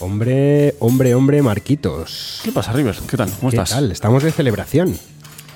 Hombre, 0.00 0.74
hombre, 0.80 1.14
hombre, 1.14 1.42
Marquitos. 1.42 2.40
¿Qué 2.42 2.52
pasa, 2.52 2.72
River? 2.72 2.96
¿Qué 3.08 3.16
tal? 3.16 3.30
¿Cómo 3.38 3.50
¿Qué 3.50 3.56
estás? 3.56 3.70
tal? 3.70 3.92
Estamos 3.92 4.22
de 4.22 4.32
celebración. 4.32 4.96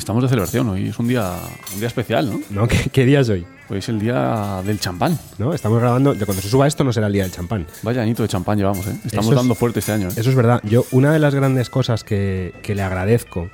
Estamos 0.06 0.22
de 0.22 0.28
celebración. 0.28 0.68
Hoy 0.68 0.86
es 0.90 0.98
un 1.00 1.08
día, 1.08 1.32
un 1.72 1.80
día 1.80 1.88
especial, 1.88 2.30
¿no? 2.30 2.38
¿No? 2.50 2.68
¿Qué, 2.68 2.90
qué 2.92 3.04
día 3.04 3.18
es 3.18 3.28
hoy? 3.28 3.44
Hoy 3.68 3.78
es 3.78 3.88
el 3.88 3.98
día 3.98 4.62
del 4.64 4.78
champán. 4.78 5.18
¿No? 5.36 5.52
Estamos 5.52 5.80
grabando. 5.80 6.14
de 6.14 6.24
Cuando 6.24 6.40
se 6.40 6.48
suba 6.48 6.68
esto 6.68 6.84
no 6.84 6.92
será 6.92 7.08
el 7.08 7.12
día 7.12 7.24
del 7.24 7.32
champán. 7.32 7.66
Vaya 7.82 8.02
añito 8.02 8.22
de 8.22 8.28
champán 8.28 8.56
llevamos, 8.56 8.86
¿eh? 8.86 8.92
Estamos 9.04 9.24
Eso 9.26 9.32
es- 9.32 9.36
dando 9.36 9.56
fuerte 9.56 9.80
este 9.80 9.90
año, 9.90 10.06
¿eh? 10.08 10.12
Eso 10.16 10.30
es 10.30 10.36
verdad. 10.36 10.60
Yo, 10.62 10.84
una 10.92 11.12
de 11.12 11.18
las 11.18 11.34
grandes 11.34 11.70
cosas 11.70 12.04
que, 12.04 12.54
que 12.62 12.76
le 12.76 12.82
agradezco 12.82 13.50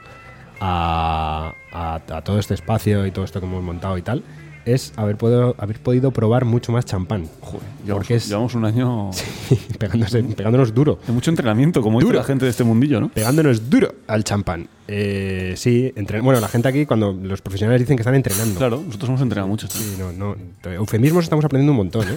a, 0.61 1.55
a- 1.73 1.95
a 1.95 2.21
todo 2.23 2.39
este 2.39 2.53
espacio 2.53 3.07
y 3.07 3.13
todo 3.13 3.25
esto 3.25 3.41
que 3.41 3.47
hemos 3.47 3.63
montado 3.63 3.97
y 3.97 4.03
tal, 4.03 4.23
es 4.67 4.93
haber, 4.97 5.17
podido 5.17 5.57
haber 5.59 5.81
podido 5.81 6.11
probar 6.11 6.45
mucho 6.45 6.71
más 6.71 6.85
champán. 6.85 7.29
Joder, 7.41 7.63
llevamos, 7.83 7.95
Porque 8.05 8.17
es- 8.17 8.29
llevamos 8.29 8.55
un 8.55 8.67
año 8.67 9.11
Pegándose- 9.79 10.23
pegándonos 10.37 10.75
duro. 10.75 10.99
de 11.07 11.13
mucho 11.15 11.31
entrenamiento, 11.31 11.81
como 11.81 11.99
dice 11.99 12.09
Duro. 12.09 12.19
la 12.19 12.25
gente 12.27 12.45
de 12.45 12.51
este 12.51 12.63
mundillo, 12.63 13.01
¿no? 13.01 13.09
Pegándonos 13.09 13.71
duro 13.71 13.95
al 14.07 14.23
champán. 14.23 14.69
Eh, 14.89 15.55
sí, 15.57 15.93
entre- 15.97 16.21
bueno, 16.21 16.41
la 16.41 16.49
gente 16.49 16.69
aquí, 16.69 16.87
cuando 16.87 17.13
los 17.13 17.41
profesionales 17.41 17.81
dicen 17.83 17.97
que 17.97 18.03
están 18.03 18.15
entrenando. 18.15 18.59
Claro, 18.59 18.83
nosotros 18.85 19.09
hemos 19.11 19.21
entrenado 19.23 19.49
mucho. 19.49 19.67
año. 19.67 19.75
Sí, 19.77 19.97
no, 19.99 20.13
no. 20.13 20.37
Eufemismos 20.73 21.25
estamos 21.25 21.45
aprendiendo 21.45 21.73
un 21.73 21.77
montón, 21.79 22.07
¿eh? 22.09 22.17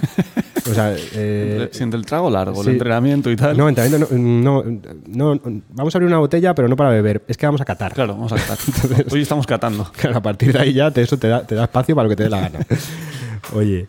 O 0.70 0.74
sea, 0.74 0.96
eh, 1.14 1.70
Siente 1.72 1.96
el 1.96 2.06
trago 2.06 2.30
largo, 2.30 2.62
sí. 2.64 2.70
el 2.70 2.76
entrenamiento 2.76 3.30
y 3.32 3.36
tal. 3.36 3.56
no, 3.56 3.70
entrenamiento 3.70 4.16
no, 4.16 4.64
no, 4.64 5.36
no, 5.36 5.62
Vamos 5.70 5.94
a 5.94 5.98
abrir 5.98 6.08
una 6.08 6.18
botella, 6.20 6.56
pero 6.56 6.68
no 6.68 6.76
para 6.76 6.90
beber. 6.90 7.24
Es 7.28 7.38
que 7.38 7.46
vamos 7.46 7.62
a 7.62 7.66
catar. 7.66 7.94
Claro, 7.94 8.14
vamos 8.16 8.32
a 8.32 8.36
catar. 8.38 8.58
Hoy 9.12 9.22
estamos 9.22 9.46
catando. 9.46 9.90
Claro, 9.96 10.18
a 10.18 10.22
partir 10.22 10.52
de 10.52 10.60
ahí 10.60 10.74
ya 10.74 10.90
te, 10.92 11.02
eso 11.02 11.18
te 11.18 11.28
da, 11.28 11.46
te 11.46 11.56
da 11.56 11.64
espacio 11.66 11.96
para 11.96 12.06
lo 12.06 12.10
que 12.10 12.16
te 12.16 12.24
dé 12.24 12.30
la 12.30 12.42
gana. 12.42 12.60
Oye, 13.54 13.88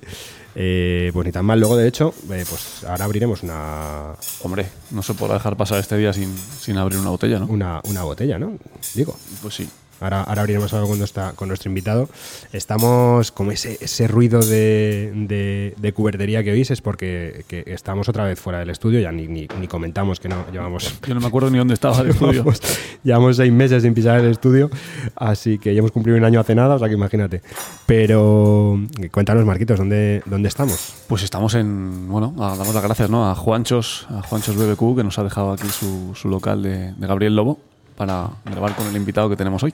eh, 0.59 1.11
pues 1.13 1.27
ni 1.27 1.33
tan 1.33 1.45
mal. 1.45 1.61
Luego, 1.61 1.77
de 1.77 1.87
hecho, 1.87 2.15
eh, 2.31 2.45
pues 2.49 2.83
ahora 2.85 3.05
abriremos 3.05 3.43
una, 3.43 4.15
Hombre, 4.43 4.67
no 4.91 5.03
se 5.03 5.13
podrá 5.13 5.35
dejar 5.35 5.57
pasar 5.57 5.79
este 5.79 5.99
día 5.99 6.15
sin, 6.15 6.35
sin 6.37 6.79
abrir 6.79 6.99
una 6.99 7.11
botella, 7.11 7.39
¿no? 7.39 7.47
una, 7.47 7.83
una 7.85 8.03
botella, 8.05 8.39
¿no? 8.39 8.59
Digo. 8.95 9.15
Pues 9.43 9.55
sí. 9.55 9.69
Ahora, 10.01 10.23
ahora 10.23 10.43
abriremos 10.43 10.73
algo 10.75 10.89
con, 10.89 10.99
nuestra- 10.99 11.33
con 11.33 11.49
nuestro 11.49 11.69
invitado. 11.71 12.09
Estamos 12.53 13.33
como 13.33 13.51
ese, 13.53 13.79
ese 13.81 14.09
ruido 14.09 14.41
de, 14.41 15.13
de, 15.15 15.75
de 15.77 15.93
cubertería 15.93 16.43
que 16.45 16.53
oís 16.53 16.71
es 16.71 16.81
porque 16.81 17.45
que 17.49 17.65
estamos 17.67 18.09
otra 18.09 18.25
vez 18.25 18.39
fuera 18.41 18.59
del 18.59 18.71
estudio. 18.71 19.01
Ya 19.01 19.13
ni, 19.13 19.27
ni, 19.27 19.49
ni 19.61 19.69
comentamos 19.69 20.21
que 20.21 20.29
no 20.29 20.45
llevamos 20.53 20.95
Yo 21.07 21.15
no 21.15 21.21
me 21.21 21.27
acuerdo 21.27 21.51
ni 21.51 21.59
dónde 21.59 21.75
estaba 21.75 22.01
el 22.01 22.11
estudio. 22.11 22.33
Llevamos, 22.37 22.61
llevamos 23.05 23.37
seis 23.37 23.53
meses 23.53 23.83
sin 23.83 23.95
pisar 23.95 24.21
el 24.21 24.31
estudio, 24.31 24.71
así 25.15 25.59
que 25.59 25.73
ya 25.75 25.79
hemos 25.79 25.93
cumplido 25.93 26.19
un 26.19 26.25
año 26.25 26.41
hace 26.41 26.55
nada, 26.55 26.75
o 26.75 26.79
sea 26.79 26.89
que 26.89 26.95
imagínate. 26.95 27.41
Pero 27.87 28.79
cuéntanos, 29.13 29.45
Marquitos, 29.45 29.79
¿dónde, 29.79 30.23
dónde 30.27 30.49
estamos? 30.49 30.95
Pues 31.07 31.23
estamos 31.23 31.55
en, 31.55 32.09
bueno, 32.09 32.35
damos 32.37 32.75
las 32.75 32.83
gracias 32.83 33.09
¿no? 33.11 33.31
a 33.31 33.35
Juanchos, 33.35 34.07
a 34.11 34.23
Juanchos 34.23 34.57
BBQ, 34.57 34.97
que 34.97 35.05
nos 35.05 35.19
ha 35.19 35.25
dejado 35.25 35.53
aquí 35.53 35.69
su, 35.69 36.13
su 36.15 36.29
local 36.29 36.63
de, 36.63 36.93
de 36.95 37.07
Gabriel 37.07 37.37
Lobo 37.37 37.59
para 37.97 38.31
grabar 38.45 38.75
con 38.77 38.87
el 38.87 38.97
invitado 38.97 39.29
que 39.29 39.37
tenemos 39.37 39.63
hoy. 39.63 39.73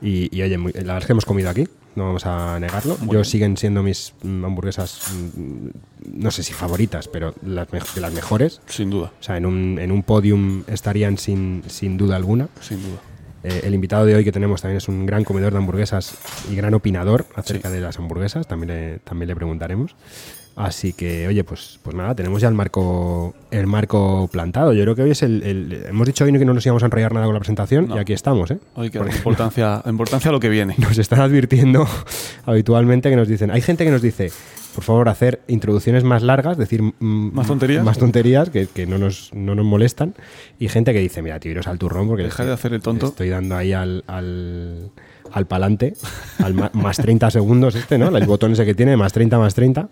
Y, 0.00 0.36
y, 0.36 0.42
oye, 0.42 0.58
muy- 0.58 0.72
la 0.72 0.80
verdad 0.80 0.98
es 0.98 1.06
que 1.06 1.12
hemos 1.12 1.24
comido 1.24 1.48
aquí, 1.48 1.66
no 1.94 2.06
vamos 2.06 2.26
a 2.26 2.58
negarlo. 2.58 2.96
Muy 2.98 3.06
Yo 3.08 3.12
bien. 3.20 3.24
siguen 3.24 3.56
siendo 3.56 3.82
mis 3.84 4.14
mm, 4.22 4.44
hamburguesas, 4.44 5.00
mm, 5.36 5.68
no 6.20 6.30
sé 6.32 6.42
si 6.42 6.52
favoritas, 6.52 7.06
pero 7.08 7.34
las, 7.46 7.68
de 7.70 8.00
las 8.00 8.12
mejores. 8.12 8.60
Sin 8.66 8.90
duda, 8.90 9.12
O 9.20 9.22
sea, 9.22 9.36
en 9.36 9.46
un, 9.46 9.78
en 9.78 9.92
un 9.92 10.02
podium 10.02 10.64
estarían 10.66 11.18
sin, 11.18 11.62
sin 11.68 11.96
duda 11.96 12.16
alguna. 12.16 12.48
sin 12.60 12.82
duda. 12.82 12.98
Eh, 13.44 13.62
el 13.64 13.74
invitado 13.74 14.04
de 14.06 14.14
hoy 14.14 14.24
que 14.24 14.30
tenemos 14.32 14.62
también 14.62 14.76
es 14.78 14.86
un 14.88 15.04
gran 15.04 15.24
comedor 15.24 15.52
de 15.52 15.58
hamburguesas 15.58 16.14
y 16.50 16.54
gran 16.54 16.74
opinador 16.74 17.26
acerca 17.34 17.70
de 17.70 17.80
las 17.80 17.98
hamburguesas, 17.98 18.46
también 18.46 18.68
le, 18.68 18.98
también 19.00 19.28
le 19.28 19.34
preguntaremos. 19.34 19.94
Así 20.54 20.92
que, 20.92 21.26
oye, 21.28 21.44
pues, 21.44 21.78
pues 21.82 21.96
nada, 21.96 22.14
tenemos 22.14 22.42
ya 22.42 22.48
el 22.48 22.54
marco, 22.54 23.34
el 23.50 23.66
marco 23.66 24.28
plantado. 24.30 24.72
Yo 24.74 24.82
creo 24.82 24.94
que 24.94 25.02
hoy 25.02 25.10
es 25.12 25.22
el, 25.22 25.42
el- 25.42 25.84
Hemos 25.88 26.06
dicho 26.06 26.24
hoy 26.24 26.32
que 26.38 26.44
no 26.44 26.52
nos 26.52 26.64
íbamos 26.66 26.82
a 26.82 26.86
enrollar 26.86 27.12
nada 27.14 27.24
con 27.26 27.34
la 27.34 27.40
presentación 27.40 27.88
No. 27.88 27.96
y 27.96 27.98
aquí 28.00 28.12
estamos, 28.12 28.50
¿eh? 28.50 28.58
Hoy 28.74 28.90
que 28.90 28.98
importancia, 28.98 29.82
importancia 29.86 30.28
a 30.28 30.32
lo 30.32 30.40
que 30.40 30.48
viene. 30.50 30.74
Nos 30.78 30.98
están 30.98 31.20
advirtiendo 31.20 31.86
habitualmente 32.44 33.08
que 33.10 33.16
nos 33.16 33.28
dicen... 33.28 33.50
Hay 33.50 33.62
gente 33.62 33.84
que 33.84 33.90
nos 33.90 34.02
dice, 34.02 34.30
por 34.74 34.84
favor, 34.84 35.08
hacer 35.08 35.40
introducciones 35.48 36.04
más 36.04 36.22
largas, 36.22 36.58
decir... 36.58 36.82
mm, 36.82 37.30
¿Más 37.34 37.46
tonterías? 37.46 37.84
Más 37.84 37.98
tonterías 37.98 38.50
que, 38.50 38.66
que 38.66 38.86
no, 38.86 38.98
nos, 38.98 39.32
no 39.34 39.54
nos 39.54 39.64
molestan. 39.64 40.14
Y 40.58 40.68
gente 40.68 40.92
que 40.92 40.98
dice, 41.00 41.22
mira, 41.22 41.40
tío, 41.40 41.52
iros 41.52 41.66
al 41.66 41.78
turrón 41.78 42.08
porque... 42.08 42.24
Deja 42.24 42.44
de 42.44 42.52
hacer 42.52 42.74
el 42.74 42.82
tonto. 42.82 43.06
Estoy 43.06 43.30
dando 43.30 43.56
ahí 43.56 43.72
al, 43.72 44.04
al, 44.06 44.90
al 45.32 45.46
palante, 45.46 45.94
al 46.40 46.54
más 46.74 46.96
30 46.98 47.30
segundos 47.30 47.74
este, 47.74 47.96
¿no? 47.98 48.14
El 48.14 48.26
botón 48.26 48.52
ese 48.52 48.64
que 48.66 48.74
tiene, 48.74 48.96
más 48.96 49.12
30, 49.12 49.38
más 49.38 49.54
30, 49.54 49.88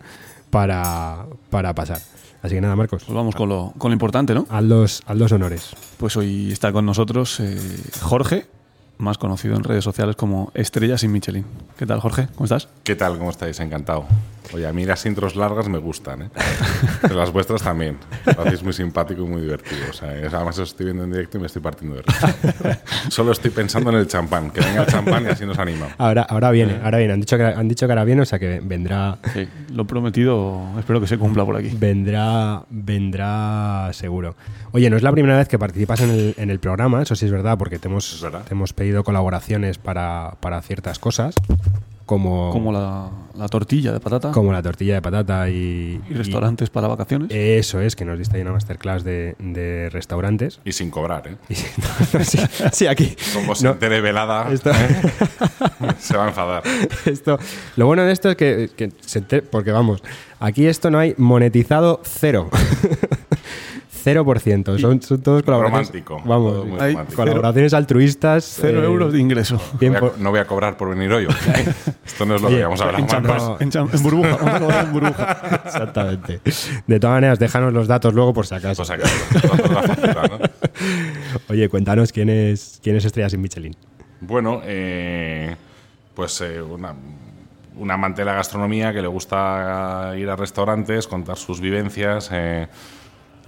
para, 0.50 1.26
para 1.50 1.74
pasar. 1.74 2.00
Así 2.42 2.54
que 2.54 2.60
nada, 2.60 2.74
Marcos, 2.76 3.04
Pues 3.04 3.14
vamos 3.14 3.34
con 3.34 3.48
lo, 3.48 3.72
con 3.78 3.90
lo 3.90 3.92
importante, 3.94 4.34
¿no? 4.34 4.46
haz 4.50 4.62
los, 4.64 5.02
haz 5.06 5.16
los 5.16 5.30
honores. 5.32 5.70
Pues 5.98 6.16
hoy 6.16 6.50
está 6.52 6.72
con 6.72 6.86
nosotros 6.86 7.38
eh, 7.40 7.58
Jorge, 8.00 8.46
más 8.98 9.18
conocido 9.18 9.56
en 9.56 9.64
redes 9.64 9.84
sociales 9.84 10.16
como 10.16 10.50
Estrella 10.54 10.96
sin 10.96 11.12
Michelin. 11.12 11.44
¿Qué 11.78 11.86
tal, 11.86 12.00
Jorge? 12.00 12.28
¿Cómo 12.34 12.44
estás? 12.44 12.68
¿Qué 12.82 12.96
tal? 12.96 13.18
¿Cómo 13.18 13.30
estáis? 13.30 13.60
Encantado. 13.60 14.06
Oye, 14.52 14.66
a 14.66 14.72
mí 14.72 14.84
las 14.84 15.04
intros 15.06 15.36
largas 15.36 15.68
me 15.68 15.78
gustan, 15.78 16.22
¿eh? 16.22 16.30
Pero 17.02 17.14
las 17.14 17.32
vuestras 17.32 17.62
también. 17.62 17.98
Lo 18.26 18.42
hacéis 18.42 18.62
muy 18.62 18.72
simpático 18.72 19.22
y 19.22 19.26
muy 19.26 19.42
divertido. 19.42 19.82
O 19.88 19.92
sea, 19.92 20.08
además 20.08 20.58
os 20.58 20.70
estoy 20.70 20.86
viendo 20.86 21.04
en 21.04 21.12
directo 21.12 21.38
y 21.38 21.40
me 21.40 21.46
estoy 21.46 21.62
partiendo 21.62 21.96
de 21.96 22.02
risa. 22.02 22.34
Solo 23.08 23.32
estoy 23.32 23.50
pensando 23.52 23.90
en 23.90 23.96
el 23.96 24.08
champán. 24.08 24.50
Que 24.50 24.60
venga 24.60 24.82
el 24.82 24.86
champán 24.88 25.24
y 25.24 25.28
así 25.28 25.46
nos 25.46 25.58
animamos. 25.58 25.94
Ahora, 25.98 26.22
ahora 26.22 26.50
viene, 26.50 26.80
ahora 26.82 26.98
viene. 26.98 27.12
Han 27.12 27.20
dicho, 27.20 27.36
que, 27.36 27.44
han 27.44 27.68
dicho 27.68 27.86
que 27.86 27.92
ahora 27.92 28.04
viene, 28.04 28.22
o 28.22 28.26
sea 28.26 28.38
que 28.38 28.60
vendrá, 28.62 29.18
Sí, 29.32 29.46
lo 29.72 29.86
prometido, 29.86 30.62
espero 30.78 31.00
que 31.00 31.06
se 31.06 31.16
cumpla 31.18 31.44
por 31.44 31.56
aquí. 31.56 31.70
vendrá, 31.78 32.64
vendrá 32.70 33.90
seguro. 33.92 34.34
Oye, 34.72 34.90
no 34.90 34.96
es 34.96 35.02
la 35.02 35.12
primera 35.12 35.36
vez 35.36 35.48
que 35.48 35.58
participas 35.58 36.00
en 36.00 36.10
el, 36.10 36.34
en 36.36 36.50
el 36.50 36.58
programa, 36.58 37.02
eso 37.02 37.14
sí 37.14 37.26
es 37.26 37.32
verdad, 37.32 37.56
porque 37.58 37.78
te 37.78 37.88
hemos, 37.88 38.20
verdad. 38.22 38.42
te 38.46 38.54
hemos 38.54 38.72
pedido 38.72 39.04
colaboraciones 39.04 39.78
para, 39.78 40.34
para 40.40 40.60
ciertas 40.62 40.98
cosas, 40.98 41.34
como, 42.10 42.50
Como 42.50 42.72
la, 42.72 43.08
la 43.36 43.46
tortilla 43.48 43.92
de 43.92 44.00
patata 44.00 44.32
como 44.32 44.52
la 44.52 44.60
tortilla 44.60 44.94
de 44.94 45.00
patata 45.00 45.48
y, 45.48 46.00
y 46.10 46.12
restaurantes 46.14 46.68
para 46.68 46.88
vacaciones. 46.88 47.28
eso 47.30 47.80
es, 47.80 47.94
que 47.94 48.04
nos 48.04 48.18
diste 48.18 48.34
ahí 48.36 48.42
una 48.42 48.50
masterclass 48.50 49.04
de, 49.04 49.36
de 49.38 49.88
restaurantes. 49.90 50.58
Y 50.64 50.72
sin 50.72 50.90
cobrar, 50.90 51.28
¿eh? 51.28 51.36
Y 51.48 51.54
sí, 51.54 51.66
sí, 52.24 52.38
sí, 52.72 52.86
aquí. 52.88 53.14
Como 53.32 53.54
se 53.54 53.64
No, 53.64 53.70
entere 53.74 54.00
velada, 54.00 54.52
esto- 54.52 54.72
se 56.00 56.16
va 56.16 56.24
a 56.24 56.28
enfadar. 56.30 56.62
esto, 57.06 57.38
lo 57.76 57.86
bueno 57.86 58.02
de 58.02 58.12
esto 58.12 58.28
es 58.30 58.36
que, 58.36 58.70
que 58.76 58.90
se 59.02 59.20
enter- 59.24 59.44
porque 59.48 59.70
vamos, 59.70 60.02
aquí 60.40 60.66
esto 60.66 60.90
no 60.90 60.98
hay 60.98 61.14
monetizado 61.16 62.00
cero. 62.02 62.50
0%. 64.04 64.78
Son, 64.78 65.02
son 65.02 65.20
todos 65.22 65.42
colaboraciones. 65.42 65.88
Romántico. 65.88 66.22
Vamos, 66.24 66.52
Todo 66.54 66.64
muy 66.66 66.80
Hay 66.80 66.92
romántico. 66.92 67.16
colaboraciones 67.22 67.74
altruistas. 67.74 68.58
Cero 68.60 68.82
eh, 68.82 68.86
euros 68.86 69.12
de 69.12 69.18
ingreso. 69.20 69.60
Voy 69.80 69.88
a- 69.94 70.00
no 70.18 70.30
voy 70.30 70.40
a 70.40 70.46
cobrar 70.46 70.76
por 70.76 70.90
venir 70.90 71.12
hoy. 71.12 71.26
Esto 72.06 72.26
no 72.26 72.36
es 72.36 72.42
lo 72.42 72.48
Oye, 72.48 72.56
que 72.58 72.62
vamos 72.64 72.80
a 72.80 72.84
hablar. 72.84 73.00
En, 73.00 73.70
no. 73.72 73.86
en, 73.88 73.90
en 73.96 74.02
burbuja. 74.02 74.36
Vamos 74.36 74.54
a 74.54 74.58
cobrar 74.60 74.84
en 74.86 74.92
burbuja. 74.92 75.60
Exactamente. 75.66 76.40
De 76.86 77.00
todas 77.00 77.16
maneras, 77.16 77.38
déjanos 77.38 77.72
los 77.72 77.86
datos 77.88 78.14
luego 78.14 78.32
por 78.32 78.46
si 78.46 78.54
acaso. 78.54 78.82
Oye, 81.48 81.68
cuéntanos 81.68 82.12
quién 82.12 82.28
es, 82.28 82.80
quién 82.82 82.96
es 82.96 83.04
Estrella 83.04 83.28
sin 83.30 83.40
Michelin. 83.40 83.74
Bueno, 84.20 84.60
eh, 84.64 85.56
pues 86.14 86.40
eh, 86.40 86.60
una, 86.62 86.94
un 87.76 87.90
amante 87.90 88.22
de 88.22 88.26
la 88.26 88.34
gastronomía 88.34 88.92
que 88.92 89.02
le 89.02 89.08
gusta 89.08 90.12
ir 90.16 90.28
a 90.28 90.36
restaurantes, 90.36 91.06
contar 91.06 91.36
sus 91.36 91.60
vivencias, 91.60 92.28
eh, 92.32 92.68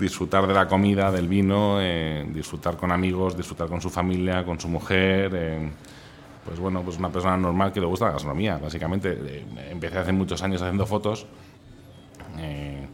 disfrutar 0.03 0.47
de 0.47 0.53
la 0.55 0.69
comida, 0.69 1.11
del 1.11 1.29
vino, 1.29 1.79
eh, 1.81 2.27
disfrutar 2.35 2.77
con 2.77 2.93
amigos, 2.93 3.37
disfrutar 3.37 3.69
con 3.69 3.81
su 3.81 3.89
familia, 3.89 4.45
con 4.45 4.61
su 4.61 4.69
mujer. 4.69 5.31
eh, 5.35 5.71
pues 6.45 6.59
bueno, 6.59 6.83
pues 6.83 6.99
una 6.99 7.09
persona 7.09 7.37
normal 7.37 7.73
que 7.73 7.79
le 7.81 7.87
gusta 7.87 8.07
la 8.07 8.13
gastronomía, 8.13 8.59
básicamente. 8.59 9.17
Eh, 9.17 9.45
empecé 9.71 9.99
hace 9.99 10.13
muchos 10.13 10.43
años 10.43 10.61
haciendo 10.61 10.85
fotos. 10.87 11.25
eh, 12.39 12.87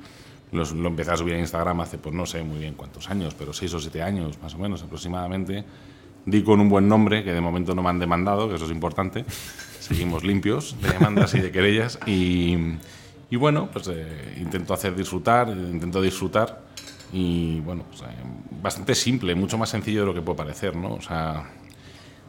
los- 0.52 0.72
lo 0.72 0.88
empecé 0.88 1.10
a 1.12 1.16
subir 1.16 1.34
a 1.34 1.38
Instagram 1.38 1.80
hace, 1.80 1.98
pues 1.98 2.14
no 2.14 2.24
sé 2.26 2.42
muy 2.42 2.58
bien 2.58 2.74
cuántos 2.74 3.08
años, 3.10 3.34
pero 3.38 3.52
seis 3.52 3.72
o 3.74 3.80
siete 3.80 4.02
años 4.02 4.38
más 4.42 4.54
o 4.54 4.58
menos 4.58 4.82
aproximadamente. 4.82 5.64
Di 6.26 6.42
con 6.42 6.60
un 6.60 6.68
buen 6.68 6.88
nombre, 6.88 7.22
que 7.24 7.32
de 7.32 7.40
momento 7.40 7.74
no 7.74 7.82
me 7.82 7.88
han 7.90 7.98
demandado, 7.98 8.48
que 8.48 8.56
eso 8.56 8.64
es 8.66 8.70
importante. 8.70 9.24
Seguimos 9.80 10.24
limpios 10.24 10.76
de 10.82 10.90
demandas 10.90 11.34
y 11.34 11.40
de 11.40 11.50
querellas. 11.50 11.98
Y, 12.06 12.56
y 13.30 13.36
bueno, 13.36 13.68
pues 13.72 13.88
eh, 13.88 14.34
intento 14.40 14.74
hacer 14.74 14.94
disfrutar, 14.94 15.48
intento 15.48 16.02
disfrutar. 16.02 16.67
Y 17.12 17.60
bueno, 17.60 17.84
pues, 17.88 18.02
eh, 18.02 18.06
bastante 18.62 18.94
simple, 18.94 19.34
mucho 19.34 19.56
más 19.56 19.70
sencillo 19.70 20.00
de 20.00 20.06
lo 20.06 20.14
que 20.14 20.22
puede 20.22 20.36
parecer, 20.36 20.76
¿no? 20.76 20.94
O 20.94 21.00
sea, 21.00 21.48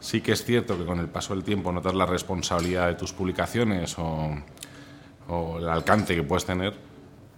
Sí 0.00 0.22
que 0.22 0.32
es 0.32 0.44
cierto 0.44 0.78
que 0.78 0.86
con 0.86 0.98
el 0.98 1.08
paso 1.08 1.34
del 1.34 1.44
tiempo 1.44 1.70
notas 1.70 1.94
la 1.94 2.06
responsabilidad 2.06 2.88
de 2.88 2.94
tus 2.94 3.12
publicaciones 3.12 3.98
o, 3.98 4.34
o 5.28 5.58
el 5.58 5.68
alcance 5.68 6.14
que 6.16 6.22
puedes 6.22 6.46
tener, 6.46 6.74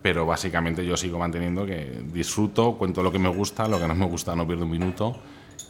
pero 0.01 0.25
básicamente 0.27 0.87
yo 0.87 0.97
sigo 0.97 1.19
manteniendo 1.19 1.67
que 1.67 2.03
disfruto, 2.13 2.79
cuento 2.79 3.03
lo 3.03 3.11
que 3.11 3.19
me 3.19 3.29
gusta, 3.29 3.67
lo 3.67 3.81
que 3.81 3.89
no 3.89 3.97
me 3.97 4.07
gusta 4.07 4.37
no 4.37 4.47
pierdo 4.47 4.65
un 4.65 4.71
minuto 4.71 5.19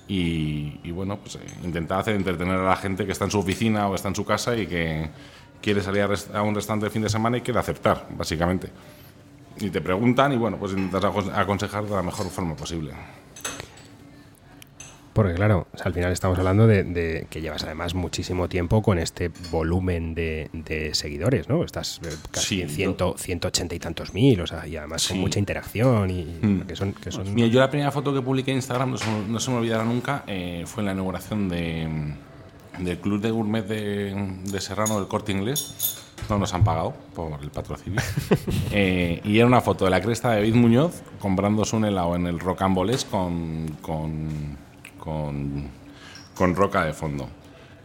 y, 0.07 0.81
y 0.85 0.91
bueno, 0.91 1.17
pues 1.17 1.37
eh, 1.37 1.41
intentar 1.65 2.01
hacer 2.01 2.15
entretener 2.15 2.57
a 2.57 2.65
la 2.65 2.77
gente 2.77 3.07
que 3.07 3.13
está 3.13 3.25
en 3.25 3.31
su 3.31 3.39
oficina 3.39 3.89
o 3.89 3.95
está 3.95 4.09
en 4.09 4.15
su 4.15 4.27
casa 4.27 4.55
y 4.55 4.67
que 4.67 5.09
quiere 5.63 5.81
salir 5.81 6.03
a, 6.03 6.39
a 6.39 6.43
un 6.43 6.55
restaurante 6.55 6.85
el 6.85 6.93
fin 6.93 7.03
de 7.03 7.09
semana 7.09 7.39
y 7.39 7.41
quiere 7.41 7.59
aceptar, 7.59 8.07
básicamente. 8.19 8.69
Y 9.61 9.71
te 9.71 9.81
preguntan 9.81 10.33
y 10.33 10.37
bueno, 10.37 10.57
pues 10.59 10.73
intentas 10.73 11.05
acon- 11.05 11.33
aconsejar 11.35 11.85
de 11.85 11.91
la 11.91 12.03
mejor 12.03 12.29
forma 12.31 12.55
posible. 12.57 12.93
Porque 15.13 15.35
claro, 15.35 15.67
o 15.75 15.77
sea, 15.77 15.87
al 15.89 15.93
final 15.93 16.11
estamos 16.11 16.39
hablando 16.39 16.67
de, 16.67 16.85
de 16.85 17.27
que 17.29 17.43
llevas 17.43 17.63
además 17.65 17.93
muchísimo 17.95 18.49
tiempo 18.49 18.81
con 18.81 18.99
este 18.99 19.31
volumen 19.51 20.15
de, 20.15 20.49
de 20.55 20.95
seguidores, 20.95 21.51
¿no? 21.51 21.63
Estás 21.65 22.01
eh, 22.03 22.09
casi 22.31 22.47
Sí, 22.57 22.63
en 22.63 22.71
ciento, 22.71 23.15
180 23.19 23.75
y 23.75 23.79
tantos 23.79 24.15
mil, 24.15 24.41
o 24.41 24.47
sea, 24.47 24.67
y 24.67 24.75
además 24.75 25.07
con 25.07 25.19
mucha 25.19 25.39
interacción 25.39 26.09
y 26.11 26.25
Mm. 26.41 26.61
que 26.63 26.75
son... 26.77 26.95
Que 26.95 27.13
son 27.13 27.35
Mira, 27.35 27.49
yo 27.49 27.61
la 27.61 27.69
primera 27.69 27.91
foto 27.91 28.15
que 28.15 28.23
publiqué 28.23 28.53
en 28.53 28.57
Instagram, 28.59 28.93
no 28.93 28.97
se, 28.97 29.11
me- 29.11 29.29
no 29.29 29.39
se 29.39 29.51
me 29.51 29.59
olvidará 29.59 29.85
nunca, 29.85 30.25
eh, 30.27 30.65
fue 30.67 30.81
en 30.81 30.87
la 30.87 30.93
inauguración 30.93 31.47
de, 31.51 32.15
del 32.79 32.99
Club 32.99 33.21
de 33.21 33.31
Gourmet 33.33 33.67
de, 33.67 34.15
de 34.47 34.61
Serrano 34.63 34.99
del 34.99 35.09
Corte 35.09 35.31
Inglés. 35.33 35.99
No 36.29 36.39
nos 36.39 36.55
han 36.55 36.65
pagado 36.65 36.95
por 37.15 37.41
el 37.43 37.51
patrocinio. 37.51 38.01
Eh, 38.75 39.21
y 39.25 39.37
era 39.37 39.47
una 39.47 39.61
foto 39.61 39.85
de 39.85 39.91
la 39.91 40.01
cresta 40.01 40.31
de 40.31 40.37
David 40.37 40.55
Muñoz 40.55 41.03
comprándose 41.21 41.77
un 41.77 41.85
helado 41.85 42.17
en 42.17 42.27
el 42.27 42.41
Rocambolés 42.41 43.05
con, 43.05 43.77
con, 43.83 44.57
con, 44.99 45.69
con 46.35 46.57
roca 46.57 46.85
de 46.85 46.95
fondo. 46.95 47.29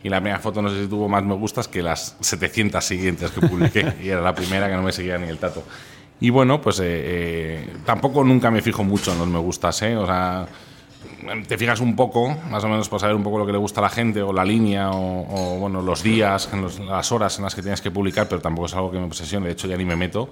Y 0.03 0.09
la 0.09 0.21
primera 0.21 0.39
foto 0.39 0.61
no 0.61 0.69
sé 0.69 0.83
si 0.83 0.87
tuvo 0.87 1.09
más 1.09 1.23
me 1.23 1.33
gustas 1.33 1.67
que 1.67 1.81
las 1.83 2.15
700 2.21 2.83
siguientes 2.83 3.31
que 3.31 3.41
publiqué. 3.45 3.95
y 4.03 4.09
era 4.09 4.21
la 4.21 4.33
primera 4.33 4.69
que 4.69 4.75
no 4.75 4.81
me 4.81 4.93
seguía 4.93 5.17
ni 5.17 5.27
el 5.27 5.37
tato. 5.37 5.63
Y 6.19 6.29
bueno, 6.29 6.61
pues 6.61 6.79
eh, 6.79 6.83
eh, 6.85 7.73
tampoco 7.85 8.23
nunca 8.23 8.49
me 8.49 8.61
fijo 8.61 8.83
mucho 8.83 9.11
en 9.11 9.19
los 9.19 9.27
me 9.27 9.39
gustas, 9.39 9.81
¿eh? 9.81 9.95
O 9.95 10.05
sea, 10.05 10.47
te 11.47 11.57
fijas 11.57 11.79
un 11.79 11.95
poco, 11.95 12.35
más 12.49 12.63
o 12.63 12.69
menos 12.69 12.89
para 12.89 12.99
saber 13.01 13.15
un 13.15 13.23
poco 13.23 13.37
lo 13.39 13.45
que 13.45 13.51
le 13.51 13.57
gusta 13.57 13.79
a 13.81 13.83
la 13.83 13.89
gente, 13.89 14.21
o 14.21 14.31
la 14.33 14.45
línea, 14.45 14.91
o, 14.91 15.55
o, 15.55 15.59
bueno, 15.59 15.81
los 15.81 16.03
días, 16.03 16.49
los- 16.53 16.79
las 16.79 17.11
horas 17.11 17.37
en 17.37 17.43
las 17.43 17.55
que 17.55 17.61
tienes 17.61 17.81
que 17.81 17.91
publicar, 17.91 18.27
pero 18.29 18.41
tampoco 18.41 18.67
es 18.67 18.73
algo 18.75 18.91
que 18.91 18.97
me 18.99 19.05
obsesione. 19.05 19.47
De 19.47 19.53
hecho, 19.53 19.67
ya 19.67 19.77
ni 19.77 19.85
me 19.85 19.95
meto 19.95 20.29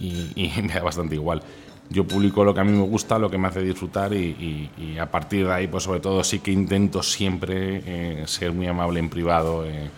y, 0.00 0.52
me 0.62 0.74
da 0.74 0.82
bastante 0.82 1.14
igual. 1.14 1.42
Yo 1.88 2.04
publico 2.04 2.44
lo 2.44 2.52
que 2.52 2.60
a 2.60 2.64
mí 2.64 2.72
me 2.72 2.82
gusta, 2.84 3.18
lo 3.18 3.30
que 3.30 3.38
me 3.38 3.46
hace 3.48 3.60
disfrutar 3.60 4.12
y 4.12 4.96
a 5.00 5.08
partir 5.10 5.46
de 5.46 5.52
ahí, 5.52 5.66
pues 5.68 5.84
sobre 5.84 6.00
todo 6.00 6.24
sí 6.24 6.40
que 6.40 6.50
intento 6.50 7.00
siempre 7.02 7.82
eh, 7.86 8.22
ser 8.26 8.52
muy 8.52 8.66
amable 8.66 8.98
en 8.98 9.08
privado. 9.08 9.64
eh, 9.64 9.88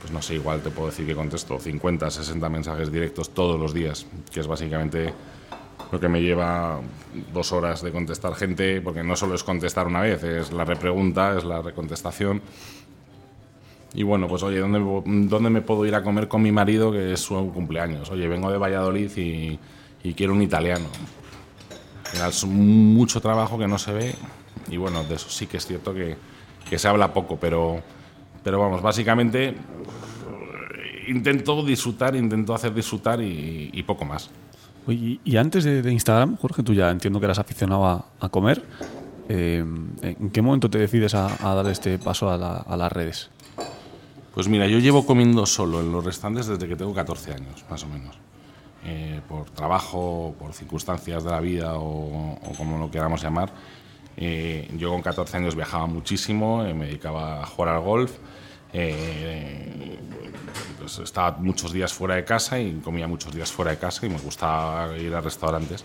pues 0.00 0.12
no 0.12 0.20
sé, 0.20 0.34
igual 0.34 0.60
te 0.60 0.70
puedo 0.70 0.88
decir 0.90 1.06
que 1.06 1.14
contesto 1.14 1.58
50, 1.60 2.10
60 2.10 2.48
mensajes 2.48 2.90
directos 2.90 3.30
todos 3.30 3.58
los 3.58 3.72
días, 3.72 4.04
que 4.32 4.40
es 4.40 4.46
básicamente 4.48 5.14
lo 5.92 6.00
que 6.00 6.08
me 6.08 6.22
lleva 6.22 6.80
dos 7.34 7.52
horas 7.52 7.82
de 7.82 7.92
contestar 7.92 8.34
gente, 8.34 8.80
porque 8.80 9.02
no 9.02 9.14
solo 9.14 9.34
es 9.34 9.44
contestar 9.44 9.86
una 9.86 10.00
vez, 10.00 10.24
es 10.24 10.50
la 10.50 10.64
repregunta, 10.64 11.36
es 11.36 11.44
la 11.44 11.60
recontestación. 11.60 12.40
Y 13.92 14.02
bueno, 14.02 14.26
pues 14.26 14.42
oye, 14.42 14.58
¿dónde, 14.58 14.80
¿dónde 15.28 15.50
me 15.50 15.60
puedo 15.60 15.84
ir 15.84 15.94
a 15.94 16.02
comer 16.02 16.28
con 16.28 16.40
mi 16.40 16.50
marido 16.50 16.90
que 16.90 17.12
es 17.12 17.20
su 17.20 17.34
cumpleaños? 17.52 18.10
Oye, 18.10 18.26
vengo 18.26 18.50
de 18.50 18.56
Valladolid 18.56 19.14
y, 19.18 19.58
y 20.02 20.14
quiero 20.14 20.32
un 20.32 20.40
italiano. 20.40 20.86
Es 22.26 22.44
mucho 22.46 23.20
trabajo 23.20 23.58
que 23.58 23.68
no 23.68 23.76
se 23.78 23.92
ve 23.92 24.14
y 24.70 24.78
bueno, 24.78 25.04
de 25.04 25.16
eso 25.16 25.28
sí 25.28 25.46
que 25.46 25.58
es 25.58 25.66
cierto 25.66 25.92
que, 25.92 26.16
que 26.70 26.78
se 26.78 26.88
habla 26.88 27.12
poco, 27.12 27.36
pero, 27.38 27.82
pero 28.42 28.58
vamos, 28.58 28.80
básicamente 28.80 29.54
intento 31.06 31.62
disfrutar, 31.62 32.16
intento 32.16 32.54
hacer 32.54 32.72
disfrutar 32.72 33.20
y, 33.20 33.68
y 33.74 33.82
poco 33.82 34.06
más. 34.06 34.30
Y 34.88 35.36
antes 35.36 35.64
de, 35.64 35.92
Instagram, 35.92 36.36
Jorge, 36.36 36.62
tú 36.62 36.74
ya 36.74 36.90
entiendo 36.90 37.20
que 37.20 37.26
eras 37.26 37.38
aficionado 37.38 38.06
a, 38.18 38.28
comer. 38.30 38.64
Eh, 39.28 39.64
¿En 40.02 40.30
qué 40.30 40.42
momento 40.42 40.68
te 40.68 40.78
decides 40.78 41.14
a, 41.14 41.28
dar 41.54 41.66
este 41.68 41.98
paso 41.98 42.30
a, 42.30 42.36
la- 42.36 42.56
a 42.56 42.76
las 42.76 42.90
redes? 42.90 43.30
Pues 44.34 44.48
mira, 44.48 44.66
yo 44.66 44.78
llevo 44.78 45.04
comiendo 45.04 45.44
solo 45.46 45.80
en 45.80 45.92
los 45.92 46.04
restaurantes 46.04 46.46
desde 46.46 46.66
que 46.66 46.74
tengo 46.74 46.94
14 46.94 47.34
años, 47.34 47.64
más 47.70 47.84
o 47.84 47.86
menos. 47.86 48.16
Eh, 48.84 49.20
por 49.28 49.44
trabajo, 49.50 50.34
por 50.38 50.54
circunstancias 50.54 51.22
de 51.22 51.30
la 51.30 51.40
vida 51.40 51.74
o, 51.76 52.38
como 52.56 52.78
lo 52.78 52.90
queramos 52.90 53.22
llamar. 53.22 53.52
Eh, 54.16 54.68
yo 54.76 54.90
con 54.90 55.02
14 55.02 55.36
años 55.36 55.54
viajaba 55.54 55.86
muchísimo, 55.86 56.64
me 56.74 56.86
dedicaba 56.86 57.42
a 57.42 57.46
jugar 57.46 57.76
al 57.76 57.82
golf. 57.82 58.12
Eh, 58.72 59.98
pues 60.78 60.98
estaba 60.98 61.32
muchos 61.38 61.72
días 61.72 61.92
fuera 61.92 62.14
de 62.16 62.24
casa 62.24 62.58
y 62.60 62.72
comía 62.84 63.06
muchos 63.06 63.34
días 63.34 63.50
fuera 63.52 63.70
de 63.72 63.78
casa 63.78 64.04
y 64.06 64.08
me 64.08 64.18
gustaba 64.18 64.96
ir 64.98 65.14
a 65.14 65.20
restaurantes. 65.20 65.84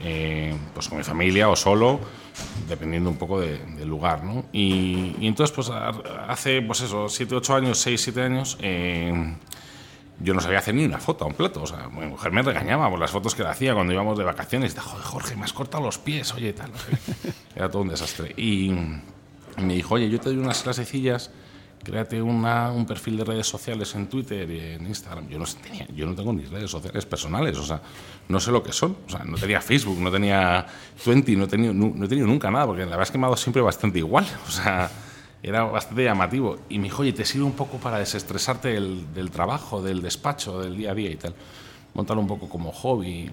eh, 0.00 0.54
pues 0.74 0.88
con 0.88 0.98
mi 0.98 1.04
familia 1.04 1.48
o 1.48 1.56
solo, 1.56 2.00
dependiendo 2.68 3.08
un 3.08 3.16
poco 3.16 3.40
de- 3.40 3.58
del 3.58 3.88
lugar, 3.88 4.24
¿no? 4.24 4.44
Y, 4.52 5.14
y 5.20 5.26
entonces, 5.28 5.54
pues 5.54 5.70
hace, 5.70 6.60
pues 6.62 6.80
eso, 6.80 7.08
7, 7.08 7.34
8 7.36 7.54
años, 7.54 7.78
6, 7.78 8.00
7 8.02 8.22
años, 8.22 8.58
eh, 8.60 9.36
yo 10.20 10.34
no 10.34 10.40
sabía 10.40 10.58
hacer 10.58 10.74
ni 10.74 10.84
una 10.84 10.98
foto 10.98 11.24
a 11.24 11.28
un 11.28 11.34
plato. 11.34 11.62
O 11.62 11.66
sea, 11.66 11.88
mi 11.88 12.06
mujer 12.06 12.32
me 12.32 12.42
regañaba 12.42 12.90
por 12.90 12.98
las 12.98 13.10
fotos 13.12 13.34
que 13.34 13.42
le 13.44 13.48
hacía 13.50 13.72
cuando 13.74 13.92
íbamos 13.92 14.18
de 14.18 14.24
vacaciones. 14.24 14.74
Joder, 14.78 15.04
Jorge, 15.04 15.36
me 15.36 15.44
has 15.44 15.52
cortado 15.52 15.84
los 15.84 15.98
pies, 15.98 16.34
oye, 16.34 16.52
tal. 16.52 16.72
no 16.72 16.78
sé 16.78 16.90
qué". 16.90 17.32
Era 17.56 17.70
todo 17.70 17.82
un 17.82 17.88
desastre. 17.88 18.34
Y 18.36 18.70
me 19.58 19.74
dijo, 19.74 19.94
oye, 19.94 20.10
yo 20.10 20.18
te 20.20 20.30
doy 20.30 20.38
unas 20.38 20.62
clasecillas, 20.62 21.30
créate 21.84 22.20
una, 22.20 22.72
un 22.72 22.86
perfil 22.86 23.18
de 23.18 23.24
redes 23.24 23.46
sociales 23.46 23.94
en 23.94 24.08
Twitter 24.08 24.50
y 24.50 24.60
en 24.60 24.86
Instagram. 24.86 25.28
Yo 25.28 25.38
no, 25.38 25.44
tenía, 25.44 25.86
yo 25.94 26.06
no 26.06 26.14
tengo 26.14 26.32
ni 26.32 26.44
redes 26.44 26.70
sociales 26.70 27.06
personales, 27.06 27.56
o 27.58 27.62
sea, 27.62 27.80
no 28.28 28.40
sé 28.40 28.50
lo 28.50 28.62
que 28.62 28.72
son. 28.72 28.96
O 29.06 29.10
sea, 29.10 29.22
no 29.24 29.36
tenía 29.36 29.60
Facebook, 29.60 30.00
no 30.00 30.10
tenía 30.10 30.66
Twenty, 31.04 31.36
no 31.36 31.44
he 31.44 31.58
no 31.58 32.04
he 32.04 32.08
tenido 32.08 32.26
nunca 32.26 32.50
nada, 32.50 32.66
porque 32.66 32.80
la 32.80 32.90
verdad 32.90 33.02
es 33.02 33.10
que 33.10 33.18
me 33.18 33.24
ha 33.24 33.28
dado 33.28 33.36
siempre 33.36 33.62
bastante 33.62 33.98
igual. 33.98 34.26
O 34.48 34.50
sea, 34.50 34.90
era 35.42 35.64
bastante 35.64 36.04
llamativo. 36.04 36.58
Y 36.70 36.78
me 36.78 36.84
dijo, 36.84 37.02
oye, 37.02 37.12
te 37.12 37.24
sirve 37.24 37.44
un 37.44 37.52
poco 37.52 37.76
para 37.76 37.98
desestresarte 37.98 38.68
del, 38.68 39.12
del 39.12 39.30
trabajo, 39.30 39.82
del 39.82 40.00
despacho, 40.00 40.60
del 40.60 40.76
día 40.76 40.92
a 40.92 40.94
día 40.94 41.10
y 41.10 41.16
tal. 41.16 41.34
Montarlo 41.92 42.22
un 42.22 42.28
poco 42.28 42.48
como 42.48 42.72
hobby. 42.72 43.30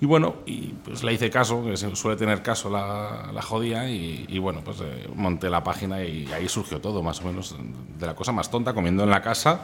Y 0.00 0.06
bueno, 0.06 0.36
y 0.46 0.74
pues 0.84 1.02
le 1.02 1.12
hice 1.12 1.28
caso, 1.28 1.64
que 1.64 1.76
suele 1.76 2.16
tener 2.16 2.40
caso 2.42 2.70
la, 2.70 3.30
la 3.34 3.42
jodía, 3.42 3.90
y, 3.90 4.26
y 4.28 4.38
bueno, 4.38 4.60
pues 4.64 4.78
eh, 4.80 5.08
monté 5.14 5.50
la 5.50 5.64
página 5.64 6.04
y 6.04 6.26
ahí 6.32 6.48
surgió 6.48 6.80
todo, 6.80 7.02
más 7.02 7.20
o 7.20 7.24
menos, 7.24 7.56
de 7.98 8.06
la 8.06 8.14
cosa 8.14 8.30
más 8.30 8.48
tonta, 8.48 8.72
comiendo 8.74 9.02
en 9.02 9.10
la 9.10 9.20
casa, 9.22 9.62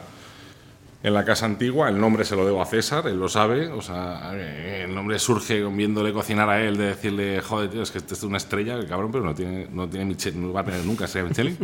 en 1.03 1.13
la 1.13 1.23
casa 1.23 1.45
antigua, 1.45 1.87
el 1.87 1.97
nombre 1.99 2.25
se 2.25 2.35
lo 2.35 2.45
debo 2.45 2.61
a 2.61 2.65
César, 2.65 3.07
él 3.07 3.17
lo 3.17 3.29
sabe, 3.29 3.67
o 3.67 3.81
sea, 3.81 4.31
eh, 4.33 4.81
el 4.85 4.93
nombre 4.93 5.19
surge 5.19 5.63
viéndole 5.63 6.11
cocinar 6.11 6.49
a 6.49 6.61
él, 6.61 6.75
de 6.75 6.87
decirle, 6.87 7.39
joder, 7.41 7.69
tío, 7.69 7.81
es 7.83 7.91
que 7.91 7.99
este 7.99 8.15
es 8.15 8.23
una 8.23 8.35
estrella, 8.37 8.73
el 8.75 8.87
cabrón, 8.87 9.13
pero 9.13 9.23
no 9.23 9.33
tiene, 9.33 9.67
no 9.71 9.87
tiene 9.87 10.13
Miche- 10.13 10.33
no 10.33 10.51
va 10.51 10.61
a 10.61 10.65
tener 10.65 10.83
nunca 10.83 11.05
estrella 11.05 11.29
Michelin, 11.29 11.57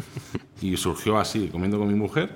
y 0.62 0.78
surgió 0.78 1.18
así, 1.20 1.50
comiendo 1.52 1.78
con 1.78 1.90
mi 1.90 1.96
mujer, 1.96 2.30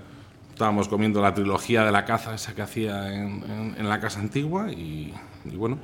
estábamos 0.51 0.89
comiendo 0.89 1.21
la 1.21 1.33
trilogía 1.33 1.85
de 1.85 1.91
la 1.93 2.03
caza, 2.03 2.35
esa 2.35 2.53
que 2.55 2.61
hacía 2.61 3.13
en, 3.13 3.41
en- 3.49 3.75
en 3.77 3.87
la 3.87 4.01
casa 4.01 4.19
antigua, 4.19 4.69
y, 4.71 5.13
y 5.45 5.55
bueno, 5.55 5.77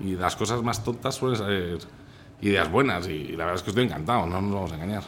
y 0.00 0.14
las 0.14 0.36
cosas 0.36 0.62
más 0.62 0.82
tontas 0.84 1.14
suelen 1.14 1.38
ser 1.38 1.78
ideas 2.42 2.70
buenas, 2.70 3.08
y 3.08 3.28
la 3.32 3.44
verdad 3.46 3.54
es 3.56 3.62
que 3.62 3.70
estoy 3.70 3.84
encantado, 3.84 4.26
no 4.26 4.40
nos 4.40 4.52
vamos 4.52 4.72
a 4.72 4.74
engañar. 4.76 5.02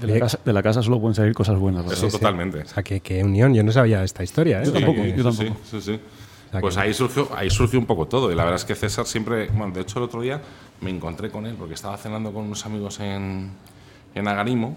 De, 0.00 0.06
de 0.06 0.14
la 0.14 0.20
casa, 0.20 0.38
de 0.44 0.52
la 0.52 0.62
casa 0.62 0.82
solo 0.82 1.00
pueden 1.00 1.14
salir 1.14 1.32
cosas 1.34 1.58
buenas. 1.58 1.84
¿verdad? 1.86 1.98
Eso 2.04 2.08
totalmente. 2.18 2.58
O 2.60 2.66
sea, 2.66 2.82
que, 2.82 3.00
que 3.00 3.22
unión, 3.24 3.54
yo 3.54 3.62
no 3.62 3.72
sabía 3.72 4.02
esta 4.04 4.22
historia, 4.22 4.60
¿eh? 4.62 4.66
Yo 4.66 4.72
tampoco, 4.72 5.02
Sí, 5.02 5.12
yo 5.16 5.32
sí, 5.32 5.38
tampoco. 5.38 5.60
sí, 5.64 5.80
sí. 5.80 6.00
sea 6.50 6.60
Pues 6.60 6.74
que- 6.74 6.80
ahí 6.82 6.94
surgió, 6.94 7.28
ahí 7.34 7.50
surgió 7.50 7.78
un 7.78 7.86
poco 7.86 8.06
todo. 8.06 8.30
Y 8.30 8.34
la 8.34 8.44
verdad 8.44 8.56
es 8.60 8.64
que 8.64 8.74
César 8.74 9.06
siempre. 9.06 9.48
Bueno, 9.48 9.72
de 9.72 9.80
hecho, 9.80 9.98
el 9.98 10.04
otro 10.04 10.20
día 10.20 10.40
me 10.80 10.90
encontré 10.90 11.30
con 11.30 11.46
él 11.46 11.54
porque 11.58 11.74
estaba 11.74 11.96
cenando 11.96 12.32
con 12.32 12.44
unos 12.44 12.64
amigos 12.66 13.00
en, 13.00 13.50
en 14.14 14.28
Agarimo, 14.28 14.76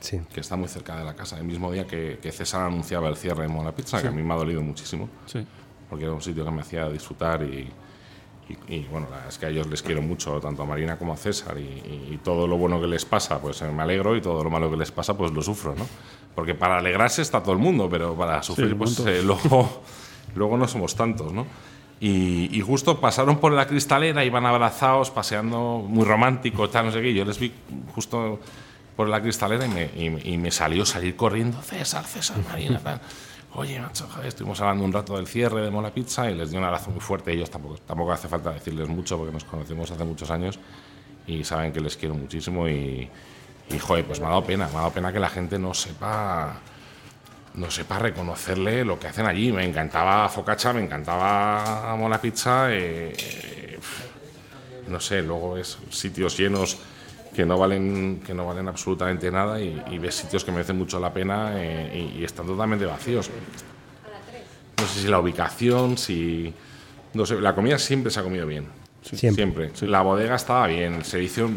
Sí. 0.00 0.20
que 0.32 0.40
está 0.40 0.56
muy 0.56 0.68
cerca 0.68 0.96
de 0.96 1.04
la 1.04 1.14
casa, 1.14 1.38
el 1.38 1.44
mismo 1.44 1.72
día 1.72 1.86
que, 1.86 2.18
que 2.22 2.30
César 2.30 2.62
anunciaba 2.62 3.08
el 3.08 3.16
cierre 3.16 3.42
de 3.42 3.48
Mola 3.48 3.72
Pizza, 3.72 4.00
que 4.00 4.08
a 4.08 4.12
mí 4.12 4.22
me 4.22 4.32
ha 4.34 4.36
dolido 4.36 4.62
muchísimo, 4.62 5.08
Sí. 5.26 5.44
porque 5.90 6.04
era 6.04 6.12
un 6.14 6.22
sitio 6.22 6.44
que 6.44 6.50
me 6.50 6.60
hacía 6.60 6.88
disfrutar 6.88 7.42
y. 7.42 7.68
y- 8.48 8.74
y, 8.74 8.86
bueno, 8.90 9.06
la 9.10 9.16
verdad 9.16 9.28
es 9.28 9.38
que 9.38 9.46
a 9.46 9.48
ellos 9.50 9.66
les 9.66 9.82
quiero 9.82 10.00
mucho, 10.02 10.40
tanto 10.40 10.62
a 10.62 10.66
Marina 10.66 10.96
como 10.98 11.12
a 11.12 11.16
César, 11.16 11.56
y, 11.58 11.62
y- 11.62 12.14
y 12.14 12.18
todo 12.18 12.46
lo 12.46 12.56
bueno 12.56 12.80
que 12.80 12.86
les 12.86 13.04
pasa, 13.04 13.40
pues 13.40 13.60
eh, 13.62 13.68
me 13.70 13.82
alegro, 13.82 14.16
y 14.16 14.20
todo 14.20 14.42
lo 14.44 14.50
malo 14.50 14.70
que 14.70 14.76
les 14.76 14.90
pasa, 14.90 15.16
pues 15.16 15.32
lo 15.32 15.42
sufro, 15.42 15.74
¿no? 15.76 15.86
Porque 16.34 16.54
para 16.54 16.78
alegrarse 16.78 17.22
está 17.22 17.42
todo 17.42 17.52
el 17.52 17.58
mundo, 17.58 17.88
pero 17.90 18.14
para 18.14 18.42
sufrir, 18.42 18.68
de 18.70 18.74
pues 18.76 18.98
eh, 19.00 19.22
luego, 19.24 19.82
luego 20.34 20.56
no 20.56 20.66
somos 20.68 20.94
tantos, 20.94 21.32
¿no? 21.32 21.46
Y, 22.00 22.60
justo 22.60 23.00
pasaron 23.00 23.38
por 23.38 23.50
la 23.52 23.66
cristalera, 23.66 24.24
iban 24.24 24.46
abrazados, 24.46 25.10
paseando 25.10 25.84
muy 25.84 26.04
romántico, 26.04 26.68
tal, 26.70 26.86
no 26.86 26.92
sé 26.92 27.02
qué. 27.02 27.12
Yo 27.12 27.24
les 27.24 27.40
vi 27.40 27.52
justo 27.92 28.38
por 28.94 29.08
la 29.08 29.20
cristalera 29.20 29.66
y 29.66 29.68
me, 29.68 29.90
y 29.96 30.10
me- 30.10 30.20
y 30.22 30.38
me 30.38 30.52
salió 30.52 30.86
salir 30.86 31.16
corriendo, 31.16 31.60
César, 31.60 32.04
César, 32.04 32.36
Marina, 32.48 32.78
tal. 32.78 33.00
Oye, 33.54 33.80
macho, 33.80 34.06
joder, 34.08 34.26
estuvimos 34.28 34.60
hablando 34.60 34.84
un 34.84 34.92
rato 34.92 35.16
del 35.16 35.26
cierre 35.26 35.62
de 35.62 35.70
Mola 35.70 35.92
Pizza 35.92 36.30
y 36.30 36.34
les 36.34 36.50
di 36.50 36.56
un 36.56 36.64
abrazo 36.64 36.90
muy 36.90 37.00
fuerte. 37.00 37.32
Ellos 37.32 37.50
tampoco, 37.50 38.12
hace 38.12 38.28
falta 38.28 38.52
decirles 38.52 38.88
mucho 38.88 39.16
porque 39.16 39.32
nos 39.32 39.44
conocemos 39.44 39.90
hace 39.90 40.04
muchos 40.04 40.30
años 40.30 40.58
y 41.26 41.42
saben 41.44 41.72
que 41.72 41.80
les 41.80 41.96
quiero 41.96 42.14
muchísimo 42.14 42.68
y, 42.68 43.08
Y, 43.70 44.02
pues 44.02 44.20
me 44.20 44.26
ha 44.26 44.30
dado 44.30 44.44
pena, 44.44 44.66
me 44.68 44.74
ha 44.76 44.78
dado 44.80 44.92
pena 44.92 45.12
que 45.12 45.20
la 45.20 45.28
gente 45.28 45.58
no 45.58 45.74
sepa 45.74 46.60
no 47.54 47.70
sepa 47.70 47.98
reconocerle 47.98 48.84
lo 48.84 48.98
que 48.98 49.08
hacen 49.08 49.26
allí. 49.26 49.50
Me 49.50 49.64
encantaba 49.64 50.28
Focaccia, 50.28 50.72
me 50.72 50.82
encantaba 50.82 51.96
Mola 51.96 52.20
Pizza. 52.20 52.72
eh, 52.72 53.12
eh, 53.18 53.78
no 54.88 55.00
sé, 55.00 55.22
luego 55.22 55.56
es 55.56 55.78
sitios 55.90 56.36
llenos 56.38 56.78
que 57.38 57.46
no 57.46 57.56
valen 57.56 58.20
que 58.26 58.34
no 58.34 58.44
valen 58.44 58.66
absolutamente 58.66 59.30
nada 59.30 59.60
y, 59.60 59.80
y 59.92 59.98
ves 60.00 60.16
sitios 60.16 60.44
que 60.44 60.50
merecen 60.50 60.76
mucho 60.76 60.98
la 60.98 61.12
pena 61.12 61.52
eh, 61.54 62.12
y, 62.16 62.18
y 62.18 62.24
están 62.24 62.46
totalmente 62.46 62.84
vacíos. 62.84 63.30
No 64.76 64.84
sé 64.88 65.02
si 65.02 65.06
la 65.06 65.20
ubicación, 65.20 65.96
si 65.96 66.52
no 67.14 67.24
sé, 67.24 67.40
la 67.40 67.54
comida 67.54 67.78
siempre 67.78 68.10
se 68.10 68.18
ha 68.18 68.24
comido 68.24 68.44
bien. 68.44 68.66
Siempre. 69.02 69.70
La 69.82 70.02
bodega 70.02 70.34
estaba 70.34 70.66
bien, 70.66 70.94
el 70.94 71.04
servicio 71.04 71.48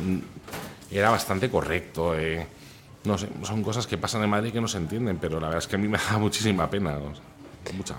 era 0.92 1.10
bastante 1.10 1.50
correcto. 1.50 2.14
eh. 2.16 2.46
No 3.04 3.18
sé, 3.18 3.28
son 3.42 3.64
cosas 3.64 3.88
que 3.88 3.98
pasan 3.98 4.24
en 4.24 4.30
Madrid 4.30 4.52
que 4.54 4.62
no 4.62 4.68
se 4.68 4.78
entienden, 4.78 5.18
pero 5.20 5.40
la 5.40 5.48
verdad 5.48 5.64
es 5.64 5.68
que 5.68 5.78
a 5.78 5.80
mí 5.80 5.88
me 5.88 5.98
da 6.12 6.20
muchísima 6.20 6.70
pena. 6.70 6.96
o 6.96 7.16
sea, 7.16 7.74
mucha. 7.76 7.96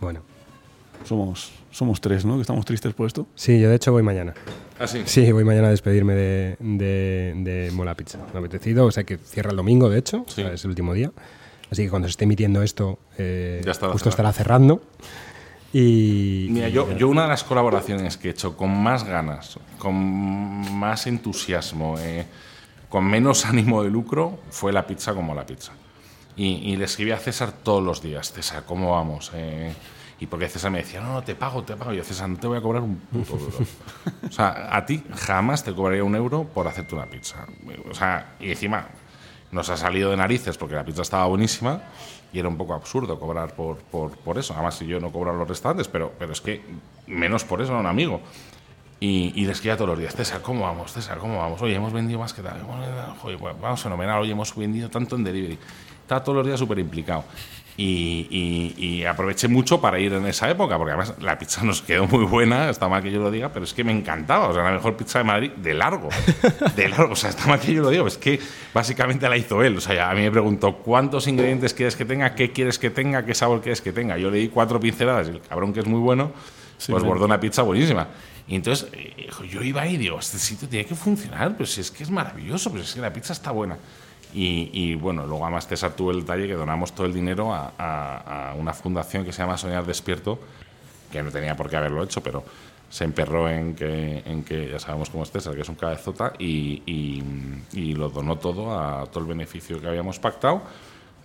Bueno. 0.00 0.20
Somos, 1.04 1.50
somos 1.72 2.00
tres, 2.00 2.24
¿no? 2.24 2.36
Que 2.36 2.42
estamos 2.42 2.64
tristes 2.64 2.94
por 2.94 3.08
esto. 3.08 3.26
Sí, 3.34 3.58
yo 3.60 3.68
de 3.68 3.74
hecho 3.74 3.90
voy 3.90 4.04
mañana. 4.04 4.32
Ah, 4.80 4.86
sí. 4.86 5.02
Sí, 5.04 5.30
voy 5.30 5.44
mañana 5.44 5.68
a 5.68 5.70
despedirme 5.70 6.14
de, 6.14 6.56
de, 6.58 7.34
de 7.36 7.70
Mola 7.72 7.94
Pizza. 7.94 8.18
Me 8.32 8.36
ha 8.36 8.38
apetecido, 8.38 8.86
o 8.86 8.90
sea 8.90 9.04
que 9.04 9.18
cierra 9.18 9.50
el 9.50 9.56
domingo, 9.56 9.90
de 9.90 9.98
hecho, 9.98 10.24
Sí. 10.26 10.40
o 10.40 10.46
sea, 10.46 10.54
es 10.54 10.64
el 10.64 10.70
último 10.70 10.94
día. 10.94 11.12
Así 11.70 11.84
que 11.84 11.90
cuando 11.90 12.08
se 12.08 12.12
esté 12.12 12.24
emitiendo 12.24 12.62
esto, 12.62 12.98
eh, 13.18 13.60
Ya 13.64 13.72
estará 13.72 13.92
justo 13.92 14.10
cerrado. 14.10 14.30
estará 14.30 14.44
cerrando. 14.44 14.82
Y, 15.72 16.48
Mira, 16.50 16.68
y- 16.68 16.72
yo, 16.72 16.90
yo 16.96 17.08
una 17.08 17.22
de 17.22 17.28
las 17.28 17.44
colaboraciones 17.44 18.16
que 18.16 18.28
he 18.28 18.30
hecho 18.32 18.56
con 18.56 18.70
más 18.82 19.04
ganas, 19.04 19.58
con 19.78 19.94
más 19.94 21.06
entusiasmo, 21.06 21.96
eh, 21.98 22.24
con 22.88 23.04
menos 23.04 23.44
ánimo 23.46 23.82
de 23.84 23.90
lucro, 23.90 24.40
fue 24.50 24.72
la 24.72 24.86
pizza 24.86 25.14
como 25.14 25.34
la 25.34 25.46
pizza. 25.46 25.72
Y, 26.36 26.72
y 26.72 26.76
le 26.76 26.86
escribí 26.86 27.10
a 27.10 27.18
César 27.18 27.52
todos 27.62 27.82
los 27.84 28.02
días, 28.02 28.32
César, 28.32 28.64
¿cómo 28.66 28.92
vamos? 28.92 29.30
Eh, 29.34 29.72
y 30.20 30.26
porque 30.26 30.48
César 30.48 30.70
me 30.70 30.78
decía, 30.78 31.00
no, 31.00 31.14
no, 31.14 31.22
te 31.22 31.34
pago, 31.34 31.62
te 31.62 31.74
pago. 31.76 31.94
Y 31.94 31.96
yo, 31.96 32.04
César, 32.04 32.28
no 32.28 32.36
te 32.36 32.46
voy 32.46 32.58
a 32.58 32.60
cobrar 32.60 32.82
un 32.82 32.96
puto 32.96 33.38
euro. 33.38 33.56
o 34.28 34.30
sea, 34.30 34.68
a 34.70 34.84
ti 34.84 35.02
jamás 35.16 35.64
te 35.64 35.74
cobraría 35.74 36.04
un 36.04 36.14
euro 36.14 36.44
por 36.44 36.68
hacerte 36.68 36.94
una 36.94 37.06
pizza. 37.06 37.46
O 37.90 37.94
sea, 37.94 38.34
y 38.38 38.50
encima 38.50 38.86
nos 39.50 39.70
ha 39.70 39.78
salido 39.78 40.10
de 40.10 40.18
narices 40.18 40.58
porque 40.58 40.74
la 40.74 40.84
pizza 40.84 41.00
estaba 41.02 41.24
buenísima 41.24 41.80
y 42.34 42.38
era 42.38 42.48
un 42.48 42.58
poco 42.58 42.74
absurdo 42.74 43.18
cobrar 43.18 43.54
por, 43.54 43.78
por, 43.78 44.10
por 44.18 44.36
eso. 44.36 44.52
Además, 44.52 44.76
si 44.76 44.86
yo 44.86 45.00
no 45.00 45.10
cobro 45.10 45.30
a 45.30 45.34
los 45.34 45.48
restaurantes, 45.48 45.88
pero, 45.88 46.12
pero 46.18 46.32
es 46.32 46.40
que 46.42 46.62
menos 47.06 47.44
por 47.44 47.62
eso 47.62 47.74
a 47.74 47.80
un 47.80 47.86
amigo. 47.86 48.20
Y, 49.02 49.32
y 49.34 49.46
le 49.46 49.52
escribía 49.52 49.78
todos 49.78 49.88
los 49.88 49.98
días, 49.98 50.14
César, 50.14 50.42
¿cómo 50.42 50.64
vamos? 50.64 50.92
César, 50.92 51.16
¿cómo 51.16 51.38
vamos? 51.38 51.62
Oye, 51.62 51.74
hemos 51.74 51.94
vendido 51.94 52.20
más 52.20 52.34
que 52.34 52.42
tal. 52.42 52.60
Joder, 53.22 53.38
pues, 53.38 53.58
vamos 53.58 53.80
fenomenal. 53.80 54.20
Oye, 54.20 54.32
hemos 54.32 54.54
vendido 54.54 54.90
tanto 54.90 55.16
en 55.16 55.24
delivery. 55.24 55.58
Estaba 56.02 56.22
todos 56.22 56.36
los 56.36 56.46
días 56.46 56.58
súper 56.58 56.78
implicado. 56.78 57.24
Y, 57.82 58.26
y- 58.78 58.84
y 58.84 59.04
aproveché 59.06 59.48
mucho 59.48 59.80
para 59.80 59.98
ir 59.98 60.12
en 60.12 60.26
esa 60.26 60.50
época, 60.50 60.76
porque 60.76 60.92
además 60.92 61.14
la 61.18 61.38
pizza 61.38 61.62
nos 61.64 61.80
quedó 61.80 62.06
muy 62.06 62.24
buena, 62.26 62.68
está 62.68 62.88
mal 62.88 63.02
que 63.02 63.10
yo 63.10 63.20
lo 63.20 63.30
diga, 63.30 63.48
pero 63.54 63.64
es 63.64 63.72
que 63.72 63.84
me 63.84 63.92
encantaba. 63.92 64.48
O 64.48 64.52
sea, 64.54 64.62
la 64.64 64.72
mejor 64.72 64.98
pizza 64.98 65.18
de 65.20 65.24
Madrid 65.24 65.50
de 65.52 65.72
largo. 65.72 66.10
De 66.76 66.88
largo. 66.90 67.12
O 67.12 67.16
sea, 67.16 67.30
está 67.30 67.46
mal 67.46 67.58
que 67.58 67.72
yo 67.72 67.80
lo 67.82 67.88
diga, 67.88 68.06
es 68.06 68.18
que 68.18 68.38
básicamente 68.74 69.26
la 69.30 69.36
hizo 69.38 69.62
él. 69.62 69.78
O 69.78 69.80
sea, 69.80 69.94
ya 69.94 70.10
a 70.10 70.14
mí 70.14 70.20
me 70.20 70.30
preguntó, 70.30 70.76
¿cuántos 70.76 71.26
ingredientes 71.26 71.72
quieres 71.72 71.96
que 71.96 72.04
tenga? 72.04 72.34
¿Qué 72.34 72.52
quieres 72.52 72.78
que 72.78 72.90
tenga? 72.90 73.24
¿Qué 73.24 73.34
sabor 73.34 73.62
quieres 73.62 73.80
que 73.80 73.92
tenga? 73.92 74.18
Yo 74.18 74.30
le 74.30 74.36
di 74.38 74.48
cuatro 74.48 74.78
pinceladas 74.78 75.28
y 75.28 75.30
el 75.30 75.40
cabrón 75.40 75.72
que 75.72 75.80
es 75.80 75.86
muy 75.86 76.00
bueno, 76.00 76.32
Sí, 76.76 76.92
pues 76.92 77.02
bordó 77.02 77.24
una 77.24 77.40
pizza 77.40 77.62
buenísima. 77.62 78.08
Y 78.46 78.56
entonces 78.56 78.88
eh, 78.92 79.28
yo 79.50 79.62
iba 79.62 79.80
ahí 79.82 79.94
y 79.94 79.96
digo, 79.96 80.18
este 80.18 80.38
sitio 80.38 80.68
tiene 80.68 80.84
que 80.84 80.94
funcionar, 80.94 81.56
pues 81.56 81.78
es 81.78 81.90
que 81.90 82.02
es 82.02 82.10
maravilloso, 82.10 82.70
pues 82.70 82.84
es 82.88 82.94
que 82.94 83.00
la 83.00 83.12
pizza 83.12 83.32
está 83.32 83.50
buena. 83.52 83.76
Y, 84.34 84.70
y, 84.72 84.94
bueno, 84.94 85.26
luego 85.26 85.44
además 85.44 85.66
César 85.66 85.92
tuvo 85.92 86.10
el 86.12 86.20
detalle 86.20 86.46
que 86.46 86.54
donamos 86.54 86.92
todo 86.94 87.06
el 87.06 87.12
dinero 87.14 87.52
a, 87.52 87.72
a- 87.78 88.50
a 88.50 88.54
una 88.54 88.72
fundación 88.72 89.24
que 89.24 89.32
se 89.32 89.42
llama 89.42 89.56
Soñar 89.58 89.84
Despierto, 89.86 90.38
que 91.10 91.22
no 91.22 91.30
tenía 91.30 91.56
por 91.56 91.68
qué 91.68 91.76
haberlo 91.76 92.02
hecho, 92.04 92.22
pero 92.22 92.44
se 92.88 93.04
emperró 93.04 93.48
en 93.48 93.74
que, 93.74 94.22
en 94.26 94.42
que 94.44 94.68
ya 94.70 94.78
sabemos 94.78 95.10
cómo 95.10 95.22
es 95.24 95.30
César, 95.30 95.54
que 95.54 95.62
es 95.62 95.68
un 95.68 95.74
cabezota, 95.76 96.32
y, 96.38 96.82
y- 96.86 97.22
y 97.72 97.94
lo 97.94 98.08
donó 98.08 98.36
todo 98.38 98.78
a 98.78 99.06
todo 99.06 99.20
el 99.20 99.28
beneficio 99.28 99.80
que 99.80 99.88
habíamos 99.88 100.18
pactado 100.18 100.62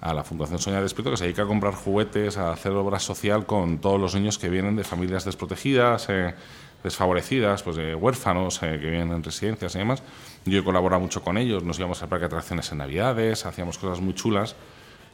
a 0.01 0.13
la 0.13 0.23
Fundación 0.23 0.59
Soñar 0.59 0.81
Despierto, 0.83 1.09
que 1.11 1.17
se 1.17 1.23
dedica 1.23 1.43
a 1.43 1.47
comprar 1.47 1.73
juguetes, 1.73 2.37
a 2.37 2.51
hacer 2.51 2.71
obra 2.73 2.99
social 2.99 3.45
con 3.45 3.79
todos 3.79 3.99
los 3.99 4.13
niños 4.13 4.37
que 4.37 4.49
vienen 4.49 4.75
de 4.75 4.83
familias 4.83 5.25
desprotegidas, 5.25 6.07
eh, 6.09 6.35
desfavorecidas, 6.85 7.63
pues 7.63 7.75
de 7.75 7.93
huérfanos 7.95 8.61
eh, 8.63 8.77
que 8.79 8.89
viven 8.89 9.11
en 9.11 9.21
residencias 9.23 9.75
y 9.75 9.79
demás. 9.79 10.01
Yo 10.45 10.59
he 10.59 10.63
colaborado 10.63 11.01
mucho 11.01 11.21
con 11.21 11.37
ellos, 11.37 11.63
nos 11.63 11.77
íbamos 11.79 12.01
al 12.01 12.07
parque 12.09 12.21
de 12.21 12.27
atracciones 12.27 12.71
en 12.71 12.77
Navidades, 12.77 13.45
hacíamos 13.45 13.77
cosas 13.77 13.99
muy 13.99 14.13
chulas 14.13 14.55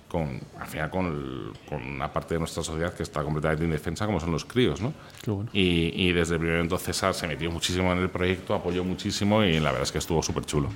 con, 0.09 0.41
al 0.59 0.67
final 0.67 0.89
con, 0.89 1.05
el- 1.05 1.51
con 1.69 1.81
una 1.83 2.11
parte 2.11 2.33
de 2.35 2.39
nuestra 2.39 2.61
sociedad 2.61 2.93
que 2.93 3.01
está 3.03 3.23
completamente 3.23 3.63
indefensa, 3.63 4.05
como 4.05 4.19
son 4.19 4.31
los 4.31 4.43
críos, 4.43 4.81
¿no? 4.81 4.93
Qué 5.23 5.31
bueno. 5.31 5.49
Y, 5.53 5.93
y 5.95 6.11
desde 6.11 6.33
el 6.35 6.39
primer 6.41 6.57
momento 6.57 6.77
César 6.77 7.13
se 7.13 7.27
metió 7.27 7.49
muchísimo 7.49 7.91
en 7.93 7.99
el 7.99 8.09
proyecto, 8.09 8.53
apoyó 8.53 8.83
muchísimo 8.83 9.41
y 9.43 9.53
la 9.59 9.69
verdad 9.71 9.83
es 9.83 9.91
que 9.93 9.99
estuvo 9.99 10.21
súper 10.21 10.45
chulo. 10.45 10.69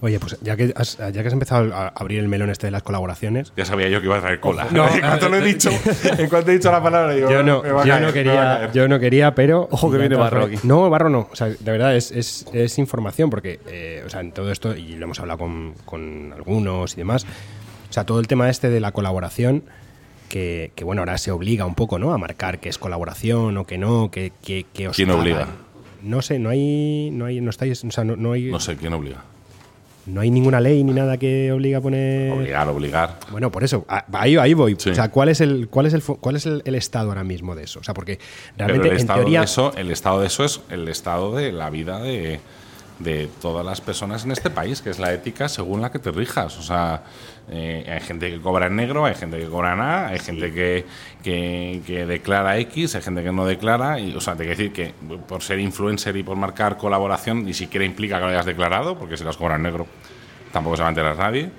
Oye, 0.00 0.20
pues 0.20 0.38
ya 0.42 0.56
que, 0.56 0.72
has, 0.76 0.96
ya 0.96 1.10
que 1.12 1.26
has 1.26 1.32
empezado 1.32 1.74
a 1.74 1.88
abrir 1.88 2.20
el 2.20 2.28
melón 2.28 2.50
este 2.50 2.68
de 2.68 2.70
las 2.70 2.84
colaboraciones, 2.84 3.52
Ya 3.56 3.64
sabía 3.64 3.88
yo 3.88 4.00
que 4.00 4.06
iba 4.06 4.16
a 4.16 4.20
traer 4.20 4.38
cola. 4.38 4.68
No, 4.70 4.88
en 4.94 5.00
cuanto 5.00 5.28
lo 5.28 5.36
he 5.38 5.42
dicho, 5.42 5.70
en 6.18 6.28
cuanto 6.28 6.50
he 6.50 6.54
dicho 6.54 6.70
la 6.70 6.80
palabra, 6.82 7.14
digo, 7.14 7.28
yo 7.28 7.42
no, 7.42 7.62
me 7.62 7.72
va 7.72 7.82
a 7.82 7.84
yo 7.84 7.92
caer, 7.92 8.06
no 8.06 8.12
quería, 8.12 8.72
yo 8.72 8.88
no 8.88 9.00
quería, 9.00 9.34
pero 9.34 9.68
Ojo 9.70 9.90
que 9.90 9.98
viene 9.98 10.14
barro 10.14 10.44
aquí. 10.44 10.56
No, 10.62 10.88
barro 10.88 11.08
no, 11.10 11.28
o 11.32 11.34
sea, 11.34 11.48
de 11.48 11.72
verdad 11.72 11.96
es, 11.96 12.12
es, 12.12 12.46
es 12.52 12.78
información 12.78 13.28
porque, 13.28 13.58
eh, 13.66 14.04
o 14.06 14.08
sea, 14.08 14.20
en 14.20 14.30
todo 14.30 14.52
esto 14.52 14.76
y 14.76 14.94
lo 14.94 15.04
hemos 15.04 15.18
hablado 15.18 15.38
con, 15.40 15.74
con 15.84 16.32
algunos 16.32 16.94
y 16.94 16.96
demás, 16.98 17.24
o 17.24 17.92
sea, 17.92 18.04
todo 18.04 18.20
el 18.20 18.28
tema 18.28 18.48
este 18.50 18.70
de 18.70 18.80
la 18.80 18.92
colaboración. 18.92 19.64
Que, 20.28 20.72
que, 20.74 20.84
bueno, 20.84 21.00
ahora 21.00 21.16
se 21.16 21.30
obliga 21.30 21.64
un 21.64 21.74
poco, 21.74 21.98
¿no? 21.98 22.12
A 22.12 22.18
marcar 22.18 22.60
que 22.60 22.68
es 22.68 22.76
colaboración 22.76 23.56
o 23.56 23.64
que 23.66 23.78
no, 23.78 24.10
que, 24.10 24.30
que, 24.42 24.66
que 24.74 24.88
os 24.88 24.94
¿Quién 24.94 25.08
pagan. 25.08 25.22
obliga? 25.22 25.46
No 26.02 26.20
sé, 26.20 26.38
no 26.38 26.50
hay, 26.50 27.10
no 27.10 27.24
hay, 27.24 27.40
no 27.40 27.48
estáis, 27.48 27.82
o 27.82 27.90
sea, 27.90 28.04
no, 28.04 28.14
no 28.14 28.32
hay, 28.32 28.50
No 28.50 28.60
sé 28.60 28.76
quién 28.76 28.92
obliga. 28.92 29.24
No 30.08 30.20
hay 30.20 30.30
ninguna 30.30 30.60
ley 30.60 30.82
ni 30.84 30.92
nada 30.92 31.16
que 31.16 31.52
obliga 31.52 31.78
a 31.78 31.80
poner. 31.80 32.32
Obligar, 32.32 32.68
obligar. 32.68 33.18
Bueno, 33.30 33.50
por 33.50 33.62
eso, 33.64 33.84
ahí, 34.12 34.36
ahí 34.36 34.54
voy. 34.54 34.76
Sí. 34.78 34.90
O 34.90 34.94
sea, 34.94 35.10
¿cuál 35.10 35.28
es 35.28 35.40
el, 35.40 35.68
cuál 35.68 35.86
es 35.86 35.94
el, 35.94 36.02
cuál 36.02 36.36
es 36.36 36.46
el, 36.46 36.62
el 36.64 36.74
estado 36.74 37.10
ahora 37.10 37.24
mismo 37.24 37.54
de 37.54 37.64
eso? 37.64 37.80
O 37.80 37.84
sea, 37.84 37.94
porque 37.94 38.18
realmente 38.56 38.88
el 38.88 39.00
en 39.00 39.06
teoría 39.06 39.42
eso, 39.42 39.72
el 39.76 39.90
estado 39.90 40.20
de 40.20 40.26
eso 40.26 40.44
es 40.44 40.60
el 40.70 40.88
estado 40.88 41.34
de 41.34 41.52
la 41.52 41.70
vida 41.70 42.00
de, 42.00 42.40
de 42.98 43.28
todas 43.40 43.64
las 43.64 43.80
personas 43.80 44.24
en 44.24 44.32
este 44.32 44.50
país, 44.50 44.82
que 44.82 44.90
es 44.90 44.98
la 44.98 45.12
ética 45.12 45.48
según 45.48 45.80
la 45.80 45.90
que 45.90 45.98
te 45.98 46.10
rijas. 46.10 46.58
O 46.58 46.62
sea, 46.62 47.02
eh, 47.50 47.86
hay 47.90 48.00
gente 48.00 48.30
que 48.30 48.40
cobra 48.40 48.66
en 48.66 48.76
negro, 48.76 49.06
hay 49.06 49.14
gente 49.14 49.38
que 49.38 49.46
cobra 49.46 49.72
en 49.72 49.80
A, 49.80 50.08
hay 50.08 50.18
gente 50.18 50.52
que, 50.52 50.84
que, 51.22 51.80
que 51.86 52.04
declara 52.06 52.58
X, 52.58 52.94
hay 52.94 53.02
gente 53.02 53.22
que 53.22 53.32
no 53.32 53.46
declara. 53.46 53.98
Y, 53.98 54.14
o 54.14 54.20
sea, 54.20 54.34
te 54.34 54.44
quiero 54.44 54.56
decir 54.56 54.72
que 54.72 54.92
por 55.26 55.42
ser 55.42 55.58
influencer 55.58 56.16
y 56.16 56.22
por 56.22 56.36
marcar 56.36 56.76
colaboración, 56.76 57.44
ni 57.44 57.54
siquiera 57.54 57.84
implica 57.84 58.16
que 58.16 58.22
lo 58.22 58.28
hayas 58.28 58.46
declarado, 58.46 58.98
porque 58.98 59.16
si 59.16 59.24
las 59.24 59.36
cobra 59.36 59.56
en 59.56 59.62
negro 59.62 59.86
tampoco 60.52 60.76
se 60.76 60.82
va 60.82 60.88
a 60.88 60.90
enterar 60.90 61.16
nadie. 61.16 61.50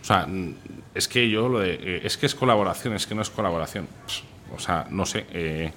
O 0.00 0.04
sea, 0.04 0.26
mm, 0.26 0.54
es 0.94 1.08
que 1.08 1.28
yo 1.28 1.48
lo 1.48 1.60
de. 1.60 1.74
eh, 1.74 2.00
es 2.04 2.16
que 2.16 2.26
es 2.26 2.34
colaboración, 2.34 2.94
es 2.94 3.06
que 3.06 3.14
no 3.14 3.22
es 3.22 3.30
colaboración. 3.30 3.86
O 4.54 4.58
sea, 4.58 4.86
no 4.90 5.06
sé. 5.06 5.26
eh, 5.32 5.72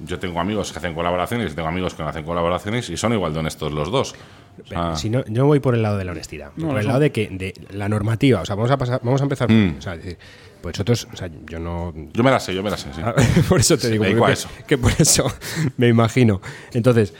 yo 0.00 0.18
tengo 0.18 0.40
amigos 0.40 0.72
que 0.72 0.78
hacen 0.78 0.94
colaboraciones 0.94 1.52
y 1.52 1.54
tengo 1.54 1.68
amigos 1.68 1.94
que 1.94 2.02
no 2.02 2.08
hacen 2.08 2.24
colaboraciones 2.24 2.90
y 2.90 2.96
son 2.96 3.12
igual 3.12 3.32
de 3.32 3.40
honestos 3.40 3.72
los 3.72 3.90
dos. 3.90 4.14
Si 4.96 5.10
no, 5.10 5.24
yo 5.26 5.46
voy 5.46 5.60
por 5.60 5.74
el 5.74 5.82
lado 5.82 5.98
de 5.98 6.04
la 6.04 6.12
honestidad, 6.12 6.50
No, 6.56 6.68
por 6.68 6.78
el 6.78 6.84
no. 6.84 6.88
lado 6.88 7.00
de 7.00 7.12
que 7.12 7.28
de 7.30 7.54
la 7.70 7.88
normativa, 7.88 8.40
o 8.40 8.44
sea, 8.46 8.54
vamos 8.56 8.70
a 8.70 8.76
pasar, 8.76 9.00
vamos 9.02 9.20
a 9.20 9.24
empezar, 9.24 9.50
Mm. 9.50 9.76
o 9.78 9.82
sea, 9.82 9.96
decir, 9.96 10.18
pues 10.62 10.74
nosotros, 10.74 11.06
o 11.12 11.16
sea, 11.16 11.30
yo 11.48 11.58
no 11.58 11.92
yo 12.12 12.22
me 12.24 12.30
la 12.30 12.40
sé, 12.40 12.54
yo 12.54 12.62
me 12.62 12.70
la 12.70 12.76
sé, 12.76 12.88
sí. 12.94 13.00
Ah, 13.04 13.14
por 13.48 13.60
eso 13.60 13.76
te 13.76 13.82
Sí, 13.86 13.92
digo 13.92 14.04
me 14.04 14.14
que, 14.14 14.32
eso. 14.32 14.48
que 14.66 14.78
por 14.78 14.92
eso 14.98 15.30
me 15.76 15.88
imagino. 15.88 16.40
Entonces, 16.72 17.12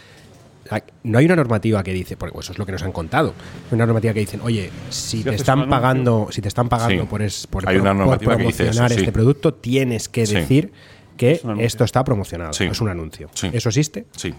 no 1.05 1.19
hay 1.19 1.25
una 1.26 1.37
normativa 1.37 1.83
que 1.85 1.93
dice, 1.93 2.16
porque 2.16 2.37
eso 2.40 2.50
es 2.52 2.59
lo 2.59 2.66
que 2.66 2.73
nos 2.73 2.83
han 2.83 2.90
contado, 2.90 3.35
una 3.71 3.87
normativa 3.87 4.12
que 4.12 4.21
dicen, 4.21 4.40
oye, 4.43 4.71
si 4.90 5.23
te 5.23 5.35
están 5.37 5.69
pagando, 5.69 6.28
si 6.33 6.40
te 6.43 6.49
están 6.49 6.69
pagando 6.69 7.02
Sí. 7.05 7.09
por, 7.09 7.23
es, 7.23 7.47
por, 7.47 7.69
Hay 7.69 7.76
una 7.76 7.90
por 7.90 7.97
normativa 7.99 8.37
que 8.37 8.43
dice 8.45 8.64
promocionar 8.64 8.90
eso, 8.90 8.99
sí. 8.99 9.05
este 9.05 9.12
producto, 9.12 9.55
tienes 9.55 10.09
que 10.09 10.26
Sí. 10.26 10.35
decir 10.35 10.73
que 11.16 11.40
esto 11.61 11.85
está 11.85 12.02
promocionado, 12.02 12.52
Sí. 12.52 12.64
es 12.64 12.81
un 12.81 12.88
anuncio. 12.88 13.31
Sí. 13.33 13.49
¿Eso 13.52 13.69
existe? 13.69 14.07
Sí. 14.16 14.35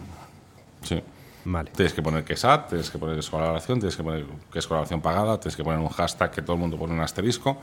Sí. 0.84 1.02
Vale. 1.50 1.72
Tienes 1.76 1.94
que 1.94 2.02
poner 2.02 2.24
que 2.26 2.34
es 2.34 2.44
ad, 2.44 2.66
tienes 2.68 2.90
que 2.92 2.98
poner 2.98 3.16
que 3.16 3.22
es 3.22 3.30
colaboración, 3.30 3.80
tienes 3.80 3.96
que 3.96 4.04
poner 4.04 4.26
que 4.52 4.60
es 4.60 4.68
colaboración 4.68 5.02
pagada, 5.02 5.40
tienes 5.40 5.56
que 5.56 5.64
poner 5.64 5.80
un 5.80 5.88
hashtag 5.88 6.30
que 6.32 6.42
todo 6.42 6.56
el 6.56 6.60
mundo 6.60 6.78
pone 6.78 6.94
un 6.94 7.00
asterisco. 7.00 7.58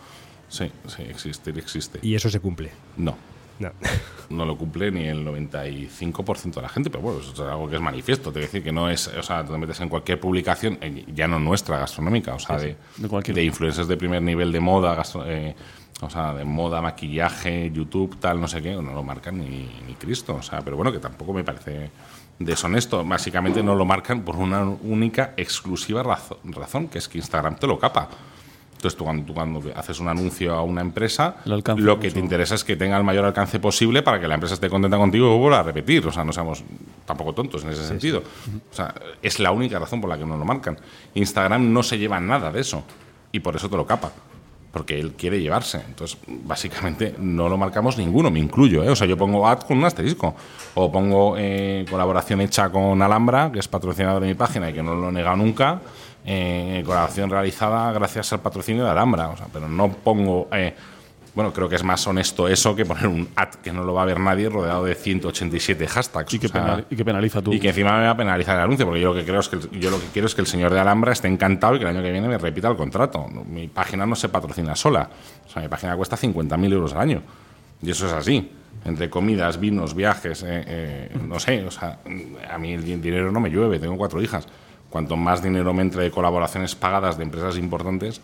Sí, 0.48 0.70
sí, 0.86 1.02
existe, 1.02 1.50
existe. 1.50 1.98
Y 2.02 2.14
eso 2.14 2.30
se 2.30 2.40
cumple. 2.40 2.70
No. 2.96 3.14
No. 3.58 3.70
no 4.30 4.44
lo 4.46 4.56
cumple 4.56 4.90
ni 4.90 5.04
el 5.06 5.24
95% 5.24 6.54
de 6.54 6.62
la 6.62 6.68
gente, 6.68 6.90
pero 6.90 7.02
bueno, 7.02 7.20
eso 7.20 7.32
es 7.32 7.40
algo 7.40 7.68
que 7.68 7.76
es 7.76 7.82
manifiesto, 7.82 8.32
te 8.32 8.40
decir 8.40 8.62
que 8.62 8.72
no 8.72 8.88
es, 8.88 9.06
o 9.08 9.22
sea, 9.22 9.44
te 9.44 9.56
metes 9.56 9.78
en 9.80 9.88
cualquier 9.88 10.18
publicación, 10.18 10.78
eh, 10.80 11.04
ya 11.14 11.28
no 11.28 11.38
nuestra 11.38 11.78
gastronómica, 11.78 12.34
o 12.34 12.38
sea, 12.38 12.56
de, 12.58 12.76
de 12.96 13.08
cualquier- 13.08 13.34
de 13.36 13.44
influencers 13.44 13.86
de 13.86 13.96
primer 13.96 14.22
nivel 14.22 14.50
de 14.50 14.60
moda, 14.60 14.94
gastro- 14.94 15.24
eh, 15.26 15.54
o 16.00 16.10
sea, 16.10 16.34
de 16.34 16.44
moda, 16.44 16.80
maquillaje, 16.82 17.70
YouTube, 17.72 18.18
tal, 18.18 18.40
no 18.40 18.48
sé 18.48 18.60
qué, 18.60 18.72
no 18.74 18.92
lo 18.92 19.02
marcan 19.04 19.38
ni, 19.38 19.70
ni 19.86 19.94
Cristo, 19.94 20.34
o 20.36 20.42
sea, 20.42 20.60
pero 20.62 20.76
bueno, 20.76 20.90
que 20.90 20.98
tampoco 20.98 21.32
me 21.32 21.44
parece 21.44 21.90
deshonesto. 22.38 23.04
Básicamente 23.04 23.62
no 23.62 23.74
lo 23.74 23.84
marcan 23.84 24.22
por 24.22 24.36
una 24.36 24.62
única, 24.64 25.34
exclusiva 25.36 26.02
razo- 26.02 26.38
razón, 26.44 26.88
que 26.88 26.98
es 26.98 27.08
que 27.08 27.18
Instagram 27.18 27.56
te 27.56 27.66
lo 27.66 27.78
capa. 27.78 28.08
Entonces 28.76 28.98
tú 28.98 29.04
cuando, 29.04 29.24
tú 29.24 29.32
cuando 29.32 29.62
haces 29.76 29.98
un 29.98 30.08
anuncio 30.08 30.52
a 30.54 30.62
una 30.62 30.82
empresa, 30.82 31.36
lo 31.86 31.98
que 31.98 32.10
te 32.10 32.20
interesa 32.20 32.54
es 32.54 32.64
que 32.64 32.76
tenga 32.76 32.98
el 32.98 33.04
mayor 33.04 33.24
alcance 33.24 33.58
posible 33.58 34.02
para 34.02 34.20
que 34.20 34.28
la 34.28 34.34
empresa 34.34 34.54
esté 34.54 34.68
contenta 34.68 34.98
contigo 34.98 35.34
y 35.34 35.38
vuelva 35.38 35.60
a 35.60 35.62
repetir. 35.62 36.06
O 36.06 36.12
sea, 36.12 36.22
no 36.22 36.34
seamos 36.34 36.62
tampoco 37.06 37.32
tontos 37.32 37.64
en 37.64 37.70
ese 37.70 37.86
sentido. 37.86 38.18
O 38.70 38.74
sea, 38.74 38.94
es 39.22 39.38
la 39.40 39.52
única 39.52 39.78
razón 39.78 40.02
por 40.02 40.10
la 40.10 40.18
que 40.18 40.26
no 40.26 40.36
lo 40.36 40.44
marcan. 40.44 40.76
Instagram 41.14 41.72
no 41.72 41.82
se 41.82 41.96
lleva 41.98 42.20
nada 42.20 42.50
de 42.52 42.60
eso 42.60 42.84
y 43.32 43.40
por 43.40 43.56
eso 43.56 43.70
te 43.70 43.76
lo 43.76 43.86
capa. 43.86 44.12
Porque 44.74 44.98
él 45.00 45.12
quiere 45.12 45.40
llevarse. 45.40 45.80
Entonces, 45.86 46.18
básicamente, 46.26 47.14
no 47.18 47.48
lo 47.48 47.56
marcamos 47.56 47.96
ninguno, 47.96 48.30
me 48.30 48.40
incluyo. 48.40 48.82
¿eh? 48.82 48.90
O 48.90 48.96
sea, 48.96 49.06
yo 49.06 49.16
pongo 49.16 49.46
ad 49.48 49.60
con 49.60 49.78
un 49.78 49.84
asterisco. 49.84 50.34
O 50.74 50.90
pongo 50.90 51.36
eh, 51.38 51.86
colaboración 51.88 52.42
hecha 52.42 52.68
con 52.70 53.00
Alhambra, 53.00 53.50
que 53.52 53.60
es 53.60 53.68
patrocinador 53.68 54.20
de 54.20 54.28
mi 54.28 54.34
página 54.34 54.68
y 54.68 54.72
que 54.74 54.82
no 54.82 54.94
lo 54.96 55.08
he 55.08 55.12
negado 55.12 55.36
nunca. 55.36 55.80
eh, 56.26 56.82
colaboración 56.84 57.30
realizada 57.30 57.92
gracias 57.92 58.32
al 58.32 58.40
patrocinio 58.40 58.84
de 58.84 58.90
Alhambra. 58.90 59.28
O 59.28 59.36
sea, 59.36 59.46
pero 59.52 59.68
no 59.68 59.88
pongo. 59.90 60.48
Bueno, 61.34 61.52
creo 61.52 61.68
que 61.68 61.74
es 61.76 61.82
más 61.82 62.06
honesto 62.06 62.46
eso 62.48 62.76
que 62.76 62.84
poner 62.84 63.06
un 63.08 63.28
ad 63.34 63.48
que 63.62 63.72
no 63.72 63.82
lo 63.82 63.92
va 63.94 64.02
a 64.02 64.04
ver 64.04 64.20
nadie 64.20 64.48
rodeado 64.48 64.84
de 64.84 64.94
187 64.94 65.86
hashtags. 65.88 66.32
Y 66.32 66.38
que, 66.38 66.46
O 66.46 66.48
sea, 66.50 66.62
penal- 66.64 66.86
y 66.90 66.96
que 66.96 67.04
penaliza 67.04 67.42
tú. 67.42 67.52
y 67.52 67.58
que 67.60 67.68
encima 67.70 67.96
me 67.98 68.04
va 68.04 68.10
a 68.10 68.16
penalizar 68.16 68.56
el 68.56 68.62
anuncio, 68.64 68.86
porque 68.86 69.00
yo 69.00 69.12
lo 69.12 69.18
que 69.20 69.24
creo 69.26 69.40
es 69.40 69.48
que 69.48 69.56
el- 69.56 69.70
yo 69.80 69.90
lo 69.90 69.98
que 70.00 70.06
quiero 70.12 70.26
es 70.26 70.34
que 70.34 70.40
el 70.40 70.46
señor 70.46 70.72
de 70.72 70.78
Alhambra 70.80 71.12
esté 71.12 71.28
encantado 71.28 71.74
y 71.74 71.78
que 71.78 71.84
el 71.84 71.90
año 71.90 72.02
que 72.02 72.12
viene 72.12 72.28
me 72.28 72.38
repita 72.38 72.68
el 72.68 72.76
contrato. 72.76 73.26
Mi 73.48 73.68
página 73.68 74.06
no 74.06 74.14
se 74.14 74.28
patrocina 74.28 74.76
sola. 74.76 75.10
O 75.46 75.50
sea, 75.50 75.62
mi 75.62 75.68
página 75.68 75.96
cuesta 75.96 76.16
50.000 76.16 76.72
euros 76.72 76.92
al 76.94 77.00
año. 77.00 77.22
Y 77.82 77.90
eso 77.90 78.06
es 78.06 78.12
así. 78.12 78.50
Entre 78.84 79.08
comidas, 79.10 79.58
vinos, 79.58 79.94
viajes, 79.94 80.42
eh, 80.42 80.64
eh, 80.66 81.16
no 81.26 81.40
sé. 81.40 81.64
O 81.64 81.70
sea, 81.70 81.98
a 82.50 82.58
mí 82.58 82.72
el 82.74 82.84
di- 82.84 82.96
dinero 82.96 83.32
no 83.32 83.40
me 83.40 83.48
llueve. 83.50 83.78
Tengo 83.78 83.96
cuatro 83.96 84.20
hijas. 84.22 84.46
Cuanto 84.90 85.16
más 85.16 85.42
dinero 85.42 85.72
me 85.74 85.82
entre 85.82 86.02
de 86.04 86.10
colaboraciones 86.10 86.74
pagadas 86.76 87.16
de 87.18 87.24
empresas 87.24 87.56
importantes, 87.58 88.20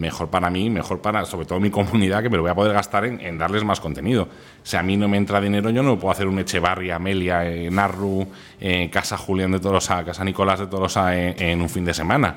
mejor 0.00 0.28
para 0.28 0.50
mí, 0.50 0.70
mejor 0.70 1.00
para 1.00 1.24
sobre 1.26 1.46
todo 1.46 1.60
mi 1.60 1.70
comunidad, 1.70 2.22
que 2.22 2.30
me 2.30 2.36
lo 2.36 2.42
voy 2.42 2.50
a 2.50 2.54
poder 2.54 2.72
gastar 2.72 3.04
en, 3.04 3.20
en 3.20 3.38
darles 3.38 3.62
más 3.62 3.80
contenido. 3.80 4.28
Si 4.62 4.76
a 4.76 4.82
mí 4.82 4.96
no 4.96 5.08
me 5.08 5.16
entra 5.16 5.40
dinero, 5.40 5.70
yo 5.70 5.82
no 5.82 5.98
puedo 5.98 6.10
hacer 6.10 6.26
un 6.26 6.38
Echevarri, 6.38 6.90
Amelia, 6.90 7.46
eh, 7.46 7.70
Narru, 7.70 8.26
eh, 8.60 8.90
Casa 8.90 9.16
Julián 9.16 9.52
de 9.52 9.60
Tolosa, 9.60 10.04
Casa 10.04 10.24
Nicolás 10.24 10.60
de 10.60 10.66
Tolosa 10.66 11.16
eh, 11.16 11.34
en 11.38 11.60
un 11.60 11.68
fin 11.68 11.84
de 11.84 11.94
semana. 11.94 12.36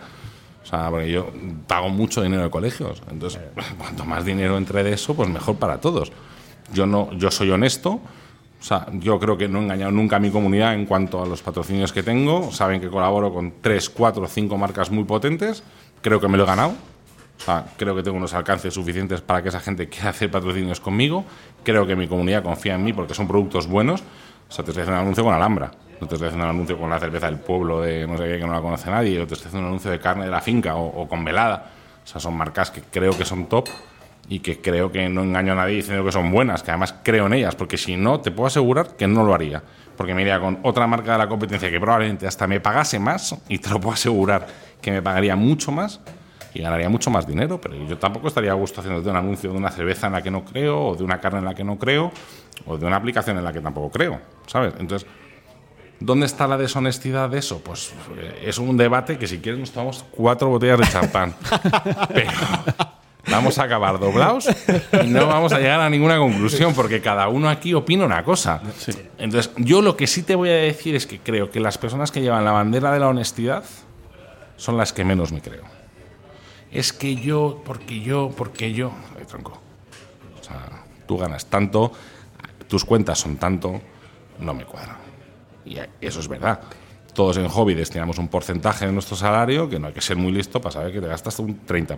O 0.62 0.66
sea, 0.66 0.90
porque 0.90 1.12
yo 1.12 1.32
pago 1.68 1.90
mucho 1.90 2.22
dinero 2.22 2.44
de 2.44 2.50
colegios. 2.50 3.02
Entonces, 3.10 3.42
cuanto 3.78 4.06
más 4.06 4.26
dinero 4.26 4.58
entre 4.58 4.84
de 4.84 4.94
eso, 4.94 5.16
pues 5.16 5.30
mejor 5.30 5.56
para 5.56 5.80
todos. 5.80 6.12
Yo 6.74 6.86
no, 6.86 7.12
yo 7.14 7.32
soy 7.32 7.50
honesto. 7.50 7.92
O 7.92 8.66
sea, 8.66 8.88
yo 8.94 9.20
creo 9.20 9.38
que 9.38 9.50
no 9.50 9.60
he 9.60 9.64
engañado 9.64 9.92
nunca 9.92 10.16
a 10.16 10.20
mi 10.20 10.30
comunidad 10.30 10.74
en 10.74 10.86
cuanto 10.86 11.22
a 11.22 11.26
los 11.26 11.42
patrocinios 11.42 11.92
que 11.92 12.02
tengo. 12.02 12.52
Saben 12.52 12.80
que 12.80 12.90
colaboro 12.90 13.34
con 13.34 13.56
tres, 13.62 13.90
cuatro, 13.90 14.26
cinco 14.28 14.58
marcas 14.58 14.90
muy 14.90 15.04
potentes. 15.04 15.64
Creo 16.02 16.22
que 16.22 16.30
me 16.30 16.38
lo 16.38 16.44
he 16.44 16.48
ganado. 16.48 16.74
O 17.44 17.46
sea, 17.46 17.66
creo 17.76 17.94
que 17.94 18.04
tengo 18.04 18.16
unos 18.16 18.34
alcances 18.34 18.74
suficientes 18.74 19.20
para 19.20 19.44
que 19.44 19.50
esa 19.50 19.60
gente 19.60 19.90
quiera 19.90 20.12
hacer 20.12 20.32
patrocinios 20.32 20.80
conmigo. 20.80 21.26
Creo 21.62 21.86
que 21.86 21.94
mi 21.94 22.08
comunidad 22.08 22.42
confía 22.42 22.76
en 22.76 22.84
mí 22.86 22.94
porque 22.94 23.14
son 23.14 23.28
productos 23.28 23.68
buenos. 23.68 24.02
O 24.48 24.52
sea, 24.52 24.64
te 24.64 24.72
estoy 24.72 24.84
haciendo 24.84 25.02
un 25.02 25.08
anuncio 25.08 25.26
con 25.26 25.34
Alhambra. 25.34 25.70
No 26.00 26.08
te 26.08 26.16
estoy 26.16 26.30
haciendo 26.30 26.46
un 26.46 26.52
anuncio 26.52 26.80
con 26.80 26.90
la 26.90 27.00
cerveza 27.02 27.26
del 27.26 27.40
pueblo 27.40 27.82
de 27.82 28.08
no 28.08 28.18
sé 28.18 28.24
qué 28.30 28.40
que 28.40 28.48
no 28.48 28.54
la 28.54 28.62
conoce 28.62 28.90
nadie. 28.90 29.20
O 29.20 29.28
te 29.28 29.34
estoy 29.34 29.48
haciendo 29.48 29.68
un 29.68 29.74
anuncio 29.74 29.92
de 29.92 30.00
carne 30.00 30.24
de 30.24 30.32
la 30.32 30.40
finca 30.40 30.78
o, 30.78 31.02
o 31.02 31.06
con 31.06 31.26
velada. 31.26 31.70
O 32.02 32.08
sea, 32.08 32.22
son 32.22 32.34
marcas 32.38 32.72
que 32.72 32.82
creo 32.82 33.18
que 33.18 33.26
son 33.26 33.48
top 33.48 33.68
y 34.30 34.40
que 34.40 34.62
creo 34.62 34.90
que 34.90 35.10
no 35.10 35.24
engaño 35.24 35.52
a 35.52 35.56
nadie 35.56 35.76
diciendo 35.76 36.06
que 36.06 36.14
son 36.14 36.32
buenas, 36.32 36.64
que 36.64 36.72
además 36.72 36.96
creo 37.04 37.26
en 37.26 37.34
ellas, 37.34 37.56
porque 37.56 37.78
si 37.78 37.98
no, 37.98 38.22
te 38.22 38.32
puedo 38.32 38.48
asegurar 38.48 38.96
que 38.96 39.06
no 39.06 39.26
lo 39.26 39.34
haría. 39.34 39.62
Porque 39.98 40.14
me 40.14 40.22
iría 40.22 40.40
con 40.40 40.60
otra 40.64 40.88
marca 40.88 41.12
de 41.12 41.18
la 41.18 41.28
competencia 41.28 41.70
que 41.70 41.80
probablemente 41.80 42.26
hasta 42.26 42.48
me 42.48 42.62
pagase 42.62 43.00
más 43.00 43.36
y 43.50 43.60
te 43.60 43.70
lo 43.70 43.82
puedo 43.82 43.96
asegurar 43.96 44.48
que 44.82 44.92
me 44.92 45.02
pagaría 45.02 45.36
mucho 45.36 45.74
más 45.74 46.00
y 46.54 46.62
ganaría 46.62 46.90
mucho 46.90 47.10
más 47.10 47.26
dinero, 47.26 47.60
pero 47.60 47.76
yo 47.76 47.98
tampoco 47.98 48.28
estaría 48.28 48.52
a 48.52 48.56
gusto 48.56 48.82
haciéndote 48.82 49.10
un 49.10 49.16
anuncio 49.16 49.52
de 49.52 49.58
una 49.58 49.72
cerveza 49.72 50.08
en 50.08 50.14
la 50.14 50.22
que 50.22 50.30
no 50.30 50.46
creo, 50.46 50.88
o 50.88 50.96
de 50.96 51.04
una 51.04 51.20
carne 51.20 51.40
en 51.40 51.46
la 51.46 51.56
que 51.56 51.64
no 51.64 51.78
creo, 51.80 52.12
o 52.66 52.78
de 52.78 52.86
una 52.86 52.98
aplicación 52.98 53.38
en 53.38 53.44
la 53.44 53.52
que 53.52 53.62
tampoco 53.62 53.92
creo, 53.92 54.22
¿sabes? 54.46 54.74
Entonces, 54.80 55.10
¿dónde 56.00 56.26
está 56.26 56.48
la 56.48 56.58
deshonestidad 56.58 57.30
de 57.30 57.40
eso? 57.40 57.62
Pues 57.64 57.94
eh, 58.18 58.44
es 58.46 58.58
un 58.60 58.78
debate 58.78 59.18
que 59.18 59.28
si 59.28 59.40
quieres 59.40 59.60
nos 59.60 59.72
tomamos 59.72 60.06
cuatro 60.12 60.50
botellas 60.50 60.80
de 60.80 60.88
champán, 60.88 61.34
pero 62.14 62.32
vamos 63.32 63.58
a 63.58 63.64
acabar 63.64 64.00
doblados 64.00 64.48
y 65.04 65.08
no 65.08 65.26
vamos 65.26 65.54
a 65.54 65.60
llegar 65.60 65.80
a 65.82 65.90
ninguna 65.90 66.20
conclusión, 66.20 66.76
porque 66.76 67.02
cada 67.02 67.30
uno 67.30 67.50
aquí 67.50 67.74
opina 67.74 68.06
una 68.06 68.24
cosa. 68.24 68.62
Entonces, 69.18 69.52
yo 69.58 69.82
lo 69.82 69.98
que 69.98 70.06
sí 70.06 70.22
te 70.22 70.36
voy 70.36 70.50
a 70.50 70.56
decir 70.56 70.96
es 70.96 71.08
que 71.08 71.18
creo 71.18 71.50
que 71.50 71.60
las 71.60 71.80
personas 71.80 72.12
que 72.12 72.22
llevan 72.22 72.46
la 72.46 72.52
bandera 72.52 72.92
de 72.92 73.00
la 73.00 73.08
honestidad 73.08 73.64
son 74.56 74.78
las 74.78 74.94
que 74.94 75.04
menos 75.04 75.32
me 75.32 75.42
creo 75.42 75.73
es 76.74 76.92
que 76.92 77.16
yo, 77.16 77.62
porque 77.64 78.02
yo, 78.02 78.32
porque 78.36 78.74
yo. 78.74 78.92
Ay, 79.18 79.26
tronco. 79.26 79.62
O 80.40 80.44
sea, 80.44 80.84
tú 81.08 81.18
ganas 81.18 81.46
tanto, 81.46 81.92
tus 82.68 82.84
cuentas 82.84 83.20
son 83.20 83.38
tanto, 83.38 83.80
no 84.40 84.54
me 84.54 84.66
cuadra. 84.66 84.98
Y 85.66 85.78
eso 86.02 86.20
es 86.20 86.28
verdad. 86.28 86.62
Todos 87.14 87.38
en 87.38 87.48
hobby 87.48 87.76
destinamos 87.76 88.18
un 88.18 88.28
porcentaje 88.28 88.88
de 88.88 88.92
nuestro 88.92 89.16
salario 89.16 89.70
que 89.70 89.80
no 89.80 89.88
hay 89.88 89.94
que 89.94 90.02
ser 90.02 90.18
muy 90.18 90.32
listo 90.32 90.60
para 90.60 90.74
saber 90.74 90.92
que 90.92 91.00
te 91.00 91.08
gastas 91.08 91.38
un 91.38 91.64
30%. 91.64 91.98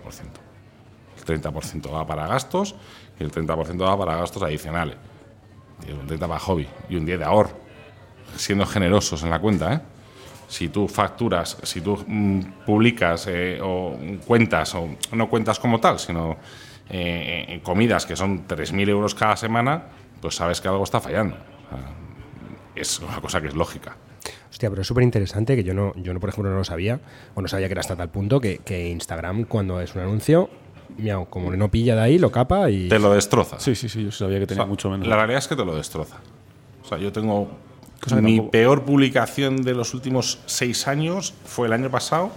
El 1.16 1.42
30% 1.42 1.92
va 1.92 2.06
para 2.06 2.26
gastos 2.26 2.74
y 3.18 3.24
el 3.24 3.32
30% 3.32 3.82
va 3.82 3.98
para 3.98 4.16
gastos 4.16 4.42
adicionales. 4.42 4.96
Y 5.88 5.92
un 5.92 6.06
30% 6.06 6.18
para 6.18 6.38
hobby 6.38 6.68
y 6.90 6.96
un 6.96 7.06
10% 7.06 7.18
de 7.18 7.24
ahorro. 7.24 7.58
Siendo 8.36 8.66
generosos 8.66 9.22
en 9.22 9.30
la 9.30 9.38
cuenta, 9.38 9.72
¿eh? 9.72 9.80
Si 10.48 10.68
tú 10.68 10.88
facturas, 10.88 11.56
si 11.62 11.80
tú 11.80 12.02
mm, 12.06 12.40
publicas 12.64 13.26
eh, 13.28 13.58
o 13.62 13.96
cuentas, 14.26 14.74
o 14.74 14.88
no 15.12 15.28
cuentas 15.28 15.58
como 15.58 15.80
tal, 15.80 15.98
sino 15.98 16.36
eh, 16.88 17.46
eh, 17.48 17.60
comidas 17.62 18.06
que 18.06 18.16
son 18.16 18.46
3.000 18.46 18.88
euros 18.88 19.14
cada 19.14 19.36
semana, 19.36 19.84
pues 20.20 20.36
sabes 20.36 20.60
que 20.60 20.68
algo 20.68 20.84
está 20.84 21.00
fallando. 21.00 21.36
O 21.36 21.68
sea, 21.68 21.90
es 22.74 23.00
una 23.00 23.20
cosa 23.20 23.40
que 23.40 23.48
es 23.48 23.54
lógica. 23.54 23.96
Hostia, 24.50 24.70
pero 24.70 24.82
es 24.82 24.88
súper 24.88 25.04
interesante 25.04 25.56
que 25.56 25.64
yo 25.64 25.74
no, 25.74 25.92
yo 25.96 26.14
no, 26.14 26.20
por 26.20 26.30
ejemplo, 26.30 26.50
no 26.50 26.58
lo 26.58 26.64
sabía, 26.64 27.00
o 27.34 27.42
no 27.42 27.48
sabía 27.48 27.68
que 27.68 27.72
era 27.72 27.80
hasta 27.80 27.96
tal 27.96 28.08
punto 28.08 28.40
que, 28.40 28.58
que 28.58 28.88
Instagram, 28.88 29.44
cuando 29.44 29.80
es 29.80 29.94
un 29.94 30.02
anuncio, 30.02 30.48
miau, 30.96 31.26
como 31.28 31.50
no 31.54 31.70
pilla 31.70 31.94
de 31.94 32.02
ahí, 32.02 32.18
lo 32.18 32.30
capa 32.30 32.70
y. 32.70 32.88
Te 32.88 32.98
lo 32.98 33.12
destroza. 33.12 33.58
Sí, 33.60 33.74
sí, 33.74 33.88
sí, 33.88 34.04
yo 34.04 34.12
sabía 34.12 34.38
que 34.38 34.44
O 34.44 34.46
tenía 34.46 34.62
sea, 34.62 34.68
mucho 34.68 34.90
menos. 34.90 35.06
La 35.06 35.16
realidad 35.16 35.38
es 35.38 35.48
que 35.48 35.56
te 35.56 35.64
lo 35.64 35.76
destroza. 35.76 36.16
O 36.82 36.88
sea, 36.88 36.98
yo 36.98 37.12
tengo. 37.12 37.50
Mi 38.20 38.40
peor 38.40 38.82
publicación 38.84 39.62
de 39.62 39.74
los 39.74 39.94
últimos 39.94 40.38
seis 40.46 40.86
años 40.86 41.34
fue 41.44 41.66
el 41.66 41.72
año 41.72 41.90
pasado 41.90 42.30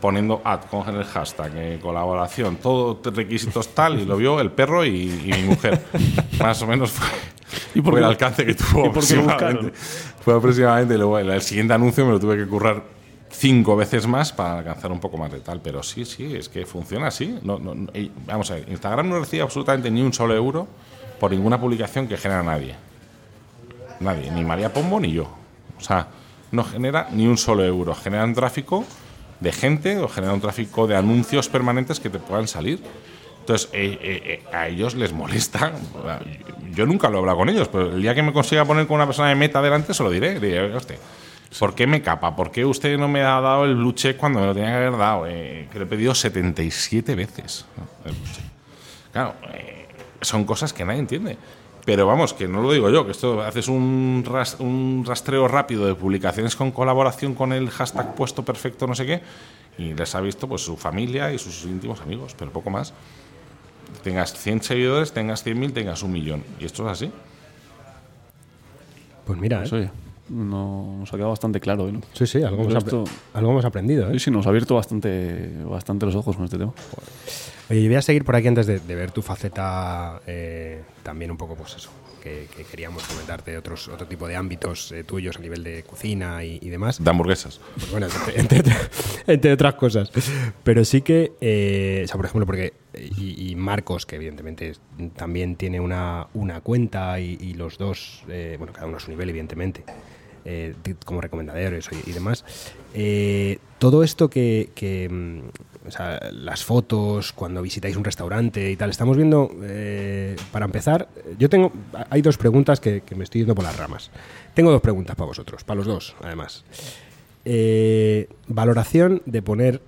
poniendo 0.00 0.40
ad 0.44 0.60
con 0.70 0.88
el 0.94 1.04
hashtag, 1.04 1.52
eh, 1.56 1.78
colaboración, 1.82 2.56
todo 2.56 2.98
requisitos 3.12 3.68
tal, 3.74 4.00
y 4.00 4.04
lo 4.06 4.16
vio 4.16 4.40
el 4.40 4.50
perro 4.50 4.84
y, 4.84 4.90
y 5.26 5.32
mi 5.32 5.42
mujer. 5.42 5.82
Más 6.38 6.62
o 6.62 6.66
menos 6.66 6.90
fue, 6.92 7.06
¿Y 7.74 7.82
por 7.82 7.92
fue 7.92 8.00
qué- 8.00 8.04
el 8.06 8.10
alcance 8.10 8.46
que 8.46 8.54
tuvo. 8.54 8.84
y 8.84 8.88
aproximadamente. 8.88 9.72
Fue 10.24 10.34
aproximadamente. 10.34 10.96
Luego, 10.96 11.18
el, 11.18 11.28
el 11.30 11.42
siguiente 11.42 11.74
anuncio 11.74 12.06
me 12.06 12.12
lo 12.12 12.20
tuve 12.20 12.36
que 12.38 12.46
currar 12.46 12.82
cinco 13.30 13.76
veces 13.76 14.06
más 14.06 14.32
para 14.32 14.58
alcanzar 14.58 14.90
un 14.90 15.00
poco 15.00 15.18
más 15.18 15.30
de 15.32 15.40
tal. 15.40 15.60
Pero 15.60 15.82
sí, 15.82 16.04
sí, 16.06 16.34
es 16.34 16.48
que 16.48 16.64
funciona 16.64 17.08
así. 17.08 17.38
No, 17.42 17.58
no, 17.58 17.74
no- 17.74 17.90
y 17.92 18.10
vamos 18.26 18.50
a 18.50 18.54
ver, 18.54 18.68
Instagram 18.70 19.08
no 19.08 19.18
recibe 19.18 19.42
absolutamente 19.42 19.90
ni 19.90 20.00
un 20.00 20.12
solo 20.14 20.34
euro 20.34 20.66
por 21.18 21.30
ninguna 21.30 21.60
publicación 21.60 22.06
que 22.08 22.16
genera 22.16 22.42
nadie. 22.42 22.74
Nadie, 24.00 24.30
ni 24.30 24.44
María 24.44 24.72
Pombo 24.72 24.98
ni 24.98 25.12
yo. 25.12 25.24
O 25.78 25.80
sea, 25.80 26.08
no 26.52 26.64
genera 26.64 27.08
ni 27.12 27.26
un 27.26 27.38
solo 27.38 27.64
euro. 27.64 27.94
Genera 27.94 28.24
un 28.24 28.34
tráfico 28.34 28.84
de 29.40 29.52
gente 29.52 29.98
o 29.98 30.08
genera 30.08 30.32
un 30.34 30.40
tráfico 30.40 30.86
de 30.86 30.96
anuncios 30.96 31.48
permanentes 31.48 32.00
que 32.00 32.10
te 32.10 32.18
puedan 32.18 32.48
salir. 32.48 32.82
Entonces, 33.40 33.68
eh, 33.72 33.98
eh, 34.02 34.42
eh, 34.52 34.56
a 34.56 34.68
ellos 34.68 34.94
les 34.94 35.12
molesta. 35.12 35.72
Yo 36.72 36.86
nunca 36.86 37.08
lo 37.08 37.16
he 37.16 37.20
hablado 37.20 37.38
con 37.38 37.48
ellos, 37.48 37.68
pero 37.68 37.92
el 37.94 38.02
día 38.02 38.14
que 38.14 38.22
me 38.22 38.32
consiga 38.32 38.64
poner 38.64 38.86
con 38.86 38.96
una 38.96 39.06
persona 39.06 39.28
de 39.28 39.34
meta 39.34 39.62
delante, 39.62 39.94
se 39.94 40.02
lo 40.02 40.10
diré. 40.10 40.38
Diré, 40.38 40.60
"Oiga 40.60 40.76
usted, 40.76 40.98
¿por 41.58 41.74
qué 41.74 41.86
me 41.86 42.02
capa? 42.02 42.36
¿Por 42.36 42.50
qué 42.50 42.64
usted 42.64 42.96
no 42.98 43.08
me 43.08 43.20
ha 43.22 43.40
dado 43.40 43.64
el 43.64 43.74
blue 43.76 43.92
check 43.92 44.16
cuando 44.16 44.40
me 44.40 44.46
lo 44.46 44.54
tenía 44.54 44.70
que 44.70 44.76
haber 44.76 44.96
dado? 44.96 45.26
Eh, 45.26 45.68
que 45.72 45.78
lo 45.78 45.84
he 45.84 45.88
pedido 45.88 46.14
77 46.14 47.14
veces. 47.14 47.64
Claro, 49.12 49.34
eh, 49.54 49.88
son 50.20 50.44
cosas 50.44 50.72
que 50.72 50.84
nadie 50.84 51.00
entiende. 51.00 51.36
Pero 51.84 52.06
vamos, 52.06 52.34
que 52.34 52.46
no 52.46 52.62
lo 52.62 52.72
digo 52.72 52.90
yo, 52.90 53.04
que 53.06 53.12
esto 53.12 53.40
haces 53.42 53.68
un, 53.68 54.22
ras- 54.26 54.56
un 54.60 55.02
rastreo 55.06 55.48
rápido 55.48 55.86
de 55.86 55.94
publicaciones 55.94 56.54
con 56.54 56.70
colaboración 56.70 57.34
con 57.34 57.52
el 57.52 57.70
hashtag 57.70 58.14
puesto 58.14 58.44
perfecto, 58.44 58.86
no 58.86 58.94
sé 58.94 59.06
qué, 59.06 59.22
y 59.78 59.94
les 59.94 60.14
ha 60.14 60.20
visto 60.20 60.46
pues 60.48 60.62
su 60.62 60.76
familia 60.76 61.32
y 61.32 61.38
sus 61.38 61.64
íntimos 61.64 62.00
amigos, 62.02 62.34
pero 62.38 62.50
poco 62.52 62.70
más. 62.70 62.92
Tengas 64.04 64.32
100 64.34 64.62
seguidores, 64.62 65.12
tengas 65.12 65.44
100.000, 65.44 65.72
tengas 65.72 66.02
un 66.02 66.12
millón. 66.12 66.44
Y 66.60 66.64
esto 66.66 66.84
es 66.86 66.92
así. 66.92 67.10
Pues 69.26 69.38
mira, 69.38 69.58
Pues, 69.60 69.72
¿eh? 69.72 69.76
oye, 69.76 69.90
no, 70.28 70.96
nos 71.00 71.08
ha 71.12 71.16
quedado 71.16 71.30
bastante 71.30 71.60
claro 71.60 71.84
hoy, 71.84 71.92
¿no? 71.92 72.00
Sí, 72.12 72.26
sí, 72.26 72.42
algo 72.42 72.62
hemos, 72.62 72.74
esto- 72.84 73.04
algo 73.34 73.50
hemos 73.50 73.64
aprendido, 73.64 74.08
¿eh? 74.10 74.12
Sí, 74.14 74.18
sí, 74.26 74.30
nos 74.30 74.46
ha 74.46 74.50
abierto 74.50 74.74
bastante, 74.76 75.50
bastante 75.64 76.06
los 76.06 76.14
ojos 76.14 76.36
con 76.36 76.44
este 76.44 76.58
tema. 76.58 76.72
Oye, 77.70 77.82
yo 77.82 77.88
voy 77.88 77.96
a 77.96 78.02
seguir 78.02 78.24
por 78.24 78.34
aquí 78.36 78.48
antes 78.48 78.66
de, 78.66 78.80
de 78.80 78.94
ver 78.96 79.12
tu 79.12 79.22
faceta 79.22 80.20
eh, 80.26 80.82
también 81.04 81.30
un 81.30 81.36
poco, 81.36 81.54
pues 81.54 81.76
eso, 81.76 81.90
que, 82.20 82.48
que 82.56 82.64
queríamos 82.64 83.04
comentarte 83.04 83.56
otros, 83.56 83.86
otro 83.86 84.08
tipo 84.08 84.26
de 84.26 84.34
ámbitos 84.34 84.90
eh, 84.90 85.04
tuyos 85.04 85.36
a 85.36 85.38
nivel 85.40 85.62
de 85.62 85.84
cocina 85.84 86.42
y, 86.44 86.58
y 86.60 86.68
demás. 86.68 87.02
De 87.02 87.08
hamburguesas. 87.08 87.60
Pues 87.76 87.90
bueno, 87.92 88.08
entre, 88.34 88.58
entre- 88.58 88.76
entre 89.28 89.52
otras 89.52 89.74
cosas. 89.74 90.10
Pero 90.64 90.84
sí 90.84 91.02
que, 91.02 91.32
eh, 91.40 92.02
o 92.04 92.08
sea, 92.08 92.16
por 92.16 92.26
ejemplo, 92.26 92.44
porque. 92.44 92.72
Y, 93.16 93.50
y 93.52 93.54
Marcos, 93.54 94.04
que 94.04 94.16
evidentemente 94.16 94.72
también 95.14 95.54
tiene 95.54 95.78
una, 95.78 96.26
una 96.34 96.60
cuenta 96.62 97.20
y, 97.20 97.38
y 97.40 97.54
los 97.54 97.78
dos, 97.78 98.24
eh, 98.28 98.56
bueno, 98.58 98.72
cada 98.72 98.88
uno 98.88 98.96
a 98.96 99.00
su 99.00 99.10
nivel, 99.12 99.28
evidentemente, 99.30 99.84
eh, 100.44 100.74
como 101.04 101.20
recomendadores 101.20 101.88
y, 102.04 102.10
y 102.10 102.12
demás. 102.12 102.44
Eh, 102.94 103.58
todo 103.78 104.02
esto 104.02 104.28
que. 104.30 104.70
que, 104.74 105.08
mm, 105.08 105.88
o 105.88 105.90
sea, 105.90 106.20
las 106.32 106.62
fotos, 106.64 107.32
cuando 107.32 107.62
visitáis 107.62 107.96
un 107.96 108.04
restaurante 108.04 108.70
y 108.70 108.76
tal, 108.76 108.90
estamos 108.90 109.16
viendo, 109.16 109.50
eh, 109.62 110.36
para 110.52 110.66
empezar, 110.66 111.08
yo 111.38 111.48
tengo. 111.48 111.72
Hay 112.10 112.20
dos 112.22 112.36
preguntas 112.36 112.80
que, 112.80 113.00
que 113.00 113.14
me 113.14 113.24
estoy 113.24 113.40
yendo 113.40 113.54
por 113.54 113.64
las 113.64 113.76
ramas. 113.76 114.10
Tengo 114.54 114.70
dos 114.70 114.82
preguntas 114.82 115.16
para 115.16 115.28
vosotros, 115.28 115.64
para 115.64 115.78
los 115.78 115.86
dos, 115.86 116.14
además. 116.22 116.64
Eh, 117.44 118.28
valoración 118.48 119.22
de 119.24 119.40
poner 119.42 119.80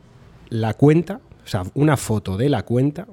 la 0.48 0.74
cuenta, 0.74 1.20
o 1.44 1.48
sea, 1.48 1.62
una 1.74 1.96
foto 1.98 2.36
de 2.38 2.48
la 2.48 2.62
cuenta 2.62 3.06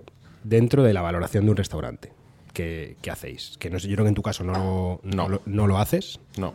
dentro 0.44 0.82
de 0.84 0.94
la 0.94 1.02
valoración 1.02 1.44
de 1.46 1.52
un 1.52 1.58
restaurante. 1.58 2.14
¿Qué, 2.54 2.96
qué 3.02 3.12
hacéis? 3.12 3.58
Que 3.60 3.70
no 3.70 3.80
sé, 3.80 3.88
yo 3.90 3.96
creo 3.96 4.06
que 4.06 4.10
en 4.10 4.16
tu 4.16 4.22
caso 4.24 4.44
no, 4.46 4.54
no, 4.54 5.00
No. 5.04 5.30
lo- 5.30 5.42
no 5.46 5.68
lo 5.68 5.78
haces, 5.78 6.20
No. 6.38 6.54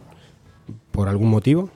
por 0.90 1.08
algún 1.08 1.28
motivo. 1.28 1.68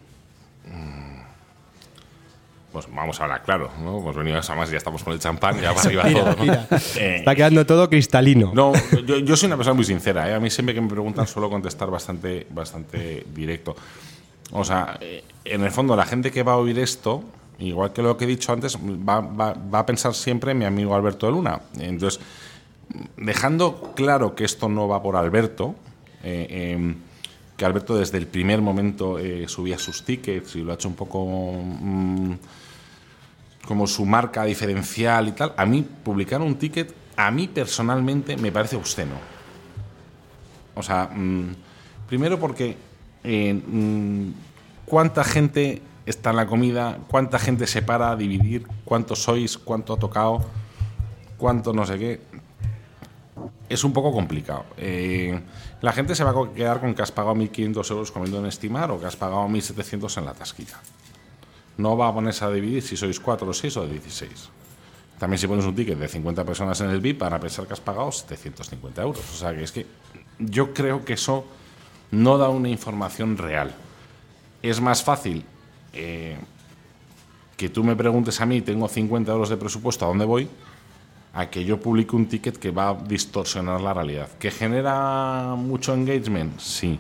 Pues 2.72 2.87
vamos 2.94 3.18
a 3.18 3.24
hablar 3.24 3.42
claro, 3.42 3.70
¿no? 3.83 3.98
Hemos 3.98 4.14
venido 4.14 4.38
a 4.46 4.54
más 4.54 4.68
y 4.68 4.72
ya 4.72 4.78
estamos 4.78 5.02
con 5.02 5.14
el 5.14 5.18
champán, 5.18 5.59
ya 5.61 5.72
va 5.72 5.81
arriba 5.83 6.02
todo, 6.12 6.44
¿no? 6.44 6.52
Eh, 6.96 7.16
Está 7.16 7.35
quedando 7.35 7.64
todo 7.64 7.88
cristalino. 7.88 8.50
No, 8.54 8.72
yo, 9.07 9.16
yo 9.18 9.37
soy 9.37 9.46
una 9.46 9.57
persona 9.57 9.74
muy 9.74 9.85
sincera. 9.85 10.28
¿eh? 10.28 10.35
A 10.35 10.40
mí 10.40 10.50
siempre 10.50 10.74
que 10.74 10.81
me 10.83 10.88
preguntan 10.88 11.26
suelo 11.26 11.48
contestar 11.48 11.90
bastante, 11.90 12.46
bastante 12.50 13.24
directo. 13.35 13.74
O 14.52 14.64
sea, 14.64 14.98
eh, 15.00 15.24
en 15.44 15.62
el 15.64 15.70
fondo 15.70 15.96
la 15.96 16.04
gente 16.04 16.31
que 16.31 16.42
va 16.42 16.52
a 16.52 16.57
oír 16.59 16.78
esto, 16.78 17.22
igual 17.59 17.92
que 17.94 18.02
lo 18.02 18.16
que 18.18 18.24
he 18.26 18.28
dicho 18.28 18.52
antes, 18.52 18.76
va, 18.76 19.20
va- 19.20 19.54
va 19.54 19.78
a 19.78 19.87
pensar 19.87 20.14
siempre 20.14 20.52
en 20.52 20.59
mi 20.59 20.64
amigo 20.66 20.94
Alberto 20.94 21.24
de 21.26 21.33
Luna. 21.33 21.61
Entonces, 21.78 22.20
dejando 23.16 23.92
claro 23.96 24.35
que 24.35 24.44
esto 24.44 24.68
no 24.68 24.88
va 24.88 25.02
por 25.02 25.16
Alberto, 25.16 25.74
eh, 26.22 26.46
eh, 26.76 26.94
que 27.59 27.66
Alberto 27.66 27.99
desde 27.99 28.16
el 28.16 28.27
primer 28.27 28.62
momento 28.62 29.18
eh, 29.18 29.47
subía 29.49 29.79
sus 29.79 30.03
tickets 30.05 30.57
y 30.57 30.62
lo 30.62 30.73
ha 30.73 30.77
hecho 30.77 30.88
un 30.88 30.94
poco... 30.94 31.53
mm, 31.53 32.33
como 33.68 33.87
su 33.87 34.07
marca 34.07 34.44
diferencial 34.44 35.29
y 35.29 35.33
tal, 35.33 35.53
a 35.55 35.66
mí 35.66 35.87
publicar 36.03 36.40
un 36.40 36.55
ticket, 36.55 36.94
a 37.16 37.31
mí 37.31 37.49
personalmente 37.49 38.35
me 38.38 38.51
parece 38.51 38.77
obsceno. 38.77 39.12
O 40.75 40.83
sea, 40.83 41.11
mm, 41.14 41.55
primero 42.09 42.40
porque 42.40 42.79
eh, 43.25 43.53
mm, 43.53 44.31
cuánta 44.87 45.23
gente 45.23 45.83
está 46.07 46.31
en 46.31 46.37
la 46.37 46.47
comida, 46.47 46.97
cuánta 47.09 47.38
gente 47.38 47.66
se 47.66 47.83
para 47.83 48.11
a 48.11 48.16
dividir, 48.16 48.66
cuántos 48.87 49.25
sois, 49.25 49.59
cuánto 49.59 49.92
ha 49.92 49.99
tocado, 49.99 50.40
cuánto 51.37 51.75
no 51.75 51.85
sé 51.85 51.99
qué. 51.99 52.21
Es 53.68 53.85
un 53.85 53.92
poco 53.92 54.12
complicado. 54.12 54.64
Eh, 54.77 55.40
la 55.81 55.92
gente 55.92 56.14
se 56.14 56.24
va 56.24 56.31
a 56.31 56.53
quedar 56.55 56.81
con 56.81 56.94
que 56.94 57.03
has 57.03 57.12
pagado 57.12 57.35
1.500 57.37 57.90
euros 57.90 58.12
comiendo 58.12 58.38
en 58.38 58.46
Estimar 58.46 58.90
o 58.90 58.98
que 58.98 59.07
has 59.07 59.16
pagado 59.16 59.46
1.700 59.48 60.18
en 60.18 60.24
la 60.24 60.35
tasquita 60.35 60.81
no 61.79 61.96
va 61.96 62.09
a 62.09 62.14
ponerse 62.14 62.44
a 62.44 62.51
dividir 62.51 62.83
si 62.83 62.96
sois 62.96 63.18
4 63.18 63.48
o 63.48 63.55
6 63.55 63.77
o 63.79 63.87
16. 63.87 64.51
También 65.18 65.38
si 65.38 65.46
pones 65.46 65.64
un 65.64 65.74
ticket 65.74 65.98
de 65.98 66.07
50 66.07 66.44
personas 66.44 66.79
en 66.83 66.90
el 66.90 67.01
VIP 67.01 67.18
van 67.18 67.35
a 67.35 67.40
pensar 67.40 67.66
que 67.66 67.72
has 67.72 67.81
pagado 67.81 68.12
750 68.12 69.03
euros. 69.03 69.22
O 69.33 69.37
sea 69.37 69.55
que 69.55 69.62
es 69.62 69.72
que 69.72 69.87
yo 70.38 70.74
creo 70.74 71.05
que 71.05 71.14
eso 71.14 71.46
no 72.11 72.37
da 72.37 72.51
una 72.51 72.68
información 72.68 73.38
real. 73.38 73.74
Es 74.62 74.81
más 74.81 75.03
fácil 75.03 75.44
eh, 75.92 76.37
que 77.57 77.68
tú 77.68 77.85
me 77.85 77.94
preguntes 77.94 78.40
a 78.40 78.46
mí, 78.46 78.61
tengo 78.61 78.88
50 78.88 79.31
euros 79.31 79.48
de 79.48 79.57
presupuesto, 79.57 80.05
¿a 80.05 80.09
dónde 80.09 80.24
voy? 80.24 80.48
A 81.35 81.51
que 81.51 81.64
yo 81.64 81.79
publique 81.81 82.17
un 82.17 82.27
ticket 82.27 82.57
que 82.57 82.71
va 82.71 82.88
a 82.91 82.95
distorsionar 82.95 83.81
la 83.81 83.95
realidad. 83.95 84.29
¿Que 84.38 84.51
genera 84.51 85.55
mucho 85.57 85.95
engagement? 85.95 86.59
Sí 86.59 86.99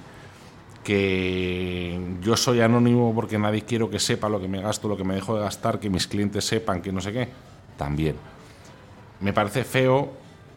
que 0.84 2.00
yo 2.22 2.34
soy 2.34 2.62
anónimo 2.62 3.12
porque 3.14 3.38
nadie 3.38 3.60
quiero 3.62 3.90
que 3.90 3.98
sepa 3.98 4.26
lo 4.30 4.40
que 4.40 4.48
me 4.48 4.62
gasto, 4.62 4.88
lo 4.88 4.96
que 4.96 5.04
me 5.04 5.14
dejo 5.14 5.34
de 5.36 5.42
gastar, 5.42 5.78
que 5.80 5.90
mis 5.90 6.06
clientes 6.06 6.46
sepan 6.46 6.80
que 6.80 6.90
no 6.92 7.02
sé 7.02 7.12
qué, 7.12 7.28
también. 7.76 8.16
Me 9.20 9.34
parece 9.34 9.64
feo, 9.64 10.12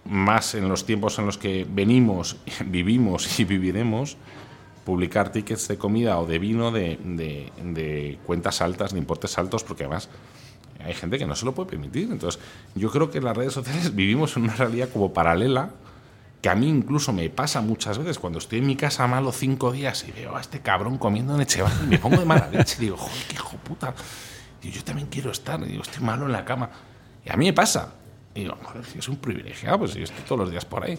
más 0.06 0.56
en 0.56 0.70
los 0.70 0.86
tiempos 0.86 1.20
en 1.20 1.26
los 1.26 1.38
que 1.38 1.68
venimos, 1.70 2.38
vivimos 2.66 3.40
y 3.42 3.44
viviremos, 3.44 4.16
publicar 4.86 5.34
tickets 5.34 5.68
de 5.68 5.78
comida 5.78 6.18
o 6.20 6.26
de 6.26 6.40
vino 6.40 6.72
de, 6.72 6.98
de- 7.04 7.52
de 7.62 8.18
cuentas 8.26 8.62
altas, 8.62 8.94
de 8.94 9.00
importes 9.00 9.38
altos, 9.38 9.66
porque 9.66 9.84
además 9.84 10.08
hay 10.86 10.94
gente 10.94 11.18
que 11.18 11.26
no 11.26 11.36
se 11.36 11.46
lo 11.46 11.54
puede 11.54 11.70
permitir. 11.70 12.10
Entonces, 12.12 12.40
yo 12.76 12.90
creo 12.92 13.10
que 13.12 13.20
en 13.20 13.26
las 13.26 13.36
redes 13.38 13.54
sociales 13.54 13.96
vivimos 13.96 14.36
en 14.38 14.44
una 14.44 14.56
realidad 14.56 14.90
como 14.92 15.14
paralela 15.14 15.72
que 16.42 16.50
a 16.50 16.56
mí 16.56 16.68
incluso 16.68 17.14
me 17.14 17.30
pasa 17.30 17.62
muchas 17.62 18.00
veces 18.00 18.18
cuando 18.18 18.40
estoy 18.40 18.60
en 18.60 18.66
mi 18.66 18.76
casa 18.76 19.06
malo 19.06 19.32
cinco 19.32 19.72
días 19.72 20.04
y 20.08 20.12
veo 20.12 20.36
a 20.36 20.42
este 20.42 20.60
cabrón 20.60 20.98
comiendo 20.98 21.36
en 21.36 21.42
Echevarri 21.42 21.84
y 21.86 21.88
me 21.88 22.00
pongo 22.00 22.18
de 22.18 22.26
mala 22.26 22.50
leche 22.50 22.78
y 22.80 22.82
digo, 22.86 22.98
joder, 22.98 23.24
qué 23.28 23.36
hijo 23.36 23.58
puta. 23.58 23.94
Y 24.64 24.72
yo 24.72 24.84
también 24.84 25.08
quiero 25.08 25.30
estar, 25.32 25.60
y 25.62 25.66
digo, 25.66 25.84
estoy 25.84 26.04
malo 26.04 26.26
en 26.26 26.32
la 26.32 26.44
cama. 26.46 26.70
Y 27.26 27.32
a 27.32 27.38
mí 27.38 27.46
me 27.46 27.54
pasa. 27.54 27.94
Y 28.34 28.42
digo, 28.42 28.58
joder, 28.64 28.84
es 28.98 29.08
un 29.08 29.18
privilegiado, 29.18 29.78
pues 29.80 29.94
yo 29.94 30.04
estoy 30.04 30.24
todos 30.26 30.40
los 30.40 30.50
días 30.52 30.66
por 30.66 30.84
ahí. 30.84 30.98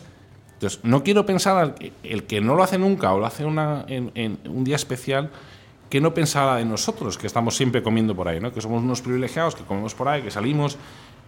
Entonces, 0.54 0.78
no 0.84 1.02
quiero 1.02 1.26
pensar 1.26 1.56
al 1.56 1.74
que- 1.74 1.92
el 2.04 2.22
que 2.24 2.40
no 2.40 2.54
lo 2.54 2.62
hace 2.62 2.78
nunca 2.78 3.12
o 3.12 3.18
lo 3.18 3.26
hace 3.26 3.44
una, 3.44 3.84
en, 3.88 4.12
en 4.14 4.38
un 4.46 4.62
día 4.62 4.76
especial, 4.76 5.30
que 5.92 6.00
no 6.00 6.14
pensara 6.14 6.56
de 6.56 6.64
nosotros, 6.64 7.18
que 7.18 7.26
estamos 7.26 7.54
siempre 7.54 7.82
comiendo 7.82 8.16
por 8.16 8.26
ahí, 8.26 8.40
¿no? 8.40 8.50
que 8.50 8.62
somos 8.62 8.82
unos 8.82 9.02
privilegiados, 9.02 9.54
que 9.54 9.62
comemos 9.62 9.94
por 9.94 10.08
ahí, 10.08 10.22
que 10.22 10.30
salimos, 10.30 10.78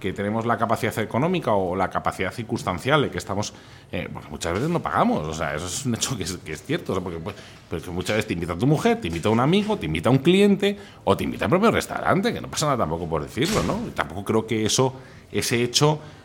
que 0.01 0.15
tenemos 0.15 0.47
la 0.47 0.57
capacidad 0.57 0.99
económica 1.01 1.53
o 1.53 1.77
la 1.77 1.91
capacidad 1.91 2.33
circunstancial 2.33 3.03
de 3.03 3.11
que 3.11 3.19
estamos, 3.19 3.53
eh, 3.93 4.09
porque 4.11 4.31
muchas 4.31 4.55
veces 4.55 4.71
no 4.71 4.81
pagamos, 4.81 5.29
o 5.29 5.35
sea, 5.35 5.55
eso 5.55 5.67
es 5.67 5.85
un 5.85 5.95
hecho 5.97 6.17
que 6.17 6.23
es, 6.23 6.63
cierto, 6.63 6.93
o 6.93 6.95
sea, 6.95 7.05
porque 7.05 7.19
pues, 7.19 7.37
pues 7.69 7.83
que 7.83 7.91
muchas 7.91 8.17
veces 8.17 8.27
te 8.27 8.33
invita 8.33 8.57
tu 8.57 8.67
mujer, 8.67 9.03
te 9.03 9.09
invita 9.09 9.29
un 9.29 9.41
amigo, 9.41 9.77
te 9.77 9.85
invita 9.85 10.09
un 10.09 10.21
cliente 10.21 10.79
o 11.05 11.15
te 11.15 11.25
invita 11.25 11.45
al 11.45 11.51
propio 11.51 11.71
restaurante, 11.71 12.33
que 12.33 12.41
no 12.41 12.49
pasa 12.49 12.65
nada 12.65 12.79
tampoco 12.79 13.07
por 13.07 13.23
decirlo, 13.23 13.63
¿no? 13.65 13.79
Y 13.87 13.91
tampoco 13.91 14.25
creo 14.25 14.47
que 14.47 14.65
eso, 14.65 14.95
ese 15.31 15.63
hecho 15.63 15.93
eh, 15.97 15.99
eh, 15.99 16.24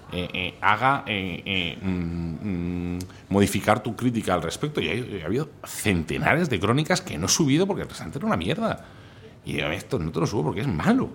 haga 0.62 1.04
eh, 1.08 1.42
eh, 1.46 1.78
mm, 1.82 2.96
mm, 2.96 3.00
modificar 3.30 3.82
tu 3.84 3.96
crítica 3.96 4.34
al 4.34 4.42
respecto. 4.42 4.82
Y 4.82 4.88
hay- 4.90 5.22
ha 5.24 5.26
habido 5.26 5.50
centenares 5.66 6.50
de 6.50 6.60
crónicas 6.60 7.02
que 7.02 7.18
no 7.18 7.26
he 7.28 7.30
subido 7.30 7.68
porque 7.68 7.84
el 7.84 7.88
restaurante 7.90 8.18
era 8.18 8.28
una 8.28 8.38
mierda. 8.38 8.86
Y 9.46 9.54
digo, 9.54 9.68
esto 9.68 10.00
no 10.00 10.12
te 10.12 10.20
lo 10.20 10.28
subo 10.28 10.44
porque 10.46 10.62
es 10.62 10.68
malo. 10.68 11.10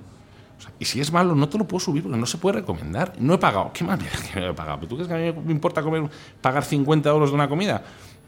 O 0.57 0.63
sea, 0.63 0.71
y 0.79 0.85
si 0.85 1.01
es 1.01 1.13
malo, 1.13 1.35
no 1.35 1.49
te 1.49 1.59
lo 1.59 1.67
puedo 1.67 1.81
subir 1.81 2.03
porque 2.03 2.17
no 2.19 2.27
se 2.27 2.39
puede 2.39 2.61
recomendar. 2.61 3.13
No 3.19 3.35
he 3.35 3.39
pagado. 3.39 3.71
¿Qué 3.73 3.85
más 3.85 3.99
que 4.33 4.41
no 4.41 4.47
he 4.51 4.55
pagado? 4.55 4.79
¿Pero 4.79 4.89
¿Tú 4.89 4.95
crees 4.97 5.09
que 5.09 5.15
a 5.15 5.33
mí 5.33 5.41
me 5.47 5.53
importa 5.53 5.83
comer, 5.83 6.05
pagar 6.41 6.65
50 6.65 7.09
euros 7.11 7.31
de 7.31 7.35
una 7.35 7.49
comida? 7.49 7.83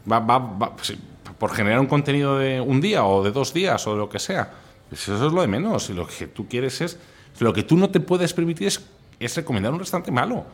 Va, 0.09 0.19
va, 0.19 0.37
va, 0.37 0.75
sí, 0.81 0.97
por 1.39 1.51
generar 1.51 1.79
un 1.79 1.87
contenido 1.87 2.37
de 2.37 2.61
un 2.61 2.79
día 2.81 3.03
o 3.05 3.23
de 3.23 3.31
dos 3.31 3.53
días 3.53 3.85
o 3.87 3.93
de 3.93 3.97
lo 3.97 4.09
que 4.09 4.19
sea. 4.19 4.51
Pues 4.89 5.01
eso 5.07 5.27
es 5.27 5.33
lo 5.33 5.41
de 5.41 5.47
menos. 5.47 5.89
Y 5.89 5.93
lo 5.93 6.05
que 6.07 6.27
tú 6.27 6.47
quieres 6.47 6.79
es. 6.81 6.99
Lo 7.39 7.53
que 7.53 7.63
tú 7.63 7.77
no 7.77 7.89
te 7.89 7.99
puedes 7.99 8.33
permitir 8.33 8.67
es, 8.67 8.85
es 9.19 9.35
recomendar 9.35 9.73
un 9.73 9.79
restaurante 9.79 10.11
malo. 10.11 10.45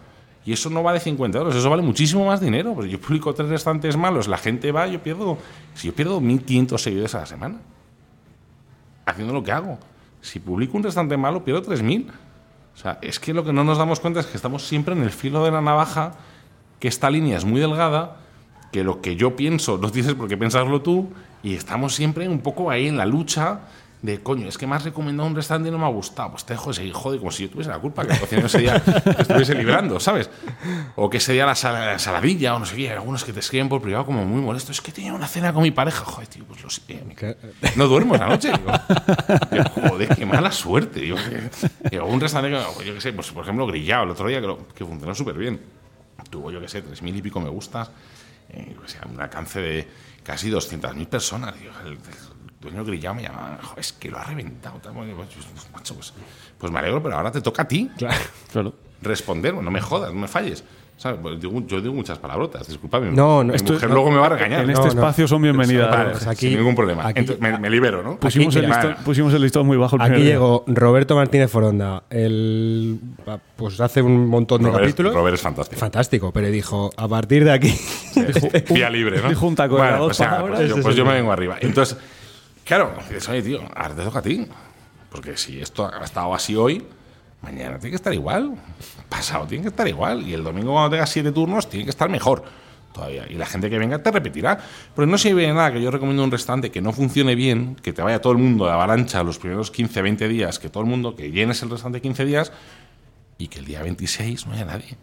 Y 0.45 0.51
eso 0.51 0.69
no 0.69 0.83
vale 0.83 0.99
50 0.99 1.37
euros, 1.37 1.55
eso 1.55 1.69
vale 1.69 1.81
muchísimo 1.81 2.25
más 2.25 2.41
dinero. 2.41 2.73
Pues 2.73 2.91
yo 2.91 2.99
publico 2.99 3.33
tres 3.33 3.49
restaurantes 3.49 3.95
malos, 3.95 4.27
la 4.27 4.37
gente 4.37 4.71
va, 4.71 4.87
yo 4.87 5.01
pierdo. 5.01 5.37
Si 5.73 5.87
yo 5.87 5.95
pierdo 5.95 6.19
1.500 6.19 6.77
seguidores 6.77 7.15
a 7.15 7.19
la 7.19 7.25
semana 7.25 7.59
haciendo 9.05 9.33
lo 9.33 9.43
que 9.43 9.51
hago. 9.51 9.79
Si 10.21 10.39
publico 10.39 10.77
un 10.77 10.83
restaurante 10.83 11.17
malo, 11.17 11.43
pierdo 11.43 11.63
3.000. 11.63 12.07
O 12.73 12.77
sea, 12.77 12.97
es 13.01 13.19
que 13.19 13.33
lo 13.33 13.43
que 13.43 13.53
no 13.53 13.63
nos 13.63 13.77
damos 13.77 13.99
cuenta 13.99 14.19
es 14.19 14.25
que 14.25 14.37
estamos 14.37 14.67
siempre 14.67 14.95
en 14.95 15.03
el 15.03 15.11
filo 15.11 15.43
de 15.43 15.51
la 15.51 15.61
navaja, 15.61 16.13
que 16.79 16.87
esta 16.87 17.09
línea 17.09 17.37
es 17.37 17.45
muy 17.45 17.59
delgada, 17.59 18.17
que 18.71 18.83
lo 18.83 19.01
que 19.01 19.15
yo 19.15 19.35
pienso 19.35 19.77
no 19.77 19.91
tienes 19.91 20.13
por 20.15 20.27
qué 20.27 20.37
pensarlo 20.37 20.81
tú, 20.81 21.09
y 21.43 21.53
estamos 21.55 21.93
siempre 21.93 22.27
un 22.27 22.39
poco 22.39 22.71
ahí 22.71 22.87
en 22.87 22.97
la 22.97 23.05
lucha 23.05 23.61
de, 24.03 24.21
coño, 24.21 24.49
es 24.49 24.57
que 24.57 24.67
me 24.67 24.75
has 24.75 24.83
recomendado 24.83 25.27
un 25.29 25.35
restaurante 25.35 25.69
y 25.69 25.71
no 25.71 25.79
me 25.79 25.85
ha 25.85 25.89
gustado, 25.89 26.31
pues 26.31 26.43
te 26.45 26.53
dejo 26.53 26.69
de 26.71 26.73
seguir, 26.75 26.91
joder, 26.93 27.19
como 27.19 27.31
si 27.31 27.43
yo 27.43 27.49
tuviese 27.49 27.69
la 27.71 27.79
culpa, 27.79 28.05
que 28.05 28.11
el 28.13 28.19
cocinero 28.19 28.47
ese 28.47 28.57
día 28.59 28.75
estuviese 29.17 29.55
librando, 29.55 29.97
¿sabes? 30.01 30.29
O 30.97 31.09
que 31.09 31.17
ese 31.17 31.31
día 31.31 31.45
la, 31.45 31.55
sal- 31.55 31.73
la 31.73 31.97
saladilla, 31.99 32.53
o 32.53 32.59
no 32.59 32.65
sé 32.65 32.75
qué, 32.75 32.91
algunos 32.91 33.23
que 33.23 33.31
te 33.31 33.39
escriben 33.39 33.69
por 33.69 33.81
privado 33.81 34.05
como 34.05 34.25
muy 34.25 34.41
molestos, 34.41 34.75
es 34.75 34.81
que 34.81 34.91
tenía 34.91 35.13
una 35.13 35.25
cena 35.27 35.53
con 35.53 35.63
mi 35.63 35.71
pareja, 35.71 36.03
joder, 36.03 36.27
tío, 36.27 36.43
pues 36.43 36.61
lo 36.61 36.69
sé, 36.69 36.81
no 37.77 37.87
duermo 37.87 38.15
esa 38.15 38.27
noche. 38.27 38.51
Digo, 39.51 39.63
joder, 39.89 40.09
qué 40.15 40.25
mala 40.25 40.51
suerte. 40.51 40.99
Digo, 40.99 41.17
digo, 41.89 42.05
un 42.05 42.19
restaurante, 42.19 42.57
que, 42.79 42.85
yo 42.85 42.93
qué 42.95 43.01
sé, 43.01 43.13
pues, 43.13 43.31
por 43.31 43.43
ejemplo, 43.43 43.65
Grillado, 43.67 44.03
el 44.03 44.09
otro 44.09 44.27
día, 44.27 44.41
que, 44.41 44.47
lo- 44.47 44.67
que 44.67 44.83
funcionó 44.85 45.15
súper 45.15 45.35
bien. 45.37 45.61
Tuvo, 46.29 46.51
yo 46.51 46.59
qué 46.59 46.67
sé, 46.67 46.81
tres 46.81 47.01
mil 47.01 47.15
y 47.15 47.21
pico 47.21 47.39
me 47.39 47.49
gustas, 47.49 47.89
eh, 48.49 48.75
o 48.83 48.87
sea, 48.87 49.01
un 49.09 49.19
alcance 49.21 49.61
de 49.61 49.87
casi 50.23 50.49
200.000 50.49 51.07
personas. 51.07 51.55
Digo, 51.59 51.71
el, 51.85 51.97
el 52.67 52.73
dueño 52.73 52.85
Grillado 52.85 53.15
me 53.15 53.23
llamaba, 53.23 53.59
"Jo, 53.61 53.75
es 53.77 53.93
que 53.93 54.09
lo 54.09 54.17
ha 54.17 54.23
reventado. 54.23 54.79
tal". 54.79 54.93
Bueno, 54.93 55.13
pues, 55.15 55.27
pues, 55.33 55.71
macho, 55.73 55.95
pues, 55.95 56.13
pues 56.57 56.71
me 56.71 56.79
alegro, 56.79 57.01
pero 57.03 57.15
ahora 57.17 57.31
te 57.31 57.41
toca 57.41 57.63
a 57.63 57.67
ti. 57.67 57.89
Claro. 57.97 58.15
Claro. 58.51 58.73
responder, 59.01 59.53
no 59.53 59.69
me 59.69 59.81
jodas, 59.81 60.13
no 60.13 60.21
me 60.21 60.29
falles. 60.29 60.63
¿Sabes? 60.95 61.19
Pues 61.21 61.41
digo- 61.41 61.61
yo 61.67 61.81
digo 61.81 61.93
muchas 61.93 62.17
palabrotas, 62.19 62.65
disculpadme. 62.67 63.11
No, 63.11 63.43
no, 63.43 63.51
Mi 63.51 63.55
esto- 63.57 63.73
mujer 63.73 63.89
no. 63.89 63.95
luego 63.95 64.11
me 64.11 64.17
va 64.19 64.27
a 64.27 64.29
regañar. 64.29 64.61
En 64.61 64.67
No, 64.67 64.71
este 64.73 64.83
no. 64.85 64.89
espacio 64.93 65.27
son 65.27 65.41
bienvenidas. 65.41 65.89
Vale, 65.91 66.11
pues 66.11 66.27
aquí- 66.27 66.47
sin 66.47 66.57
ningún 66.59 66.73
problema. 66.75 67.07
aquí- 67.07 67.19
Entonces, 67.19 67.41
me, 67.41 67.57
me 67.59 67.69
libero, 67.69 68.01
¿no? 68.01 68.17
pusimos, 68.17 68.55
el 68.55 68.67
listón, 68.67 68.95
pusimos 69.03 69.33
el 69.33 69.41
listón 69.41 69.65
muy 69.67 69.75
bajo 69.75 69.97
el 69.97 70.03
Aquí 70.03 70.21
día. 70.21 70.33
llegó 70.35 70.63
Roberto 70.67 71.15
Martínez 71.17 71.51
Foronda, 71.51 72.03
el, 72.09 72.97
pues 73.57 73.81
hace 73.81 74.01
un 74.01 74.27
montón 74.27 74.61
de 74.61 74.69
Robert, 74.69 74.83
capítulos. 74.85 75.13
Robert 75.13 75.33
es 75.35 75.41
fantástico. 75.41 75.79
Fantástico, 75.81 76.31
pero 76.31 76.47
dijo, 76.47 76.91
a 76.95 77.07
partir 77.09 77.43
de 77.43 77.51
aquí... 77.51 77.75
Vía 78.73 78.89
libre, 78.89 79.21
¿no? 79.21 79.27
dijo 79.27 79.45
un 79.45 79.55
taco 79.55 79.81
de 79.83 79.91
dos 79.91 79.99
pues, 80.05 80.17
ya, 80.19 80.39
pues 80.39 80.69
yo, 80.69 80.75
pues 80.75 80.87
es 80.87 80.95
yo 80.95 81.05
me 81.05 81.13
vengo 81.15 81.31
arriba. 81.33 81.57
Entonces, 81.59 81.97
claro, 82.63 82.93
dices, 83.09 83.27
oye, 83.29 83.41
tío, 83.41 83.61
ahora 83.75 83.95
te 83.95 84.03
toca 84.03 84.19
a 84.19 84.21
ti. 84.21 84.47
Porque 85.09 85.37
si 85.37 85.61
esto 85.61 85.85
ha 85.93 86.03
estado 86.03 86.33
así 86.33 86.55
hoy, 86.55 86.83
mañana 87.41 87.77
tiene 87.77 87.91
que 87.91 87.95
estar 87.97 88.13
igual. 88.13 88.55
Pasado 89.09 89.45
tiene 89.45 89.61
que 89.61 89.69
estar 89.69 89.87
igual. 89.87 90.23
Y 90.27 90.33
el 90.33 90.43
domingo, 90.43 90.71
cuando 90.71 90.89
tengas 90.89 91.09
siete 91.09 91.31
turnos, 91.31 91.69
tiene 91.69 91.83
que 91.85 91.91
estar 91.91 92.09
mejor 92.09 92.43
todavía. 92.93 93.25
Y 93.29 93.35
la 93.35 93.45
gente 93.45 93.69
que 93.69 93.77
venga 93.77 94.01
te 94.01 94.11
repetirá. 94.11 94.57
Pero 94.95 95.05
no 95.05 95.17
sirve 95.17 95.43
de 95.43 95.53
nada 95.53 95.71
que 95.73 95.81
yo 95.81 95.91
recomiendo 95.91 96.23
un 96.23 96.31
restaurante 96.31 96.71
que 96.71 96.81
no 96.81 96.93
funcione 96.93 97.35
bien, 97.35 97.75
que 97.75 97.93
te 97.93 98.01
vaya 98.01 98.21
todo 98.21 98.33
el 98.33 98.39
mundo 98.39 98.65
de 98.65 98.71
avalancha 98.71 99.21
los 99.23 99.37
primeros 99.37 99.69
15, 99.69 100.01
20 100.01 100.27
días, 100.27 100.59
que 100.59 100.69
todo 100.69 100.83
el 100.83 100.89
mundo, 100.89 101.15
que 101.15 101.31
llenes 101.31 101.61
el 101.61 101.69
restaurante 101.69 102.01
15 102.01 102.25
días 102.25 102.51
y 103.37 103.49
que 103.49 103.59
el 103.59 103.65
día 103.65 103.83
26 103.83 104.47
no 104.47 104.53
haya 104.53 104.65
nadie. 104.65 104.97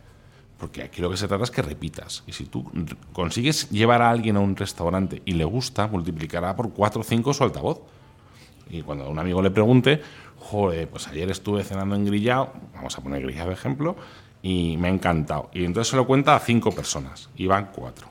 Porque 0.61 0.83
aquí 0.83 1.01
lo 1.01 1.11
que 1.11 1.17
se 1.17 1.27
trata 1.27 1.43
es 1.45 1.51
que 1.51 1.63
repitas. 1.63 2.23
Y 2.27 2.33
si 2.33 2.45
tú 2.45 2.71
consigues 3.15 3.71
llevar 3.71 4.03
a 4.03 4.11
alguien 4.11 4.37
a 4.37 4.41
un 4.41 4.55
restaurante 4.55 5.23
y 5.25 5.33
le 5.33 5.45
gusta, 5.45 5.87
multiplicará 5.87 6.55
por 6.55 6.71
4 6.73 7.01
o 7.01 7.05
5 7.05 7.33
su 7.35 7.45
altavoz. 7.45 7.81
Y 8.69 8.83
cuando 8.83 9.05
a 9.07 9.09
un 9.09 9.19
amigo 9.19 9.41
le 9.43 9.51
pregunte, 9.51 10.03
joder, 10.39 10.89
pues 10.89 11.09
ayer 11.09 11.31
estuve 11.31 11.65
cenando 11.65 11.95
en 11.97 12.05
grillado, 12.05 12.53
vamos 12.75 12.97
a 12.97 13.03
poner 13.03 13.23
grillado 13.23 13.49
de 13.49 13.55
ejemplo, 13.55 13.97
y 14.43 14.77
me 14.77 14.89
ha 14.89 14.91
encantado. 14.93 15.51
Y 15.53 15.65
entonces 15.65 15.91
se 15.91 15.97
lo 15.97 16.07
cuenta 16.07 16.37
a 16.37 16.41
cinco 16.41 16.71
personas, 16.73 17.31
y 17.37 17.47
van 17.47 17.71
cuatro. 17.75 18.09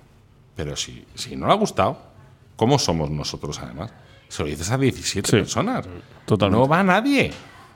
Pero 0.55 0.75
si, 0.75 1.05
si 1.15 1.35
no 1.37 1.45
le 1.47 1.53
ha 1.53 1.55
gustado, 1.55 1.97
¿cómo 2.57 2.77
somos 2.79 3.09
nosotros 3.09 3.59
además? 3.61 3.93
Se 4.27 4.43
lo 4.43 4.49
dices 4.49 4.69
a 4.71 4.77
17 4.77 5.29
Sí, 5.29 5.35
personas. 5.37 5.87
totalmente. 6.25 6.61
No 6.63 6.67
va 6.67 6.83
nadie. 6.83 7.31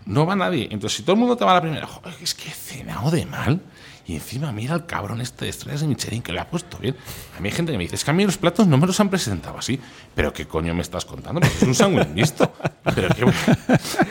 No 0.05 0.25
va 0.25 0.35
nadie. 0.35 0.67
Entonces, 0.69 0.97
si 0.97 1.03
todo 1.03 1.13
el 1.13 1.19
mundo 1.19 1.37
te 1.37 1.45
va 1.45 1.51
a 1.51 1.55
la 1.55 1.61
primera, 1.61 1.87
joder, 1.87 2.13
es 2.21 2.35
que 2.35 2.49
he 2.49 2.53
cenado 2.53 3.09
de 3.09 3.25
mal. 3.25 3.61
Y 4.05 4.15
encima 4.15 4.51
mira 4.51 4.73
al 4.73 4.85
cabrón 4.85 5.21
este 5.21 5.45
de 5.45 5.49
estrellas 5.51 5.79
de 5.79 5.87
Michelin 5.87 6.21
que 6.21 6.33
le 6.33 6.39
ha 6.41 6.49
puesto 6.49 6.77
bien. 6.77 6.93
A 7.37 7.39
mí 7.39 7.47
hay 7.47 7.55
gente 7.55 7.71
que 7.71 7.77
me 7.77 7.85
dice, 7.85 7.95
es 7.95 8.03
que 8.03 8.11
a 8.11 8.13
mí 8.13 8.25
los 8.25 8.37
platos 8.37 8.67
no 8.67 8.77
me 8.77 8.85
los 8.85 8.99
han 8.99 9.09
presentado 9.09 9.57
así. 9.57 9.79
Pero 10.13 10.33
¿qué 10.33 10.45
coño 10.45 10.73
me 10.75 10.81
estás 10.81 11.05
contando? 11.05 11.39
Pues 11.39 11.55
es 11.55 11.63
un 11.63 11.73
sándwich 11.73 12.07
mixto. 12.13 12.51
Pero 12.95 13.07
que, 13.09 13.23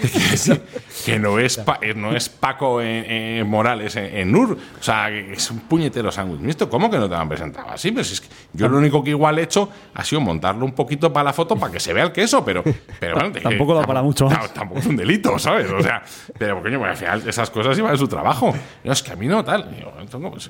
que, 0.01 0.61
que 1.05 1.19
no, 1.19 1.39
es 1.39 1.59
Pa- 1.59 1.79
eh, 1.83 1.93
no 1.95 2.17
es 2.17 2.29
Paco 2.31 2.81
eh, 2.81 3.41
eh, 3.41 3.45
Morales 3.45 3.97
en, 3.97 4.17
en 4.17 4.33
NUR. 4.33 4.53
O 4.81 4.83
sea, 4.83 5.11
es 5.11 5.51
un 5.51 5.61
puñetero 5.61 6.11
sándwich 6.11 6.41
mixto. 6.41 6.71
¿Cómo 6.71 6.91
que 6.91 6.97
no 6.99 7.05
te 7.09 7.15
lo 7.15 7.21
han 7.21 7.29
presentado 7.29 7.71
así? 7.71 7.93
Pues 7.93 8.11
es 8.13 8.21
que 8.23 8.29
yo 8.55 8.69
lo 8.69 8.79
único 8.79 9.05
que 9.05 9.11
igual 9.11 9.39
he 9.39 9.43
hecho 9.43 9.69
ha 9.95 10.05
sido 10.05 10.21
montarlo 10.23 10.65
un 10.65 10.73
poquito 10.73 11.13
para 11.13 11.25
la 11.25 11.33
foto 11.35 11.57
para 11.57 11.71
que 11.73 11.81
se 11.81 11.93
vea 11.93 12.05
el 12.05 12.13
queso. 12.13 12.43
Pero, 12.45 12.65
pero 12.99 13.17
bueno, 13.17 13.33
Tampoco 13.43 13.75
da 13.75 13.83
para 13.87 14.03
mucho 14.03 14.27
más. 14.27 14.39
Tam- 14.39 14.53
Tampoco 14.55 14.81
es 14.81 14.87
un 14.87 14.97
delito, 14.97 15.39
¿sabes? 15.39 15.71
O 15.71 15.83
sea, 15.83 16.03
pero 16.39 16.63
coño, 16.63 16.79
pues, 16.79 16.91
al 16.93 16.97
final 16.97 17.29
esas 17.29 17.51
cosas 17.51 17.77
iban 17.79 17.93
de 17.93 17.99
su 17.99 18.09
trabajo. 18.09 18.55
No, 18.85 18.93
es 18.93 19.03
que 19.03 19.13
a 19.13 19.17
mí 19.17 19.27
no, 19.27 19.45
tal. 19.45 19.82
Pues, 19.87 20.49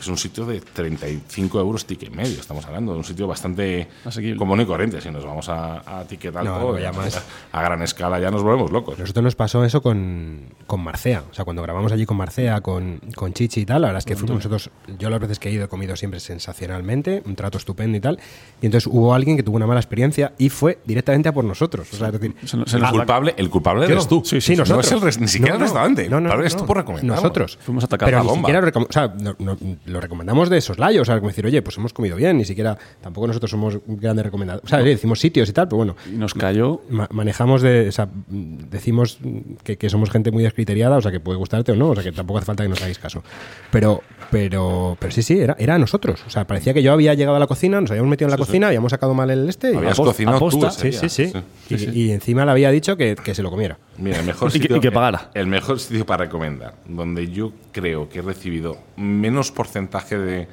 es, 0.00 0.08
un 0.08 0.16
sitio 0.16 0.44
de 0.46 0.60
35 0.60 1.60
euros 1.60 1.84
ticket 1.86 2.10
medio, 2.10 2.40
estamos 2.40 2.64
hablando, 2.66 2.92
de 2.92 2.98
un 2.98 3.04
sitio 3.04 3.26
bastante 3.26 3.88
Asequible. 4.04 4.36
común 4.36 4.60
y 4.60 4.66
corriente. 4.66 5.00
Si 5.00 5.10
nos 5.10 5.24
vamos 5.24 5.48
a, 5.48 6.00
a 6.00 6.04
ticket 6.04 6.34
alto, 6.36 6.50
No, 6.58 6.72
no, 6.72 6.78
ya 6.78 6.92
más. 6.92 7.22
a, 7.52 7.58
a 7.58 7.62
gran 7.62 7.82
escala, 7.82 8.18
ya 8.20 8.30
nos 8.30 8.42
volvemos 8.42 8.70
locos. 8.70 8.98
Nosotros 8.98 9.24
nos 9.24 9.34
pasó 9.34 9.64
eso 9.64 9.82
con, 9.82 10.46
con 10.66 10.80
Marcea. 10.82 11.22
O 11.30 11.34
sea, 11.34 11.44
cuando 11.44 11.62
grabamos 11.62 11.92
allí 11.92 12.06
con 12.06 12.16
Marcea, 12.16 12.60
con, 12.60 13.00
con 13.14 13.32
Chichi 13.32 13.60
y 13.62 13.66
tal, 13.66 13.82
la 13.82 13.88
verdad 13.88 13.98
es 14.00 14.04
que 14.06 14.16
fuimos 14.16 14.36
nosotros, 14.36 14.70
yo 14.98 15.10
las 15.10 15.20
veces 15.20 15.38
que 15.38 15.48
he 15.48 15.52
ido 15.52 15.64
he 15.64 15.68
comido 15.68 15.96
siempre 15.96 16.20
sensacionalmente, 16.20 17.22
un 17.26 17.34
trato 17.36 17.58
estupendo 17.58 17.96
y 17.96 18.00
tal. 18.00 18.18
Y 18.60 18.66
entonces 18.66 18.88
hubo 18.92 19.14
alguien 19.14 19.36
que 19.36 19.42
tuvo 19.42 19.56
una 19.56 19.66
mala 19.66 19.80
experiencia 19.80 20.32
y 20.38 20.48
fue 20.48 20.78
directamente 20.84 21.28
a 21.28 21.32
por 21.32 21.44
nosotros. 21.44 21.88
O 21.92 21.96
sea, 21.96 22.08
es 22.08 22.12
decir, 22.14 22.34
Se, 22.44 22.48
se 22.66 22.76
El 22.76 22.82
nos- 22.82 22.90
culpable, 22.92 23.34
el 23.36 23.50
culpable 23.50 23.86
eres 23.86 24.08
tú. 24.08 24.22
Sí, 24.24 24.40
sí, 24.40 24.56
nosotros. 24.56 24.90
No 25.02 25.08
es 25.08 25.16
el 25.16 25.22
ni 25.22 25.28
siquiera 25.28 25.52
No, 25.54 25.56
el 25.56 25.62
restaurante. 25.62 26.08
No, 26.08 26.18
el 26.18 26.24
no, 26.24 26.28
culpable 26.30 26.36
no, 26.36 26.40
eres 26.42 26.56
tú 26.56 26.66
por 26.66 26.76
recomendar. 26.76 27.16
Nosotros. 27.16 27.58
Fuimos 27.62 27.84
a 27.84 27.86
atacar 27.86 28.06
Pero 28.06 28.18
la 28.18 28.22
ni 28.22 28.28
bomba. 28.28 28.40
siquiera 28.46 28.60
lo, 28.62 28.70
recom- 28.72 28.86
o 28.88 28.92
sea, 28.92 29.14
no- 29.20 29.36
no- 29.38 29.56
lo 29.86 30.00
recomendamos 30.00 30.48
de 30.48 30.60
soslayo. 30.60 31.02
O 31.02 31.04
sea, 31.04 31.16
como 31.16 31.28
decir, 31.28 31.44
oye, 31.46 31.60
pues 31.62 31.76
hemos 31.76 31.92
comido 31.92 32.16
bien. 32.16 32.36
Ni 32.38 32.44
siquiera, 32.44 32.76
tampoco 33.00 33.26
nosotros 33.26 33.50
somos 33.50 33.78
grandes 33.86 34.24
recomendadores. 34.24 34.64
O 34.64 34.68
sea, 34.68 34.78
oye, 34.78 34.90
decimos 34.90 35.20
sitios 35.20 35.48
y 35.48 35.52
tal, 35.52 35.68
pero 35.68 35.76
bueno. 35.78 35.96
y 36.10 36.16
nos 36.16 36.34
cayó. 36.34 36.80
ma- 36.90 37.08
manejamos 37.12 37.62
de. 37.62 37.88
O 37.88 37.92
sea, 37.92 38.08
decimos 38.28 39.18
que, 39.64 39.76
que 39.76 39.88
somos 39.90 40.10
gente 40.10 40.30
muy 40.30 40.42
descriteriada, 40.42 40.96
o 40.96 41.02
sea, 41.02 41.10
que 41.10 41.20
puede 41.20 41.38
gustarte 41.38 41.72
o 41.72 41.76
no, 41.76 41.90
o 41.90 41.94
sea, 41.94 42.04
que 42.04 42.12
tampoco 42.12 42.38
hace 42.38 42.46
falta 42.46 42.62
que 42.62 42.68
nos 42.68 42.80
hagáis 42.80 42.98
caso. 42.98 43.22
Pero, 43.70 44.02
pero, 44.30 44.96
pero 44.98 45.12
sí, 45.12 45.22
sí, 45.22 45.38
era, 45.38 45.56
era 45.58 45.74
a 45.74 45.78
nosotros. 45.78 46.22
O 46.26 46.30
sea, 46.30 46.46
parecía 46.46 46.72
que 46.74 46.82
yo 46.82 46.92
había 46.92 47.14
llegado 47.14 47.36
a 47.36 47.40
la 47.40 47.46
cocina, 47.46 47.80
nos 47.80 47.90
habíamos 47.90 48.10
metido 48.10 48.26
en 48.28 48.32
la 48.32 48.36
cocina, 48.38 48.66
habíamos 48.68 48.90
sacado 48.90 49.14
mal 49.14 49.30
el 49.30 49.48
este. 49.48 49.72
y- 49.72 49.76
Habías 49.76 49.92
Aposta- 49.98 50.04
cocinado 50.12 50.38
tú 50.38 50.46
aposta. 50.46 50.68
ese 50.88 51.08
Sí, 51.08 51.08
sí, 51.08 51.32
sí. 51.68 51.92
Y, 51.92 52.00
y 52.06 52.10
encima 52.12 52.44
le 52.44 52.50
había 52.50 52.70
dicho 52.70 52.96
que, 52.96 53.14
que 53.16 53.34
se 53.34 53.42
lo 53.42 53.50
comiera. 53.50 53.78
Mira, 53.98 54.18
el 54.20 54.26
mejor 54.26 54.48
Y 54.50 54.52
que- 54.52 54.58
sitio, 54.60 54.76
y 54.76 54.80
que 54.80 54.92
pagara. 54.92 55.30
El 55.34 55.46
mejor 55.46 55.78
sitio 55.80 56.06
para 56.06 56.24
recomendar, 56.24 56.74
donde 56.88 57.28
yo 57.30 57.52
creo 57.72 58.08
que 58.08 58.18
he 58.20 58.22
recibido 58.22 58.51
menos 58.96 59.50
porcentaje 59.50 60.18
de, 60.18 60.48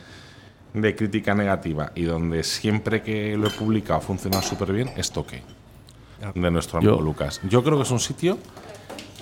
de 0.73 0.95
crítica 0.95 1.33
negativa 1.35 1.91
y 1.95 2.03
donde 2.03 2.43
siempre 2.43 3.01
que 3.01 3.35
lo 3.38 3.47
he 3.47 3.51
publicado 3.51 3.99
ha 3.99 4.01
funcionado 4.01 4.41
súper 4.43 4.71
bien, 4.73 4.89
es 4.95 5.12
Toque, 5.12 5.41
de 6.35 6.51
nuestro 6.51 6.77
amigo 6.79 6.97
Yo- 6.97 7.01
Lucas. 7.03 7.41
Yo 7.49 7.63
creo 7.63 7.77
que 7.77 7.83
es 7.83 7.91
un 7.91 7.99
sitio 7.99 8.38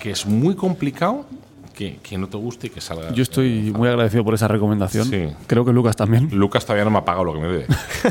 que 0.00 0.10
es 0.10 0.26
muy 0.26 0.54
complicado 0.54 1.26
que, 1.74 1.98
que 2.02 2.18
no 2.18 2.28
te 2.28 2.36
guste 2.36 2.66
y 2.66 2.70
que 2.70 2.80
salga. 2.80 3.12
Yo 3.12 3.22
estoy 3.22 3.72
muy 3.76 3.88
agradecido 3.88 4.24
por 4.24 4.34
esa 4.34 4.48
recomendación. 4.48 5.06
Sí. 5.06 5.28
Creo 5.46 5.64
que 5.64 5.72
Lucas 5.72 5.96
también. 5.96 6.28
Lucas 6.32 6.64
todavía 6.64 6.84
no 6.84 6.90
me 6.90 6.98
ha 6.98 7.04
pagado 7.04 7.24
lo 7.24 7.34
que 7.34 7.40
me 7.40 7.48
debe. 7.48 7.66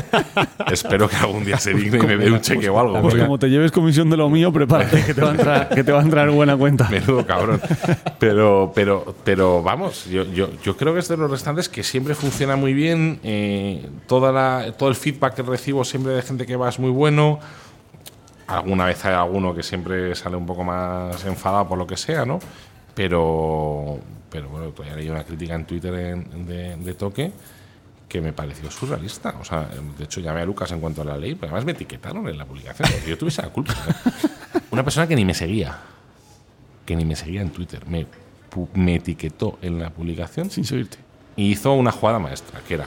Espero 0.72 1.08
que 1.08 1.16
algún 1.16 1.44
día 1.44 1.58
se 1.58 1.74
digne 1.74 1.98
y 1.98 2.06
me 2.06 2.16
dé 2.16 2.30
un 2.30 2.40
cheque 2.40 2.68
o 2.68 2.78
algo. 2.78 3.00
Pues 3.02 3.14
como 3.14 3.38
te 3.38 3.48
lleves 3.48 3.72
comisión 3.72 4.10
de 4.10 4.16
lo 4.16 4.28
mío, 4.28 4.52
prepárate 4.52 5.04
que 5.04 5.14
te 5.14 5.20
va 5.20 5.28
a 5.28 5.32
entrar, 5.32 5.68
que 5.68 5.84
te 5.84 5.92
va 5.92 6.00
a 6.00 6.02
entrar 6.02 6.30
buena 6.30 6.56
cuenta. 6.56 6.88
Menudo 6.90 7.26
cabrón. 7.26 7.60
Pero, 8.18 8.72
pero, 8.74 9.14
pero 9.24 9.62
vamos, 9.62 10.06
yo, 10.06 10.24
yo, 10.24 10.48
yo 10.62 10.76
creo 10.76 10.94
que 10.94 11.00
es 11.00 11.08
de 11.08 11.16
los 11.16 11.30
restantes 11.30 11.68
que 11.68 11.82
siempre 11.82 12.14
funciona 12.14 12.56
muy 12.56 12.74
bien. 12.74 13.20
eh, 13.22 13.88
toda 14.06 14.32
la, 14.32 14.72
todo 14.76 14.88
el 14.88 14.94
feedback 14.94 15.34
que 15.34 15.42
recibo 15.42 15.84
siempre 15.84 16.12
de 16.12 16.22
gente 16.22 16.46
que 16.46 16.56
va 16.56 16.68
es 16.68 16.78
muy 16.78 16.90
bueno. 16.90 17.38
Alguna 18.46 18.86
vez 18.86 19.04
hay 19.04 19.14
alguno 19.14 19.54
que 19.54 19.62
siempre 19.62 20.14
sale 20.14 20.36
un 20.36 20.46
poco 20.46 20.64
más 20.64 21.22
enfadado 21.26 21.68
por 21.68 21.76
lo 21.76 21.86
que 21.86 21.96
sea, 21.98 22.24
¿no? 22.24 22.38
Pero, 22.98 24.00
pero 24.28 24.48
bueno, 24.48 24.70
todavía 24.70 24.96
leí 24.96 25.08
una 25.08 25.22
crítica 25.22 25.54
en 25.54 25.64
Twitter 25.66 25.94
en- 25.94 26.44
de, 26.46 26.74
de 26.74 26.94
Toque 26.94 27.30
que 28.08 28.20
me 28.20 28.32
pareció 28.32 28.68
surrealista. 28.72 29.36
O 29.40 29.44
sea, 29.44 29.68
de 29.96 30.02
hecho 30.04 30.18
llamé 30.20 30.40
a 30.40 30.44
Lucas 30.44 30.72
en 30.72 30.80
cuanto 30.80 31.02
a 31.02 31.04
la 31.04 31.16
ley, 31.16 31.36
pero 31.36 31.52
además 31.52 31.64
me 31.64 31.72
etiquetaron 31.72 32.26
en 32.28 32.36
la 32.36 32.44
publicación. 32.44 32.88
si 33.04 33.08
yo 33.10 33.16
tuviese 33.16 33.40
la 33.42 33.50
culpa. 33.50 33.72
¿eh? 33.72 34.10
Una 34.72 34.82
persona 34.82 35.06
que 35.06 35.14
ni 35.14 35.24
me 35.24 35.32
seguía 35.34 35.78
que 36.84 36.96
ni 36.96 37.04
me 37.04 37.14
seguía 37.14 37.40
en 37.42 37.50
Twitter, 37.50 37.86
me, 37.86 38.06
me 38.74 38.94
etiquetó 38.96 39.58
en 39.62 39.78
la 39.78 39.90
publicación 39.90 40.50
Sin 40.50 40.64
seguirte. 40.64 40.96
y 41.36 41.50
hizo 41.52 41.72
una 41.74 41.92
jugada 41.92 42.18
maestra, 42.18 42.60
que 42.66 42.74
era, 42.74 42.86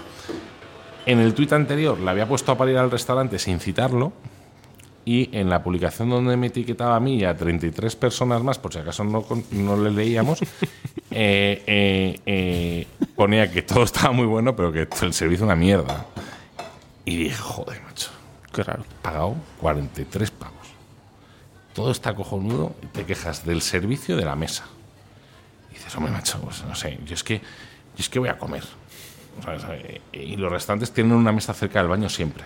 en 1.06 1.20
el 1.20 1.34
tuit 1.36 1.54
anterior 1.54 1.98
le 2.00 2.10
había 2.10 2.28
puesto 2.28 2.52
a 2.52 2.58
parir 2.58 2.78
al 2.80 2.90
restaurante 2.92 3.38
sin 3.40 3.60
citarlo, 3.62 4.12
y 5.06 5.36
en 5.36 5.50
la 5.50 5.64
publicación 5.64 6.10
donde 6.10 6.38
me 6.38 6.48
etiquetaba 6.48 6.96
a 6.96 7.00
mí 7.00 7.16
y 7.16 7.26
a 7.26 7.36
33 7.36 7.96
personas 7.96 8.44
más, 8.44 8.60
por 8.60 8.72
si 8.74 8.80
acaso 8.80 9.04
no, 9.04 9.26
no 9.52 9.78
le 9.78 9.92
leíamos, 9.92 10.42
eh, 11.12 11.64
eh, 11.66 12.20
eh, 12.26 12.88
ponía 13.16 13.52
que 13.52 13.64
todo 13.64 13.84
estaba 13.84 14.12
muy 14.12 14.26
bueno, 14.26 14.56
pero 14.56 14.72
que 14.72 14.88
el 15.02 15.14
servicio 15.14 15.46
una 15.46 15.56
mierda. 15.56 16.06
Y 17.04 17.18
dije, 17.18 17.36
joder, 17.36 17.82
macho, 17.82 18.12
Qué 18.54 18.64
raro. 18.64 18.84
pagado 19.02 19.36
43 19.60 20.32
pavos. 20.32 20.56
Todo 21.74 21.92
está 21.92 22.14
cojonudo 22.14 22.76
y 22.84 22.88
te 22.88 23.06
quejas 23.06 23.46
del 23.46 23.62
servicio 23.62 24.16
de 24.16 24.26
la 24.26 24.36
mesa. 24.36 24.66
Y 25.72 25.76
dices, 25.76 25.96
hombre, 25.96 26.12
macho, 26.12 26.40
pues 26.42 26.64
no 26.64 26.76
sé, 26.76 27.00
yo 27.06 27.16
es 27.16 27.24
que, 27.24 27.40
yo 27.40 27.98
es 27.98 28.10
que 28.10 28.20
voy 28.20 28.30
a 28.30 28.38
comer. 28.38 28.64
O 29.40 29.44
sea, 29.44 29.58
¿sabes? 29.58 30.02
y 30.12 30.36
los 30.36 30.52
restaurantes 30.52 30.92
tienen 30.92 31.14
una 31.14 31.32
mesa 31.32 31.54
cerca 31.54 31.80
del 31.80 31.88
baño 31.88 32.10
siempre. 32.10 32.44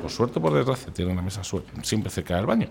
Por 0.00 0.10
suerte 0.10 0.38
o 0.38 0.42
por 0.42 0.52
desgracia, 0.54 0.92
tienen 0.92 1.12
una 1.14 1.22
mesa 1.22 1.42
siempre 1.82 2.10
cerca 2.10 2.36
del 2.36 2.46
baño. 2.46 2.68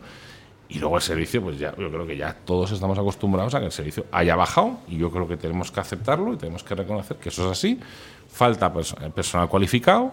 Y 0.69 0.79
luego 0.79 0.95
el 0.95 1.01
servicio, 1.01 1.41
pues 1.41 1.60
ya, 1.60 1.75
yo 1.77 1.89
creo 1.89 2.07
que 2.07 2.15
ya 2.15 2.34
todos 2.45 2.71
estamos 2.71 2.97
acostumbrados 2.97 3.53
a 3.55 3.60
que 3.60 3.65
el 3.65 3.71
servicio 3.73 4.05
haya 4.12 4.36
bajado 4.38 4.77
y 4.88 4.97
yo 4.97 5.12
creo 5.12 5.27
que 5.27 5.36
tenemos 5.36 5.69
que 5.71 5.79
aceptarlo 5.81 6.34
y 6.34 6.38
tenemos 6.38 6.63
que 6.63 6.75
reconocer 6.75 7.17
que 7.17 7.27
eso 7.29 7.45
es 7.45 7.51
así. 7.57 7.77
Falta 8.29 8.73
perso- 8.73 8.95
personal 9.12 9.49
cualificado, 9.49 10.12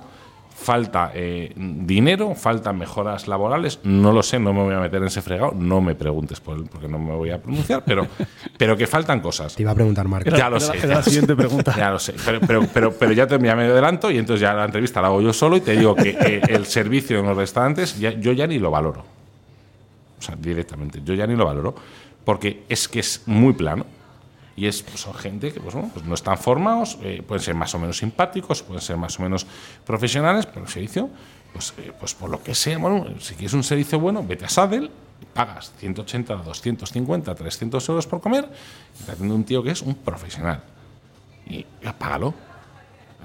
falta 0.60 1.12
eh, 1.14 1.52
dinero, 1.56 2.34
faltan 2.34 2.76
mejoras 2.78 3.28
laborales. 3.28 3.78
No 3.84 4.12
lo 4.12 4.22
sé, 4.22 4.38
no 4.38 4.52
me 4.52 4.62
voy 4.62 4.74
a 4.74 4.80
meter 4.80 5.00
en 5.00 5.06
ese 5.06 5.22
fregado, 5.22 5.52
no 5.56 5.80
me 5.80 5.94
preguntes 5.94 6.40
por 6.40 6.56
él 6.58 6.64
porque 6.70 6.88
no 6.88 6.98
me 6.98 7.14
voy 7.14 7.30
a 7.30 7.40
pronunciar, 7.40 7.82
pero, 7.86 8.06
pero 8.58 8.76
que 8.76 8.86
faltan 8.86 9.20
cosas. 9.20 9.54
Te 9.54 9.62
iba 9.62 9.70
a 9.70 9.74
preguntar, 9.74 10.08
Marco. 10.08 10.28
Ya 10.30 10.50
lo 10.50 10.56
Era- 10.56 10.66
sé. 10.66 10.72
era 10.78 10.80
ya 10.82 10.88
la 10.88 10.94
lo 10.96 11.02
sé. 11.02 11.10
siguiente 11.10 11.36
pregunta. 11.36 11.74
Ya 11.76 11.90
lo 11.90 11.98
sé. 11.98 12.14
Pero, 12.24 12.40
pero, 12.40 12.66
pero, 12.74 12.92
pero 12.92 13.12
ya, 13.12 13.26
te, 13.26 13.34
ya 13.42 13.54
me 13.56 13.64
adelanto 13.64 14.10
y 14.10 14.18
entonces 14.18 14.40
ya 14.40 14.52
la 14.54 14.64
entrevista 14.64 15.00
la 15.00 15.08
hago 15.08 15.20
yo 15.22 15.32
solo 15.32 15.56
y 15.56 15.60
te 15.60 15.72
digo 15.76 15.94
que 15.94 16.10
eh, 16.10 16.40
el 16.48 16.66
servicio 16.66 17.18
en 17.20 17.26
los 17.26 17.36
restaurantes 17.36 17.98
ya- 17.98 18.12
yo 18.18 18.32
ya 18.32 18.46
ni 18.46 18.58
lo 18.58 18.70
valoro. 18.70 19.04
O 20.18 20.22
sea, 20.22 20.34
directamente. 20.36 21.00
Yo 21.04 21.14
ya 21.14 21.26
ni 21.26 21.36
lo 21.36 21.44
valoro. 21.46 21.74
Porque 22.24 22.64
es 22.68 22.88
que 22.88 23.00
es 23.00 23.22
muy 23.26 23.52
plano. 23.54 23.86
Y 24.58 24.66
es, 24.66 24.82
pues, 24.82 24.98
son 24.98 25.14
gente 25.14 25.52
que 25.52 25.60
pues, 25.60 25.72
bueno, 25.72 25.88
pues 25.94 26.04
no 26.04 26.14
están 26.14 26.36
formados, 26.36 26.98
eh, 27.02 27.22
pueden 27.24 27.44
ser 27.44 27.54
más 27.54 27.72
o 27.76 27.78
menos 27.78 27.98
simpáticos, 27.98 28.64
pueden 28.64 28.82
ser 28.82 28.96
más 28.96 29.16
o 29.20 29.22
menos 29.22 29.46
profesionales, 29.86 30.46
pero 30.46 30.62
el 30.62 30.68
servicio, 30.68 31.10
pues, 31.52 31.72
eh, 31.78 31.92
pues 31.96 32.14
por 32.14 32.28
lo 32.28 32.42
que 32.42 32.56
sea, 32.56 32.76
bueno, 32.78 33.06
si 33.20 33.34
quieres 33.34 33.52
un 33.52 33.62
servicio 33.62 34.00
bueno, 34.00 34.24
vete 34.26 34.46
a 34.46 34.48
Sadel, 34.48 34.90
pagas 35.32 35.72
180, 35.78 36.34
250, 36.34 37.36
300 37.36 37.88
euros 37.88 38.08
por 38.08 38.20
comer 38.20 38.48
y 39.00 39.04
te 39.04 39.12
atiende 39.12 39.32
un 39.32 39.44
tío 39.44 39.62
que 39.62 39.70
es 39.70 39.80
un 39.80 39.94
profesional. 39.94 40.60
Y 41.46 41.64
ya, 41.80 41.96
págalo. 41.96 42.47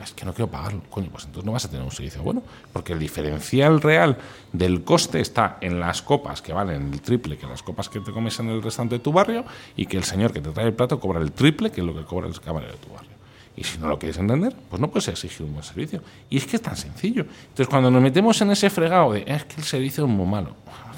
Es 0.01 0.13
que 0.13 0.25
no 0.25 0.33
quiero 0.33 0.49
pagarlo. 0.49 0.81
Coño, 0.89 1.09
pues 1.11 1.25
entonces 1.25 1.45
no 1.45 1.51
vas 1.51 1.65
a 1.65 1.69
tener 1.69 1.85
un 1.85 1.91
servicio 1.91 2.21
bueno. 2.23 2.41
Porque 2.71 2.93
el 2.93 2.99
diferencial 2.99 3.81
real 3.81 4.17
del 4.51 4.83
coste 4.83 5.19
está 5.19 5.57
en 5.61 5.79
las 5.79 6.01
copas 6.01 6.41
que 6.41 6.51
valen 6.51 6.91
el 6.91 7.01
triple 7.01 7.37
que 7.37 7.45
las 7.45 7.61
copas 7.61 7.89
que 7.89 7.99
te 7.99 8.11
comes 8.11 8.39
en 8.39 8.49
el 8.49 8.61
restaurante 8.61 8.95
de 8.95 8.99
tu 8.99 9.13
barrio 9.13 9.45
y 9.75 9.85
que 9.85 9.97
el 9.97 10.03
señor 10.03 10.33
que 10.33 10.41
te 10.41 10.49
trae 10.49 10.67
el 10.67 10.73
plato 10.73 10.99
cobra 10.99 11.21
el 11.21 11.31
triple 11.31 11.71
que 11.71 11.81
lo 11.83 11.95
que 11.95 12.03
cobra 12.03 12.27
el 12.27 12.39
camarero 12.39 12.73
de 12.73 12.79
tu 12.79 12.91
barrio. 12.91 13.13
Y 13.55 13.63
si 13.63 13.77
no 13.77 13.87
lo 13.87 13.99
quieres 13.99 14.17
entender, 14.17 14.55
pues 14.69 14.81
no 14.81 14.89
puedes 14.89 15.07
exigir 15.09 15.45
un 15.45 15.53
buen 15.53 15.63
servicio. 15.63 16.01
Y 16.29 16.37
es 16.37 16.47
que 16.47 16.55
es 16.55 16.61
tan 16.61 16.75
sencillo. 16.75 17.25
Entonces, 17.49 17.67
cuando 17.67 17.91
nos 17.91 18.01
metemos 18.01 18.41
en 18.41 18.51
ese 18.51 18.69
fregado 18.71 19.13
de 19.13 19.23
es 19.27 19.45
que 19.45 19.57
el 19.57 19.63
servicio 19.63 20.05
es 20.05 20.09
muy 20.09 20.25
malo, 20.25 20.55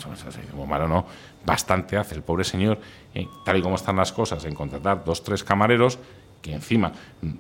muy 0.56 0.68
malo 0.68 0.88
no, 0.88 1.06
bastante 1.46 1.98
hace 1.98 2.16
el 2.16 2.22
pobre 2.22 2.46
señor, 2.46 2.80
eh, 3.14 3.28
tal 3.44 3.58
y 3.58 3.62
como 3.62 3.76
están 3.76 3.98
las 3.98 4.14
cosas, 4.14 4.46
en 4.46 4.56
contratar 4.56 5.04
dos, 5.04 5.22
tres 5.22 5.44
camareros 5.44 6.00
que 6.46 6.54
encima 6.54 6.92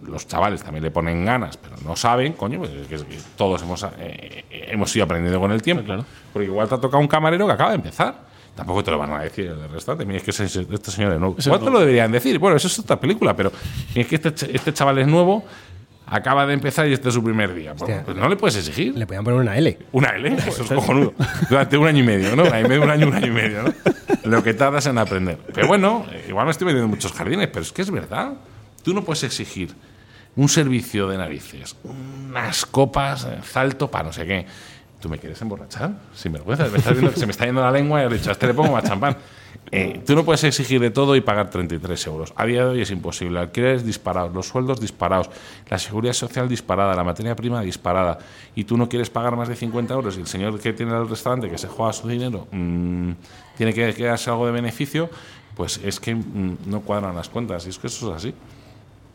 los 0.08 0.28
chavales 0.28 0.64
también 0.64 0.84
le 0.84 0.90
ponen 0.90 1.24
ganas, 1.24 1.58
pero 1.58 1.76
no 1.86 1.96
saben, 1.96 2.34
coño, 2.34 2.58
pues 2.58 2.72
es 2.72 2.88
que, 2.88 3.18
todos 3.38 3.62
hemos, 3.62 3.86
eh, 4.00 4.46
hemos 4.50 4.94
ido 4.96 5.06
aprendiendo 5.06 5.40
con 5.40 5.52
el 5.52 5.62
tiempo. 5.62 5.84
Claro. 5.84 6.06
Porque 6.34 6.48
igual 6.48 6.68
te 6.68 6.74
ha 6.74 6.80
tocado 6.80 7.00
un 7.02 7.08
camarero 7.08 7.46
que 7.46 7.54
acaba 7.54 7.70
de 7.70 7.76
empezar. 7.76 8.16
Tampoco 8.56 8.84
te 8.84 8.90
lo 8.90 8.98
van 8.98 9.12
a 9.14 9.20
decir 9.20 9.48
el 9.48 9.70
restaurante. 9.70 10.06
Mira, 10.06 10.18
es 10.18 10.24
que 10.24 10.32
este 10.32 10.92
señor 10.92 11.14
es 11.14 11.20
nuevo. 11.20 11.36
Te 11.36 11.70
lo 11.70 11.80
deberían 11.80 12.12
decir. 12.12 12.40
Bueno, 12.40 12.58
eso 12.58 12.68
es 12.68 12.80
otra 12.80 13.00
película, 13.00 13.36
pero 13.36 13.52
es 13.94 14.08
que 14.08 14.16
este, 14.16 14.30
este 14.56 14.74
chaval 14.74 14.98
es 14.98 15.08
nuevo, 15.08 15.44
acaba 16.08 16.48
de 16.48 16.54
empezar 16.54 16.88
y 16.88 16.94
este 16.94 17.10
es 17.10 17.14
su 17.14 17.24
primer 17.24 17.54
día. 17.54 17.72
Pues, 17.72 17.84
Hostia. 17.84 18.04
pues 18.06 18.18
no 18.18 18.28
le 18.28 18.38
puedes 18.38 18.56
exigir. 18.56 18.96
Le 18.96 19.06
podían 19.06 19.24
poner 19.24 19.40
una 19.42 19.58
L. 19.58 19.78
Una 19.92 20.10
L, 20.16 20.36
eso 20.36 20.64
es 20.64 20.72
cojonudo. 20.72 21.14
Durante 21.50 21.78
un 21.78 21.86
año 21.86 22.00
y 22.00 22.08
medio, 22.08 22.36
¿no? 22.36 22.44
Un 22.44 22.54
año 22.54 22.82
un 22.82 22.90
año, 22.90 23.08
un 23.08 23.14
año 23.14 23.28
y 23.28 23.32
medio, 23.32 23.64
¿no? 23.64 23.74
Lo 24.24 24.42
que 24.42 24.54
tardas 24.54 24.86
en 24.88 24.98
aprender. 24.98 25.38
Pero 25.54 25.68
bueno, 25.68 26.06
eh, 26.12 26.26
igual 26.30 26.46
me 26.46 26.52
estoy 26.52 26.66
metiendo 26.66 26.86
en 26.86 26.92
muchos 26.92 27.12
jardines, 27.12 27.48
pero 27.48 27.62
es 27.62 27.72
que 27.72 27.82
es 27.82 27.92
verdad. 27.92 28.34
Tú 28.86 28.94
no 28.94 29.04
puedes 29.04 29.24
exigir 29.24 29.74
un 30.36 30.48
servicio 30.48 31.08
de 31.08 31.18
narices, 31.18 31.76
unas 31.84 32.68
copas, 32.68 33.26
eh, 33.26 33.40
salto 33.44 33.90
para 33.90 34.04
no 34.04 34.14
sé 34.14 34.28
qué. 34.28 34.46
¿Tú 35.02 35.10
me 35.10 35.18
quieres 35.18 35.42
emborrachar? 35.42 35.92
Sin 36.14 36.34
vergüenza. 36.34 36.68
Me 36.68 36.78
estás 36.78 36.94
viendo 36.94 37.12
que 37.12 37.20
se 37.20 37.26
me 37.26 37.32
está 37.32 37.48
yendo 37.48 37.62
la 37.62 37.72
lengua 37.72 38.04
y 38.04 38.06
has 38.06 38.12
dicho, 38.12 38.30
a 38.30 38.34
este 38.34 38.46
le 38.46 38.54
pongo 38.54 38.74
más 38.74 38.84
champán. 38.84 39.18
Eh, 39.72 40.04
tú 40.06 40.14
no 40.14 40.24
puedes 40.24 40.44
exigir 40.44 40.80
de 40.80 40.92
todo 40.92 41.16
y 41.16 41.22
pagar 41.22 41.50
33 41.50 42.06
euros. 42.06 42.34
A 42.36 42.46
día 42.46 42.64
de 42.64 42.70
hoy 42.70 42.82
es 42.82 42.92
imposible. 42.92 43.40
Alquileres 43.40 43.84
disparados, 43.84 44.36
los 44.36 44.48
sueldos 44.48 44.80
disparados, 44.80 45.32
la 45.68 45.80
seguridad 45.80 46.14
social 46.14 46.48
disparada, 46.48 46.96
la 46.96 47.04
materia 47.04 47.36
prima 47.36 47.62
disparada. 47.62 48.20
Y 48.54 48.66
tú 48.66 48.78
no 48.78 48.88
quieres 48.88 49.10
pagar 49.10 49.36
más 49.36 49.48
de 49.48 49.56
50 49.56 49.96
euros 49.96 50.16
y 50.16 50.20
el 50.20 50.28
señor 50.28 50.60
que 50.60 50.74
tiene 50.74 50.96
el 50.96 51.10
restaurante, 51.10 51.50
que 51.50 51.58
se 51.58 51.68
juega 51.68 51.92
su 51.92 52.08
dinero, 52.08 52.48
mm, 52.52 53.12
tiene 53.58 53.74
que 53.74 53.96
quedarse 53.96 54.30
algo 54.30 54.46
de 54.46 54.52
beneficio, 54.52 55.10
pues 55.56 55.80
es 55.84 56.00
que 56.00 56.14
mm, 56.14 56.58
no 56.68 56.82
cuadran 56.82 57.16
las 57.16 57.30
cuentas. 57.30 57.66
Y 57.66 57.70
es 57.70 57.80
que 57.80 57.88
eso 57.88 58.12
es 58.12 58.18
así. 58.18 58.36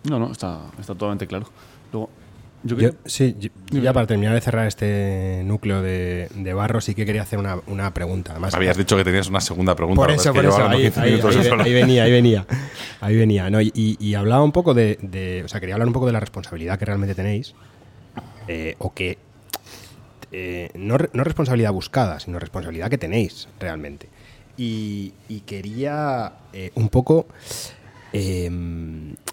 No, 0.04 0.18
no, 0.18 0.32
está, 0.32 0.60
está 0.78 0.94
totalmente 0.94 1.26
claro. 1.26 1.46
Luego, 1.92 2.10
yo, 2.62 2.76
Yo, 2.76 2.90
sí, 3.06 3.34
yo- 3.38 3.80
ya 3.80 3.92
para 3.94 4.06
terminar 4.06 4.34
de 4.34 4.40
cerrar 4.42 4.66
este 4.66 5.42
núcleo 5.46 5.80
de, 5.80 6.28
de 6.34 6.52
barro, 6.54 6.80
sí 6.82 6.94
que 6.94 7.06
quería 7.06 7.22
hacer 7.22 7.38
una, 7.38 7.56
una 7.66 7.92
pregunta. 7.94 8.32
Además, 8.32 8.54
Habías 8.54 8.76
dicho 8.76 8.96
que 8.98 9.04
tenías 9.04 9.28
una 9.28 9.40
segunda 9.40 9.74
pregunta. 9.74 10.00
por 10.02 10.10
eso, 10.10 10.32
por 10.34 10.44
eso, 10.44 10.66
ahí, 10.68 10.82
15 10.82 11.00
ahí- 11.00 11.10
minutos 11.12 11.36
ahí- 11.36 11.42
yo 11.42 11.48
solo. 11.48 11.62
ahí 11.64 11.72
venía, 11.72 12.04
ahí 12.04 12.10
venía. 12.12 12.46
Ahí 13.00 13.16
venía, 13.16 13.48
¿no? 13.48 13.60
Y, 13.62 14.14
hablaba 14.14 14.42
un 14.44 14.52
poco 14.52 14.74
de, 14.74 14.98
de- 15.00 15.42
O 15.44 15.48
sea, 15.48 15.58
quería 15.60 15.74
hablar 15.74 15.88
un 15.88 15.94
poco 15.94 16.06
de 16.06 16.12
la 16.12 16.20
responsabilidad 16.20 16.78
que 16.78 16.84
realmente 16.84 17.14
tenéis. 17.14 17.54
eh, 18.48 18.74
o 18.78 18.92
que. 18.92 19.16
eh, 20.32 20.70
no, 20.74 20.98
re- 20.98 21.10
no 21.12 21.24
responsabilidad 21.24 21.72
buscada, 21.72 22.20
sino 22.20 22.38
responsabilidad 22.38 22.90
que 22.90 22.98
tenéis 22.98 23.48
realmente. 23.58 24.08
Y, 24.56 25.14
y 25.28 25.40
quería 25.40 26.32
eh, 26.52 26.70
un 26.74 26.88
poco. 26.90 27.26
Eh, 28.12 28.50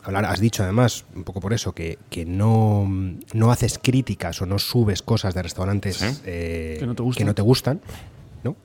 hablar, 0.03 0.25
has 0.25 0.39
dicho 0.39 0.63
además, 0.63 1.05
un 1.15 1.23
poco 1.23 1.39
por 1.39 1.53
eso, 1.53 1.73
que, 1.73 1.97
que 2.09 2.25
no, 2.25 2.87
no 3.33 3.51
haces 3.51 3.79
críticas 3.81 4.41
o 4.41 4.45
no 4.45 4.59
subes 4.59 5.01
cosas 5.01 5.33
de 5.33 5.43
restaurantes 5.43 5.97
Sí. 5.97 6.05
eh, 6.25 6.77
Que 6.79 6.85
no 6.85 6.95
te 6.95 7.03
gustan. 7.03 7.19
que 7.21 7.25
no 7.25 7.35
te 7.35 7.41
gustan, 7.41 7.81
¿no? 8.43 8.55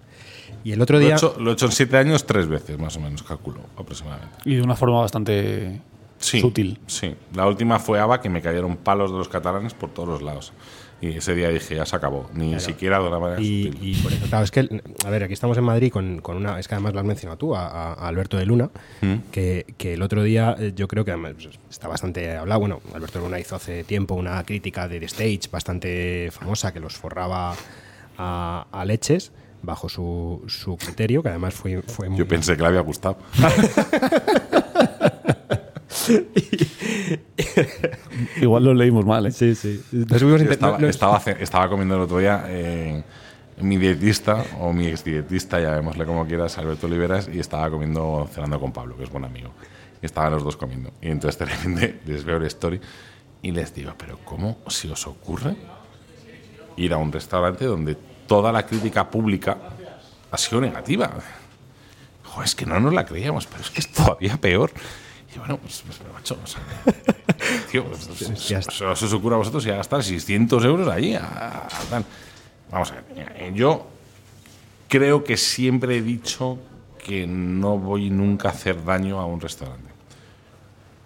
Y 0.65 0.73
el 0.73 0.81
otro 0.81 0.97
Lo 0.99 1.03
he, 1.03 1.07
día. 1.07 1.17
hecho, 1.17 1.35
lo 1.39 1.51
he 1.51 1.55
hecho 1.55 1.67
en 1.67 1.73
siete 1.73 1.97
años 1.97 2.25
tres 2.27 2.47
veces, 2.47 2.79
más 2.79 2.97
o 2.97 3.01
menos, 3.01 3.23
calculo, 3.23 3.61
aproximadamente. 3.77 4.37
y 4.45 4.55
de 4.57 4.63
una 4.63 4.77
forma 4.77 5.01
bastante 5.01 5.81
Sí, 6.19 6.41
sutil. 6.41 6.79
Sí, 6.87 7.17
la 7.35 7.49
última 7.49 7.81
fue 7.81 7.99
ABA, 7.99 8.21
que 8.21 8.29
me 8.29 8.41
cayeron 8.41 8.77
palos 8.77 9.11
de 9.11 9.19
los 9.19 9.29
catalanes 9.29 9.75
por 9.75 9.91
todos 9.91 10.09
los 10.09 10.23
lados. 10.23 10.53
Y 11.03 11.17
ese 11.19 11.35
día 11.35 11.49
dije, 11.49 11.75
ya 11.75 11.85
se 11.85 11.97
acabó. 11.97 12.31
Ni 12.33 12.59
siquiera 12.61 12.99
de 13.01 13.09
una 13.09 13.19
manera 13.19 13.41
Y, 13.43 13.65
sutil. 13.73 13.79
y 13.83 13.95
por 14.03 14.13
eso, 14.13 14.27
claro, 14.29 14.45
es 14.45 14.51
que, 14.53 14.83
a 15.05 15.11
ver, 15.11 15.25
aquí 15.25 15.33
estamos 15.35 15.59
en 15.59 15.65
Madrid 15.65 15.91
con, 15.93 16.21
con 16.21 16.37
una, 16.37 16.59
es 16.61 16.69
que 16.69 16.75
además 16.77 16.95
lo 16.95 17.01
has 17.01 17.07
mencionado 17.07 17.37
tú, 17.39 17.55
a, 17.57 17.93
Alberto 17.95 18.37
de 18.39 18.47
Luna, 18.47 18.71
Mm. 19.01 19.15
que, 19.33 19.67
que 19.77 19.95
el 19.95 20.03
otro 20.03 20.23
día 20.23 20.55
eh, 20.59 20.73
yo 20.77 20.87
creo 20.87 21.05
que 21.05 21.11
además 21.11 21.33
pues, 21.35 21.51
está 21.69 21.89
bastante 21.89 22.37
hablado, 22.37 22.61
bueno, 22.61 22.81
Alberto 22.95 23.19
de 23.19 23.25
Luna 23.25 23.41
hizo 23.41 23.57
hace 23.57 23.83
tiempo 23.85 24.15
una 24.15 24.43
crítica 24.45 24.87
de 24.87 25.01
The 25.01 25.07
Stage 25.07 25.41
bastante 25.51 26.31
famosa 26.31 26.73
que 26.73 26.79
los 26.79 26.95
forraba 26.95 27.55
a, 28.17 28.67
a 28.71 28.85
leches 28.85 29.33
bajo 29.63 29.89
su, 29.89 30.43
su 30.47 30.77
criterio, 30.77 31.23
que 31.23 31.31
además 31.31 31.55
fue, 31.55 31.83
fue 31.83 32.09
muy... 32.09 32.19
Yo 32.19 32.29
pensé 32.29 32.55
que 32.57 32.63
le 32.63 32.69
había 32.69 32.81
gustado. 32.81 33.17
Igual 38.53 38.65
lo 38.65 38.75
leímos 38.75 39.07
mal, 39.07 39.25
¿eh? 39.25 39.33
Sí, 39.33 39.55
sí. 39.55 39.83
Estaba, 40.53 40.77
estaba, 40.87 41.23
estaba 41.41 41.69
comiendo 41.71 41.95
el 41.95 42.03
otro 42.03 42.19
día 42.19 42.45
eh, 42.49 43.03
mi 43.63 43.79
dietista, 43.79 44.45
o 44.61 44.75
mi 44.75 44.89
exdietista, 44.89 45.59
llamémosle 45.59 46.05
como 46.05 46.27
quieras, 46.27 46.59
Alberto 46.59 46.87
Oliveras, 46.87 47.31
y 47.33 47.39
estaba 47.39 47.71
comiendo, 47.71 48.29
cenando 48.31 48.61
con 48.61 48.71
Pablo, 48.71 48.95
que 48.99 49.05
es 49.05 49.11
buen 49.11 49.25
amigo. 49.25 49.53
Y 50.03 50.05
estaban 50.05 50.33
los 50.33 50.45
dos 50.45 50.59
comiendo. 50.59 50.93
Y 51.01 51.09
entonces 51.09 51.39
de 51.39 51.47
repente 51.47 52.01
les 52.07 52.25
veo 52.25 52.37
el 52.37 52.45
story 52.45 52.79
y 53.41 53.53
les 53.53 53.75
digo, 53.75 53.95
pero 53.97 54.19
¿cómo 54.23 54.59
se 54.67 54.91
os 54.91 55.07
ocurre 55.07 55.57
ir 56.77 56.93
a 56.93 56.99
un 56.99 57.11
restaurante 57.11 57.65
donde 57.65 57.97
toda 58.27 58.53
la 58.53 58.67
crítica 58.67 59.11
pública 59.11 59.57
ha 60.31 60.37
sido 60.37 60.61
negativa? 60.61 61.11
Joder, 62.25 62.45
es 62.45 62.55
que 62.55 62.67
no 62.67 62.79
nos 62.81 62.93
la 62.93 63.07
creíamos, 63.07 63.47
pero 63.47 63.63
es 63.63 63.71
que 63.71 63.81
es 63.81 63.91
todavía 63.91 64.37
peor. 64.37 64.73
Y 65.35 65.39
bueno, 65.39 65.57
pues, 65.59 65.83
pues 65.87 66.01
macho, 66.13 66.39
o 66.43 66.47
sea, 66.47 66.61
tío, 67.71 67.85
pues, 67.87 68.07
pues, 68.07 68.49
ya 68.49 68.59
os, 68.59 68.69
está. 68.69 68.91
os, 68.91 69.13
ocurre 69.13 69.35
a 69.37 69.39
vosotros 69.39 69.65
ir 69.67 69.73
a 69.73 69.77
gastar 69.77 70.03
600 70.03 70.65
euros 70.65 70.89
allí. 70.89 71.15
a- 71.15 71.67
a 71.67 71.69
tal. 71.91 72.05
Vamos 72.71 72.91
a 72.93 72.95
ver, 72.97 73.05
eh, 73.17 73.53
yo 73.55 73.87
creo 74.89 75.25
que 75.25 75.37
siempre 75.37 75.97
he 75.99 76.03
dicho 76.03 76.59
que 77.05 77.27
no 77.27 77.79
voy 77.79 78.11
nunca 78.11 78.49
a 78.49 78.53
hacer 78.53 78.85
daño 78.85 79.21
a 79.21 79.27
un 79.27 79.41
restaurante. 79.41 79.91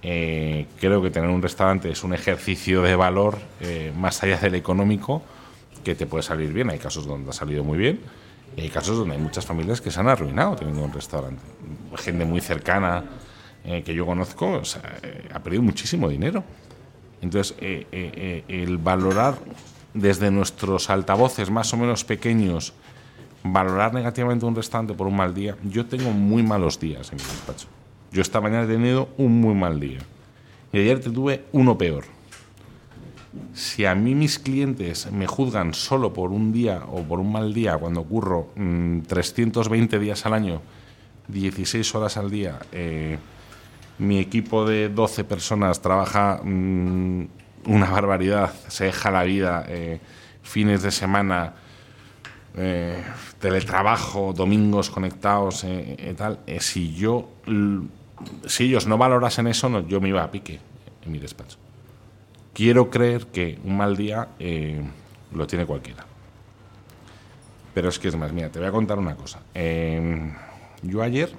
Eh, 0.02 0.66
creo 0.78 1.02
que 1.02 1.10
tener 1.10 1.30
un 1.30 1.42
restaurante 1.42 1.90
es 1.90 2.04
un 2.04 2.12
ejercicio 2.14 2.82
de 2.82 2.94
valor 2.94 3.38
eh, 3.60 3.92
más 3.96 4.22
allá 4.22 4.38
del 4.38 4.54
económico 4.54 5.22
que 5.82 5.94
te 5.94 6.06
puede 6.06 6.22
salir 6.22 6.52
bien. 6.52 6.70
Hay 6.70 6.78
casos 6.78 7.06
donde 7.06 7.30
ha 7.30 7.32
salido 7.32 7.64
muy 7.64 7.78
bien 7.78 8.00
y 8.56 8.60
hay 8.62 8.68
casos 8.68 8.98
donde 8.98 9.14
hay 9.16 9.20
muchas 9.20 9.44
familias 9.46 9.80
que 9.80 9.90
se 9.90 9.98
han 9.98 10.08
arruinado 10.08 10.54
teniendo 10.56 10.82
un 10.84 10.92
restaurante. 10.92 11.42
Gente 11.96 12.24
muy 12.24 12.40
cercana 12.40 13.04
eh, 13.66 13.82
que 13.82 13.94
yo 13.94 14.06
conozco 14.06 14.52
o 14.52 14.64
sea, 14.64 14.98
eh, 15.02 15.28
ha 15.32 15.40
perdido 15.40 15.62
muchísimo 15.62 16.08
dinero. 16.08 16.44
Entonces, 17.20 17.56
eh, 17.60 17.86
eh, 17.92 18.44
eh, 18.48 18.62
el 18.62 18.78
valorar 18.78 19.36
desde 19.94 20.30
nuestros 20.30 20.90
altavoces 20.90 21.50
más 21.50 21.72
o 21.72 21.76
menos 21.76 22.04
pequeños, 22.04 22.74
valorar 23.42 23.94
negativamente 23.94 24.44
un 24.44 24.54
restaurante 24.54 24.94
por 24.94 25.06
un 25.06 25.16
mal 25.16 25.34
día, 25.34 25.56
yo 25.64 25.86
tengo 25.86 26.10
muy 26.10 26.42
malos 26.42 26.78
días 26.78 27.10
en 27.10 27.16
mi 27.16 27.24
despacho. 27.24 27.68
Yo 28.12 28.22
esta 28.22 28.40
mañana 28.40 28.64
he 28.64 28.66
tenido 28.66 29.08
un 29.16 29.40
muy 29.40 29.54
mal 29.54 29.80
día. 29.80 30.00
Y 30.72 30.78
ayer 30.78 31.00
te 31.00 31.10
tuve 31.10 31.44
uno 31.52 31.78
peor. 31.78 32.04
Si 33.52 33.84
a 33.84 33.94
mí 33.94 34.14
mis 34.14 34.38
clientes 34.38 35.10
me 35.10 35.26
juzgan 35.26 35.74
solo 35.74 36.12
por 36.12 36.30
un 36.30 36.52
día 36.52 36.82
o 36.90 37.02
por 37.02 37.20
un 37.20 37.32
mal 37.32 37.52
día 37.52 37.76
cuando 37.76 38.00
ocurro 38.00 38.50
mm, 38.56 39.00
320 39.00 39.98
días 39.98 40.24
al 40.26 40.34
año, 40.34 40.62
16 41.28 41.94
horas 41.94 42.16
al 42.16 42.30
día, 42.30 42.58
eh, 42.72 43.18
mi 43.98 44.18
equipo 44.18 44.64
de 44.64 44.88
12 44.88 45.24
personas 45.24 45.80
trabaja 45.80 46.40
mm, 46.42 47.24
una 47.66 47.90
barbaridad, 47.90 48.52
se 48.68 48.84
deja 48.84 49.10
la 49.10 49.24
vida, 49.24 49.64
eh, 49.68 50.00
fines 50.42 50.82
de 50.82 50.90
semana, 50.90 51.54
eh, 52.56 53.02
teletrabajo, 53.38 54.32
domingos 54.32 54.88
conectados, 54.88 55.64
eh, 55.64 55.96
eh, 55.98 56.14
tal. 56.16 56.38
si 56.58 56.94
yo, 56.94 57.28
si 58.46 58.64
ellos 58.64 58.86
no 58.86 58.96
valorasen 58.96 59.46
eso, 59.46 59.68
no, 59.68 59.86
yo 59.86 60.00
me 60.00 60.08
iba 60.08 60.22
a 60.22 60.30
pique 60.30 60.58
en 61.04 61.12
mi 61.12 61.18
despacho. 61.18 61.58
Quiero 62.54 62.88
creer 62.88 63.26
que 63.26 63.58
un 63.64 63.76
mal 63.76 63.94
día 63.94 64.28
lo 65.32 65.46
tiene 65.46 65.66
cualquiera. 65.66 66.06
Pero 67.74 67.90
es 67.90 67.98
que 67.98 68.08
es 68.08 68.16
más, 68.16 68.32
mira, 68.32 68.48
te 68.48 68.58
voy 68.58 68.68
a 68.68 68.72
contar 68.72 68.98
una 68.98 69.14
cosa. 69.14 69.40
Eh, 69.52 70.32
yo 70.82 71.02
ayer 71.02 71.30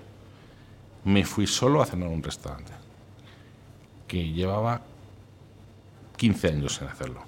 me 1.05 1.23
fui 1.25 1.47
solo 1.47 1.81
a 1.81 1.85
cenar 1.85 2.09
a 2.09 2.11
un 2.11 2.23
restaurante. 2.23 2.73
que 4.07 4.31
llevaba 4.31 4.81
15 6.15 6.47
años 6.47 6.81
en 6.81 6.87
hacerlo. 6.87 7.21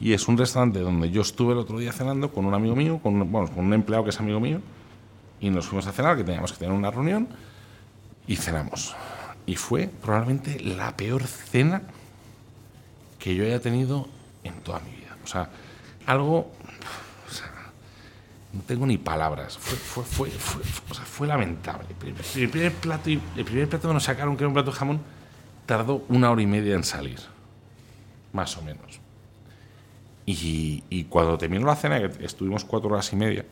Y 0.00 0.14
es 0.14 0.26
un 0.28 0.38
restaurante 0.38 0.78
donde 0.78 1.10
yo 1.10 1.20
estuve 1.20 1.52
el 1.52 1.58
otro 1.58 1.78
día 1.78 1.92
cenando 1.92 2.32
con 2.32 2.46
un 2.46 2.54
amigo 2.54 2.74
mío, 2.74 3.00
con, 3.02 3.20
un- 3.20 3.30
bueno, 3.30 3.48
con 3.50 3.66
un 3.66 3.74
empleado 3.74 4.02
que 4.04 4.10
es 4.10 4.18
amigo 4.18 4.40
mío, 4.40 4.60
y 5.40 5.50
nos 5.50 5.66
fuimos 5.66 5.86
a 5.86 5.92
cenar, 5.92 6.16
que 6.16 6.24
teníamos 6.24 6.52
que 6.52 6.58
tener 6.60 6.72
una 6.72 6.90
reunión, 6.90 7.28
y 8.26 8.36
cenamos. 8.36 8.96
Y 9.44 9.56
fue 9.56 9.88
probablemente 9.88 10.58
la 10.60 10.96
peor 10.96 11.24
cena 11.26 11.82
que 13.18 13.34
yo 13.34 13.44
haya 13.44 13.60
tenido 13.60 14.08
en 14.44 14.54
toda 14.60 14.80
mi 14.80 14.90
vida. 14.92 15.16
O 15.22 15.26
sea, 15.26 15.50
algo... 16.06 16.50
no 18.52 18.62
tengo 18.62 18.86
ni 18.86 18.96
palabras. 18.96 19.58
Fue, 19.58 20.04
fue, 20.04 21.26
lamentable. 21.26 21.86
El 22.34 22.48
primer, 22.48 22.72
plato, 22.72 23.10
el 23.10 23.44
primer 23.44 23.68
plato 23.68 23.88
que 23.88 23.94
nos 23.94 24.04
sacaron, 24.04 24.36
que 24.36 24.44
era 24.44 24.48
un 24.48 24.54
plato 24.54 24.70
de 24.70 24.76
jamón, 24.76 25.00
tardó 25.66 26.04
una 26.08 26.30
hora 26.30 26.40
y 26.40 26.46
media 26.46 26.74
en 26.74 26.84
salir. 26.84 27.20
Más 28.32 28.56
o 28.56 28.62
menos. 28.62 29.00
Y, 30.24 31.04
cuando 31.08 31.38
terminó 31.38 31.66
la 31.66 31.76
cena, 31.76 32.00
que 32.00 32.24
estuvimos 32.24 32.64
cuatro 32.64 32.90
horas 32.90 33.12
y 33.12 33.16
media, 33.16 33.44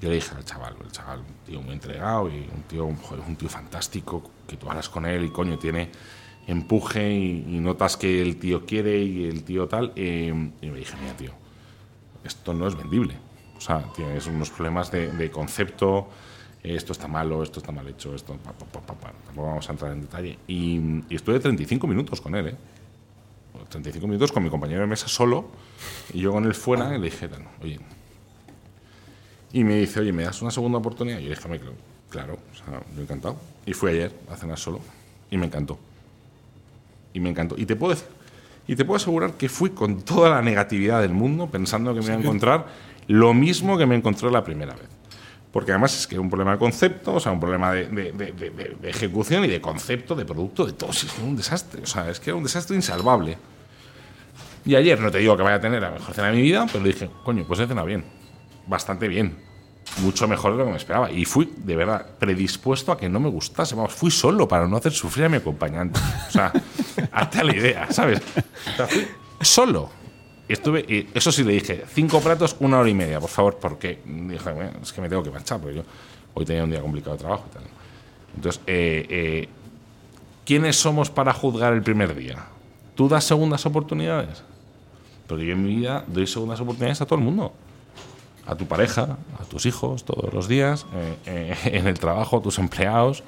yo 0.00 0.08
le 0.08 0.16
dije 0.16 0.34
al 0.34 0.44
chaval, 0.44 0.76
el 0.82 0.92
chaval, 0.92 1.20
un 1.20 1.46
tío 1.46 1.62
muy 1.62 1.74
entregado 1.74 2.28
y 2.28 2.48
un 2.54 2.62
tío, 2.68 2.86
un 2.86 3.36
tío 3.36 3.48
fantástico, 3.48 4.30
que 4.46 4.56
tú 4.56 4.68
hablas 4.68 4.88
con 4.88 5.06
él 5.06 5.24
y 5.24 5.30
coño, 5.30 5.58
tiene 5.58 5.90
empuje 6.46 7.10
y, 7.10 7.56
y 7.56 7.60
notas 7.60 7.96
que 7.96 8.20
el 8.20 8.36
tío 8.36 8.66
quiere 8.66 8.98
y 8.98 9.24
el 9.24 9.44
tío 9.44 9.66
tal. 9.66 9.92
eh, 9.96 10.50
y 10.60 10.66
me 10.66 10.78
dije, 10.78 10.96
mira, 11.00 11.16
tío, 11.16 11.43
esto 12.24 12.54
no 12.54 12.66
es 12.66 12.76
vendible. 12.76 13.16
O 13.56 13.60
sea, 13.60 13.84
tienes 13.94 14.26
unos 14.26 14.50
problemas 14.50 14.90
de, 14.90 15.30
concepto, 15.30 16.08
esto 16.62 16.92
está 16.92 17.08
malo, 17.08 17.42
esto 17.42 17.60
está 17.60 17.72
mal 17.72 17.86
hecho, 17.88 18.14
esto... 18.14 18.34
pa. 18.36 18.52
Tampoco 19.26 19.46
vamos 19.48 19.68
a 19.68 19.72
entrar 19.72 19.92
en 19.92 20.02
detalle. 20.02 20.38
Y, 20.48 21.02
y 21.08 21.14
estuve 21.14 21.38
35 21.38 21.86
minutos 21.86 22.20
con 22.20 22.34
él, 22.34 22.48
¿eh? 22.48 22.56
35 23.68 24.06
minutos 24.06 24.32
con 24.32 24.42
mi 24.42 24.50
compañero 24.50 24.80
de 24.80 24.86
mesa 24.86 25.08
solo 25.08 25.46
y 26.12 26.20
yo 26.20 26.32
con 26.32 26.44
él 26.44 26.54
fuera 26.54 26.94
y 26.94 26.98
le 26.98 27.04
dije, 27.06 27.28
oye, 27.62 27.80
y 29.52 29.64
me 29.64 29.76
dice, 29.76 30.00
oye, 30.00 30.12
¿me 30.12 30.24
das 30.24 30.42
una 30.42 30.50
segunda 30.50 30.78
oportunidad? 30.78 31.18
Y 31.18 31.24
yo 31.24 31.30
dije, 31.30 31.42
"Hombre, 31.44 31.60
claro, 31.60 31.76
claro, 32.10 32.38
o 32.52 32.56
sea, 32.56 32.82
yo 32.96 33.02
encantado. 33.02 33.36
Y 33.66 33.72
fui 33.72 33.90
ayer 33.92 34.12
a 34.30 34.36
cenar 34.36 34.58
solo 34.58 34.80
y 35.30 35.36
me 35.36 35.46
encantó. 35.46 35.78
Y 37.12 37.20
me 37.20 37.30
encantó. 37.30 37.54
Y 37.56 37.64
te 37.64 37.76
puedo 37.76 37.94
decir, 37.94 38.08
y 38.66 38.76
te 38.76 38.84
puedo 38.84 38.96
asegurar 38.96 39.32
que 39.34 39.48
fui 39.48 39.70
con 39.70 40.02
toda 40.02 40.30
la 40.30 40.42
negatividad 40.42 41.00
del 41.02 41.12
mundo 41.12 41.48
pensando 41.48 41.92
que 41.94 42.00
me 42.00 42.06
iba 42.06 42.14
a 42.14 42.18
encontrar 42.18 42.66
lo 43.08 43.34
mismo 43.34 43.76
que 43.76 43.86
me 43.86 43.94
encontré 43.94 44.30
la 44.30 44.42
primera 44.44 44.72
vez. 44.74 44.88
Porque 45.52 45.70
además 45.70 45.96
es 45.96 46.06
que 46.06 46.14
era 46.16 46.22
un 46.22 46.30
problema 46.30 46.52
de 46.52 46.58
concepto, 46.58 47.14
o 47.14 47.20
sea, 47.20 47.30
un 47.30 47.38
problema 47.38 47.70
de, 47.72 47.86
de- 47.86 48.12
de- 48.12 48.32
de- 48.32 48.50
de- 48.50 48.76
de 48.80 48.90
ejecución 48.90 49.44
y 49.44 49.48
de 49.48 49.60
concepto, 49.60 50.14
de 50.16 50.24
producto, 50.24 50.64
de 50.66 50.72
todo. 50.72 50.90
Es 50.90 51.06
un 51.22 51.36
desastre. 51.36 51.82
O 51.82 51.86
sea, 51.86 52.10
es 52.10 52.18
que 52.18 52.30
era 52.30 52.36
un 52.36 52.42
desastre 52.42 52.74
insalvable. 52.74 53.38
Y 54.64 54.74
ayer, 54.74 54.98
no 54.98 55.10
te 55.10 55.18
digo 55.18 55.36
que 55.36 55.42
vaya 55.42 55.56
a 55.56 55.60
tener 55.60 55.80
la 55.82 55.90
mejor 55.90 56.14
cena 56.14 56.28
de 56.28 56.34
mi 56.36 56.42
vida, 56.42 56.66
pero 56.72 56.82
dije, 56.84 57.08
coño, 57.22 57.44
pues 57.46 57.60
he 57.60 57.66
cenado 57.66 57.86
bien. 57.86 58.02
Bastante 58.66 59.06
bien. 59.08 59.36
Mucho 59.98 60.26
mejor 60.26 60.52
de 60.52 60.58
lo 60.58 60.64
que 60.64 60.70
me 60.72 60.76
esperaba. 60.76 61.10
Y 61.10 61.24
fui, 61.24 61.52
de 61.56 61.76
verdad, 61.76 62.06
predispuesto 62.18 62.90
a 62.92 62.98
que 62.98 63.08
no 63.08 63.20
me 63.20 63.28
gustase. 63.28 63.74
Vamos, 63.74 63.92
fui 63.92 64.10
solo 64.10 64.48
para 64.48 64.66
no 64.66 64.76
hacer 64.76 64.92
sufrir 64.92 65.26
a 65.26 65.28
mi 65.28 65.36
acompañante. 65.36 66.00
O 66.28 66.30
sea, 66.30 66.52
hazte 67.12 67.44
la 67.44 67.54
idea, 67.54 67.92
¿sabes? 67.92 68.20
O 68.72 68.76
sea, 68.76 68.86
fui 68.86 69.06
solo. 69.40 69.90
Y 70.48 70.52
estuve, 70.52 70.80
y 70.80 71.08
eso 71.14 71.32
sí 71.32 71.44
le 71.44 71.52
dije, 71.52 71.84
cinco 71.92 72.20
platos, 72.20 72.56
una 72.60 72.78
hora 72.78 72.88
y 72.88 72.94
media, 72.94 73.18
por 73.20 73.30
favor, 73.30 73.58
porque 73.58 74.00
dije, 74.04 74.52
"Bueno, 74.52 74.72
es 74.82 74.92
que 74.92 75.00
me 75.00 75.08
tengo 75.08 75.22
que 75.22 75.30
marchar, 75.30 75.58
porque 75.58 75.76
yo 75.76 75.82
hoy 76.34 76.44
tenía 76.44 76.64
un 76.64 76.70
día 76.70 76.80
complicado 76.80 77.16
de 77.16 77.20
trabajo 77.20 77.44
y 77.50 77.54
tal. 77.54 77.62
Entonces, 78.36 78.60
eh, 78.66 79.06
eh, 79.08 79.48
¿quiénes 80.44 80.76
somos 80.76 81.08
para 81.08 81.32
juzgar 81.32 81.72
el 81.72 81.82
primer 81.82 82.14
día? 82.14 82.44
¿Tú 82.94 83.08
das 83.08 83.24
segundas 83.24 83.64
oportunidades? 83.64 84.42
Porque 85.26 85.46
yo 85.46 85.52
en 85.52 85.64
mi 85.64 85.76
vida 85.76 86.04
doy 86.06 86.26
segundas 86.26 86.60
oportunidades 86.60 87.00
a 87.00 87.06
todo 87.06 87.18
el 87.18 87.24
mundo. 87.24 87.54
A 88.46 88.54
tu 88.56 88.66
pareja, 88.66 89.16
a 89.40 89.44
tus 89.44 89.64
hijos, 89.66 90.04
todos 90.04 90.32
los 90.32 90.48
días, 90.48 90.86
eh, 90.94 91.16
eh, 91.26 91.56
en 91.78 91.86
el 91.86 91.98
trabajo, 91.98 92.38
a 92.38 92.42
tus 92.42 92.58
empleados, 92.58 93.22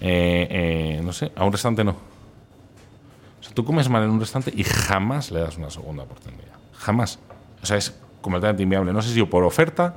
eh, 0.00 0.46
eh, 0.50 1.00
no 1.02 1.12
sé, 1.12 1.32
a 1.34 1.44
un 1.44 1.52
restaurante 1.52 1.84
no. 1.84 1.92
O 1.92 3.42
sea, 3.42 3.54
tú 3.54 3.64
comes 3.64 3.88
mal 3.88 4.02
en 4.02 4.10
un 4.10 4.20
restaurante 4.20 4.52
y 4.54 4.64
jamás 4.64 5.30
le 5.30 5.40
das 5.40 5.56
una 5.56 5.70
segunda 5.70 6.02
oportunidad. 6.02 6.56
Jamás. 6.74 7.18
O 7.62 7.66
sea, 7.66 7.76
es 7.76 7.94
completamente 8.20 8.62
inviable. 8.62 8.92
No 8.92 9.02
sé 9.02 9.12
si 9.12 9.22
por 9.24 9.44
oferta, 9.44 9.96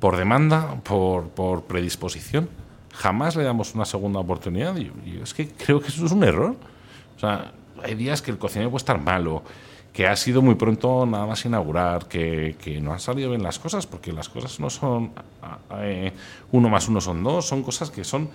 por 0.00 0.16
demanda, 0.16 0.74
por, 0.82 1.28
por 1.28 1.64
predisposición. 1.64 2.48
Jamás 2.92 3.36
le 3.36 3.44
damos 3.44 3.74
una 3.74 3.84
segunda 3.84 4.20
oportunidad. 4.20 4.76
Y 4.76 5.20
es 5.22 5.34
que 5.34 5.48
creo 5.48 5.80
que 5.80 5.88
eso 5.88 6.04
es 6.04 6.12
un 6.12 6.24
error. 6.24 6.56
O 7.16 7.20
sea, 7.20 7.52
hay 7.82 7.94
días 7.94 8.22
que 8.22 8.30
el 8.30 8.38
cocinero 8.38 8.70
puede 8.70 8.80
estar 8.80 9.00
malo, 9.00 9.42
que 9.94 10.08
ha 10.08 10.16
sido 10.16 10.42
muy 10.42 10.56
pronto 10.56 11.06
nada 11.06 11.24
más 11.24 11.44
inaugurar, 11.44 12.06
que, 12.06 12.56
que 12.60 12.80
no 12.80 12.92
han 12.92 12.98
salido 12.98 13.30
bien 13.30 13.44
las 13.44 13.60
cosas, 13.60 13.86
porque 13.86 14.12
las 14.12 14.28
cosas 14.28 14.58
no 14.58 14.68
son 14.68 15.12
eh, 15.78 16.12
uno 16.50 16.68
más 16.68 16.88
uno 16.88 17.00
son 17.00 17.22
dos, 17.22 17.46
son 17.46 17.62
cosas 17.62 17.92
que 17.92 18.02
son, 18.02 18.28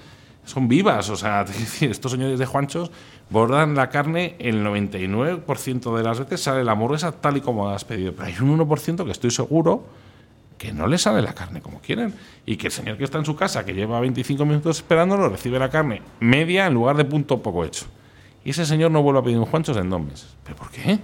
son 0.45 0.69
vivas. 0.69 1.09
O 1.09 1.17
sea, 1.17 1.43
estos 1.81 2.13
señores 2.13 2.39
de 2.39 2.45
Juanchos 2.45 2.91
bordan 3.29 3.75
la 3.75 3.89
carne 3.89 4.37
el 4.39 4.65
99% 4.65 5.97
de 5.97 6.01
las 6.01 6.19
veces 6.19 6.41
sale 6.41 6.63
la 6.63 6.71
hamburguesa 6.71 7.11
tal 7.11 7.35
y 7.35 7.41
como 7.41 7.67
has 7.67 7.83
pedido, 7.83 8.13
pero 8.13 8.29
hay 8.29 8.35
un 8.39 8.57
1% 8.57 9.03
que 9.03 9.11
estoy 9.11 9.31
seguro 9.31 9.83
que 10.57 10.71
no 10.71 10.87
le 10.87 10.97
sale 10.97 11.21
la 11.21 11.33
carne 11.33 11.59
como 11.61 11.81
quieren 11.81 12.13
y 12.45 12.55
que 12.55 12.67
el 12.67 12.73
señor 12.73 12.97
que 12.97 13.03
está 13.03 13.17
en 13.17 13.25
su 13.25 13.35
casa, 13.35 13.65
que 13.65 13.73
lleva 13.73 13.99
25 13.99 14.45
minutos 14.45 14.77
esperándolo, 14.77 15.27
recibe 15.27 15.59
la 15.59 15.69
carne 15.69 16.03
media 16.21 16.67
en 16.67 16.73
lugar 16.73 16.95
de 16.95 17.03
punto 17.03 17.41
poco 17.41 17.65
hecho. 17.65 17.85
Y 18.45 18.51
ese 18.51 18.65
señor 18.65 18.91
no 18.91 19.03
vuelve 19.03 19.19
a 19.19 19.23
pedir 19.23 19.37
un 19.37 19.45
Juanchos 19.45 19.75
en 19.75 19.89
dos 19.89 20.01
meses. 20.01 20.37
¿Pero 20.45 20.55
por 20.55 20.71
qué? 20.71 20.99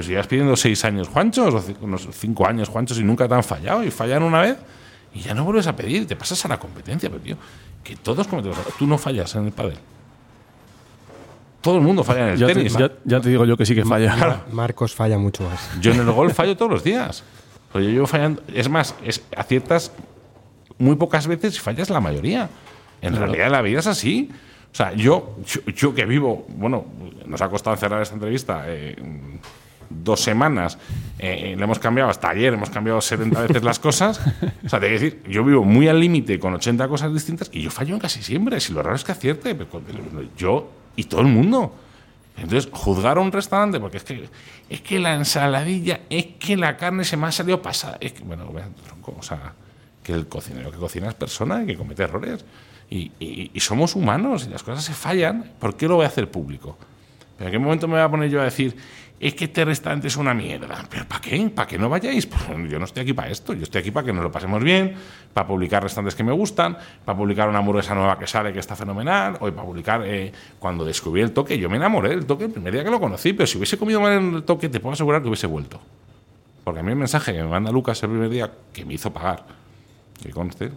Pero 0.00 0.06
si 0.06 0.12
llevas 0.12 0.28
pidiendo 0.28 0.56
seis 0.56 0.82
años 0.86 1.08
Juanchos, 1.08 1.54
o 1.54 1.84
unos 1.84 2.08
cinco 2.12 2.46
años 2.46 2.70
Juanchos 2.70 2.98
y 2.98 3.04
nunca 3.04 3.28
te 3.28 3.34
han 3.34 3.44
fallado, 3.44 3.84
y 3.84 3.90
fallan 3.90 4.22
una 4.22 4.40
vez, 4.40 4.56
y 5.12 5.20
ya 5.20 5.34
no 5.34 5.44
vuelves 5.44 5.66
a 5.66 5.76
pedir, 5.76 6.06
te 6.06 6.16
pasas 6.16 6.42
a 6.46 6.48
la 6.48 6.58
competencia, 6.58 7.10
pero 7.10 7.20
tío, 7.20 7.36
que 7.84 7.96
todos 7.96 8.26
cometemos. 8.26 8.56
Tú 8.78 8.86
no 8.86 8.96
fallas 8.96 9.34
en 9.34 9.44
el 9.44 9.52
pádel. 9.52 9.76
Todo 11.60 11.76
el 11.76 11.82
mundo 11.82 12.02
falla 12.02 12.28
en 12.28 12.28
el 12.32 12.38
Ya 12.38 12.46
te, 12.46 12.54
tenis. 12.54 12.72
ya- 12.78 12.90
ya 13.04 13.20
te 13.20 13.28
digo 13.28 13.44
yo 13.44 13.58
que 13.58 13.66
sí 13.66 13.74
que 13.74 13.84
falla. 13.84 14.44
Marcos 14.52 14.94
falla 14.94 15.18
mucho 15.18 15.42
más. 15.44 15.68
Yo 15.82 15.92
en 15.92 16.00
el 16.00 16.10
golf 16.10 16.34
fallo 16.34 16.56
todos 16.56 16.72
los 16.72 16.82
días. 16.82 17.22
Pues 17.70 17.84
yo 17.84 17.90
llevo 17.90 18.06
fallando. 18.06 18.42
Es 18.54 18.70
más, 18.70 18.94
es, 19.04 19.22
aciertas 19.36 19.92
muy 20.78 20.96
pocas 20.96 21.26
veces 21.26 21.56
y 21.56 21.58
fallas 21.58 21.90
la 21.90 22.00
mayoría. 22.00 22.48
En 23.02 23.14
realidad 23.16 23.50
la 23.50 23.60
vida 23.60 23.80
es 23.80 23.86
así. 23.86 24.30
O 24.72 24.74
sea, 24.74 24.94
yo, 24.94 25.36
yo, 25.46 25.60
yo 25.72 25.94
que 25.94 26.06
vivo, 26.06 26.46
bueno, 26.48 26.86
nos 27.26 27.42
ha 27.42 27.50
costado 27.50 27.76
cerrar 27.76 28.00
esta 28.00 28.14
entrevista 28.14 28.62
eh, 28.66 28.96
dos 29.90 30.20
semanas, 30.20 30.78
eh, 31.18 31.54
le 31.56 31.62
hemos 31.64 31.78
cambiado 31.78 32.08
hasta 32.10 32.30
ayer, 32.30 32.54
hemos 32.54 32.70
cambiado 32.70 33.00
70 33.00 33.42
veces 33.42 33.62
las 33.62 33.78
cosas. 33.78 34.20
O 34.64 34.68
sea, 34.68 34.80
te 34.80 34.86
quiero 34.88 35.00
decir, 35.02 35.22
yo 35.28 35.44
vivo 35.44 35.64
muy 35.64 35.88
al 35.88 35.98
límite 36.00 36.38
con 36.38 36.54
80 36.54 36.88
cosas 36.88 37.12
distintas 37.12 37.50
y 37.52 37.62
yo 37.62 37.70
fallo 37.70 37.94
en 37.94 38.00
casi 38.00 38.22
siempre. 38.22 38.58
Si 38.60 38.72
lo 38.72 38.82
raro 38.82 38.96
es 38.96 39.04
que 39.04 39.12
acierte, 39.12 39.56
con- 39.66 39.82
yo 40.36 40.70
y 40.96 41.04
todo 41.04 41.20
el 41.20 41.26
mundo. 41.26 41.74
Entonces, 42.36 42.70
juzgar 42.72 43.18
a 43.18 43.20
un 43.20 43.32
restaurante, 43.32 43.78
porque 43.80 43.98
es 43.98 44.04
que, 44.04 44.28
es 44.70 44.80
que 44.80 44.98
la 44.98 45.14
ensaladilla, 45.14 46.00
es 46.08 46.26
que 46.38 46.56
la 46.56 46.76
carne 46.78 47.04
se 47.04 47.16
me 47.18 47.26
ha 47.26 47.32
salido 47.32 47.60
pasada. 47.60 47.98
Es 48.00 48.12
que, 48.12 48.22
bueno, 48.22 48.50
o 49.04 49.22
sea, 49.22 49.52
que 50.02 50.12
el 50.12 50.26
cocinero 50.26 50.70
que 50.70 50.78
cocina 50.78 51.08
es 51.08 51.14
persona 51.14 51.62
y 51.62 51.66
que 51.66 51.76
comete 51.76 52.04
errores. 52.04 52.44
Y, 52.88 53.12
y- 53.20 53.50
y 53.52 53.60
somos 53.60 53.94
humanos 53.94 54.46
y 54.46 54.50
las 54.50 54.62
cosas 54.62 54.82
se 54.84 54.94
fallan. 54.94 55.52
¿Por 55.58 55.76
qué 55.76 55.86
lo 55.86 55.96
voy 55.96 56.04
a 56.04 56.08
hacer 56.08 56.30
público? 56.30 56.78
¿Pero 57.36 57.48
en 57.48 57.52
qué 57.52 57.58
momento 57.58 57.86
me 57.88 57.94
voy 57.94 58.02
a 58.02 58.08
poner 58.10 58.30
yo 58.30 58.40
a 58.40 58.44
decir, 58.44 58.74
es 59.20 59.34
que 59.34 59.44
este 59.44 59.66
restaurante 59.66 60.08
es 60.08 60.16
una 60.16 60.32
mierda? 60.32 60.82
¿Pero 60.88 61.06
para 61.06 61.20
qué? 61.20 61.50
¿Para 61.54 61.68
que 61.68 61.78
no 61.78 61.90
vayáis? 61.90 62.24
Pues 62.26 62.42
yo 62.70 62.78
no 62.78 62.86
estoy 62.86 63.02
aquí 63.02 63.12
para 63.12 63.28
esto. 63.28 63.52
Yo 63.52 63.64
estoy 63.64 63.82
aquí 63.82 63.90
para 63.90 64.06
que 64.06 64.14
nos 64.14 64.22
lo 64.22 64.32
pasemos 64.32 64.64
bien, 64.64 64.94
para 65.34 65.46
publicar 65.46 65.82
restaurantes 65.82 66.14
que 66.14 66.24
me 66.24 66.32
gustan, 66.32 66.78
para 67.04 67.18
publicar 67.18 67.46
una 67.46 67.58
hamburguesa 67.58 67.94
nueva 67.94 68.18
que 68.18 68.26
sale 68.26 68.50
que 68.50 68.60
está 68.60 68.74
fenomenal, 68.74 69.34
o 69.34 69.52
para 69.52 69.62
publicar 69.62 70.02
eh, 70.06 70.32
cuando 70.58 70.86
descubrí 70.86 71.20
el 71.20 71.32
toque. 71.32 71.58
Yo 71.58 71.68
me 71.68 71.76
enamoré 71.76 72.08
del 72.08 72.24
toque 72.24 72.44
el 72.44 72.50
primer 72.50 72.72
día 72.72 72.82
que 72.82 72.90
lo 72.90 72.98
conocí, 72.98 73.34
pero 73.34 73.46
si 73.46 73.58
hubiese 73.58 73.76
comido 73.76 74.00
mal 74.00 74.36
el 74.36 74.42
toque, 74.44 74.70
te 74.70 74.80
puedo 74.80 74.94
asegurar 74.94 75.20
que 75.20 75.28
hubiese 75.28 75.46
vuelto. 75.46 75.78
Porque 76.64 76.80
a 76.80 76.82
mí 76.82 76.90
el 76.90 76.96
mensaje 76.96 77.34
que 77.34 77.42
me 77.42 77.48
manda 77.48 77.70
Lucas 77.70 78.02
el 78.02 78.08
primer 78.08 78.30
día, 78.30 78.50
que 78.72 78.86
me 78.86 78.94
hizo 78.94 79.12
pagar, 79.12 79.44
que 80.22 80.30
conste, 80.30 80.70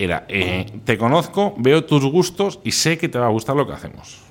era, 0.00 0.24
eh, 0.28 0.66
te 0.84 0.98
conozco, 0.98 1.54
veo 1.58 1.84
tus 1.84 2.04
gustos 2.06 2.58
y 2.64 2.72
sé 2.72 2.98
que 2.98 3.08
te 3.08 3.20
va 3.20 3.26
a 3.26 3.30
gustar 3.30 3.54
lo 3.54 3.68
que 3.68 3.74
hacemos. 3.74 4.29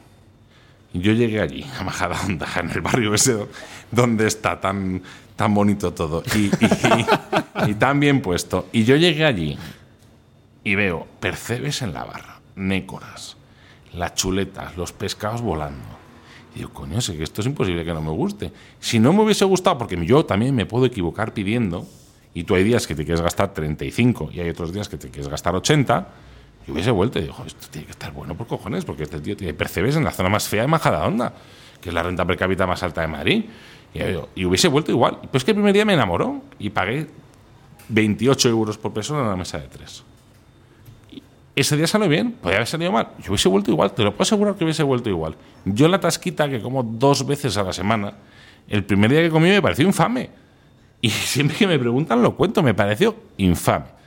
Yo 0.93 1.13
llegué 1.13 1.39
allí, 1.41 1.65
a 1.79 1.83
Majadahonda, 1.83 2.47
en 2.59 2.69
el 2.71 2.81
barrio 2.81 3.13
ese 3.13 3.33
do- 3.33 3.49
donde 3.91 4.27
está 4.27 4.59
tan, 4.59 5.01
tan 5.35 5.53
bonito 5.53 5.93
todo 5.93 6.23
y, 6.35 6.39
y- 6.39 6.49
y- 7.67 7.71
y 7.71 7.73
tan 7.75 7.99
bien 7.99 8.21
puesto. 8.21 8.67
Y 8.71 8.83
yo 8.85 8.95
llegué 8.95 9.25
allí 9.25 9.57
y 10.63 10.75
veo 10.75 11.07
percebes 11.19 11.81
en 11.81 11.93
la 11.93 12.03
barra, 12.05 12.39
nécoras, 12.55 13.37
las 13.93 14.15
chuletas, 14.15 14.77
los 14.77 14.91
pescados 14.91 15.41
volando. 15.41 15.83
Y 16.55 16.59
digo, 16.59 16.71
coño, 16.73 16.99
sé 17.01 17.15
que 17.15 17.23
esto 17.23 17.41
es 17.41 17.47
imposible 17.47 17.85
que 17.85 17.93
no 17.93 18.01
me 18.01 18.09
guste. 18.11 18.51
Si 18.79 18.97
no 18.99 19.13
me 19.13 19.21
hubiese 19.23 19.45
gustado, 19.45 19.77
porque 19.77 20.03
yo 20.05 20.25
también 20.25 20.55
me 20.55 20.65
puedo 20.65 20.85
equivocar 20.85 21.33
pidiendo, 21.33 21.87
y 22.33 22.43
tú 22.43 22.55
hay 22.55 22.63
días 22.63 22.85
que 22.87 22.95
te 22.95 23.03
quieres 23.05 23.21
gastar 23.21 23.53
35 23.53 24.29
y 24.33 24.39
hay 24.39 24.49
otros 24.49 24.71
días 24.73 24.87
que 24.89 24.97
te 24.97 25.09
quieres 25.09 25.27
gastar 25.29 25.55
80, 25.55 26.07
Y 26.69 26.71
hubiese 26.71 26.91
vuelto 26.91 27.17
y 27.17 27.23
dijo, 27.23 27.43
esto 27.47 27.67
tiene 27.71 27.85
que 27.85 27.91
estar 27.91 28.13
bueno 28.13 28.35
por 28.35 28.45
cojones, 28.45 28.85
porque 28.85 29.03
este 29.03 29.19
tío 29.19 29.35
tiene 29.35 29.55
percebes 29.55 29.95
en 29.95 30.03
la 30.03 30.11
zona 30.11 30.29
más 30.29 30.47
fea 30.47 30.61
de 30.61 30.67
Majadahonda, 30.67 31.33
que 31.81 31.89
es 31.89 31.95
la 31.95 32.03
renta 32.03 32.25
per 32.25 32.37
cápita 32.37 32.67
más 32.67 32.83
alta 32.83 33.01
de 33.01 33.07
Madrid. 33.07 33.45
Digo, 33.91 34.29
y 34.35 34.45
hubiese 34.45 34.67
vuelto 34.67 34.91
igual. 34.91 35.17
Pues 35.31 35.43
que 35.43 35.51
el 35.51 35.55
primer 35.55 35.73
día 35.73 35.83
me 35.83 35.95
enamoró 35.95 36.43
y 36.59 36.69
pagué 36.69 37.07
28 37.87 38.49
euros 38.49 38.77
por 38.77 38.93
persona 38.93 39.21
en 39.21 39.25
una 39.25 39.35
mesa 39.35 39.57
de 39.57 39.67
tres. 39.67 40.03
Ese 41.55 41.75
día 41.75 41.87
salió 41.87 42.07
bien, 42.07 42.33
podía 42.33 42.57
haber 42.57 42.67
salido 42.67 42.91
mal. 42.91 43.09
Yo 43.17 43.31
hubiese 43.31 43.49
vuelto 43.49 43.71
igual, 43.71 43.93
te 43.93 44.03
lo 44.03 44.11
puedo 44.11 44.23
asegurar 44.23 44.55
que 44.55 44.63
hubiese 44.63 44.83
vuelto 44.83 45.09
igual. 45.09 45.35
Yo 45.65 45.87
la 45.87 45.99
tasquita 45.99 46.47
que 46.47 46.61
como 46.61 46.83
dos 46.83 47.25
veces 47.25 47.57
a 47.57 47.63
la 47.63 47.73
semana, 47.73 48.13
el 48.67 48.83
primer 48.83 49.09
día 49.09 49.21
que 49.21 49.31
comí 49.31 49.49
me 49.49 49.61
pareció 49.61 49.85
infame. 49.87 50.29
Y 51.01 51.09
siempre 51.09 51.57
que 51.57 51.65
me 51.65 51.79
preguntan 51.79 52.21
lo 52.21 52.35
cuento, 52.35 52.61
me 52.61 52.75
pareció 52.75 53.15
infame. 53.37 53.98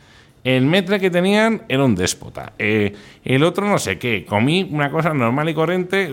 El 0.45 0.67
metre 0.67 0.99
que 0.99 1.11
tenían 1.11 1.63
era 1.69 1.85
un 1.85 1.95
déspota. 1.95 2.53
Eh, 2.59 2.95
el 3.25 3.45
otro 3.45 3.69
no 3.69 3.79
sé 3.79 3.99
qué. 3.99 4.25
Comí 4.27 4.69
una 4.71 4.91
cosa 4.91 5.15
normal 5.15 5.49
y 5.49 5.55
corriente. 5.55 6.13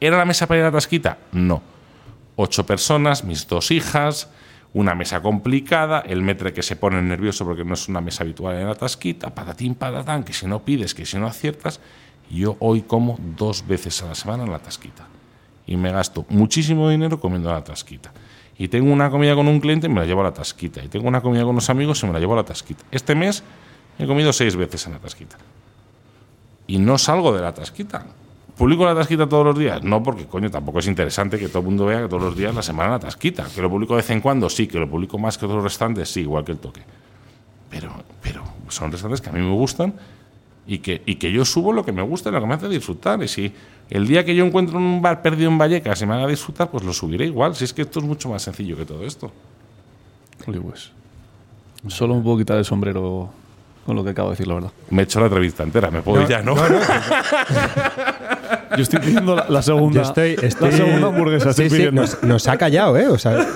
¿Era 0.00 0.18
la 0.18 0.24
mesa 0.24 0.46
para 0.46 0.58
ir 0.58 0.64
a 0.64 0.68
la 0.68 0.72
tasquita? 0.72 1.18
No. 1.32 1.62
Ocho 2.36 2.64
personas, 2.64 3.24
mis 3.24 3.46
dos 3.46 3.70
hijas, 3.70 4.30
una 4.72 4.94
mesa 4.94 5.20
complicada, 5.20 6.00
el 6.00 6.22
metre 6.22 6.52
que 6.52 6.62
se 6.62 6.76
pone 6.76 7.02
nervioso 7.02 7.44
porque 7.44 7.64
no 7.64 7.74
es 7.74 7.88
una 7.88 8.00
mesa 8.00 8.22
habitual 8.22 8.56
en 8.56 8.66
la 8.66 8.74
tasquita, 8.74 9.34
patatín, 9.34 9.74
patatán, 9.74 10.24
que 10.24 10.32
si 10.32 10.46
no 10.46 10.62
pides, 10.62 10.94
que 10.94 11.04
si 11.04 11.18
no 11.18 11.26
aciertas. 11.26 11.80
Yo 12.30 12.56
hoy 12.60 12.82
como 12.82 13.18
dos 13.36 13.66
veces 13.66 14.02
a 14.02 14.06
la 14.06 14.14
semana 14.14 14.44
en 14.44 14.50
la 14.52 14.60
tasquita. 14.60 15.06
Y 15.66 15.76
me 15.76 15.92
gasto 15.92 16.24
muchísimo 16.30 16.88
dinero 16.88 17.20
comiendo 17.20 17.50
en 17.50 17.56
la 17.56 17.64
tasquita. 17.64 18.12
Y 18.62 18.68
tengo 18.68 18.92
una 18.92 19.10
comida 19.10 19.34
con 19.34 19.48
un 19.48 19.58
cliente 19.58 19.88
y 19.88 19.90
me 19.90 19.98
la 19.98 20.06
llevo 20.06 20.20
a 20.20 20.24
la 20.24 20.32
tasquita. 20.32 20.84
Y 20.84 20.86
tengo 20.86 21.08
una 21.08 21.20
comida 21.20 21.42
con 21.42 21.50
unos 21.50 21.68
amigos 21.68 22.00
y 22.00 22.06
me 22.06 22.12
la 22.12 22.20
llevo 22.20 22.34
a 22.34 22.36
la 22.36 22.44
tasquita. 22.44 22.84
Este 22.92 23.16
mes 23.16 23.42
he 23.98 24.06
comido 24.06 24.32
seis 24.32 24.54
veces 24.54 24.86
en 24.86 24.92
la 24.92 25.00
tasquita. 25.00 25.36
Y 26.68 26.78
no 26.78 26.96
salgo 26.96 27.34
de 27.34 27.42
la 27.42 27.52
tasquita. 27.52 28.06
¿Publico 28.56 28.84
la 28.84 28.94
tasquita 28.94 29.28
todos 29.28 29.44
los 29.44 29.58
días? 29.58 29.82
No, 29.82 30.00
porque 30.00 30.26
coño, 30.26 30.48
tampoco 30.48 30.78
es 30.78 30.86
interesante 30.86 31.40
que 31.40 31.48
todo 31.48 31.58
el 31.58 31.64
mundo 31.64 31.86
vea 31.86 32.02
que 32.02 32.08
todos 32.08 32.22
los 32.22 32.36
días 32.36 32.54
la 32.54 32.62
semana 32.62 32.90
la 32.90 32.98
tasquita. 33.00 33.48
Que 33.52 33.60
lo 33.60 33.68
publico 33.68 33.94
de 33.94 34.02
vez 34.02 34.10
en 34.10 34.20
cuando, 34.20 34.48
sí. 34.48 34.68
Que 34.68 34.78
lo 34.78 34.88
publico 34.88 35.18
más 35.18 35.36
que 35.36 35.46
otros 35.46 35.64
restantes, 35.64 36.08
sí, 36.08 36.20
igual 36.20 36.44
que 36.44 36.52
el 36.52 36.58
toque. 36.58 36.82
Pero, 37.68 37.92
pero 38.22 38.44
son 38.68 38.92
restaurantes 38.92 39.20
que 39.20 39.30
a 39.30 39.32
mí 39.32 39.40
me 39.40 39.54
gustan 39.54 39.92
y 40.66 40.78
que, 40.78 41.02
y 41.06 41.16
que 41.16 41.32
yo 41.32 41.44
subo 41.44 41.72
lo 41.72 41.84
que 41.84 41.92
me 41.92 42.02
gusta 42.02 42.28
y 42.28 42.32
lo 42.32 42.40
que 42.40 42.46
me 42.46 42.54
hace 42.54 42.68
disfrutar. 42.68 43.22
Y 43.22 43.28
si 43.28 43.52
el 43.90 44.06
día 44.06 44.24
que 44.24 44.34
yo 44.34 44.44
encuentro 44.44 44.78
un 44.78 45.02
bar 45.02 45.20
perdido 45.22 45.50
en 45.50 45.58
Vallecas 45.58 46.00
y 46.02 46.06
me 46.06 46.14
haga 46.14 46.26
disfrutar, 46.28 46.70
pues 46.70 46.84
lo 46.84 46.92
subiré 46.92 47.26
igual. 47.26 47.54
Si 47.56 47.64
es 47.64 47.72
que 47.72 47.82
esto 47.82 47.98
es 47.98 48.04
mucho 48.04 48.28
más 48.28 48.42
sencillo 48.42 48.76
que 48.76 48.84
todo 48.84 49.04
esto. 49.04 49.30
Pues. 50.44 50.90
Solo 51.88 52.14
me 52.16 52.22
puedo 52.22 52.38
quitar 52.38 52.58
el 52.58 52.64
sombrero 52.64 53.30
con 53.86 53.96
lo 53.96 54.04
que 54.04 54.10
acabo 54.10 54.28
de 54.30 54.34
decir, 54.34 54.46
la 54.48 54.54
verdad. 54.54 54.70
Me 54.90 55.02
he 55.02 55.04
hecho 55.04 55.18
la 55.20 55.26
entrevista 55.26 55.62
entera, 55.64 55.90
me 55.90 56.02
puedo 56.02 56.22
ir 56.22 56.28
ya, 56.28 56.42
¿no? 56.42 56.54
Yo 58.76 58.82
estoy 58.82 59.00
pidiendo 59.00 59.34
la, 59.36 59.46
la 59.48 59.62
segunda. 59.62 60.02
Yo 60.02 60.08
estoy, 60.08 60.36
estoy- 60.46 60.70
La 60.70 60.76
segunda 60.76 61.08
hamburguesa. 61.08 61.52
Sí, 61.52 61.62
estoy 61.64 61.70
sí, 61.70 61.76
pidiendo. 61.76 62.00
nos, 62.02 62.22
nos 62.22 62.48
ha 62.48 62.56
callado, 62.56 62.96
¿eh? 62.96 63.08
O 63.08 63.18
sea, 63.18 63.46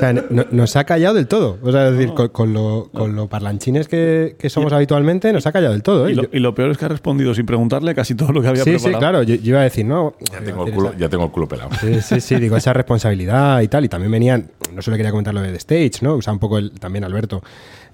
o 0.00 0.12
sea, 0.12 0.12
no- 0.12 0.46
nos 0.50 0.76
ha 0.76 0.84
callado 0.84 1.14
del 1.14 1.26
todo. 1.26 1.58
O 1.62 1.70
sea, 1.72 1.88
es 1.88 1.96
decir, 1.96 2.14
con, 2.14 2.28
con 2.28 2.52
lo, 2.52 2.90
con 2.92 3.14
lo 3.14 3.28
parlanchines 3.28 3.86
que, 3.88 4.36
que 4.38 4.48
somos 4.50 4.72
habitualmente, 4.72 5.32
nos 5.32 5.46
ha 5.46 5.52
callado 5.52 5.72
del 5.72 5.82
todo, 5.82 6.08
¿eh? 6.08 6.12
Y 6.12 6.14
lo, 6.40 6.50
y 6.50 6.52
peor 6.54 6.70
es 6.70 6.78
que 6.78 6.84
ha 6.84 6.88
respondido 6.88 7.34
sin 7.34 7.46
preguntarle 7.46 7.94
casi 7.94 8.14
todo 8.14 8.32
lo 8.32 8.42
que 8.42 8.48
había 8.48 8.64
sí, 8.64 8.78
sí, 8.78 8.90
claro. 8.92 9.22
Yo, 9.22 9.34
yo 9.36 9.50
iba 9.50 9.60
a 9.60 9.64
decir, 9.64 9.84
no. 9.84 10.14
Ya 10.32 10.40
tengo, 10.40 10.66
el 10.66 10.72
culo, 10.72 10.94
ya 10.98 11.08
tengo 11.08 11.24
el 11.24 11.30
culo 11.30 11.46
pelado. 11.48 11.70
Sí, 11.80 12.00
sí, 12.02 12.20
sí, 12.20 12.34
digo, 12.36 12.56
esa 12.56 12.72
responsabilidad 12.72 13.60
y 13.60 13.68
tal. 13.68 13.84
Y 13.84 13.88
también 13.88 14.10
venían, 14.10 14.50
no 14.74 14.82
solo 14.82 14.96
quería 14.96 15.10
comentar 15.10 15.34
lo 15.34 15.42
de 15.42 15.50
The 15.50 15.56
Stage, 15.58 16.02
¿no? 16.02 16.14
O 16.14 16.22
sea, 16.22 16.32
un 16.32 16.38
poco 16.38 16.58
el- 16.58 16.72
también 16.72 17.04
Alberto, 17.04 17.42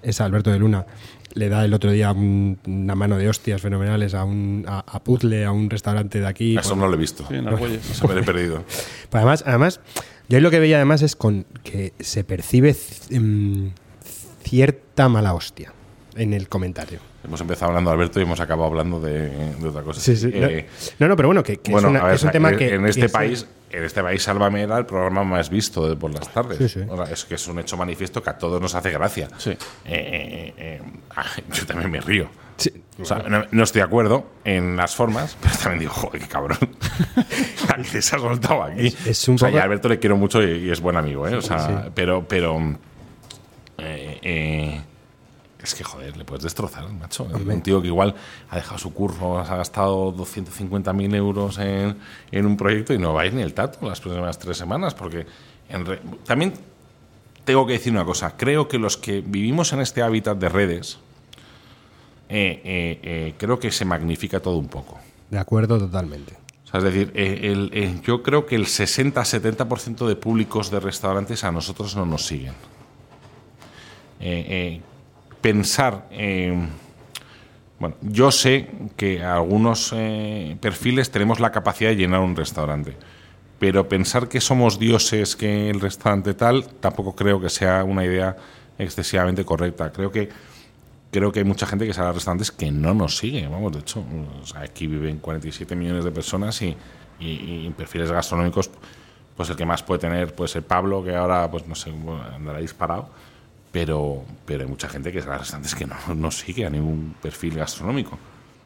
es 0.02 0.20
Alberto 0.20 0.50
de 0.50 0.58
Luna, 0.58 0.86
le 1.34 1.48
da 1.48 1.64
el 1.64 1.74
otro 1.74 1.90
día 1.90 2.12
un- 2.12 2.58
una 2.66 2.94
mano 2.94 3.18
de 3.18 3.28
hostias 3.28 3.60
fenomenales 3.60 4.14
a, 4.14 4.24
un, 4.24 4.64
a, 4.66 4.78
a 4.86 5.00
Puzzle, 5.02 5.44
a 5.44 5.52
un 5.52 5.68
restaurante 5.68 6.20
de 6.20 6.26
aquí. 6.26 6.56
Eso 6.56 6.76
no 6.76 6.86
lo 6.88 6.94
he 6.94 6.96
visto. 6.98 7.24
Sí, 7.28 7.34
en 7.34 7.48
Argüelles. 7.48 7.90
Eso 7.90 8.06
me 8.08 8.14
lo 8.14 8.20
he 8.20 8.24
perdido. 8.24 8.62
Pues 9.10 9.14
además, 9.22 9.44
además, 9.46 9.80
yo 10.28 10.40
lo 10.40 10.50
que 10.50 10.60
veía 10.60 10.76
además 10.76 11.02
es 11.02 11.16
con 11.16 11.46
que 11.62 11.92
se 12.00 12.24
percibe 12.24 12.76
mm, 13.10 13.68
cierta 14.42 15.08
mala 15.08 15.34
hostia 15.34 15.72
en 16.16 16.32
el 16.32 16.48
comentario. 16.48 16.98
Hemos 17.26 17.40
empezado 17.40 17.70
hablando 17.70 17.90
de 17.90 17.94
Alberto 17.96 18.20
y 18.20 18.22
hemos 18.22 18.40
acabado 18.40 18.68
hablando 18.68 19.00
de, 19.00 19.28
de 19.56 19.68
otra 19.68 19.82
cosa. 19.82 20.00
Sí, 20.00 20.16
sí. 20.16 20.30
Eh, 20.32 20.66
no, 20.98 21.08
no, 21.08 21.16
pero 21.16 21.28
bueno, 21.28 21.42
que, 21.42 21.58
que 21.58 21.72
bueno, 21.72 21.88
es, 21.88 21.90
una- 21.90 22.00
a 22.00 22.06
ver, 22.06 22.14
es 22.14 22.22
un 22.22 22.30
tema 22.30 22.50
en, 22.50 22.56
que. 22.58 22.74
en 22.74 22.86
este 22.86 23.00
que 23.00 23.06
es- 23.06 23.12
país, 23.12 23.46
en 23.70 23.84
este 23.84 24.02
país, 24.02 24.22
Sálvame 24.22 24.62
era 24.62 24.78
el 24.78 24.86
programa 24.86 25.24
más 25.24 25.50
visto 25.50 25.88
de 25.88 25.96
por 25.96 26.12
las 26.14 26.32
tardes. 26.32 26.58
Sí, 26.58 26.68
sí. 26.68 26.86
O 26.88 26.96
sea, 26.96 27.12
es 27.12 27.24
que 27.24 27.34
es 27.34 27.46
un 27.48 27.58
hecho 27.58 27.76
manifiesto 27.76 28.22
que 28.22 28.30
a 28.30 28.38
todos 28.38 28.60
nos 28.62 28.74
hace 28.74 28.90
gracia. 28.90 29.28
Sí. 29.38 29.50
Eh, 29.50 29.56
eh, 29.84 30.54
eh, 30.56 30.82
ah, 31.16 31.24
yo 31.52 31.66
también 31.66 31.90
me 31.90 32.00
río. 32.00 32.28
Sí. 32.56 32.72
O 32.98 33.04
sea, 33.04 33.18
no, 33.18 33.44
no 33.50 33.64
estoy 33.64 33.80
de 33.80 33.84
acuerdo 33.86 34.26
en 34.44 34.76
las 34.76 34.94
formas, 34.94 35.36
pero 35.42 35.54
también 35.56 35.80
digo, 35.80 35.92
joder, 35.92 36.22
qué 36.22 36.28
cabrón. 36.28 36.58
Aquí 37.68 37.84
se 38.00 38.16
ha 38.16 38.18
soltado 38.18 38.62
aquí. 38.62 38.86
Es- 38.86 39.06
es 39.06 39.28
un 39.28 39.34
o 39.34 39.38
sea, 39.38 39.48
poco- 39.48 39.58
y 39.58 39.60
a 39.60 39.64
Alberto 39.64 39.88
le 39.88 39.98
quiero 39.98 40.16
mucho 40.16 40.42
y, 40.42 40.66
y 40.66 40.70
es 40.70 40.80
buen 40.80 40.96
amigo, 40.96 41.26
¿eh? 41.28 41.34
O 41.36 41.42
sea, 41.42 41.90
pero, 41.94 42.24
pero 42.26 42.58
es 45.66 45.74
que, 45.74 45.84
joder, 45.84 46.16
le 46.16 46.24
puedes 46.24 46.42
destrozar, 46.44 46.88
macho. 46.92 47.24
Un 47.24 47.60
tío 47.62 47.80
que 47.82 47.88
igual 47.88 48.14
ha 48.50 48.56
dejado 48.56 48.78
su 48.78 48.92
curro, 48.94 49.38
ha 49.38 49.44
gastado 49.56 50.12
250.000 50.16 51.14
euros 51.14 51.58
en, 51.58 51.96
en 52.30 52.46
un 52.46 52.56
proyecto 52.56 52.94
y 52.94 52.98
no 52.98 53.12
va 53.12 53.22
a 53.22 53.26
ir 53.26 53.34
ni 53.34 53.42
el 53.42 53.52
tato 53.54 53.86
las 53.88 54.00
próximas 54.00 54.38
tres 54.38 54.56
semanas, 54.56 54.94
porque 54.94 55.26
en 55.68 55.84
re- 55.86 56.00
también 56.24 56.54
tengo 57.44 57.66
que 57.66 57.74
decir 57.74 57.92
una 57.92 58.04
cosa. 58.04 58.36
Creo 58.36 58.66
que 58.68 58.78
los 58.78 58.96
que 58.96 59.20
vivimos 59.20 59.72
en 59.72 59.80
este 59.80 60.02
hábitat 60.02 60.36
de 60.38 60.48
redes, 60.48 60.98
eh, 62.28 62.60
eh, 62.64 63.00
eh, 63.02 63.34
creo 63.38 63.58
que 63.58 63.70
se 63.70 63.84
magnifica 63.84 64.40
todo 64.40 64.56
un 64.58 64.68
poco. 64.68 64.98
De 65.30 65.38
acuerdo, 65.38 65.78
totalmente. 65.78 66.34
O 66.64 66.68
sea, 66.68 66.78
es 66.78 66.84
decir, 66.84 67.12
el- 67.14 68.02
yo 68.02 68.22
creo 68.22 68.46
que 68.46 68.56
el 68.56 68.66
60-70% 68.66 70.06
de 70.08 70.16
públicos 70.16 70.70
de 70.70 70.80
restaurantes 70.80 71.44
a 71.44 71.52
nosotros 71.52 71.94
no 71.94 72.04
nos 72.04 72.26
siguen. 72.26 72.54
Eh, 74.18 74.46
eh, 74.48 74.80
pensar, 75.46 76.08
eh, 76.10 76.58
bueno, 77.78 77.94
yo 78.02 78.32
sé 78.32 78.68
que 78.96 79.22
algunos 79.22 79.92
eh, 79.94 80.56
perfiles 80.60 81.12
tenemos 81.12 81.38
la 81.38 81.52
capacidad 81.52 81.90
de 81.90 81.94
llenar 81.96 82.18
un 82.18 82.34
restaurante, 82.34 82.96
pero 83.60 83.88
pensar 83.88 84.28
que 84.28 84.40
somos 84.40 84.80
dioses, 84.80 85.36
que 85.36 85.70
el 85.70 85.80
restaurante 85.80 86.34
tal, 86.34 86.66
tampoco 86.80 87.14
creo 87.14 87.40
que 87.40 87.48
sea 87.48 87.84
una 87.84 88.04
idea 88.04 88.36
excesivamente 88.76 89.44
correcta. 89.44 89.92
Creo 89.92 90.10
que 90.10 90.30
creo 91.12 91.30
que 91.30 91.38
hay 91.38 91.44
mucha 91.44 91.64
gente 91.64 91.86
que 91.86 91.94
sale 91.94 92.08
a 92.08 92.12
restaurantes 92.12 92.50
que 92.50 92.72
no 92.72 92.92
nos 92.92 93.16
sigue. 93.16 93.46
Vamos, 93.46 93.70
de 93.72 93.78
hecho, 93.78 94.02
aquí 94.56 94.88
viven 94.88 95.18
47 95.18 95.76
millones 95.76 96.04
de 96.04 96.10
personas 96.10 96.60
y, 96.60 96.76
y- 97.20 97.72
perfiles 97.76 98.10
gastronómicos, 98.10 98.68
pues 99.36 99.48
el 99.48 99.54
que 99.54 99.64
más 99.64 99.84
puede 99.84 100.00
tener 100.00 100.34
puede 100.34 100.48
ser 100.48 100.64
Pablo, 100.64 101.04
que 101.04 101.14
ahora, 101.14 101.48
pues 101.48 101.68
no 101.68 101.76
sé, 101.76 101.92
andará 102.34 102.58
disparado. 102.58 103.10
Pero, 103.76 104.24
pero 104.46 104.62
hay 104.62 104.70
mucha 104.70 104.88
gente 104.88 105.12
que 105.12 105.18
a 105.18 105.36
restaurantes 105.36 105.74
que 105.74 105.84
no, 105.84 105.96
no 106.14 106.30
sigue 106.30 106.64
a 106.64 106.70
ningún 106.70 107.14
perfil 107.20 107.56
gastronómico. 107.56 108.18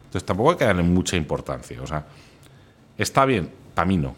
Entonces 0.04 0.24
tampoco 0.24 0.52
hay 0.52 0.56
que 0.56 0.64
darle 0.66 0.84
mucha 0.84 1.16
importancia. 1.16 1.82
O 1.82 1.86
sea, 1.88 2.06
¿está 2.96 3.24
bien? 3.24 3.50
Para 3.74 3.86
mí 3.86 3.96
no. 3.96 4.14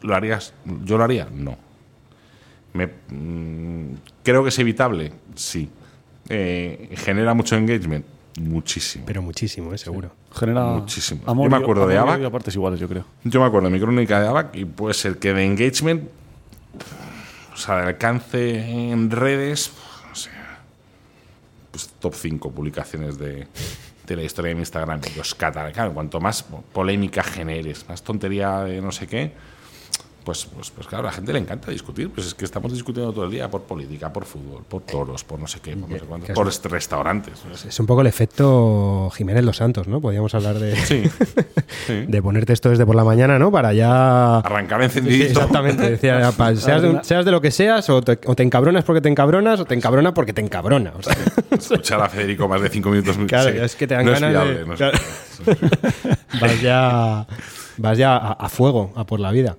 ¿Lo 0.00 0.14
harías? 0.14 0.54
¿Yo 0.84 0.96
lo 0.96 1.04
haría? 1.04 1.28
No. 1.30 1.58
Me, 2.72 2.86
mm, 2.86 3.96
¿Creo 4.22 4.42
que 4.42 4.48
es 4.48 4.58
evitable? 4.58 5.12
Sí. 5.34 5.68
Eh, 6.30 6.94
¿Genera 6.96 7.34
mucho 7.34 7.54
engagement? 7.54 8.06
Muchísimo. 8.40 9.04
Pero 9.04 9.20
muchísimo, 9.20 9.74
¿eh? 9.74 9.76
seguro. 9.76 10.12
Genera 10.32 10.64
Muchísimo. 10.64 11.20
amor 11.26 11.44
Yo 11.44 11.58
me 11.58 11.62
acuerdo 11.62 11.86
de 11.86 11.98
amor 11.98 12.14
Abac. 12.14 12.32
partes 12.32 12.54
iguales, 12.54 12.80
yo 12.80 12.88
creo. 12.88 13.04
Yo 13.22 13.38
me 13.38 13.46
acuerdo 13.46 13.68
de 13.68 13.74
mi 13.74 13.80
crónica 13.80 14.18
de 14.18 14.28
ABAC 14.28 14.56
y 14.56 14.64
puede 14.64 14.94
ser 14.94 15.18
que 15.18 15.34
de 15.34 15.44
engagement, 15.44 16.08
o 17.58 17.60
sea, 17.60 17.76
de 17.78 17.82
alcance 17.88 18.60
en 18.90 19.10
redes, 19.10 19.72
o 20.12 20.14
sea, 20.14 20.60
pues 21.72 21.88
top 21.98 22.14
5 22.14 22.52
publicaciones 22.52 23.18
de, 23.18 23.48
de 24.06 24.16
la 24.16 24.22
historia 24.22 24.54
de 24.54 24.60
Instagram. 24.60 25.00
Los 25.16 25.34
cata- 25.34 25.72
claro, 25.72 25.92
cuanto 25.92 26.20
más 26.20 26.44
polémica 26.72 27.22
generes, 27.24 27.88
más 27.88 28.02
tontería 28.02 28.60
de 28.60 28.80
no 28.80 28.92
sé 28.92 29.08
qué, 29.08 29.32
pues, 30.28 30.44
pues, 30.44 30.70
pues 30.70 30.86
claro, 30.86 31.04
a 31.08 31.10
la 31.10 31.12
gente 31.16 31.32
le 31.32 31.38
encanta 31.38 31.70
discutir. 31.70 32.10
Pues 32.10 32.26
es 32.26 32.34
que 32.34 32.44
estamos 32.44 32.70
discutiendo 32.70 33.14
todo 33.14 33.24
el 33.24 33.30
día 33.30 33.50
por 33.50 33.62
política, 33.62 34.12
por 34.12 34.26
fútbol, 34.26 34.62
por 34.68 34.82
toros, 34.82 35.24
por 35.24 35.40
no 35.40 35.46
sé 35.46 35.60
qué, 35.60 35.74
por 35.74 35.88
no 35.88 35.96
sé 35.98 36.04
cuánto, 36.04 36.26
que 36.26 36.32
es 36.32 36.36
por 36.60 36.70
restaurantes. 36.70 37.42
Es 37.66 37.80
un 37.80 37.86
poco 37.86 38.02
el 38.02 38.08
efecto 38.08 39.08
Jiménez 39.16 39.42
Los 39.42 39.56
Santos, 39.56 39.88
¿no? 39.88 40.02
Podríamos 40.02 40.34
hablar 40.34 40.58
de, 40.58 40.76
Sí, 40.76 41.04
sí. 41.86 42.04
de 42.06 42.22
ponerte 42.22 42.52
esto 42.52 42.68
desde 42.68 42.84
por 42.84 42.94
la 42.94 43.04
mañana, 43.04 43.38
¿no? 43.38 43.50
Para 43.50 43.72
ya. 43.72 44.36
Arrancar 44.40 44.80
Sí, 44.80 44.84
encendidito. 44.84 45.40
exactamente. 45.40 45.90
Decía, 45.92 46.20
ya, 46.20 46.32
pa- 46.32 46.54
seas, 46.56 46.82
de, 46.82 46.90
un- 46.90 47.02
seas 47.04 47.24
de 47.24 47.30
lo 47.30 47.40
que 47.40 47.50
seas, 47.50 47.88
o 47.88 48.02
te, 48.02 48.18
o 48.26 48.34
te 48.34 48.42
encabronas 48.42 48.84
porque 48.84 49.00
te 49.00 49.08
encabronas, 49.08 49.60
o 49.60 49.64
te 49.64 49.74
encabrona 49.74 50.12
porque 50.12 50.34
te 50.34 50.42
encabrona. 50.42 50.92
O 50.98 51.02
sea, 51.02 51.16
Escuchar 51.50 52.02
a 52.02 52.08
Federico 52.10 52.46
más 52.48 52.60
de 52.60 52.68
5 52.68 52.90
minutos. 52.90 53.16
Claro, 53.26 53.50
sí, 53.50 53.56
es 53.56 53.74
que 53.76 53.86
te 53.86 53.94
dan 53.94 54.04
no 54.04 54.12
ganas 54.12 54.46
es 54.46 54.68
de- 54.68 54.74
es 54.74 56.40
vas 56.40 56.60
ya, 56.60 57.26
vas 57.78 57.98
ya 57.98 58.16
a, 58.16 58.32
a 58.32 58.48
fuego, 58.48 58.92
a 58.96 59.04
por 59.06 59.20
la 59.20 59.30
vida. 59.30 59.56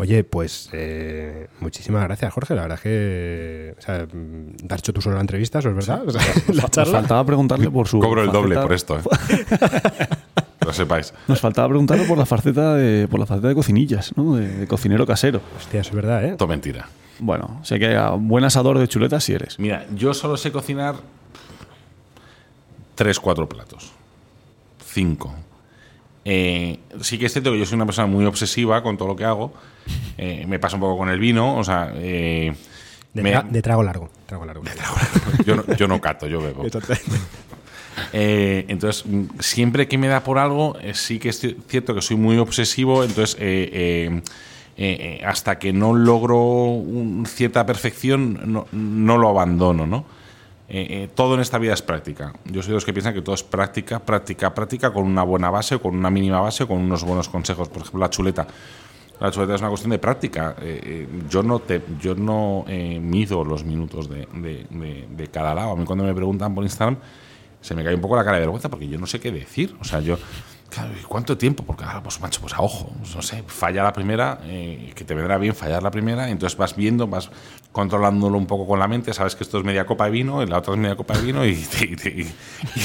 Oye, 0.00 0.24
pues 0.24 0.70
eh, 0.72 1.48
muchísimas 1.60 2.02
gracias, 2.04 2.32
Jorge. 2.32 2.54
La 2.54 2.62
verdad 2.62 2.78
es 2.78 2.82
que. 2.82 3.74
O 3.78 3.82
sea, 3.82 4.06
mm, 4.10 4.66
te 4.66 4.74
has 4.74 4.78
hecho 4.80 4.94
tú 4.94 5.02
solo 5.02 5.16
la 5.16 5.20
entrevista, 5.20 5.58
eso 5.58 5.68
es 5.68 5.74
verdad. 5.74 6.02
O 6.08 6.10
sea, 6.10 6.22
la 6.54 6.62
Nos 6.74 6.90
faltaba 6.90 7.22
preguntarle 7.26 7.70
por 7.70 7.86
su. 7.86 7.98
Cobro 8.00 8.22
el 8.22 8.32
doble 8.32 8.54
faceta- 8.54 8.62
por 8.62 8.72
esto, 8.72 8.98
¿eh? 8.98 9.02
Que 10.58 10.64
lo 10.66 10.72
sepáis. 10.72 11.12
Nos 11.28 11.38
faltaba 11.40 11.68
preguntarle 11.68 12.04
por 12.06 12.16
la 12.16 12.24
faceta 12.24 12.76
de, 12.76 13.08
por 13.08 13.20
la 13.20 13.26
faceta 13.26 13.48
de 13.48 13.54
cocinillas, 13.54 14.16
¿no? 14.16 14.36
De, 14.36 14.48
de 14.48 14.66
cocinero 14.66 15.04
casero. 15.06 15.42
Hostia, 15.58 15.82
eso 15.82 15.90
es 15.90 15.96
verdad, 15.96 16.24
¿eh? 16.24 16.34
Todo 16.38 16.48
mentira. 16.48 16.88
Bueno, 17.18 17.60
sé 17.62 17.78
que 17.78 17.94
a 17.94 18.12
buen 18.12 18.44
asador 18.44 18.78
de 18.78 18.88
chuletas 18.88 19.22
sí 19.22 19.34
eres. 19.34 19.58
Mira, 19.58 19.84
yo 19.94 20.14
solo 20.14 20.38
sé 20.38 20.50
cocinar 20.50 20.94
tres, 22.94 23.20
cuatro 23.20 23.46
platos. 23.46 23.92
Cinco. 24.82 25.34
Eh, 26.32 26.78
sí 27.00 27.18
que 27.18 27.26
es 27.26 27.32
cierto 27.32 27.50
que 27.50 27.58
yo 27.58 27.66
soy 27.66 27.74
una 27.74 27.86
persona 27.86 28.06
muy 28.06 28.24
obsesiva 28.24 28.82
con 28.84 28.96
todo 28.96 29.08
lo 29.08 29.16
que 29.16 29.24
hago. 29.24 29.52
Eh, 30.16 30.44
me 30.46 30.60
pasa 30.60 30.76
un 30.76 30.80
poco 30.82 30.96
con 30.98 31.08
el 31.08 31.18
vino, 31.18 31.56
o 31.58 31.64
sea, 31.64 31.92
eh, 31.96 32.54
De, 33.12 33.22
me- 33.22 33.34
tra- 33.34 33.48
de 33.48 33.60
trago 33.62 33.82
largo. 33.82 34.10
Trago 34.26 34.44
largo. 34.46 34.62
yo, 35.44 35.56
no, 35.56 35.64
yo 35.74 35.88
no 35.88 36.00
cato, 36.00 36.28
yo 36.28 36.40
bebo. 36.40 36.62
Eh, 38.12 38.64
entonces, 38.68 39.04
mm, 39.06 39.24
siempre 39.40 39.88
que 39.88 39.98
me 39.98 40.06
da 40.08 40.22
por 40.22 40.38
algo, 40.38 40.76
eh, 40.80 40.94
sí 40.94 41.18
que 41.18 41.30
es 41.30 41.42
ci- 41.42 41.56
cierto 41.68 41.94
que 41.94 42.02
soy 42.02 42.16
muy 42.16 42.38
obsesivo, 42.38 43.02
entonces 43.02 43.36
eh, 43.40 44.20
hasta 45.26 45.58
que 45.58 45.72
no 45.72 45.92
logro 45.94 46.38
un- 46.38 47.26
cierta 47.26 47.66
perfección, 47.66 48.40
no, 48.46 48.66
no 48.72 49.18
lo 49.18 49.28
abandono, 49.28 49.86
¿no? 49.86 50.04
Eh, 50.72 50.86
eh, 50.88 51.08
todo 51.12 51.34
en 51.34 51.40
esta 51.40 51.58
vida 51.58 51.74
es 51.74 51.82
práctica. 51.82 52.32
Yo 52.44 52.62
soy 52.62 52.70
de 52.70 52.74
los 52.74 52.84
que 52.84 52.92
piensan 52.92 53.12
que 53.12 53.22
todo 53.22 53.34
es 53.34 53.42
práctica, 53.42 53.98
práctica, 53.98 54.54
práctica, 54.54 54.92
con 54.92 55.04
una 55.04 55.24
buena 55.24 55.50
base 55.50 55.76
con 55.80 55.96
una 55.96 56.10
mínima 56.10 56.40
base 56.40 56.64
con 56.64 56.78
unos 56.78 57.02
buenos 57.02 57.28
consejos. 57.28 57.68
Por 57.68 57.82
ejemplo, 57.82 57.98
la 57.98 58.08
chuleta. 58.08 58.46
La 59.18 59.32
chuleta 59.32 59.56
es 59.56 59.60
una 59.60 59.68
cuestión 59.68 59.90
de 59.90 59.98
práctica. 59.98 60.54
Eh, 60.60 61.08
yo 61.28 61.42
no, 61.42 61.58
te, 61.58 61.82
yo 62.00 62.14
no 62.14 62.64
mido 63.00 63.44
los 63.44 63.64
minutos 63.64 64.08
de, 64.08 65.28
cada 65.32 65.56
lado. 65.56 65.72
A 65.72 65.76
mí 65.76 65.84
cuando 65.84 66.04
me 66.04 66.14
preguntan 66.14 66.54
por 66.54 66.62
Instagram 66.62 66.98
se 67.60 67.74
me 67.74 67.84
cae 67.84 67.94
un 67.94 68.00
poco 68.00 68.16
la 68.16 68.24
cara 68.24 68.36
de 68.36 68.42
vergüenza 68.42 68.68
porque 68.68 68.88
yo 68.88 68.96
no 68.96 69.06
sé 69.06 69.18
qué 69.18 69.32
decir. 69.32 69.76
O 69.80 69.84
sea, 69.84 69.98
yo... 69.98 70.18
Claro, 70.70 70.92
¿y 70.96 71.02
¿cuánto 71.02 71.36
tiempo? 71.36 71.64
Porque 71.64 71.82
ahora, 71.82 72.00
pues 72.00 72.20
macho, 72.20 72.40
pues 72.40 72.54
a 72.54 72.62
ojo, 72.62 72.92
pues, 73.00 73.16
no 73.16 73.22
sé, 73.22 73.42
falla 73.48 73.82
la 73.82 73.92
primera, 73.92 74.38
que 74.40 75.04
te 75.04 75.14
vendrá 75.16 75.36
bien 75.36 75.52
fallar 75.52 75.82
la 75.82 75.90
primera, 75.90 76.30
entonces 76.30 76.56
vas 76.56 76.76
viendo, 76.76 77.08
vas 77.08 77.28
controlándolo 77.72 78.36
un 78.36 78.46
poco 78.46 78.66
con 78.66 78.78
la 78.80 78.88
mente, 78.88 79.14
sabes 79.14 79.36
que 79.36 79.44
esto 79.44 79.58
es 79.58 79.64
media 79.64 79.86
copa 79.86 80.06
de 80.06 80.10
vino, 80.10 80.42
y 80.42 80.46
la 80.46 80.58
otra 80.58 80.74
es 80.74 80.80
media 80.80 80.96
copa 80.96 81.14
de 81.14 81.22
vino, 81.22 81.44
y, 81.46 81.50
y 81.80 82.08
y- 82.08 82.34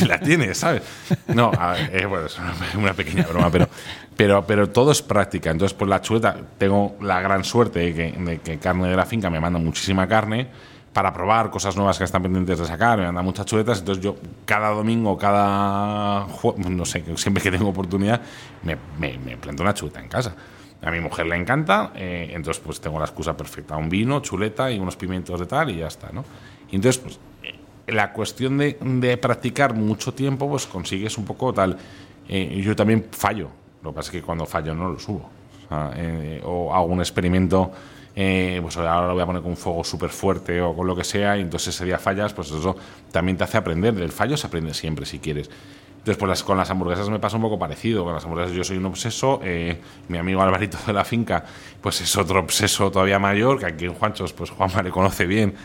y 0.02 0.06
la 0.06 0.20
tienes, 0.20 0.58
¿sabes? 0.60 0.84
No, 1.28 1.52
ver, 1.52 1.90
eh, 1.92 2.06
bueno, 2.06 2.28
es 2.28 2.38
una, 2.76 2.94
pequeña 2.94 3.26
broma, 3.26 3.50
pero, 3.50 3.68
pero, 4.16 4.46
pero 4.46 4.70
todo 4.70 4.92
es 4.92 5.02
práctica. 5.02 5.50
Entonces, 5.50 5.76
pues 5.76 5.90
la 5.90 6.02
chuleta, 6.02 6.38
tengo 6.58 6.96
la 7.02 7.20
gran 7.20 7.44
suerte 7.44 7.80
de 7.80 8.40
que, 8.40 8.58
Carne 8.60 8.88
de 8.90 8.96
la 8.96 9.06
Finca 9.06 9.30
me 9.30 9.40
manda 9.40 9.58
muchísima 9.60 10.08
carne 10.08 10.48
para 10.94 11.12
probar 11.12 11.50
cosas 11.50 11.76
nuevas 11.76 11.98
que 11.98 12.06
están 12.06 12.22
pendientes 12.22 12.58
de 12.58 12.66
sacar, 12.66 12.98
me 13.00 13.06
manda 13.06 13.22
muchas 13.22 13.46
chuletas, 13.48 13.80
entonces 13.80 14.02
yo 14.04 14.16
cada 14.46 14.70
domingo, 14.70 15.18
cada 15.18 16.26
no 16.70 16.86
sé, 16.86 17.04
siempre 17.18 17.44
que 17.44 17.52
tengo 17.52 17.68
oportunidad, 17.70 18.22
me, 18.64 18.78
me, 18.98 19.18
me 19.18 19.36
planto 19.36 19.64
una 19.64 19.74
chuleta 19.74 20.00
en 20.00 20.08
casa. 20.08 20.34
A 20.86 20.92
mi 20.92 21.00
mujer 21.00 21.26
le 21.26 21.36
encanta, 21.36 21.92
eh, 21.96 22.30
entonces 22.32 22.62
pues 22.64 22.80
tengo 22.80 23.00
la 23.00 23.06
excusa 23.06 23.36
perfecta, 23.36 23.76
un 23.76 23.90
vino, 23.90 24.20
chuleta 24.20 24.72
y 24.72 24.78
unos 24.78 24.96
pimientos 24.96 25.40
de 25.40 25.48
tal 25.48 25.72
y 25.72 25.78
ya 25.78 25.88
está, 25.88 26.12
¿no? 26.12 26.24
Entonces, 26.72 27.00
pues, 27.00 27.20
eh, 27.42 27.92
la 27.92 28.14
cuestión 28.14 28.60
de, 28.60 28.78
de 28.80 29.18
practicar 29.18 29.74
mucho 29.74 30.14
tiempo, 30.14 30.48
pues 30.48 30.68
consigues 30.68 31.18
un 31.18 31.26
poco 31.26 31.52
tal. 31.52 31.76
Eh, 32.30 32.62
yo 32.64 32.76
también 32.76 33.08
fallo, 33.12 33.50
lo 33.82 33.90
que 33.90 33.96
pasa 33.96 34.10
es 34.10 34.12
que 34.12 34.22
cuando 34.22 34.46
fallo 34.46 34.76
no 34.76 34.90
lo 34.90 35.00
subo. 35.00 35.30
O, 36.44 36.72
hago 36.72 36.86
un 36.86 37.00
experimento, 37.00 37.72
pues 38.14 38.78
ahora 38.78 39.08
lo 39.08 39.14
voy 39.14 39.24
a 39.24 39.26
poner 39.26 39.42
con 39.42 39.52
un 39.52 39.58
fuego 39.58 39.84
súper 39.84 40.12
fuerte 40.12 40.62
o 40.62 40.76
con 40.76 40.86
lo 40.86 40.96
que 40.96 41.04
sea, 41.04 41.36
y 41.36 41.42
entonces 41.42 41.74
ese 41.74 41.86
día 41.86 41.98
fallas, 41.98 42.32
pues 42.34 42.52
eso 42.52 42.76
también 43.12 43.36
te 43.36 43.44
hace 43.44 43.58
aprender. 43.58 43.96
Del 43.96 44.12
fallo 44.12 44.38
se 44.38 44.46
aprende 44.46 44.76
siempre 44.76 45.08
si 45.08 45.18
quieres. 45.18 45.50
Pues 46.06 46.22
las, 46.22 46.44
con 46.44 46.56
las 46.56 46.70
hamburguesas 46.70 47.10
me 47.10 47.18
pasa 47.18 47.36
un 47.36 47.42
poco 47.42 47.58
parecido. 47.58 48.04
Con 48.04 48.14
las 48.14 48.24
hamburguesas 48.24 48.56
yo 48.56 48.64
soy 48.64 48.78
un 48.78 48.86
obseso. 48.86 49.40
eh, 49.44 49.82
mi 50.08 50.20
amigo 50.20 50.42
Alvarito 50.42 50.78
de 50.86 50.94
la 50.94 51.04
finca, 51.04 51.44
pues 51.82 52.00
es 52.02 52.16
otro 52.16 52.40
obseso 52.40 52.92
todavía 52.92 53.18
mayor, 53.18 53.60
que 53.60 53.66
aquí 53.66 53.86
en 53.86 53.96
Juanchos, 53.96 54.32
pues 54.34 54.52
Juanma 54.52 54.84
le 54.84 54.92
conoce 54.92 55.26
bien 55.26 55.56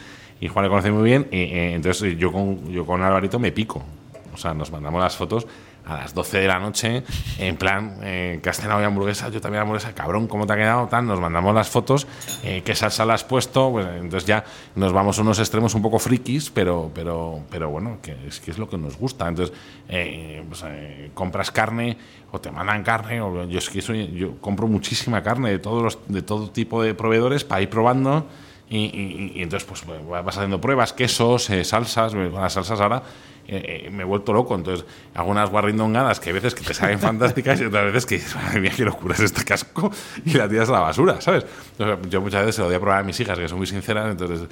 y 0.40 0.48
Juan 0.48 0.64
le 0.64 0.68
conoce 0.70 0.90
muy 0.90 1.04
bien. 1.04 1.28
Eh, 1.30 1.72
entonces 1.74 2.16
yo 2.16 2.32
con, 2.32 2.70
yo 2.70 2.86
con 2.86 3.02
Alvarito 3.02 3.38
me 3.38 3.52
pico. 3.52 3.84
O 4.32 4.36
sea, 4.36 4.54
nos 4.54 4.70
mandamos 4.70 5.02
las 5.02 5.14
fotos 5.16 5.46
a 5.86 5.96
las 5.96 6.14
12 6.14 6.38
de 6.40 6.46
la 6.48 6.58
noche, 6.58 7.02
en 7.38 7.56
plan, 7.56 7.98
eh, 8.02 8.38
que 8.42 8.48
has 8.48 8.58
cenado 8.60 8.78
hoy 8.78 8.84
hamburguesa, 8.84 9.28
yo 9.30 9.40
también 9.40 9.62
hamburguesa, 9.62 9.92
cabrón, 9.94 10.26
¿cómo 10.28 10.46
te 10.46 10.52
ha 10.52 10.56
quedado? 10.56 10.86
Tal, 10.88 11.06
nos 11.06 11.18
mandamos 11.20 11.54
las 11.54 11.68
fotos, 11.68 12.06
eh, 12.44 12.62
qué 12.64 12.74
salsa 12.74 13.04
le 13.06 13.12
has 13.14 13.24
puesto, 13.24 13.70
pues, 13.72 13.86
entonces 13.86 14.26
ya 14.26 14.44
nos 14.76 14.92
vamos 14.92 15.18
a 15.18 15.22
unos 15.22 15.38
extremos 15.38 15.74
un 15.74 15.82
poco 15.82 15.98
frikis, 15.98 16.50
pero, 16.50 16.90
pero, 16.94 17.40
pero 17.50 17.70
bueno, 17.70 17.98
que 18.02 18.14
es 18.26 18.40
que 18.40 18.50
es 18.50 18.58
lo 18.58 18.68
que 18.68 18.78
nos 18.78 18.96
gusta. 18.96 19.26
Entonces, 19.28 19.56
eh, 19.88 20.44
pues, 20.48 20.62
eh, 20.66 21.10
compras 21.14 21.50
carne 21.50 21.96
o 22.32 22.40
te 22.40 22.50
mandan 22.50 22.82
carne, 22.84 23.20
o 23.20 23.44
yo 23.48 23.58
es 23.58 23.68
que 23.70 23.80
soy, 23.82 24.12
yo 24.12 24.38
compro 24.40 24.66
muchísima 24.68 25.22
carne 25.22 25.50
de 25.50 25.58
todos 25.58 25.82
los, 25.82 25.98
de 26.08 26.22
todo 26.22 26.50
tipo 26.50 26.82
de 26.82 26.94
proveedores 26.94 27.42
para 27.44 27.62
ir 27.62 27.70
probando. 27.70 28.26
Y, 28.72 28.84
y- 28.84 29.32
y 29.34 29.42
entonces 29.42 29.68
pues 29.68 29.84
vas 30.08 30.36
haciendo 30.36 30.60
pruebas, 30.60 30.92
quesos, 30.92 31.50
eh, 31.50 31.64
salsas, 31.64 32.12
con 32.12 32.32
las 32.32 32.52
salsas 32.52 32.80
ahora 32.80 33.02
eh, 33.48 33.84
eh, 33.86 33.90
me 33.90 34.02
he 34.02 34.06
vuelto 34.06 34.32
loco. 34.32 34.54
Entonces, 34.54 34.86
algunas 35.14 35.50
guarrindongadas 35.50 36.20
que 36.20 36.30
hay 36.30 36.34
veces 36.34 36.54
que 36.54 36.64
te 36.64 36.74
salen 36.74 36.98
fantásticas 37.00 37.60
y 37.60 37.64
otras 37.64 37.86
veces 37.86 38.06
que 38.06 38.14
dices, 38.16 38.34
madre 38.36 38.60
mía, 38.60 38.72
qué 38.76 38.84
locura 38.84 39.14
es 39.14 39.20
este 39.20 39.44
casco 39.44 39.90
y 40.24 40.32
la 40.34 40.48
tiras 40.48 40.68
a 40.68 40.72
la 40.72 40.80
basura, 40.80 41.20
¿sabes? 41.20 41.44
Entonces, 41.72 42.10
yo 42.10 42.20
muchas 42.20 42.40
veces 42.42 42.54
se 42.56 42.62
lo 42.62 42.68
doy 42.68 42.76
a 42.76 42.80
probar 42.80 43.00
a 43.00 43.02
mis 43.02 43.18
hijas, 43.20 43.38
que 43.38 43.48
son 43.48 43.58
muy 43.58 43.66
sinceras, 43.66 44.10
entonces, 44.10 44.48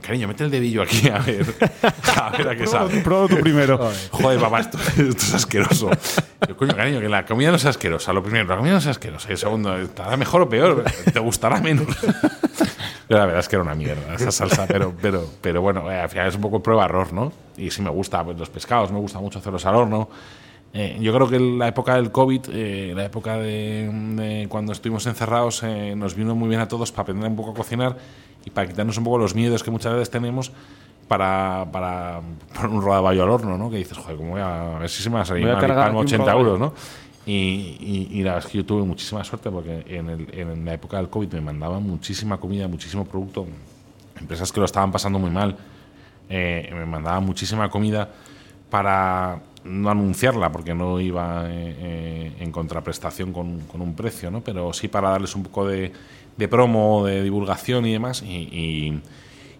cariño, 0.00 0.28
mete 0.28 0.44
el 0.44 0.50
dedillo 0.50 0.82
aquí 0.82 1.08
a 1.08 1.18
ver 1.18 1.46
a, 2.16 2.30
ver 2.30 2.48
a 2.48 2.56
qué 2.56 2.66
sabe. 2.66 3.00
Prueba 3.00 3.28
tú 3.28 3.38
primero. 3.38 3.78
Joder, 4.10 4.40
papá, 4.40 4.60
esto, 4.60 4.78
esto 4.78 5.02
es 5.02 5.34
asqueroso. 5.34 5.90
Yo, 6.48 6.56
coño, 6.56 6.74
cariño, 6.74 7.00
que 7.00 7.08
la 7.08 7.24
comida 7.24 7.50
no 7.50 7.58
sea 7.58 7.70
asquerosa. 7.70 8.12
Lo 8.12 8.22
primero, 8.22 8.48
la 8.48 8.56
comida 8.56 8.74
no 8.74 8.80
sea 8.80 8.92
asquerosa. 8.92 9.28
Y 9.28 9.32
el 9.32 9.38
segundo, 9.38 9.76
¿estará 9.76 10.16
mejor 10.16 10.42
o 10.42 10.48
peor? 10.48 10.84
¿Te 11.12 11.18
gustará 11.20 11.60
menos? 11.60 11.86
Pero 13.12 13.20
la 13.20 13.26
verdad 13.26 13.40
es 13.40 13.48
que 13.50 13.56
era 13.56 13.62
una 13.62 13.74
mierda 13.74 14.14
esa 14.14 14.32
salsa, 14.32 14.66
pero, 14.66 14.94
pero, 15.02 15.26
pero 15.42 15.60
bueno, 15.60 15.90
eh, 15.92 16.00
al 16.00 16.08
final 16.08 16.28
es 16.28 16.34
un 16.34 16.40
poco 16.40 16.62
prueba-error, 16.62 17.12
¿no? 17.12 17.30
Y 17.58 17.70
sí 17.70 17.82
me 17.82 17.90
gusta 17.90 18.24
pues, 18.24 18.38
los 18.38 18.48
pescados, 18.48 18.90
me 18.90 18.98
gusta 18.98 19.18
mucho 19.20 19.38
hacerlos 19.38 19.66
al 19.66 19.74
horno. 19.74 20.08
Eh, 20.72 20.96
yo 20.98 21.12
creo 21.12 21.28
que 21.28 21.38
la 21.38 21.68
época 21.68 21.96
del 21.96 22.10
COVID, 22.10 22.40
eh, 22.54 22.92
la 22.96 23.04
época 23.04 23.36
de, 23.36 23.86
de 24.16 24.46
cuando 24.48 24.72
estuvimos 24.72 25.04
encerrados, 25.04 25.62
eh, 25.62 25.94
nos 25.94 26.14
vino 26.14 26.34
muy 26.34 26.48
bien 26.48 26.62
a 26.62 26.68
todos 26.68 26.90
para 26.90 27.02
aprender 27.02 27.28
un 27.28 27.36
poco 27.36 27.50
a 27.50 27.54
cocinar 27.54 27.98
y 28.46 28.50
para 28.50 28.66
quitarnos 28.66 28.96
un 28.96 29.04
poco 29.04 29.18
los 29.18 29.34
miedos 29.34 29.62
que 29.62 29.70
muchas 29.70 29.92
veces 29.92 30.08
tenemos 30.08 30.50
para, 31.06 31.66
para 31.70 32.22
poner 32.54 32.70
un 32.70 32.80
rodaballo 32.80 33.24
al 33.24 33.28
horno, 33.28 33.58
¿no? 33.58 33.68
Que 33.68 33.76
dices, 33.76 33.98
joder, 33.98 34.16
¿cómo 34.16 34.30
voy 34.30 34.40
a, 34.40 34.76
a 34.76 34.78
ver 34.78 34.88
si 34.88 35.02
se 35.02 35.10
me 35.10 35.16
va 35.16 35.20
a 35.20 35.24
salir 35.26 35.42
Voy 35.42 35.50
a 35.50 35.56
mal 35.56 35.64
y 35.64 35.66
cargar 35.66 35.84
palmo 35.84 36.00
aquí 36.00 36.14
un 36.14 36.20
80 36.22 36.32
rodaballo. 36.32 36.54
euros, 36.54 36.60
¿no? 36.60 36.74
Y, 37.24 38.22
la 38.24 38.34
verdad 38.34 38.46
es 38.46 38.52
que 38.52 38.58
yo 38.58 38.66
tuve 38.66 38.82
muchísima 38.82 39.22
suerte 39.22 39.50
porque 39.50 39.84
en, 39.86 40.08
el- 40.08 40.28
en 40.34 40.64
la 40.64 40.74
época 40.74 40.96
del 40.96 41.08
COVID 41.08 41.32
me 41.34 41.40
mandaban 41.40 41.82
muchísima 41.82 42.38
comida, 42.38 42.66
muchísimo 42.68 43.04
producto. 43.04 43.46
Empresas 44.20 44.50
que 44.50 44.60
lo 44.60 44.66
estaban 44.66 44.90
pasando 44.90 45.18
muy 45.18 45.30
mal 45.30 45.56
eh, 46.28 46.70
me 46.72 46.86
mandaban 46.86 47.24
muchísima 47.24 47.68
comida 47.68 48.08
para 48.70 49.40
no 49.64 49.90
anunciarla 49.90 50.50
porque 50.50 50.74
no 50.74 50.98
iba 50.98 51.44
eh, 51.46 51.76
eh, 51.78 52.32
en 52.40 52.50
contraprestación 52.50 53.32
con, 53.32 53.62
un 53.70 53.94
precio, 53.94 54.30
¿no? 54.30 54.40
pero 54.40 54.72
sí 54.72 54.88
para 54.88 55.10
darles 55.10 55.36
un 55.36 55.42
poco 55.42 55.66
de, 55.66 55.92
promo, 56.48 57.04
de 57.04 57.22
divulgación 57.22 57.84
y 57.86 57.92
demás. 57.92 58.22
Y, 58.22 59.00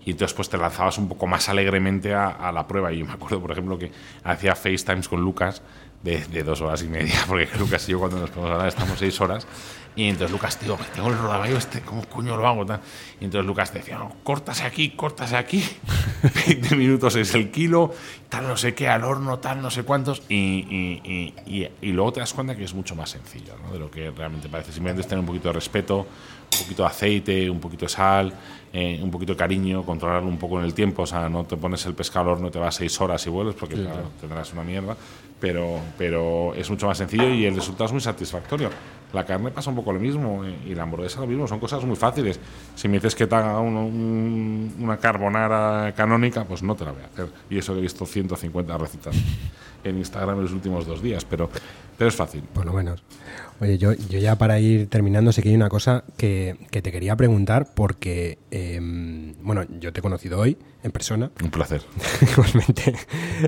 entonces 0.04 0.34
pues 0.34 0.48
te 0.48 0.56
lanzabas 0.58 0.98
un 0.98 1.08
poco 1.08 1.26
más 1.26 1.48
alegremente 1.48 2.14
a, 2.14 2.28
a 2.28 2.50
la 2.50 2.66
prueba. 2.66 2.92
Y 2.92 3.04
me 3.04 3.12
acuerdo, 3.12 3.40
por 3.40 3.52
ejemplo, 3.52 3.78
que 3.78 3.92
hacía 4.24 4.56
FaceTimes 4.56 5.08
con 5.08 5.20
Lucas 5.20 5.62
de, 6.02 6.24
de 6.26 6.42
dos 6.42 6.60
horas 6.60 6.82
y 6.82 6.88
media, 6.88 7.14
porque 7.26 7.48
Lucas 7.58 7.88
y 7.88 7.92
yo 7.92 7.98
cuando 7.98 8.18
nos 8.18 8.30
podemos 8.30 8.52
hablar 8.52 8.68
estamos 8.68 8.98
seis 8.98 9.20
horas. 9.20 9.46
Y 9.94 10.08
entonces 10.08 10.30
Lucas, 10.30 10.58
tío, 10.58 10.78
tengo 10.94 11.08
el 11.08 11.18
rodaballo 11.18 11.58
este, 11.58 11.82
¿cómo 11.82 12.02
coño 12.06 12.34
lo 12.36 12.46
hago? 12.48 12.64
Tal. 12.64 12.80
Y 13.20 13.24
entonces 13.26 13.46
Lucas 13.46 13.74
decía, 13.74 13.98
no, 13.98 14.10
córtase 14.22 14.64
aquí, 14.64 14.90
córtase 14.90 15.36
aquí, 15.36 15.62
20 16.46 16.76
minutos 16.76 17.14
es 17.16 17.34
el 17.34 17.50
kilo, 17.50 17.92
tal 18.30 18.48
no 18.48 18.56
sé 18.56 18.74
qué, 18.74 18.88
al 18.88 19.04
horno, 19.04 19.38
tal 19.38 19.60
no 19.60 19.70
sé 19.70 19.82
cuántos. 19.82 20.22
Y, 20.30 20.34
y- 20.34 21.34
y- 21.46 21.68
y- 21.82 21.92
luego 21.92 22.12
te 22.14 22.20
das 22.20 22.32
cuenta 22.32 22.56
que 22.56 22.64
es 22.64 22.72
mucho 22.72 22.94
más 22.96 23.10
sencillo 23.10 23.54
¿no? 23.62 23.72
de 23.72 23.78
lo 23.78 23.90
que 23.90 24.10
realmente 24.10 24.48
parece. 24.48 24.72
Simplemente 24.72 25.02
es 25.02 25.08
tener 25.08 25.20
un 25.20 25.26
poquito 25.26 25.48
de 25.48 25.52
respeto, 25.54 25.98
un 25.98 26.58
poquito 26.62 26.82
de 26.84 26.88
aceite, 26.88 27.50
un 27.50 27.60
poquito 27.60 27.84
de 27.84 27.88
sal, 27.90 28.32
eh, 28.72 28.98
un 29.02 29.10
poquito 29.10 29.32
de 29.32 29.36
cariño, 29.38 29.84
controlarlo 29.84 30.28
un 30.28 30.38
poco 30.38 30.58
en 30.58 30.64
el 30.64 30.72
tiempo. 30.72 31.02
O 31.02 31.06
sea, 31.06 31.28
no 31.28 31.44
te 31.44 31.58
pones 31.58 31.84
el 31.84 31.94
pescado 31.94 32.30
al 32.30 32.36
horno, 32.36 32.50
te 32.50 32.58
vas 32.58 32.74
seis 32.76 32.98
horas 33.00 33.26
y 33.26 33.30
vuelves 33.30 33.56
porque 33.56 33.74
claro, 33.74 34.10
tendrás 34.20 34.52
una 34.54 34.62
mierda. 34.62 34.96
Pero, 35.38 35.80
pero 35.98 36.54
es 36.54 36.70
mucho 36.70 36.86
más 36.86 36.96
sencillo 36.96 37.28
y 37.28 37.44
el 37.44 37.54
resultado 37.56 37.86
es 37.86 37.92
muy 37.92 38.00
satisfactorio. 38.00 38.70
La 39.12 39.24
carne 39.26 39.50
pasa 39.50 39.70
un 39.70 39.76
poco 39.76 39.92
lo 39.92 40.00
mismo 40.00 40.44
eh, 40.44 40.54
y 40.66 40.74
la 40.74 40.84
hamburguesa 40.84 41.20
lo 41.20 41.26
mismo. 41.26 41.46
Son 41.46 41.58
cosas 41.60 41.84
muy 41.84 41.96
fáciles. 41.96 42.40
Si 42.74 42.88
me 42.88 42.94
dices 42.94 43.14
que 43.14 43.26
te 43.26 43.34
haga 43.34 43.60
un- 43.60 43.76
un- 43.76 44.74
una 44.80 44.96
carbonara 44.96 45.92
canónica, 45.96 46.44
pues 46.44 46.62
no 46.62 46.74
te 46.74 46.84
la 46.84 46.92
voy 46.92 47.02
a 47.02 47.06
hacer. 47.06 47.28
Y 47.50 47.58
eso 47.58 47.72
que 47.74 47.80
he 47.80 47.82
visto 47.82 48.06
150 48.06 48.78
recetas 48.78 49.14
en 49.84 49.98
Instagram 49.98 50.36
en 50.38 50.42
los 50.44 50.52
últimos 50.52 50.86
dos 50.86 51.02
días, 51.02 51.24
pero, 51.24 51.50
pero 51.98 52.08
es 52.08 52.14
fácil. 52.14 52.42
Por 52.52 52.64
lo 52.66 52.72
menos. 52.72 53.02
Oye, 53.60 53.78
yo, 53.78 53.92
yo 53.92 54.18
ya 54.18 54.36
para 54.36 54.58
ir 54.58 54.88
terminando, 54.88 55.30
sé 55.30 55.40
que 55.42 55.50
hay 55.50 55.54
una 55.54 55.68
cosa 55.68 56.02
que, 56.16 56.56
que 56.72 56.82
te 56.82 56.90
quería 56.90 57.14
preguntar 57.14 57.68
porque, 57.74 58.38
em, 58.50 59.34
bueno, 59.42 59.62
yo 59.78 59.92
te 59.92 60.00
he 60.00 60.02
conocido 60.02 60.40
hoy 60.40 60.58
en 60.82 60.90
persona, 60.90 61.30
Un 61.40 61.50
placer. 61.50 61.80
igualmente. 62.32 62.92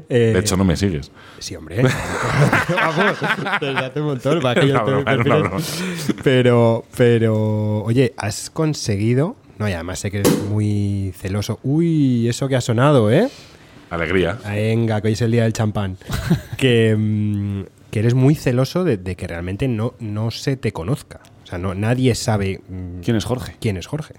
Eh, 0.08 0.30
De 0.32 0.38
hecho, 0.38 0.56
no 0.56 0.64
me 0.64 0.76
sigues. 0.76 1.10
Sí, 1.40 1.56
hombre. 1.56 1.82
Vamos, 2.68 3.16
desde 3.60 3.78
hace 3.86 4.00
un 4.00 4.06
montón. 4.06 4.40
para 4.40 4.60
que 4.60 4.68
yo 4.68 4.84
broma, 4.86 5.14
broma. 5.16 5.50
Pero, 6.22 6.84
pero, 6.96 7.82
oye, 7.82 8.14
has 8.16 8.50
conseguido. 8.50 9.34
No, 9.58 9.68
y 9.68 9.72
además 9.72 9.98
sé 10.00 10.10
que 10.12 10.20
eres 10.20 10.32
muy 10.48 11.12
celoso. 11.16 11.58
Uy, 11.64 12.28
eso 12.28 12.46
que 12.48 12.54
ha 12.56 12.60
sonado, 12.60 13.10
¿eh? 13.10 13.28
Alegría. 13.94 14.38
Ah, 14.44 14.50
Venga, 14.52 15.00
que 15.00 15.08
hoy 15.08 15.14
es 15.14 15.22
el 15.22 15.30
día 15.32 15.42
del 15.44 15.52
champán. 15.52 15.96
que, 16.56 16.94
mm, 16.96 17.62
que 17.90 17.98
eres 17.98 18.14
muy 18.14 18.34
celoso 18.34 18.84
de, 18.84 18.96
de 18.96 19.16
que 19.16 19.26
realmente 19.26 19.68
no, 19.68 19.94
no 20.00 20.30
se 20.30 20.56
te 20.56 20.72
conozca. 20.72 21.20
O 21.44 21.46
sea, 21.46 21.58
no, 21.58 21.74
nadie 21.74 22.14
sabe 22.14 22.60
mm, 22.68 23.00
¿Quién 23.02 23.16
es 23.16 23.24
Jorge? 23.24 23.56
quién 23.60 23.76
es 23.76 23.86
Jorge. 23.86 24.14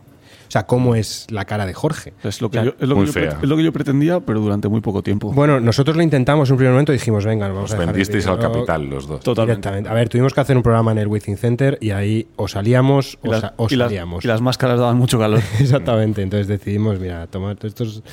O 0.48 0.52
sea, 0.56 0.68
cómo 0.68 0.94
es 0.96 1.26
la 1.32 1.44
cara 1.46 1.66
de 1.66 1.74
Jorge. 1.74 2.14
Es 2.24 2.40
lo 2.40 2.52
que, 2.52 2.60
O 2.60 2.62
sea, 2.64 2.72
yo, 2.72 2.78
es 2.80 2.88
lo 2.88 2.96
que 2.96 3.00
muy 3.00 3.08
yo 3.08 3.14
pre- 3.14 3.30
fea. 3.32 3.40
es 3.42 3.50
lo 3.50 3.58
que 3.58 3.64
yo 3.64 3.74
pretendía, 3.74 4.20
pero 4.20 4.40
durante 4.40 4.68
muy 4.70 4.80
poco 4.80 5.02
tiempo. 5.02 5.34
Bueno, 5.34 5.60
nosotros 5.60 5.98
lo 5.98 6.04
intentamos 6.04 6.48
en 6.48 6.54
un 6.54 6.58
primer 6.58 6.72
momento 6.74 6.94
y 6.94 6.98
dijimos, 6.98 7.26
venga, 7.26 7.48
nos 7.48 7.56
vamos 7.56 7.72
Os 7.72 7.76
a 7.76 7.80
vendisteis 7.80 8.28
al 8.28 8.40
capital 8.40 8.86
los 8.88 9.08
dos. 9.08 9.22
Totalmente. 9.22 9.68
A 9.68 9.94
ver, 9.94 10.08
tuvimos 10.08 10.34
que 10.36 10.42
hacer 10.42 10.56
un 10.56 10.62
programa 10.64 10.92
en 10.92 11.00
el 11.00 11.08
Within 11.08 11.36
Center 11.36 11.78
y 11.82 11.90
ahí 11.90 12.28
o 12.36 12.48
salíamos 12.48 13.18
Y 13.24 13.28
o, 13.28 13.32
las, 13.32 13.42
sa- 13.42 13.54
o 13.58 13.68
y 13.70 13.76
las- 13.76 13.88
salíamos. 13.88 14.24
y 14.24 14.28
las 14.28 14.40
máscaras 14.40 14.80
daban 14.80 14.98
mucho 14.98 15.18
calor. 15.18 15.42
Exactamente. 15.60 16.22
Entonces 16.22 16.48
decidimos, 16.48 17.00
mira, 17.00 17.26
tomar 17.28 17.58
estos, 17.64 18.04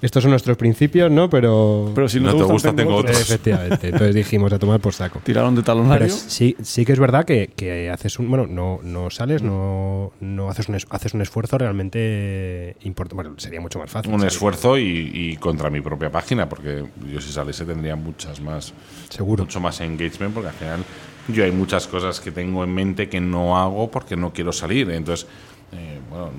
estos 0.00 0.22
son 0.22 0.30
nuestros 0.30 0.56
principios, 0.56 1.10
¿no? 1.10 1.28
Pero, 1.28 1.90
Pero 1.94 2.08
si 2.08 2.20
no, 2.20 2.26
No 2.26 2.32
te 2.32 2.38
te 2.38 2.42
gusta, 2.44 2.70
gusta, 2.70 2.82
tengo 2.82 2.96
otros. 2.96 3.20
efectivamente. 3.20 3.88
Entonces 3.88 4.14
dijimos 4.14 4.52
a 4.52 4.58
tomar 4.58 4.78
por 4.80 4.92
saco. 4.94 5.20
Tiraron 5.24 5.54
de 5.54 5.62
Pero 5.62 5.66
talonario. 5.76 6.08
sí, 6.08 6.56
sí 6.62 6.84
que 6.84 6.92
es 6.92 7.00
verdad 7.00 7.24
que, 7.24 7.50
que 7.56 7.90
haces 7.90 8.18
un, 8.18 8.28
bueno, 8.28 8.46
no, 8.46 8.80
no 8.82 9.10
sales, 9.10 9.42
no, 9.42 10.12
no 10.20 10.48
haces 10.48 10.68
un, 10.68 10.76
es- 10.76 10.86
haces 10.90 11.14
un 11.14 11.22
esfuerzo 11.22 11.58
realmente 11.58 12.76
importante. 12.82 13.14
Bueno, 13.16 13.34
sería 13.38 13.60
mucho 13.60 13.78
más 13.78 13.90
fácil. 13.90 14.12
Un 14.12 14.20
salir, 14.20 14.32
esfuerzo 14.32 14.78
y, 14.78 15.10
y 15.14 15.36
contra 15.36 15.70
mi 15.70 15.80
propia 15.80 16.10
página, 16.10 16.48
porque 16.48 16.84
yo 17.12 17.20
si 17.20 17.32
saliese 17.32 17.64
tendría 17.64 17.96
muchas 17.96 18.40
más, 18.40 18.72
Seguro. 19.08 19.44
mucho 19.44 19.60
más 19.60 19.80
engagement, 19.80 20.32
porque 20.34 20.48
al 20.48 20.54
final 20.54 20.84
yo 21.28 21.44
hay 21.44 21.52
muchas 21.52 21.86
cosas 21.86 22.20
que 22.20 22.30
tengo 22.30 22.64
en 22.64 22.72
mente 22.72 23.08
que 23.08 23.20
no 23.20 23.58
hago 23.58 23.90
porque 23.90 24.16
no 24.16 24.32
quiero 24.32 24.52
salir. 24.52 24.90
Entonces, 24.90 25.26
eh, 25.72 26.00
bueno, 26.08 26.30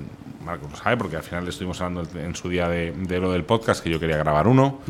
Marco 0.44 0.68
lo 0.70 0.76
sabe, 0.76 0.96
porque 0.96 1.16
al 1.16 1.22
final 1.22 1.44
le 1.44 1.50
estuvimos 1.50 1.80
hablando 1.80 2.18
en 2.18 2.34
su 2.34 2.48
día 2.48 2.68
de, 2.68 2.92
de 2.92 3.18
lo 3.20 3.32
del 3.32 3.44
podcast, 3.44 3.82
que 3.82 3.90
yo 3.90 4.00
quería 4.00 4.16
grabar 4.16 4.48
uno. 4.48 4.80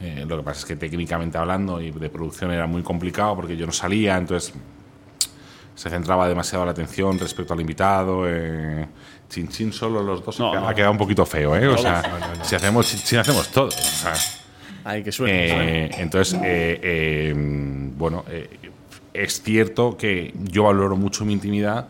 Eh, 0.00 0.24
lo 0.26 0.36
que 0.38 0.42
pasa 0.42 0.60
es 0.60 0.64
que 0.66 0.76
técnicamente 0.76 1.38
hablando 1.38 1.80
y 1.80 1.90
de 1.90 2.10
producción 2.10 2.50
era 2.52 2.66
muy 2.66 2.82
complicado 2.82 3.36
porque 3.36 3.56
yo 3.56 3.66
no 3.66 3.72
salía, 3.72 4.16
entonces 4.16 4.52
se 5.74 5.88
centraba 5.90 6.28
demasiado 6.28 6.64
la 6.64 6.72
atención 6.72 7.18
respecto 7.18 7.54
al 7.54 7.60
invitado. 7.60 8.24
Eh, 8.26 8.86
chin 9.28 9.48
chin 9.48 9.72
solo 9.72 10.02
los 10.02 10.24
dos 10.24 10.38
No, 10.38 10.52
ha, 10.52 10.60
no. 10.70 10.74
quedado 10.74 10.92
un 10.92 10.98
poquito 10.98 11.24
feo, 11.24 11.56
¿eh? 11.56 11.66
O 11.68 11.78
sea, 11.78 12.02
si 12.42 12.54
hacemos 12.54 12.86
chin 12.88 13.00
chin 13.00 13.18
hacemos 13.20 13.48
todo. 13.48 13.66
O 13.68 13.70
sea, 13.70 14.14
Ay, 14.84 15.04
que 15.04 15.10
eh, 15.26 15.90
entonces, 15.98 16.38
eh, 16.42 17.32
bueno, 17.96 18.24
es 19.12 19.42
cierto 19.42 19.96
que 19.96 20.34
yo 20.34 20.64
valoro 20.64 20.96
mucho 20.96 21.24
mi 21.24 21.32
intimidad. 21.32 21.88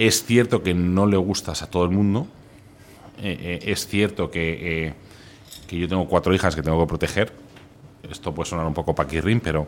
Es 0.00 0.24
cierto 0.24 0.62
que 0.62 0.72
no 0.72 1.04
le 1.04 1.18
gustas 1.18 1.60
a 1.60 1.68
todo 1.68 1.84
el 1.84 1.90
mundo. 1.90 2.26
Eh, 3.18 3.36
eh, 3.38 3.58
es 3.66 3.86
cierto 3.86 4.30
que, 4.30 4.86
eh, 4.86 4.94
que 5.66 5.78
yo 5.78 5.88
tengo 5.88 6.08
cuatro 6.08 6.34
hijas 6.34 6.56
que 6.56 6.62
tengo 6.62 6.80
que 6.80 6.88
proteger. 6.88 7.30
Esto 8.10 8.32
puede 8.32 8.48
sonar 8.48 8.64
un 8.64 8.72
poco 8.72 8.94
paquirrín, 8.94 9.40
pero, 9.40 9.66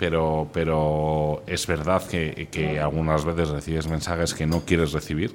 pero, 0.00 0.50
pero 0.52 1.44
es 1.46 1.64
verdad 1.68 2.04
que, 2.04 2.48
que 2.50 2.80
algunas 2.80 3.24
veces 3.24 3.50
recibes 3.50 3.86
mensajes 3.86 4.34
que 4.34 4.48
no 4.48 4.62
quieres 4.62 4.90
recibir. 4.90 5.32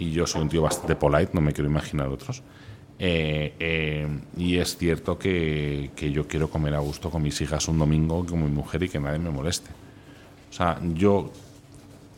Y 0.00 0.10
yo 0.10 0.26
soy 0.26 0.42
un 0.42 0.48
tío 0.48 0.62
bastante 0.62 0.96
polite, 0.96 1.30
no 1.32 1.40
me 1.40 1.52
quiero 1.52 1.70
imaginar 1.70 2.08
otros. 2.08 2.42
Y 2.98 4.58
es 4.58 4.76
cierto 4.76 5.16
que, 5.16 5.92
que 5.94 6.10
yo 6.10 6.26
quiero 6.26 6.50
comer 6.50 6.74
a 6.74 6.80
gusto 6.80 7.08
con 7.08 7.22
mis 7.22 7.40
hijas 7.40 7.68
un 7.68 7.78
domingo 7.78 8.26
con 8.26 8.42
mi 8.42 8.50
mujer 8.50 8.82
y 8.82 8.88
que 8.88 8.98
nadie 8.98 9.20
me 9.20 9.30
moleste. 9.30 9.70
O 10.50 10.52
sea, 10.52 10.80
yo 10.94 11.30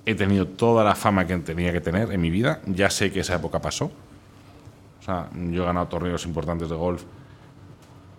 he 0.06 0.14
tenido 0.14 0.46
toda 0.46 0.84
la 0.84 0.94
fama 0.94 1.26
que 1.26 1.36
tenía 1.38 1.72
que 1.72 1.80
tener 1.80 2.12
en 2.12 2.20
mi 2.20 2.30
vida. 2.30 2.60
Ya 2.66 2.90
sé 2.90 3.12
que 3.12 3.20
esa 3.20 3.36
época 3.36 3.60
pasó. 3.60 3.86
O 5.00 5.02
sea, 5.02 5.28
yo 5.34 5.62
he 5.62 5.66
ganado 5.66 5.86
torneos 5.86 6.24
importantes 6.26 6.68
de 6.68 6.76
golf 6.76 7.02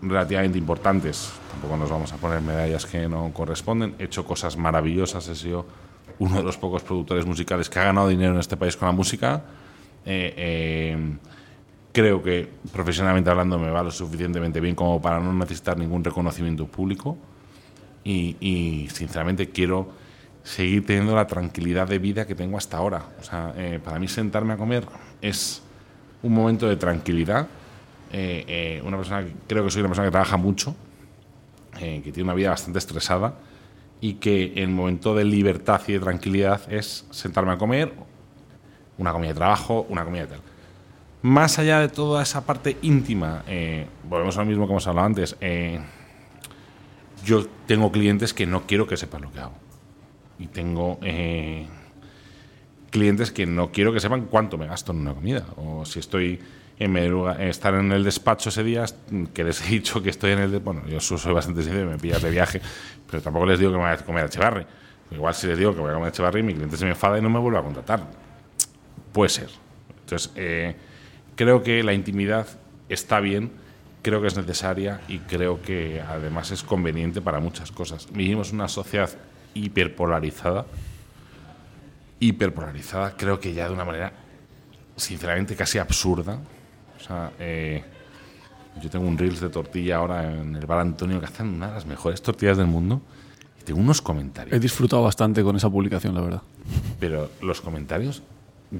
relativamente 0.01 0.57
importantes. 0.57 1.31
Tampoco 1.51 1.77
nos 1.77 1.89
vamos 1.89 2.11
a 2.13 2.17
poner 2.17 2.41
medallas 2.41 2.85
que 2.85 3.07
no 3.07 3.31
corresponden. 3.33 3.95
He 3.99 4.05
hecho 4.05 4.25
cosas 4.25 4.57
maravillosas. 4.57 5.27
He 5.27 5.35
sido 5.35 5.65
uno 6.19 6.37
de 6.37 6.43
los 6.43 6.57
pocos 6.57 6.83
productores 6.83 7.25
musicales 7.25 7.69
que 7.69 7.79
ha 7.79 7.83
ganado 7.85 8.07
dinero 8.07 8.33
en 8.33 8.39
este 8.39 8.57
país 8.57 8.75
con 8.75 8.87
la 8.87 8.91
música. 8.91 9.43
Eh, 10.05 10.33
eh, 10.37 11.17
creo 11.91 12.23
que 12.23 12.49
profesionalmente 12.71 13.29
hablando 13.29 13.59
me 13.59 13.69
va 13.69 13.83
lo 13.83 13.91
suficientemente 13.91 14.59
bien 14.59 14.75
como 14.75 15.01
para 15.01 15.19
no 15.19 15.33
necesitar 15.33 15.77
ningún 15.77 16.03
reconocimiento 16.03 16.65
público. 16.67 17.17
Y, 18.03 18.35
y, 18.39 18.89
sinceramente 18.89 19.49
quiero 19.51 19.89
seguir 20.43 20.85
teniendo 20.85 21.15
la 21.15 21.27
tranquilidad 21.27 21.87
de 21.87 21.99
vida 21.99 22.25
que 22.25 22.35
tengo 22.35 22.57
hasta 22.57 22.77
ahora. 22.77 23.03
O 23.19 23.23
sea, 23.23 23.53
eh, 23.57 23.79
para 23.83 23.99
mí 23.99 24.07
sentarme 24.07 24.53
a 24.53 24.57
comer 24.57 24.85
es 25.21 25.61
un 26.23 26.33
momento 26.33 26.67
de 26.67 26.75
tranquilidad. 26.75 27.47
Eh, 28.11 28.43
eh, 28.47 28.81
una 28.85 28.97
persona 28.97 29.23
que, 29.23 29.33
creo 29.47 29.63
que 29.63 29.71
soy 29.71 29.81
una 29.81 29.89
persona 29.89 30.07
que 30.07 30.11
trabaja 30.11 30.37
mucho, 30.37 30.75
que 31.79 32.11
tiene 32.11 32.23
una 32.23 32.33
vida 32.33 32.49
bastante 32.49 32.77
estresada 32.77 33.33
y 34.01 34.15
que 34.15 34.53
el 34.57 34.67
momento 34.67 35.15
de 35.15 35.23
libertad 35.23 35.81
y 35.87 35.93
de 35.93 35.99
tranquilidad 35.99 36.71
es 36.71 37.07
sentarme 37.09 37.53
a 37.53 37.57
comer, 37.57 37.91
una 38.99 39.11
comida 39.11 39.29
de 39.29 39.35
trabajo, 39.35 39.87
una 39.89 40.03
comida 40.03 40.23
de 40.23 40.27
tal. 40.27 40.41
Más 41.23 41.57
allá 41.57 41.79
de 41.79 41.87
toda 41.87 42.21
esa 42.21 42.45
parte 42.45 42.77
íntima, 42.83 43.43
volvemos 44.07 44.37
a 44.37 44.41
lo 44.41 44.45
mismo 44.45 44.67
que 44.67 44.73
hemos 44.73 44.85
hablado 44.85 45.07
antes, 45.07 45.35
yo 47.25 47.47
tengo 47.65 47.91
clientes 47.91 48.33
que 48.33 48.45
no 48.45 48.67
quiero 48.67 48.85
que 48.85 48.97
sepan 48.97 49.23
lo 49.23 49.31
que 49.31 49.39
hago. 49.39 49.60
Y 50.41 50.47
tengo 50.47 50.97
eh, 51.03 51.67
clientes 52.89 53.31
que 53.31 53.45
no 53.45 53.71
quiero 53.71 53.93
que 53.93 53.99
sepan 53.99 54.25
cuánto 54.25 54.57
me 54.57 54.67
gasto 54.67 54.91
en 54.91 54.99
una 54.99 55.13
comida. 55.13 55.45
O 55.57 55.85
si 55.85 55.99
estoy 55.99 56.39
en 56.79 57.09
lugar- 57.09 57.39
estar 57.41 57.75
en 57.75 57.91
el 57.91 58.03
despacho 58.03 58.49
ese 58.49 58.63
día, 58.63 58.85
que 59.33 59.43
les 59.43 59.61
he 59.61 59.69
dicho 59.69 60.01
que 60.01 60.09
estoy 60.09 60.31
en 60.31 60.39
el... 60.39 60.59
bueno, 60.59 60.83
yo 60.87 60.99
so- 60.99 61.17
soy 61.17 61.33
bastante 61.33 61.61
sincero, 61.61 61.89
me 61.89 61.97
pillas 61.99 62.21
de 62.23 62.31
viaje, 62.31 62.59
pero 63.09 63.21
tampoco 63.21 63.45
les 63.45 63.59
digo 63.59 63.71
que 63.71 63.77
me 63.77 63.83
voy 63.83 63.93
a 63.93 63.97
comer 63.97 64.23
a 64.23 64.27
Echevarri. 64.27 64.65
Igual 65.11 65.35
si 65.35 65.45
les 65.45 65.57
digo 65.59 65.75
que 65.75 65.79
voy 65.81 65.91
a 65.91 65.93
comer 65.93 66.07
a 66.07 66.09
Echevarri, 66.09 66.41
mi 66.41 66.53
cliente 66.53 66.77
se 66.77 66.85
me 66.85 66.91
enfada 66.91 67.19
y 67.19 67.21
no 67.21 67.29
me 67.29 67.37
vuelve 67.39 67.59
a 67.59 67.61
contratar. 67.61 68.07
Puede 69.13 69.29
ser. 69.29 69.49
Entonces, 69.99 70.31
eh, 70.35 70.75
creo 71.35 71.61
que 71.61 71.83
la 71.83 71.93
intimidad 71.93 72.47
está 72.89 73.19
bien, 73.19 73.51
creo 74.01 74.19
que 74.21 74.27
es 74.27 74.35
necesaria 74.35 75.01
y 75.07 75.19
creo 75.19 75.61
que 75.61 76.01
además 76.01 76.49
es 76.49 76.63
conveniente 76.63 77.21
para 77.21 77.39
muchas 77.39 77.71
cosas. 77.71 78.07
Vivimos 78.11 78.51
una 78.51 78.67
sociedad 78.67 79.09
hiperpolarizada. 79.53 80.65
Hiperpolarizada, 82.19 83.15
creo 83.17 83.39
que 83.39 83.53
ya 83.53 83.67
de 83.67 83.73
una 83.73 83.83
manera, 83.85 84.13
sinceramente, 84.95 85.55
casi 85.55 85.79
absurda. 85.79 86.37
O 86.99 87.03
sea, 87.03 87.31
eh, 87.39 87.83
yo 88.81 88.89
tengo 88.89 89.07
un 89.07 89.17
Reels 89.17 89.39
de 89.39 89.49
tortilla 89.49 89.97
ahora 89.97 90.31
en 90.31 90.55
el 90.55 90.65
bar 90.67 90.79
Antonio 90.79 91.19
que 91.19 91.25
hacen 91.25 91.47
una 91.47 91.67
de 91.69 91.73
las 91.73 91.85
mejores 91.87 92.21
tortillas 92.21 92.57
del 92.57 92.67
mundo. 92.67 93.01
Y 93.59 93.63
tengo 93.63 93.79
unos 93.79 94.01
comentarios. 94.01 94.55
He 94.55 94.59
disfrutado 94.59 95.01
bastante 95.03 95.43
con 95.43 95.55
esa 95.55 95.69
publicación, 95.69 96.13
la 96.13 96.21
verdad. 96.21 96.41
Pero 96.99 97.29
los 97.41 97.59
comentarios, 97.61 98.21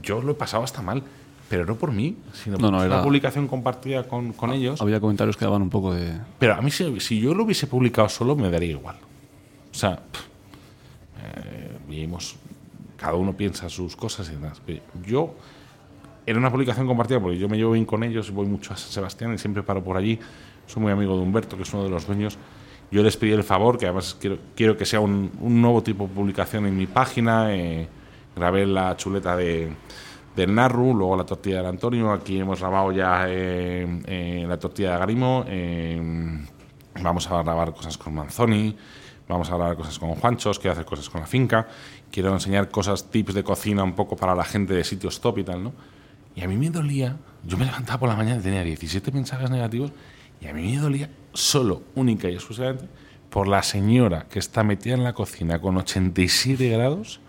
yo 0.03 0.21
lo 0.21 0.31
he 0.33 0.35
pasado 0.35 0.63
hasta 0.63 0.81
mal. 0.83 1.01
Pero 1.49 1.65
no 1.65 1.75
por 1.75 1.91
mí, 1.91 2.15
sino 2.31 2.55
No, 2.57 2.61
por 2.61 2.71
no, 2.71 2.77
una 2.77 2.85
era- 2.85 3.03
publicación 3.03 3.47
compartida 3.47 4.07
con, 4.07 4.31
con 4.33 4.51
ellos. 4.53 4.79
Había 4.81 5.01
comentarios 5.01 5.35
que 5.35 5.43
daban 5.45 5.61
un 5.63 5.69
poco 5.69 5.93
de. 5.93 6.13
Pero 6.39 6.53
a 6.53 6.61
mí, 6.61 6.71
si, 6.71 6.99
si 7.01 7.19
yo 7.19 7.33
lo 7.33 7.43
hubiese 7.43 7.67
publicado 7.67 8.07
solo, 8.07 8.35
me 8.37 8.49
daría 8.49 8.69
igual. 8.71 8.95
O 9.69 9.73
sea, 9.73 9.97
pff, 9.97 10.21
vivimos- 11.87 12.35
cada 12.97 13.15
uno 13.15 13.35
piensa 13.35 13.69
sus 13.69 13.95
cosas 13.95 14.29
y 14.29 14.33
demás. 14.33 14.61
Yo, 15.05 15.33
era 16.25 16.37
una 16.37 16.51
publicación 16.51 16.85
compartida 16.87 17.19
porque 17.19 17.37
yo 17.39 17.49
me 17.49 17.57
llevo 17.57 17.71
bien 17.71 17.85
con 17.85 18.03
ellos, 18.03 18.31
voy 18.31 18.45
mucho 18.45 18.73
a 18.73 18.77
San 18.77 18.91
Sebastián 18.91 19.33
y 19.33 19.37
siempre 19.37 19.63
paro 19.63 19.83
por 19.83 19.97
allí. 19.97 20.19
Soy 20.67 20.83
muy 20.83 20.91
amigo 20.91 21.15
de 21.15 21.21
Humberto, 21.23 21.57
que 21.57 21.63
es 21.63 21.73
uno 21.73 21.83
de 21.83 21.89
los 21.89 22.05
dueños. 22.05 22.37
Yo 22.91 23.01
les 23.03 23.17
pedí 23.17 23.31
el 23.31 23.43
favor, 23.43 23.77
que 23.77 23.85
además 23.85 24.15
quiero, 24.19 24.37
quiero 24.55 24.77
que 24.77 24.85
sea 24.85 24.99
un, 24.99 25.31
un 25.39 25.61
nuevo 25.61 25.81
tipo 25.81 26.07
de 26.07 26.13
publicación 26.13 26.65
en 26.67 26.77
mi 26.77 26.85
página. 26.87 27.53
eh, 27.55 27.87
grabé 28.35 28.65
la 28.65 28.95
chuleta 28.95 29.35
de, 29.35 29.71
del 30.35 30.53
Narru, 30.53 30.93
luego 30.95 31.17
la 31.17 31.25
tortilla 31.25 31.57
del 31.57 31.65
Antonio. 31.67 32.11
Aquí 32.11 32.39
hemos 32.39 32.59
grabado 32.59 32.91
ya 32.91 33.25
eh, 33.27 34.01
eh, 34.05 34.45
la 34.47 34.59
tortilla 34.59 34.91
de 34.93 34.97
Garimo. 34.99 35.43
eh, 35.47 36.45
vamos 37.01 37.29
a 37.31 37.41
grabar 37.41 37.73
cosas 37.73 37.97
con 37.97 38.13
Manzoni. 38.13 38.75
Vamos 39.31 39.49
a 39.49 39.55
grabar 39.55 39.75
cosas 39.75 39.97
con 39.97 40.15
Juanchos. 40.15 40.59
Quiero 40.59 40.73
hacer 40.73 40.85
cosas 40.85 41.09
con 41.09 41.21
la 41.21 41.27
finca. 41.27 41.67
Quiero 42.11 42.33
enseñar 42.33 42.69
cosas, 42.69 43.09
tips 43.09 43.33
de 43.33 43.43
cocina 43.43 43.83
un 43.83 43.93
poco 43.93 44.15
para 44.15 44.35
la 44.35 44.43
gente 44.43 44.73
de 44.73 44.83
sitios 44.83 45.21
top 45.21 45.39
y 45.39 45.43
tal, 45.43 45.63
¿no? 45.63 45.73
Y 46.35 46.41
a 46.43 46.47
mí 46.47 46.57
me 46.57 46.69
dolía. 46.69 47.17
Yo 47.43 47.57
me 47.57 47.65
levantaba 47.65 47.99
por 47.99 48.09
la 48.09 48.15
mañana 48.15 48.39
y 48.39 48.43
tenía 48.43 48.63
17 48.63 49.11
mensajes 49.11 49.49
negativos. 49.49 49.91
Y 50.39 50.47
a 50.47 50.53
mí 50.53 50.75
me 50.75 50.77
dolía 50.77 51.09
solo, 51.33 51.83
única 51.95 52.29
y 52.29 52.33
exclusivamente 52.33 52.87
por 53.31 53.47
la 53.47 53.63
señora 53.63 54.27
que 54.29 54.37
está 54.37 54.63
metida 54.63 54.93
en 54.93 55.03
la 55.03 55.13
cocina 55.13 55.59
con 55.59 55.77
87 55.77 56.69
grados, 56.69 57.21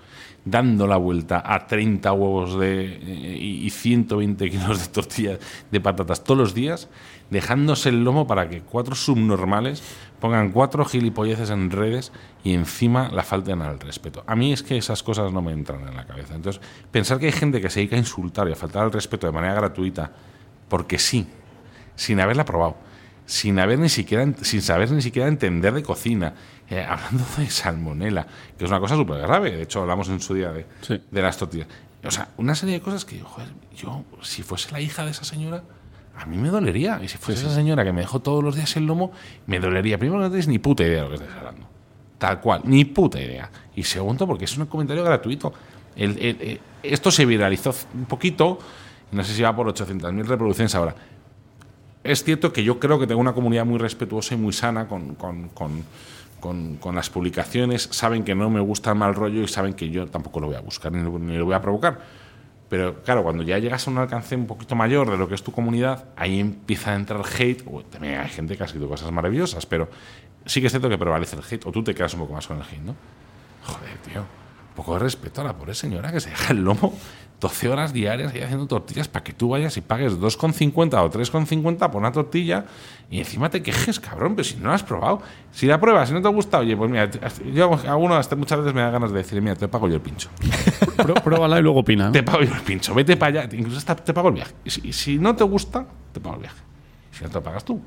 dando 0.45 0.87
la 0.87 0.97
vuelta 0.97 1.43
a 1.45 1.67
30 1.67 2.13
huevos 2.13 2.59
de, 2.59 2.85
eh, 2.85 3.39
y 3.41 3.67
y 3.67 3.71
120 3.71 4.51
kilos 4.51 4.81
de 4.81 4.93
tortillas 4.93 5.39
de 5.71 5.81
patatas 5.81 6.25
todos 6.25 6.39
los 6.39 6.55
días, 6.55 6.89
dejándose 7.31 7.91
el 7.91 8.05
lomo 8.05 8.27
para 8.27 8.49
que 8.49 8.61
cuatro 8.61 8.95
subnormales 8.95 9.83
pongan 10.21 10.53
cuatro 10.53 10.85
gilipolleces 10.85 11.51
en 11.51 11.71
redes 11.71 12.13
y 12.45 12.55
encima 12.55 13.09
la 13.11 13.23
falten 13.23 13.63
al 13.63 13.81
respeto. 13.81 14.23
A 14.27 14.37
mí 14.37 14.53
es 14.53 14.63
que 14.63 14.77
esas 14.77 15.03
cosas 15.03 15.33
no 15.33 15.43
me 15.43 15.53
entran 15.53 15.87
en 15.89 15.97
la 15.97 16.05
cabeza. 16.05 16.35
Entonces, 16.35 16.63
pensar 16.91 17.19
que 17.19 17.27
hay 17.27 17.33
gente 17.33 17.61
que 17.61 17.71
se 17.71 17.81
dedica 17.81 17.97
a 17.97 17.99
insultar 17.99 18.49
y 18.49 18.53
a 18.53 18.57
faltar 18.57 18.85
al 18.85 18.93
respeto 18.93 19.27
de 19.27 19.33
manera 19.33 19.55
gratuita, 19.55 20.13
porque 20.69 20.99
sí, 20.99 21.27
sin 21.97 22.21
haberla 22.21 22.45
probado, 22.45 22.77
sin 23.27 23.59
haber 23.59 23.79
ni 23.79 23.89
siquiera 23.89 24.27
sin 24.43 24.63
saber 24.63 24.91
ni 24.93 25.03
siquiera 25.03 25.29
entender 25.29 25.73
de 25.73 25.83
cocina, 25.83 26.35
eh, 26.73 26.85
hablando 26.89 27.25
de 27.37 27.51
salmonela, 27.51 28.27
que 28.59 28.65
es 28.65 28.71
una 28.71 28.81
cosa 28.81 28.97
súper 28.97 29.21
grave. 29.21 29.51
De 29.53 29.63
hecho, 29.63 29.83
hablamos 29.83 30.09
en 30.09 30.21
su 30.21 30.35
día 30.35 30.53
de, 30.53 30.67
Sí. 30.81 31.01
de 31.11 31.23
las 31.23 31.37
tortillas. 31.37 31.69
O 32.05 32.11
sea, 32.11 32.29
una 32.39 32.55
serie 32.55 32.75
de 32.77 32.81
cosas 32.81 33.05
que, 33.05 33.21
joder, 33.21 33.49
yo, 33.77 34.05
si 34.23 34.43
fuese 34.43 34.73
la 34.73 34.81
hija 34.81 35.05
de 35.05 35.11
esa 35.11 35.25
señora, 35.25 35.63
a 36.17 36.27
mí 36.27 36.37
me 36.37 36.49
dolería. 36.49 36.99
Y 37.03 37.09
si 37.09 37.19
fuese 37.19 37.47
esa 37.47 37.55
señora 37.55 37.85
que 37.85 37.93
me 37.93 38.01
dejó 38.01 38.21
todos 38.21 38.43
los 38.43 38.55
días 38.57 38.75
el 38.77 38.87
lomo, 38.87 39.13
me 39.47 39.61
dolería. 39.61 39.99
Primero, 39.99 40.21
no 40.21 40.29
tenéis 40.29 40.49
ni 40.49 40.59
puta 40.59 40.83
idea 40.83 40.97
de 40.97 41.03
lo 41.03 41.09
que 41.11 41.15
estáis 41.17 41.33
hablando. 41.37 41.67
Tal 42.19 42.41
cual, 42.41 42.63
ni 42.65 42.85
puta 42.85 43.21
idea. 43.21 43.51
Y 43.77 43.83
segundo, 43.85 44.27
porque 44.27 44.45
es 44.47 44.57
un 44.57 44.67
comentario 44.67 45.05
gratuito. 45.05 45.53
El- 45.95 46.19
el- 46.19 46.41
el- 46.41 46.61
esto 46.83 47.11
se 47.11 47.27
viralizó 47.27 47.75
un 47.95 48.07
poquito, 48.07 48.59
no 49.13 49.23
sé 49.25 49.35
si 49.35 49.43
va 49.43 49.55
por 49.55 49.67
800.000 49.69 50.27
reproducciones 50.27 50.75
ahora. 50.75 50.95
Es 52.05 52.25
cierto 52.25 52.53
que 52.53 52.65
yo 52.65 52.81
creo 52.81 52.99
que 52.99 53.07
tengo 53.07 53.21
una 53.21 53.33
comunidad 53.33 53.65
muy 53.65 53.79
respetuosa 53.79 54.35
y 54.35 54.39
muy 54.39 54.53
sana 54.53 54.89
con, 54.89 55.15
con- 55.15 55.49
con- 55.51 55.85
con- 56.43 56.77
con 56.77 56.95
las 56.95 57.09
publicaciones. 57.09 57.89
Saben 57.93 58.25
que 58.25 58.35
no 58.35 58.51
me 58.51 58.61
gusta 58.61 58.91
el 58.91 58.97
mal 58.99 59.15
rollo 59.15 59.41
y 59.43 59.49
saben 59.49 59.73
que 59.73 59.89
yo 59.89 60.07
tampoco 60.09 60.41
lo 60.41 60.49
voy 60.49 60.57
a 60.57 60.61
buscar 60.61 60.93
ni 60.93 61.03
lo, 61.03 61.19
ni 61.19 61.39
lo 61.39 61.47
voy 61.47 61.55
a 61.55 61.63
provocar. 61.63 62.01
Pero 62.69 63.03
claro, 63.03 63.23
cuando 63.23 63.43
ya 63.43 63.59
llegas 63.59 63.87
a 63.87 63.91
un 63.91 63.99
alcance 63.99 64.35
un 64.35 64.47
poquito 64.47 64.75
mayor 64.75 65.11
de 65.11 65.17
lo 65.19 65.29
que 65.29 65.35
es 65.35 65.43
tu 65.43 65.53
comunidad, 65.53 66.07
ahí 66.17 66.41
empieza 66.41 66.93
a 66.93 66.97
entrar 66.97 67.23
hate. 67.39 67.63
También 67.91 68.21
hay 68.21 68.29
gente 68.29 68.57
que 68.57 68.63
ha 68.63 68.67
escrito 68.67 68.89
cosas 68.89 69.11
maravillosas, 69.13 69.65
pero 69.67 69.89
sí 70.47 70.61
que 70.61 70.67
es 70.67 70.73
cierto 70.73 70.89
que 70.89 70.99
prevalece 70.99 71.37
el 71.37 71.43
hate. 71.49 71.67
O 71.67 71.71
tú 71.73 71.85
te 71.85 71.95
quedas 71.95 72.13
un 72.15 72.21
poco 72.21 72.33
más 72.35 72.47
con 72.47 72.57
el 72.59 72.63
hate, 72.63 72.81
¿no? 72.83 72.95
Joder, 73.65 73.97
tío. 73.99 74.21
Un 74.23 74.75
poco 74.77 74.95
de 74.95 75.01
respeto 75.01 75.43
a 75.43 75.45
la 75.45 75.53
pobre 75.57 75.75
señora 75.75 76.11
que 76.11 76.19
se 76.21 76.31
deja 76.31 76.53
el 76.55 76.65
lomo 76.65 76.95
12 77.43 77.69
horas 77.69 77.93
diarias 77.93 78.33
ahí 78.33 78.41
haciendo 78.41 78.69
tortillas 78.69 79.09
para 79.09 79.25
que 79.25 79.33
tú 79.33 79.49
vayas 79.49 79.77
y 79.77 79.81
pagues 79.81 80.13
2,50 80.13 80.95
o 81.03 81.11
3,50 81.11 81.91
por 81.91 82.01
una 82.01 82.13
tortilla 82.13 82.65
y 83.11 83.19
encima 83.19 83.51
te 83.51 83.61
quejes, 83.65 83.99
cabrón, 83.99 84.37
pero 84.37 84.45
si 84.45 84.57
no 84.57 84.69
la 84.69 84.77
has 84.77 84.85
probado. 84.85 85.21
Si 85.51 85.67
la 85.67 85.81
pruebas, 85.81 86.09
si 86.09 86.15
no 86.15 86.23
te 86.23 86.29
gusta, 86.29 86.61
oye, 86.61 86.77
pues 86.77 86.89
mira, 86.89 87.11
yo 87.53 87.75
a 87.89 87.97
uno 87.97 88.15
hasta 88.15 88.37
muchas 88.37 88.61
veces 88.61 88.73
me 88.73 88.81
da 88.81 88.91
ganas 88.91 89.11
de 89.11 89.19
decir, 89.19 89.43
mira, 89.43 89.57
te 89.57 89.67
pago 89.67 89.89
yo 89.89 89.97
el 89.97 90.01
pincho. 90.01 90.31
Pruébala 91.25 91.59
y 91.59 91.63
luego 91.63 91.81
opina. 91.81 92.07
¿no? 92.07 92.13
Te 92.13 92.23
pago 92.23 92.43
yo 92.45 92.55
el 92.55 92.61
pincho, 92.61 92.95
vete 92.95 93.17
para 93.17 93.43
allá, 93.43 93.57
incluso 93.57 93.79
hasta 93.79 93.97
te 93.97 94.15
pago 94.15 94.29
el 94.29 94.35
viaje. 94.35 94.55
Y 94.65 94.93
si, 94.93 95.19
no 95.19 95.35
te 95.35 95.43
gusta, 95.43 95.85
te 96.13 96.21
pago 96.21 96.37
el 96.37 96.43
viaje. 96.43 96.63
Si 97.11 97.25
no 97.25 97.29
te 97.29 97.35
lo 97.35 97.43
pagas 97.43 97.65
tú, 97.65 97.81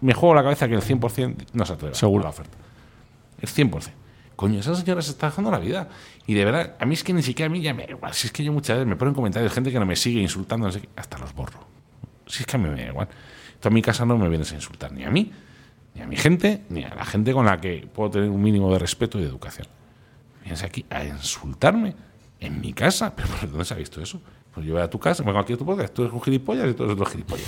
me 0.00 0.14
juego 0.14 0.32
la 0.32 0.44
cabeza 0.44 0.68
que 0.68 0.74
el 0.74 0.82
100% 0.82 1.46
no 1.54 1.66
se 1.66 1.72
atreve 1.72 1.96
Seguro. 1.96 2.22
a 2.22 2.26
la 2.26 2.30
oferta. 2.30 2.56
El 3.40 3.48
100%. 3.48 3.90
Coño, 4.36 4.60
esa 4.60 4.74
señora 4.74 5.00
se 5.00 5.10
está 5.10 5.26
dejando 5.28 5.50
la 5.50 5.58
vida. 5.58 5.88
Y 6.26 6.34
de 6.34 6.44
verdad, 6.44 6.76
a 6.78 6.84
mí 6.84 6.94
es 6.94 7.02
que 7.02 7.14
ni 7.14 7.22
siquiera 7.22 7.46
a 7.46 7.52
mí 7.52 7.62
ya 7.62 7.72
me 7.72 7.86
da 7.86 7.92
igual. 7.92 8.12
Si 8.12 8.26
es 8.26 8.32
que 8.32 8.44
yo 8.44 8.52
muchas 8.52 8.76
veces 8.76 8.86
me 8.86 8.96
ponen 8.96 9.14
comentarios 9.14 9.50
de 9.50 9.54
gente 9.54 9.72
que 9.72 9.78
no 9.80 9.86
me 9.86 9.96
sigue 9.96 10.20
insultando, 10.20 10.70
hasta 10.94 11.18
los 11.18 11.34
borro. 11.34 11.66
Si 12.26 12.42
es 12.42 12.46
que 12.46 12.56
a 12.56 12.58
mí 12.58 12.68
me 12.68 12.82
da 12.82 12.88
igual. 12.88 13.08
Tú 13.60 13.68
a 13.68 13.70
mi 13.70 13.80
casa 13.80 14.04
no 14.04 14.18
me 14.18 14.28
vienes 14.28 14.52
a 14.52 14.54
insultar 14.54 14.92
ni 14.92 15.04
a 15.04 15.10
mí, 15.10 15.32
ni 15.94 16.02
a 16.02 16.06
mi 16.06 16.16
gente, 16.16 16.62
ni 16.68 16.84
a 16.84 16.94
la 16.94 17.06
gente 17.06 17.32
con 17.32 17.46
la 17.46 17.58
que 17.60 17.88
puedo 17.92 18.10
tener 18.10 18.28
un 18.28 18.42
mínimo 18.42 18.70
de 18.70 18.78
respeto 18.78 19.18
y 19.18 19.22
de 19.22 19.28
educación. 19.28 19.66
Vienes 20.42 20.62
aquí 20.62 20.84
a 20.90 21.02
insultarme 21.02 21.96
en 22.38 22.60
mi 22.60 22.74
casa. 22.74 23.14
¿Pero 23.16 23.28
por 23.28 23.50
dónde 23.50 23.64
se 23.64 23.72
ha 23.72 23.78
visto 23.78 24.02
eso? 24.02 24.20
Pues 24.56 24.66
yo 24.66 24.72
voy 24.72 24.82
a 24.82 24.88
tu 24.88 24.98
casa, 24.98 25.22
me 25.22 25.26
vengo 25.28 25.40
aquí 25.40 25.52
a 25.52 25.56
tu 25.58 25.66
podcast, 25.66 25.92
tú 25.92 26.00
eres 26.02 26.14
un 26.14 26.22
gilipollas 26.22 26.66
y 26.70 26.72
tú 26.72 26.84
eres 26.84 26.94
otro 26.94 27.04
gilipollas. 27.04 27.46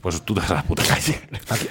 Pues 0.00 0.22
tú 0.22 0.34
te 0.34 0.40
vas 0.40 0.50
a 0.52 0.54
la 0.54 0.62
puta 0.62 0.84
calle. 0.86 1.18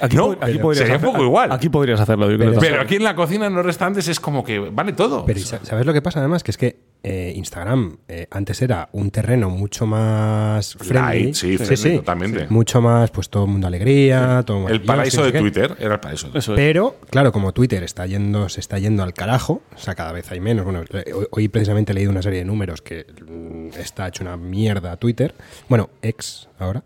Aquí, 0.02 0.14
no, 0.14 0.32
aquí 0.38 0.58
podrías 0.58 0.78
sería 0.82 0.96
hacer- 0.96 1.06
un 1.08 1.12
poco 1.14 1.24
igual. 1.24 1.50
Aquí 1.52 1.70
podrías 1.70 1.98
hacerlo. 1.98 2.30
yo 2.30 2.36
creo 2.36 2.52
que 2.52 2.58
Pero 2.58 2.80
aquí 2.82 2.96
en 2.96 3.04
la 3.04 3.14
cocina, 3.16 3.46
en 3.46 3.54
los 3.54 3.64
restaurantes, 3.64 4.06
es 4.08 4.20
como 4.20 4.44
que 4.44 4.58
vale 4.58 4.92
todo. 4.92 5.24
Pero 5.24 5.38
¿y 5.38 5.42
sa- 5.42 5.64
¿sabes 5.64 5.86
lo 5.86 5.94
que 5.94 6.02
pasa 6.02 6.18
además? 6.20 6.42
Que 6.44 6.50
es 6.50 6.58
que 6.58 6.78
eh, 7.08 7.32
Instagram 7.36 7.98
eh, 8.08 8.26
antes 8.32 8.60
era 8.62 8.88
un 8.90 9.12
terreno 9.12 9.48
mucho 9.48 9.86
más 9.86 10.74
friendly. 10.74 11.22
Light, 11.22 11.34
sí, 11.36 11.56
friendly, 11.56 11.98
totalmente. 11.98 12.46
Mucho 12.48 12.80
más, 12.80 13.12
pues 13.12 13.30
todo 13.30 13.44
el 13.44 13.52
mundo 13.52 13.68
alegría, 13.68 14.42
todo 14.44 14.68
el 14.68 14.82
paraíso 14.82 15.22
de. 15.24 15.38
Twitter 15.38 15.76
era 15.78 15.94
el 15.94 16.00
paraíso 16.00 16.28
de 16.30 16.40
Eso 16.40 16.54
es. 16.54 16.56
Pero, 16.56 16.96
claro, 17.08 17.30
como 17.30 17.52
Twitter 17.52 17.84
está 17.84 18.06
yendo, 18.06 18.48
se 18.48 18.58
está 18.58 18.80
yendo 18.80 19.04
al 19.04 19.14
carajo, 19.14 19.62
o 19.72 19.78
sea, 19.78 19.94
cada 19.94 20.10
vez 20.10 20.32
hay 20.32 20.40
menos. 20.40 20.64
Bueno, 20.64 20.82
eh, 20.92 21.12
hoy, 21.14 21.26
hoy 21.30 21.48
precisamente 21.48 21.92
he 21.92 21.94
leído 21.94 22.10
una 22.10 22.22
serie 22.22 22.40
de 22.40 22.44
números 22.44 22.82
que 22.82 23.06
mm, 23.24 23.78
está 23.78 24.08
hecho 24.08 24.24
una 24.24 24.36
mierda 24.36 24.96
Twitter. 24.96 25.32
Bueno, 25.68 25.90
ex 26.02 26.48
ahora. 26.58 26.82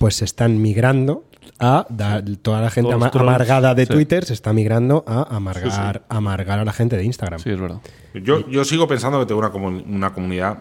Pues 0.00 0.16
se 0.16 0.24
están 0.24 0.60
migrando 0.60 1.22
a 1.58 1.86
dar- 1.88 2.24
toda 2.42 2.60
la 2.60 2.70
gente 2.70 2.92
ama- 2.92 3.10
amargada 3.12 3.74
de 3.74 3.86
Sí. 3.86 3.92
Twitter 3.92 4.24
se 4.24 4.32
está 4.34 4.52
migrando 4.52 5.04
a 5.06 5.34
amargar, 5.34 6.02
amargar 6.08 6.58
a 6.58 6.64
la 6.64 6.72
gente 6.72 6.96
de 6.96 7.04
Instagram. 7.04 7.40
Sí, 7.40 7.50
es 7.50 7.60
verdad. 7.60 7.80
Yo, 8.14 8.48
yo 8.48 8.64
sigo 8.64 8.86
pensando 8.88 9.18
que 9.20 9.26
tengo 9.26 9.40
una, 9.40 9.52
comu- 9.52 9.84
una 9.86 10.12
comunidad 10.12 10.58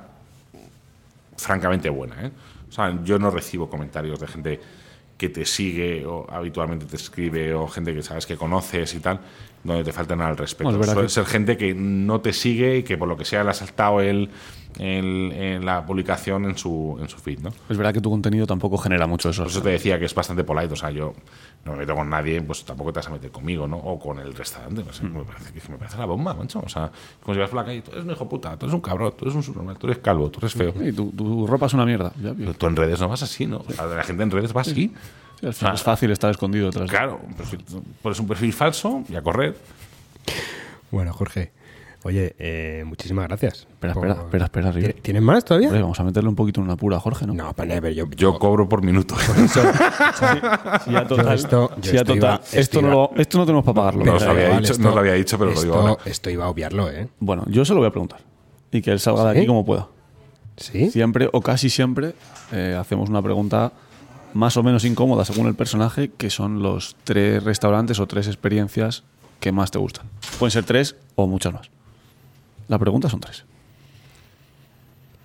francamente 1.37 1.89
buena. 1.89 2.25
¿eh? 2.25 2.31
O 2.69 2.71
sea, 2.71 2.97
yo 3.03 3.19
no 3.19 3.29
recibo 3.31 3.69
comentarios 3.69 4.19
de 4.19 4.27
gente 4.27 4.59
que 5.17 5.29
te 5.29 5.45
sigue 5.45 6.05
o 6.05 6.25
habitualmente 6.29 6.85
te 6.85 6.95
escribe 6.97 7.53
o 7.53 7.67
gente 7.67 7.93
que 7.93 8.03
sabes 8.03 8.25
que 8.25 8.35
conoces 8.35 8.93
y 8.95 8.99
tal, 8.99 9.19
donde 9.65 9.83
te 9.83 9.91
faltan 9.91 10.21
al 10.21 10.37
respeto. 10.37 10.71
Verdad 10.71 10.93
Suele 10.93 11.07
que- 11.07 11.13
ser 11.13 11.25
gente 11.25 11.57
que 11.57 11.73
no 11.73 12.21
te 12.21 12.31
sigue 12.33 12.77
y 12.77 12.83
que 12.83 12.97
por 12.97 13.07
lo 13.07 13.17
que 13.17 13.25
sea 13.25 13.43
le 13.43 13.49
ha 13.49 13.53
saltado 13.53 13.99
el, 13.99 14.29
la 15.65 15.85
publicación 15.85 16.45
en 16.45 16.57
su, 16.57 16.97
en 17.01 17.07
su 17.09 17.17
feed. 17.17 17.39
¿no? 17.39 17.49
Es 17.69 17.77
verdad 17.77 17.93
que 17.93 18.01
tu 18.01 18.09
contenido 18.09 18.45
tampoco 18.45 18.77
genera 18.77 19.07
mucho 19.07 19.29
eso. 19.29 19.43
Por 19.43 19.51
eso 19.51 19.61
te 19.61 19.69
decía 19.69 19.99
que 19.99 20.05
es 20.05 20.13
bastante 20.15 20.43
polite. 20.43 20.73
O 20.73 20.75
sea, 20.75 20.91
yo 20.91 21.13
no 21.65 21.71
me 21.73 21.79
meto 21.79 21.95
con 21.95 22.09
nadie, 22.09 22.41
pues 22.41 22.63
tampoco 22.65 22.93
te 22.93 22.99
vas 22.99 23.07
a 23.07 23.11
meter 23.11 23.31
conmigo, 23.31 23.67
¿no? 23.67 23.77
O 23.77 23.97
con 23.99 24.19
el 24.19 24.33
restaurante. 24.33 24.83
No 24.83 24.93
sé, 24.93 25.03
me, 25.05 25.23
parece, 25.23 25.51
que 25.53 25.61
me 25.71 25.77
parece 25.77 25.97
la 25.97 26.05
bomba, 26.05 26.33
mancho. 26.33 26.59
O 26.63 26.69
sea, 26.69 26.91
como 27.23 27.33
si 27.33 27.39
vas 27.39 27.49
por 27.49 27.59
la 27.59 27.65
calle, 27.65 27.81
tú 27.81 27.91
eres 27.91 28.03
un 28.03 28.11
hijo 28.11 28.27
puta, 28.29 28.57
tú 28.57 28.65
eres 28.65 28.73
un 28.75 28.81
cabrón, 28.81 29.13
tú 29.17 29.25
eres 29.25 29.35
un 29.35 29.43
subnormal, 29.43 29.77
tú 29.77 29.87
eres 29.87 29.99
calvo, 29.99 30.29
tú 30.29 30.39
eres 30.39 30.53
feo. 30.53 30.73
Y 30.83 30.91
tu, 30.91 31.09
tu 31.11 31.47
ropa 31.47 31.65
es 31.65 31.73
una 31.73 31.85
mierda. 31.85 32.11
Ya, 32.21 32.33
Pero 32.37 32.53
tú 32.53 32.67
en 32.67 32.75
redes 32.75 32.99
no 32.99 33.07
vas 33.07 33.23
así, 33.23 33.47
¿no? 33.47 33.63
O 33.67 33.71
sea, 33.73 33.85
la 33.87 34.03
gente 34.03 34.23
en 34.23 34.31
redes 34.31 34.55
va 34.55 34.61
así. 34.61 34.73
Sí, 34.75 34.93
es 35.41 35.57
fácil 35.83 36.11
estar 36.11 36.31
escondido 36.31 36.67
detrás. 36.67 36.89
de- 36.89 36.95
Claro, 36.97 37.19
un 37.25 37.35
perfil- 37.35 37.63
pones 38.01 38.19
un 38.19 38.27
perfil 38.27 38.53
falso 38.53 39.03
y 39.09 39.15
a 39.15 39.21
correr. 39.21 39.55
Bueno, 40.91 41.13
Jorge, 41.13 41.51
oye, 42.03 42.35
eh, 42.39 42.83
muchísimas 42.85 43.27
gracias. 43.27 43.67
Espera, 43.69 43.93
por- 43.93 44.07
espera, 44.07 44.45
espera, 44.45 44.69
espera. 44.69 44.71
¿Tiene- 44.87 44.93
¿Tienes 45.01 45.21
más 45.21 45.43
todavía? 45.45 45.71
Vamos 45.71 45.99
a 45.99 46.03
meterle 46.03 46.29
un 46.29 46.35
poquito 46.35 46.61
en 46.61 46.65
una 46.65 46.75
pura, 46.77 46.99
Jorge, 46.99 47.25
¿no? 47.27 47.33
No, 47.33 47.53
para 47.53 47.67
never, 47.75 47.93
yo, 47.93 48.09
Yo 48.11 48.39
cobro 48.39 48.67
por 48.69 48.83
minuto. 48.83 49.15
Si 50.85 50.91
ya 50.91 51.05
total, 51.07 51.33
esto- 51.35 51.71
yo 51.77 51.83
si 51.83 51.91
ya 51.91 52.01
esto 52.01 52.13
total, 52.13 52.17
iba- 52.17 52.35
esto, 52.43 52.59
esto 52.59 52.81
no 52.81 52.87
iba- 52.87 52.95
lo, 52.95 53.11
esto 53.21 53.37
no 53.37 53.45
tenemos 53.45 53.65
para 53.65 53.75
pagarlo. 53.75 54.05
No 54.05 54.13
os 54.15 54.19
Pero- 54.23 54.31
había 54.31 54.57
dicho- 54.59 54.71
esto- 54.73 54.83
no 54.83 54.91
lo 54.91 54.99
había 54.99 55.13
dicho, 55.13 55.37
pero 55.37 55.51
lo 55.51 55.61
digo 55.61 55.75
ahora. 55.75 55.97
Esto 56.05 56.29
iba 56.29 56.45
a 56.45 56.49
obviarlo, 56.49 56.89
¿eh? 56.89 57.07
Bueno, 57.19 57.43
yo 57.47 57.65
se 57.65 57.73
lo 57.73 57.79
voy 57.79 57.87
a 57.87 57.91
preguntar. 57.91 58.19
Y 58.71 58.81
que 58.81 58.91
él 58.91 58.99
salga 58.99 59.25
de 59.29 59.33
¿Sí? 59.33 59.37
aquí 59.39 59.47
como 59.47 59.65
pueda. 59.65 59.87
¿Sí? 60.57 60.89
Siempre 60.91 61.29
o 61.31 61.41
casi 61.41 61.69
siempre 61.69 62.13
eh, 62.51 62.77
hacemos 62.79 63.09
una 63.09 63.21
pregunta 63.21 63.73
más 64.35 64.55
o 64.57 64.61
menos 64.63 64.85
incómoda 64.85 65.25
según 65.25 65.47
el 65.47 65.55
personaje, 65.55 66.11
que 66.15 66.29
son 66.29 66.61
los 66.61 66.95
tres 67.03 67.41
restaurantes 67.43 67.99
o 67.99 68.05
tres 68.05 68.27
experiencias 68.27 69.03
que 69.39 69.51
más 69.51 69.71
te 69.71 69.79
gustan. 69.79 70.05
Pueden 70.37 70.51
ser 70.51 70.63
tres 70.65 70.95
o 71.15 71.25
muchas 71.25 71.53
más. 71.53 71.69
La 72.67 72.77
pregunta 72.77 73.09
son 73.09 73.19
tres. 73.21 73.43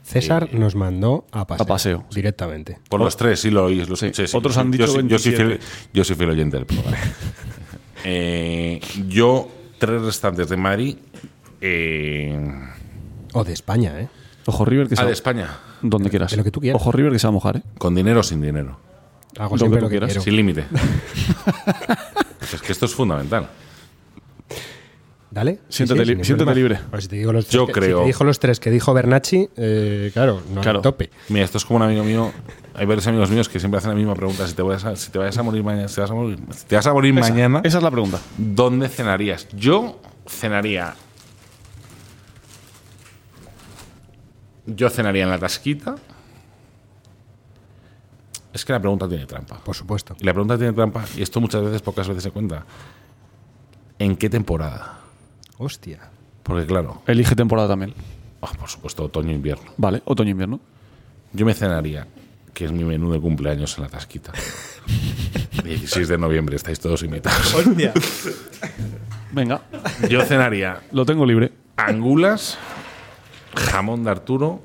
César 0.04 0.52
nos 0.54 0.74
mandó 0.74 1.24
a 1.30 1.46
paseo. 1.46 1.64
a 1.64 1.66
paseo. 1.66 2.04
Directamente. 2.12 2.78
Por 2.88 3.00
los 3.00 3.16
tres, 3.16 3.40
sí 3.40 3.50
lo 3.50 3.66
oís. 3.66 3.88
Lo 3.88 3.94
Sí. 3.96 4.06
escuché, 4.06 4.26
sí. 4.26 4.36
Otros 4.36 4.56
han 4.56 4.66
Yo 4.72 4.72
dicho 4.72 4.86
soy- 4.88 5.08
yo 5.08 5.18
soy, 5.18 5.32
fiel, 5.32 5.48
27. 5.48 5.88
yo 5.92 6.04
soy 6.04 6.16
fiel 6.16 6.30
oyente 6.30 6.56
del 6.56 6.66
programa. 6.66 6.96
Eh, 8.02 8.80
yo, 9.08 9.46
tres 9.78 10.00
restantes 10.00 10.48
de 10.48 10.56
Madrid. 10.56 10.96
Eh, 11.60 12.34
O 13.34 13.44
de 13.44 13.52
España, 13.52 14.00
¿eh? 14.00 14.08
Ojo 14.46 14.64
River 14.64 14.88
que 14.88 14.96
se 14.96 15.02
ah, 15.02 15.04
va- 15.04 15.08
de 15.08 15.12
España. 15.12 15.58
donde 15.82 16.08
quieras. 16.08 16.30
de 16.30 16.38
lo 16.38 16.44
que 16.44 16.50
tú 16.50 16.60
quieras. 16.62 16.80
Ojo 16.80 16.92
River 16.92 17.12
que 17.12 17.18
se 17.18 17.26
va 17.26 17.28
a 17.28 17.32
mojar, 17.32 17.58
¿eh? 17.58 17.62
¿Con 17.76 17.94
dinero 17.94 18.20
o 18.20 18.22
sin 18.22 18.40
dinero? 18.40 18.78
Hago 19.38 19.56
Lo 19.56 19.64
que 19.64 19.68
tú 19.70 19.74
lo 19.76 19.80
que 19.88 19.92
quieras. 19.92 20.08
quiero. 20.08 20.22
Sin 20.22 20.36
límite. 20.36 20.64
es 22.52 22.60
que 22.62 22.72
esto 22.72 22.86
es 22.86 22.94
fundamental. 22.94 23.48
Dale. 25.30 25.60
sí, 25.68 25.86
Siéntete 25.86 26.04
sí, 26.24 26.34
li- 26.34 26.54
libre. 26.56 26.80
Pues 26.90 27.04
si 27.04 27.08
te 27.08 27.14
digo 27.16 27.32
los 27.32 27.44
tres 27.46 27.54
Yo 27.54 27.66
que- 27.66 27.72
creo- 27.72 27.98
Si 27.98 28.02
te 28.02 28.06
dijo 28.08 28.24
los 28.24 28.40
tres 28.40 28.58
que 28.58 28.70
dijo 28.72 28.92
Bernacci, 28.92 29.48
eh, 29.56 30.10
claro, 30.12 30.42
no 30.52 30.60
Claro. 30.60 30.80
tope. 30.80 31.10
Mira, 31.28 31.44
esto 31.44 31.58
es 31.58 31.64
como 31.64 31.76
un 31.76 31.82
amigo 31.84 32.02
mío. 32.02 32.32
Hay 32.74 32.84
varios 32.86 33.06
amigos 33.06 33.30
míos 33.30 33.48
que 33.48 33.60
siempre 33.60 33.78
hacen 33.78 33.90
la 33.90 33.96
misma 33.96 34.16
pregunta. 34.16 34.48
Si 34.48 34.54
te, 34.54 34.62
vas 34.62 34.84
a, 34.84 34.96
si 34.96 35.10
te 35.12 35.18
vayas 35.18 35.38
a 35.38 35.44
morir 35.44 35.62
mañana, 35.62 35.86
si 35.86 35.94
te 35.94 36.00
vas 36.00 36.10
a 36.10 36.14
morir, 36.14 36.38
si 36.50 36.64
te 36.66 36.74
vas 36.74 36.86
a 36.88 36.92
morir 36.92 37.16
Esa- 37.16 37.28
mañana, 37.30 37.60
Esa 37.62 37.78
es 37.78 37.84
la 37.84 37.90
pregunta. 37.92 38.18
¿dónde 38.36 38.88
cenarías? 38.88 39.46
Yo 39.52 40.00
cenaría. 40.26 40.94
Yo 44.66 44.90
cenaría 44.90 45.22
en 45.24 45.30
la 45.30 45.38
tasquita. 45.38 45.94
Es 48.52 48.64
que 48.64 48.72
la 48.72 48.80
pregunta 48.80 49.08
tiene 49.08 49.26
trampa. 49.26 49.58
Por 49.58 49.74
supuesto. 49.76 50.16
Y 50.20 50.24
la 50.24 50.32
pregunta 50.32 50.56
tiene 50.58 50.72
trampa, 50.72 51.04
y 51.16 51.22
esto 51.22 51.40
muchas 51.40 51.62
veces, 51.62 51.82
pocas 51.82 52.08
veces 52.08 52.22
se 52.24 52.30
cuenta. 52.30 52.64
¿En 53.98 54.16
qué 54.16 54.28
temporada? 54.28 54.98
Hostia. 55.58 56.00
Porque 56.42 56.66
claro, 56.66 57.02
Elige 57.06 57.36
temporada 57.36 57.68
también. 57.68 57.94
ah, 58.42 58.50
por 58.58 58.68
supuesto, 58.68 59.04
otoño-invierno. 59.04 59.72
Vale, 59.76 60.02
otoño-invierno. 60.04 60.58
Yo 61.32 61.46
me 61.46 61.54
cenaría, 61.54 62.08
que 62.54 62.64
es 62.64 62.72
mi 62.72 62.82
menú 62.82 63.12
de 63.12 63.20
cumpleaños 63.20 63.76
en 63.78 63.84
la 63.84 63.90
tasquita. 63.90 64.32
16 65.64 66.08
de 66.08 66.18
noviembre, 66.18 66.56
estáis 66.56 66.80
todos 66.80 67.02
invitados. 67.02 67.54
Hostia. 67.54 67.92
Venga, 69.32 69.60
Yo 70.08 70.22
cenaría 70.24 70.80
lo 70.90 71.04
tengo 71.06 71.24
libre. 71.24 71.52
angulas, 71.76 72.58
jamón 73.54 74.02
de 74.02 74.10
Arturo, 74.10 74.60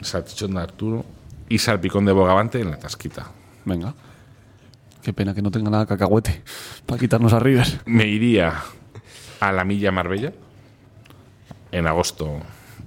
salchichón 0.00 0.54
de 0.54 0.60
Arturo 0.60 1.04
y 1.52 1.58
salpicón 1.58 2.04
de 2.04 2.12
bogavante 2.12 2.60
en 2.60 2.70
la 2.70 2.78
tasquita. 2.78 3.26
Venga. 3.64 3.94
Qué 5.02 5.12
pena 5.12 5.34
que 5.34 5.42
no 5.42 5.50
tenga 5.50 5.68
nada 5.70 5.84
cacahuete 5.86 6.42
para 6.86 6.98
quitarnos 6.98 7.32
a 7.32 7.38
River. 7.40 7.82
Me 7.86 8.06
iría 8.06 8.54
a 9.40 9.52
la 9.52 9.64
Milla 9.64 9.90
Marbella 9.92 10.32
en 11.72 11.86
agosto, 11.86 12.38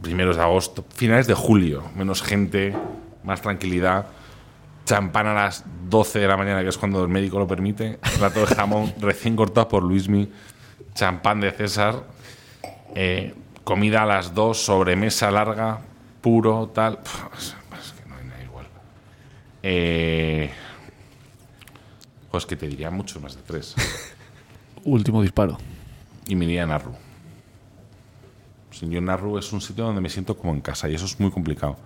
primeros 0.02 0.38
de 0.38 0.42
agosto, 0.44 0.86
finales 0.96 1.28
de 1.28 1.34
julio, 1.34 1.84
menos 1.96 2.22
gente, 2.24 2.76
más 3.24 3.42
tranquilidad. 3.42 4.08
Champán 4.86 5.28
a 5.28 5.34
las 5.34 5.64
12 5.90 6.20
de 6.20 6.28
la 6.28 6.38
mañana, 6.38 6.62
que 6.62 6.70
es 6.70 6.78
cuando 6.78 7.04
el 7.04 7.10
médico 7.10 7.38
lo 7.40 7.48
permite. 7.48 8.00
Plato 8.18 8.46
de 8.46 8.56
jamón 8.56 8.94
recién 9.00 9.36
cortado 9.36 9.68
por 9.68 9.84
Luismi. 9.84 10.32
Champán 10.94 11.42
de 11.42 11.52
César. 11.52 12.04
eh, 12.96 13.34
comida 13.64 14.04
a 14.04 14.06
las 14.06 14.34
2, 14.34 14.58
sobremesa 14.58 15.30
larga, 15.32 15.80
puro, 16.22 16.70
tal. 16.74 17.00
Pff, 17.00 17.24
es, 17.38 17.56
es 17.82 17.92
que 17.94 18.08
no 18.08 18.16
hay 18.16 18.26
nada 18.26 18.44
igual. 18.44 18.68
Eh, 19.68 20.52
pues 22.30 22.46
que 22.46 22.56
te 22.56 22.68
diría 22.68 22.92
mucho 22.92 23.20
más 23.20 23.36
de 23.36 23.42
tres. 23.42 23.74
Último 24.84 25.24
disparo. 25.24 25.58
y 26.28 26.36
me 26.36 26.46
iría 26.46 26.64
a 26.64 26.68
Narru. 26.68 26.94
Yo 28.80 29.02
Narru 29.02 29.40
es 29.40 29.52
un 29.54 29.62
sitio 29.62 29.86
donde 29.86 30.02
me 30.02 30.10
siento 30.10 30.38
como 30.38 30.54
en 30.54 30.62
casa 30.62 30.88
y 30.88 30.94
eso 30.94 31.06
es 31.06 31.20
muy 31.20 31.32
complicado. 31.32 31.78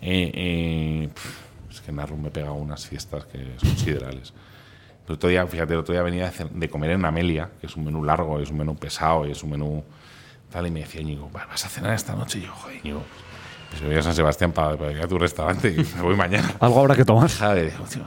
Eh, 0.00 0.32
eh, 0.34 1.08
es 1.70 1.80
que 1.80 1.92
Narru 1.92 2.16
me 2.16 2.30
pega 2.30 2.50
unas 2.50 2.84
fiestas 2.88 3.24
que 3.26 3.38
son 3.58 3.68
considerables. 3.68 4.32
El 5.06 5.14
otro 5.14 5.28
día, 5.28 5.46
fíjate, 5.46 5.74
el 5.74 5.80
otro 5.80 5.92
día 5.92 6.02
venía 6.02 6.32
de, 6.50 6.68
comer 6.68 6.90
en 6.90 7.04
Amelia, 7.04 7.50
que 7.60 7.68
es 7.68 7.76
un 7.76 7.84
menú 7.84 8.02
largo, 8.02 8.40
es 8.40 8.50
un 8.50 8.58
menú 8.58 8.74
pesado 8.74 9.28
y 9.28 9.30
es 9.30 9.44
un 9.44 9.50
menú 9.50 9.84
tal, 10.50 10.66
y 10.66 10.72
me 10.72 10.80
decía 10.80 11.02
Íñigo, 11.02 11.30
"Va, 11.30 11.46
¿vas 11.46 11.64
a 11.66 11.68
cenar 11.68 11.94
esta 11.94 12.16
noche? 12.16 12.40
Y 12.40 12.42
yo, 12.42 12.52
joder, 12.52 12.78
Íñigo, 12.78 13.04
me 13.82 13.88
voy 13.88 13.96
a 13.96 14.02
San 14.02 14.14
Sebastián 14.14 14.52
para, 14.52 14.76
para 14.76 14.92
ir 14.92 15.00
a 15.02 15.08
tu 15.08 15.18
restaurante 15.18 15.68
y 15.70 15.76
me 15.96 16.02
voy 16.02 16.16
mañana. 16.16 16.54
Algo 16.60 16.80
habrá 16.80 16.96
que 16.96 17.04
tomar. 17.04 17.30
Joder, 17.30 17.70
digo, 17.72 17.84
tío, 17.84 18.02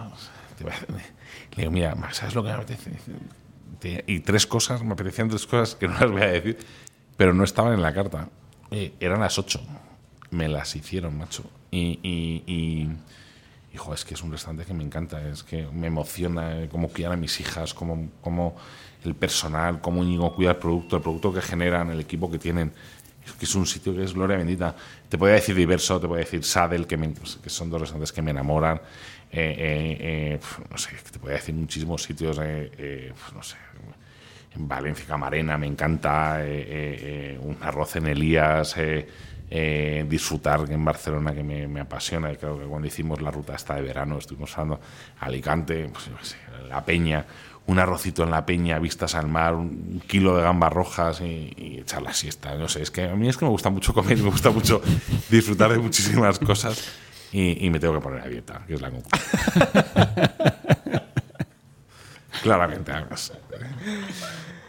te 0.57 0.64
voy 0.64 0.74
a- 0.74 0.91
Le 0.91 1.64
digo, 1.64 1.72
mira, 1.72 1.95
¿sabes 2.12 2.36
lo 2.36 2.43
que 2.43 2.49
me 2.49 2.55
apetece? 2.55 2.91
Te- 3.80 4.03
Y 4.07 4.20
tres 4.22 4.45
cosas, 4.47 4.84
me 4.84 4.93
apetecían 4.93 5.30
tres 5.30 5.45
cosas 5.45 5.76
que 5.76 5.88
no 5.88 5.93
las 5.99 6.12
voy 6.12 6.22
a 6.22 6.28
decir, 6.28 6.57
pero 7.18 7.34
no 7.34 7.43
estaban 7.43 7.74
en 7.74 7.82
la 7.82 7.93
carta. 7.93 8.30
Eh, 8.72 8.93
eran 8.99 9.20
las 9.22 9.38
ocho. 9.39 9.62
Me 10.32 10.47
las 10.47 10.76
hicieron, 10.76 11.18
macho. 11.18 11.43
Y, 11.72 11.99
y, 12.03 12.43
y, 12.45 12.89
y, 13.74 13.78
jo, 13.78 13.93
es 13.93 14.05
que 14.05 14.14
es 14.14 14.22
un 14.24 14.32
restaurante 14.32 14.66
que 14.66 14.74
me 14.74 14.84
encanta, 14.84 15.22
es 15.28 15.43
que 15.43 15.68
me 15.74 15.88
emociona 15.88 16.62
eh, 16.62 16.70
cómo 16.72 16.88
cuidan 16.89 17.14
a 17.14 17.16
mis 17.16 17.39
hijas, 17.39 17.74
cómo, 17.74 18.10
cómo 18.22 18.55
el 19.03 19.16
personal, 19.16 19.82
cómo 19.82 20.03
Íñigo 20.03 20.34
cuida 20.36 20.51
el 20.51 20.57
producto, 20.57 20.97
el 20.97 21.01
producto 21.01 21.34
que 21.34 21.41
generan, 21.41 21.89
el 21.89 21.99
equipo 21.99 22.30
que 22.30 22.38
tienen. 22.38 22.72
Que 23.38 23.45
es 23.45 23.55
un 23.55 23.65
sitio 23.65 23.95
que 23.95 24.03
es 24.03 24.13
gloria 24.13 24.38
bendita. 24.38 24.76
Te 25.07 25.17
podría 25.17 25.36
decir 25.36 25.55
diverso, 25.55 25.99
te 25.99 26.07
podría 26.07 26.26
decir 26.26 26.43
Sadel, 26.43 26.88
que, 26.88 26.97
me- 26.97 27.13
que 27.13 27.49
son 27.49 27.70
dos 27.70 27.80
restaurantes 27.82 28.11
que 28.11 28.22
me 28.22 28.32
enamoran. 28.32 28.78
Eh, 29.32 29.55
eh, 29.57 29.97
eh, 30.01 30.39
no 30.70 30.78
sé, 30.78 30.89
te 31.11 31.20
podría 31.20 31.38
decir 31.38 31.53
muchísimos 31.53 32.01
sitios, 32.03 32.38
no 32.38 33.43
sé. 33.43 33.57
En 34.55 34.67
Valencia, 34.67 35.05
Camarena, 35.07 35.57
me 35.57 35.67
encanta. 35.67 36.39
un 37.41 37.57
arroz 37.61 37.95
en 37.97 38.07
Elías. 38.07 38.76
disfrutar 40.07 40.61
en 40.70 40.84
Barcelona, 40.84 41.34
que 41.34 41.43
me, 41.43 41.80
apasiona. 41.82 42.34
Creo 42.36 42.57
que 42.59 42.65
cuando 42.65 42.88
hicimos 42.88 43.22
la 43.22 43.30
ruta 43.32 43.55
esta 43.55 43.76
de 43.76 43.84
verano, 43.84 44.17
estuvimos 44.17 44.57
hablando 44.57 44.82
Alicante, 45.20 45.89
pues, 45.91 46.36
La 46.67 46.84
Peña, 46.84 47.26
un 47.70 47.78
arrocito 47.78 48.24
en 48.24 48.32
La 48.32 48.47
Peña, 48.47 48.80
vistas 48.80 49.13
al 49.13 49.28
mar, 49.28 49.53
un 49.53 50.01
kilo 50.07 50.36
de 50.36 50.41
gambas 50.41 50.74
rojas 50.74 51.22
y, 51.22 51.53
y 51.55 51.80
echar 51.82 52.01
la 52.01 52.13
siesta. 52.13 52.55
No 52.55 52.67
sé, 52.67 52.82
es 52.82 52.89
que 52.89 53.07
a 53.07 53.15
mí 53.15 53.30
es 53.30 53.38
que 53.38 53.45
me 53.45 53.51
gusta 53.51 53.70
mucho 53.70 53.93
comer, 53.93 54.17
me 54.17 54.32
gusta 54.32 54.49
mucho 54.49 54.82
disfrutar 55.30 55.72
de 55.72 55.78
muchísimas 55.78 56.39
cosas 56.39 56.84
y, 57.32 57.63
y 57.63 57.70
me 57.70 57.80
tengo 57.80 57.93
que 57.93 57.99
poner 57.99 58.22
a 58.22 58.28
dieta, 58.28 58.63
que 58.65 58.74
es 58.74 58.82
la 58.82 58.89
conclusión. 58.89 59.30
Claramente, 62.41 62.91
además. 62.91 63.34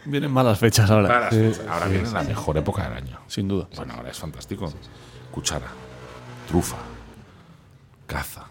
Vienen 0.05 0.31
malas 0.31 0.59
fechas 0.59 0.91
ahora. 0.91 1.29
Ahora 1.69 1.87
viene 1.87 2.11
la 2.11 2.21
mejor 2.21 2.57
época 2.57 2.83
del 2.83 2.97
año. 2.97 3.19
Sin 3.27 3.47
duda. 3.47 3.67
Bueno, 3.75 3.93
ahora 3.95 4.11
es 4.11 4.19
fantástico. 4.19 4.71
Cuchara, 5.31 5.67
trufa, 6.47 6.77
caza, 8.05 8.45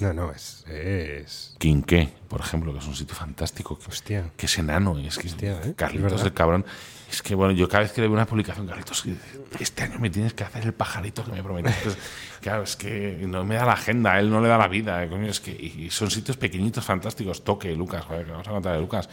No, 0.00 0.12
no, 0.12 0.32
es. 0.32 0.64
es... 0.68 1.54
quinqué, 1.58 2.12
por 2.28 2.40
ejemplo, 2.40 2.72
que 2.72 2.78
es 2.78 2.86
un 2.86 2.96
sitio 2.96 3.14
fantástico. 3.14 3.78
Que, 3.78 3.88
Hostia. 3.88 4.30
que 4.36 4.46
es 4.46 4.58
enano. 4.58 4.98
Es 4.98 5.18
que 5.18 5.28
Hostia, 5.28 5.60
¿eh? 5.64 5.74
Carlitos, 5.76 6.22
el 6.22 6.32
cabrón. 6.32 6.64
Es 7.10 7.22
que, 7.22 7.34
bueno, 7.34 7.52
yo 7.52 7.68
cada 7.68 7.82
vez 7.84 7.92
que 7.92 8.00
le 8.00 8.08
veo 8.08 8.14
una 8.14 8.26
publicación, 8.26 8.66
Carlitos, 8.66 9.04
este 9.60 9.82
año 9.84 9.98
me 9.98 10.10
tienes 10.10 10.34
que 10.34 10.42
hacer 10.44 10.64
el 10.64 10.72
pajarito 10.72 11.24
que 11.24 11.32
me 11.32 11.42
prometiste. 11.42 11.84
Pues, 11.84 11.98
claro, 12.40 12.62
es 12.62 12.76
que 12.76 13.24
no 13.26 13.44
me 13.44 13.54
da 13.54 13.66
la 13.66 13.74
agenda, 13.74 14.18
él 14.18 14.30
no 14.30 14.40
le 14.40 14.48
da 14.48 14.58
la 14.58 14.68
vida. 14.68 15.02
eh, 15.04 15.08
coño, 15.08 15.26
es 15.26 15.40
que, 15.40 15.52
y 15.52 15.90
son 15.90 16.10
sitios 16.10 16.36
pequeñitos, 16.36 16.84
fantásticos. 16.84 17.44
Toque, 17.44 17.74
Lucas, 17.74 18.04
joder, 18.04 18.24
que 18.24 18.32
vamos 18.32 18.48
a 18.48 18.50
contar 18.50 18.74
de 18.74 18.80
Lucas. 18.80 19.08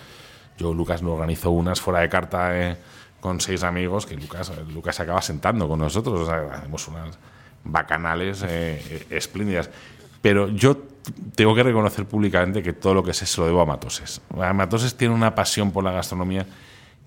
Yo, 0.58 0.74
Lucas, 0.74 1.02
nos 1.02 1.14
organizó 1.14 1.52
unas 1.52 1.80
fuera 1.80 2.00
de 2.00 2.10
carta 2.10 2.58
eh, 2.58 2.78
con 3.22 3.40
seis 3.40 3.64
amigos 3.64 4.06
que 4.06 4.18
Lucas, 4.18 4.50
eh, 4.50 4.66
Lucas 4.74 4.96
se 4.96 5.04
acaba 5.04 5.22
sentando 5.22 5.68
con 5.68 5.80
nosotros. 5.80 6.22
O 6.22 6.26
sea, 6.26 6.58
hacemos 6.58 6.88
unas 6.88 7.18
bacanales 7.64 8.44
eh, 8.44 8.82
eh, 8.90 9.06
espléndidas. 9.12 9.70
Pero 10.22 10.50
yo 10.50 10.78
tengo 11.36 11.56
que 11.56 11.64
reconocer 11.64 12.06
públicamente 12.06 12.62
que 12.62 12.74
todo 12.74 12.94
lo 12.94 13.04
que 13.04 13.14
sé 13.14 13.26
se 13.26 13.42
lo 13.42 13.48
debo 13.48 13.62
a 13.62 13.66
Matoses. 13.66 14.22
Matoses 14.54 14.96
tiene 14.96 15.14
una 15.14 15.34
pasión 15.34 15.72
por 15.72 15.84
la 15.84 15.92
gastronomía 15.92 16.46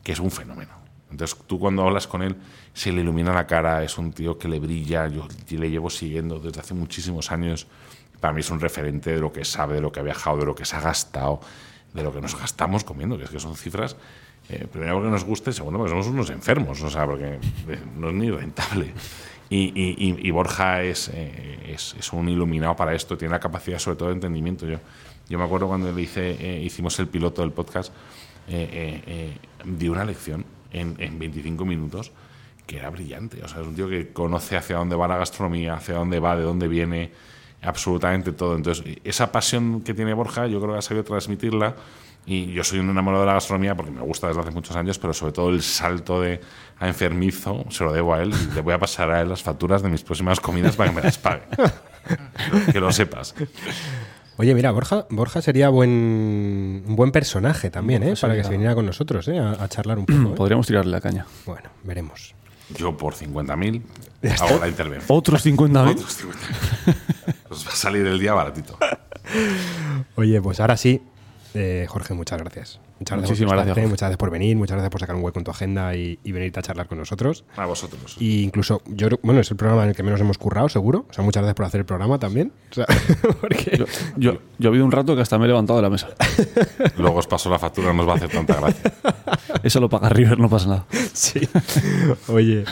que 0.03 0.13
es 0.13 0.21
un 0.21 0.31
fenómeno. 0.31 0.73
Entonces 1.11 1.39
tú 1.47 1.61
cuando 1.61 1.83
hablas 1.83 2.09
con 2.09 2.23
él 2.23 2.37
se 2.73 2.91
le 2.91 3.03
ilumina 3.03 3.33
la 3.33 3.47
cara, 3.47 3.85
es 3.85 3.97
un 3.99 4.13
tío 4.13 4.37
que 4.37 4.49
le 4.49 4.59
brilla, 4.59 5.07
yo 5.07 5.29
le 5.49 5.71
llevo 5.71 5.89
siguiendo 5.89 6.41
desde 6.41 6.61
hace 6.61 6.75
muchísimos 6.75 7.31
años. 7.31 7.69
Para 8.21 8.35
mí 8.35 8.41
es 8.41 8.51
un 8.51 8.61
referente 8.61 9.13
de 9.13 9.21
lo 9.21 9.33
que 9.33 9.45
sabe, 9.45 9.77
de 9.77 9.81
lo 9.81 9.93
que 9.93 10.01
ha 10.01 10.03
viajado, 10.03 10.39
de 10.39 10.47
lo 10.47 10.55
que 10.55 10.65
se 10.65 10.75
ha 10.75 10.81
gastado, 10.81 11.41
de 11.93 12.03
lo 12.03 12.13
que 12.13 12.21
nos 12.21 12.37
gastamos 12.39 12.83
comiendo, 12.83 13.17
que 13.17 13.25
es 13.25 13.31
que 13.31 13.39
son 13.39 13.55
cifras, 13.55 13.97
eh, 14.49 14.67
primero 14.71 14.95
porque 14.95 15.11
nos 15.11 15.25
guste, 15.25 15.53
segundo 15.53 15.79
porque 15.79 15.91
somos 15.91 16.07
unos 16.09 16.31
enfermos, 16.31 16.83
o 16.83 16.91
sea, 16.91 17.07
porque 17.07 17.39
eh, 17.69 17.79
no 17.97 18.09
es 18.09 18.15
ni 18.15 18.31
rentable. 18.31 18.93
Y, 19.51 19.73
y- 19.75 20.17
y- 20.27 20.31
Borja 20.31 20.83
es, 20.83 21.11
eh, 21.13 21.75
es, 21.75 22.13
un 22.13 22.29
iluminado 22.29 22.75
para 22.75 22.95
esto, 22.95 23.17
tiene 23.17 23.33
la 23.33 23.41
capacidad 23.41 23.79
sobre 23.79 23.97
todo 23.97 24.09
de 24.09 24.15
entendimiento. 24.15 24.67
Yo, 24.67 24.79
yo 25.29 25.39
me 25.39 25.45
acuerdo 25.45 25.69
cuando 25.69 25.93
le 25.93 26.01
hice, 26.03 26.37
eh, 26.41 26.63
hicimos 26.63 26.99
el 26.99 27.09
piloto 27.09 27.43
del 27.43 27.53
podcast, 27.53 27.93
eh, 28.49 28.69
eh, 28.73 29.03
eh, 29.07 29.37
dio 29.65 29.93
una 29.93 30.05
lección 30.05 30.45
en, 30.73 30.97
en 30.99 31.19
25 31.19 31.65
minutos 31.65 32.11
que 32.67 32.79
era 32.79 32.89
brillante. 32.91 33.43
O 33.45 33.49
sea, 33.49 33.61
es 33.61 33.67
un 33.67 33.75
tío 33.75 33.89
que 33.89 34.13
conoce 34.13 34.57
hacia 34.57 34.77
dónde 34.77 34.97
va 34.97 35.07
la 35.07 35.19
gastronomía, 35.19 35.75
hacia 35.75 35.95
dónde 35.95 36.19
va, 36.19 36.37
de 36.37 36.43
dónde 36.43 36.67
viene, 36.67 37.11
absolutamente 37.63 38.33
todo. 38.33 38.57
Entonces, 38.57 38.85
esa 39.05 39.31
pasión 39.31 39.83
que 39.83 39.93
tiene 39.95 40.15
Borja, 40.15 40.47
yo 40.47 40.61
creo 40.61 40.73
que 40.73 40.79
ha 40.79 40.83
sabido 40.83 41.05
transmitirla. 41.05 41.77
Y 42.27 42.53
yo 42.53 42.65
soy 42.65 42.79
un 42.79 42.89
enamorado 42.91 43.23
de 43.23 43.27
la 43.27 43.35
gastronomía 43.35 43.75
porque 43.75 43.91
me 43.91 44.01
gusta 44.01 44.29
desde 44.29 44.41
hace 44.41 44.51
muchos 44.51 44.75
años, 44.77 44.99
pero 44.99 45.13
sobre 45.13 45.33
todo 45.33 45.51
el 45.51 45.63
salto 45.63 46.21
de 46.21 46.41
a 46.79 46.89
enfermizo 46.89 47.65
se 47.71 47.85
lo 47.85 47.93
debo 47.93 48.15
a 48.15 48.23
él. 48.23 48.33
Y 48.33 48.55
le 48.55 48.61
voy 48.63 48.73
a 48.75 48.79
pasar 48.79 49.11
a 49.11 49.21
él 49.21 49.29
las 49.29 49.43
facturas 49.43 49.83
de 49.83 49.91
mis 49.91 50.03
próximas 50.03 50.41
comidas 50.41 50.77
para 50.77 50.91
que 50.91 50.97
me 50.97 51.03
las 51.03 51.19
pague. 51.19 51.43
que 52.73 52.81
lo 52.81 52.91
sepas. 52.93 53.35
Oye, 54.37 54.55
mira, 54.55 54.73
Borja, 54.73 55.07
Borja 55.11 55.43
sería 55.43 55.69
buen, 55.69 56.83
un 56.87 56.97
buen 56.97 57.13
personaje 57.13 57.71
también, 57.71 58.03
¿eh? 58.03 58.15
Para 58.21 58.35
que 58.35 58.43
se 58.43 58.51
viniera 58.51 58.75
con 58.75 58.87
nosotros, 58.87 59.29
¿eh? 59.29 59.39
A, 59.39 59.63
a 59.63 59.69
charlar 59.69 59.99
un 59.99 60.07
poco. 60.07 60.33
¿eh? 60.33 60.37
Podríamos 60.37 60.67
tirarle 60.67 60.91
la 60.91 61.01
caña. 61.01 61.27
Bueno, 61.47 61.71
veremos. 61.85 62.35
Yo 62.77 62.97
por 62.97 63.15
50.000 63.15 63.83
hago 64.41 64.59
la 64.59 64.69
intervención. 64.69 65.19
Otros 65.19 65.45
50.000. 65.47 65.91
Otros 65.91 66.25
50.000. 66.25 66.95
Os 67.51 67.67
va 67.67 67.71
a 67.71 67.77
salir 67.77 68.07
el 68.07 68.19
día 68.19 68.33
baratito. 68.33 68.77
Oye, 70.17 70.41
pues 70.41 70.61
ahora 70.61 70.77
sí, 70.77 71.03
eh, 71.55 71.87
Jorge, 71.89 72.15
muchas 72.15 72.39
gracias. 72.39 72.81
Muchas 73.01 73.17
gracias, 73.19 73.31
Muchísimas 73.31 73.51
por 73.51 73.57
gracias, 73.57 73.75
Jorge. 73.75 73.89
muchas 73.89 74.01
gracias 74.01 74.19
por 74.19 74.31
venir, 74.31 74.57
muchas 74.57 74.75
gracias 74.77 74.91
por 74.91 75.01
sacar 75.01 75.17
un 75.17 75.25
hueco 75.25 75.39
en 75.41 75.45
tu 75.45 75.51
agenda 75.51 75.95
y, 75.97 76.19
y 76.23 76.33
venirte 76.33 76.61
a 76.61 76.63
charlar 76.63 76.87
con 76.87 76.99
nosotros. 76.99 77.45
A 77.57 77.67
vosotros. 77.67 78.17
Y 78.21 78.43
incluso, 78.43 78.83
yo 78.87 79.09
bueno, 79.23 79.41
es 79.41 79.51
el 79.51 79.57
programa 79.57 79.83
en 79.85 79.91
el 79.91 79.97
que 79.97 80.03
menos 80.03 80.21
hemos 80.21 80.39
currado, 80.39 80.69
seguro. 80.69 81.07
O 81.11 81.13
sea, 81.13 81.25
muchas 81.25 81.43
gracias 81.43 81.57
por 81.57 81.67
hacer 81.67 81.81
el 81.81 81.87
programa 81.87 82.19
también. 82.19 82.53
O 82.71 82.75
sea, 82.75 82.87
porque 83.41 83.77
Yo, 83.77 83.85
yo, 84.17 84.33
yo 84.59 84.69
he 84.69 84.69
habido 84.69 84.85
un 84.85 84.93
rato 84.93 85.15
que 85.17 85.23
hasta 85.23 85.39
me 85.39 85.45
he 85.45 85.49
levantado 85.49 85.79
de 85.79 85.83
la 85.83 85.91
mesa. 85.91 86.09
Luego 86.99 87.19
os 87.19 87.27
paso 87.27 87.51
la 87.51 87.59
factura, 87.59 87.93
no 87.93 88.03
os 88.03 88.09
va 88.09 88.13
a 88.13 88.17
hacer 88.17 88.31
tanta 88.31 88.55
gracia. 88.61 88.93
Eso 89.63 89.81
lo 89.81 89.89
paga 89.89 90.09
River, 90.09 90.39
no 90.39 90.49
pasa 90.49 90.69
nada. 90.69 90.87
Sí. 91.13 91.41
Oye, 92.29 92.65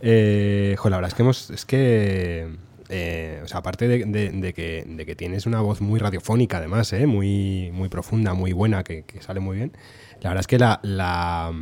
eh, 0.00 0.74
jo, 0.78 0.88
la 0.90 0.96
verdad 0.96 1.08
es 1.08 1.14
que 1.14 1.22
hemos, 1.22 1.50
es 1.50 1.64
que 1.64 2.48
eh, 2.88 3.40
o 3.44 3.48
sea, 3.48 3.58
aparte 3.58 3.86
de, 3.88 4.04
de- 4.04 4.30
de 4.30 4.52
que, 4.54 4.84
de 4.86 5.04
que 5.06 5.14
tienes 5.14 5.46
una 5.46 5.60
voz 5.60 5.80
muy 5.80 5.98
radiofónica, 6.00 6.58
además, 6.58 6.92
¿eh? 6.92 7.06
muy, 7.06 7.70
muy 7.72 7.88
profunda, 7.88 8.34
muy 8.34 8.52
buena, 8.52 8.82
que, 8.84 9.02
que 9.02 9.20
sale 9.22 9.40
muy 9.40 9.56
bien, 9.58 9.72
la 10.20 10.30
verdad 10.30 10.40
es 10.40 10.46
que 10.46 10.58
la, 10.58 10.80
la- 10.82 11.52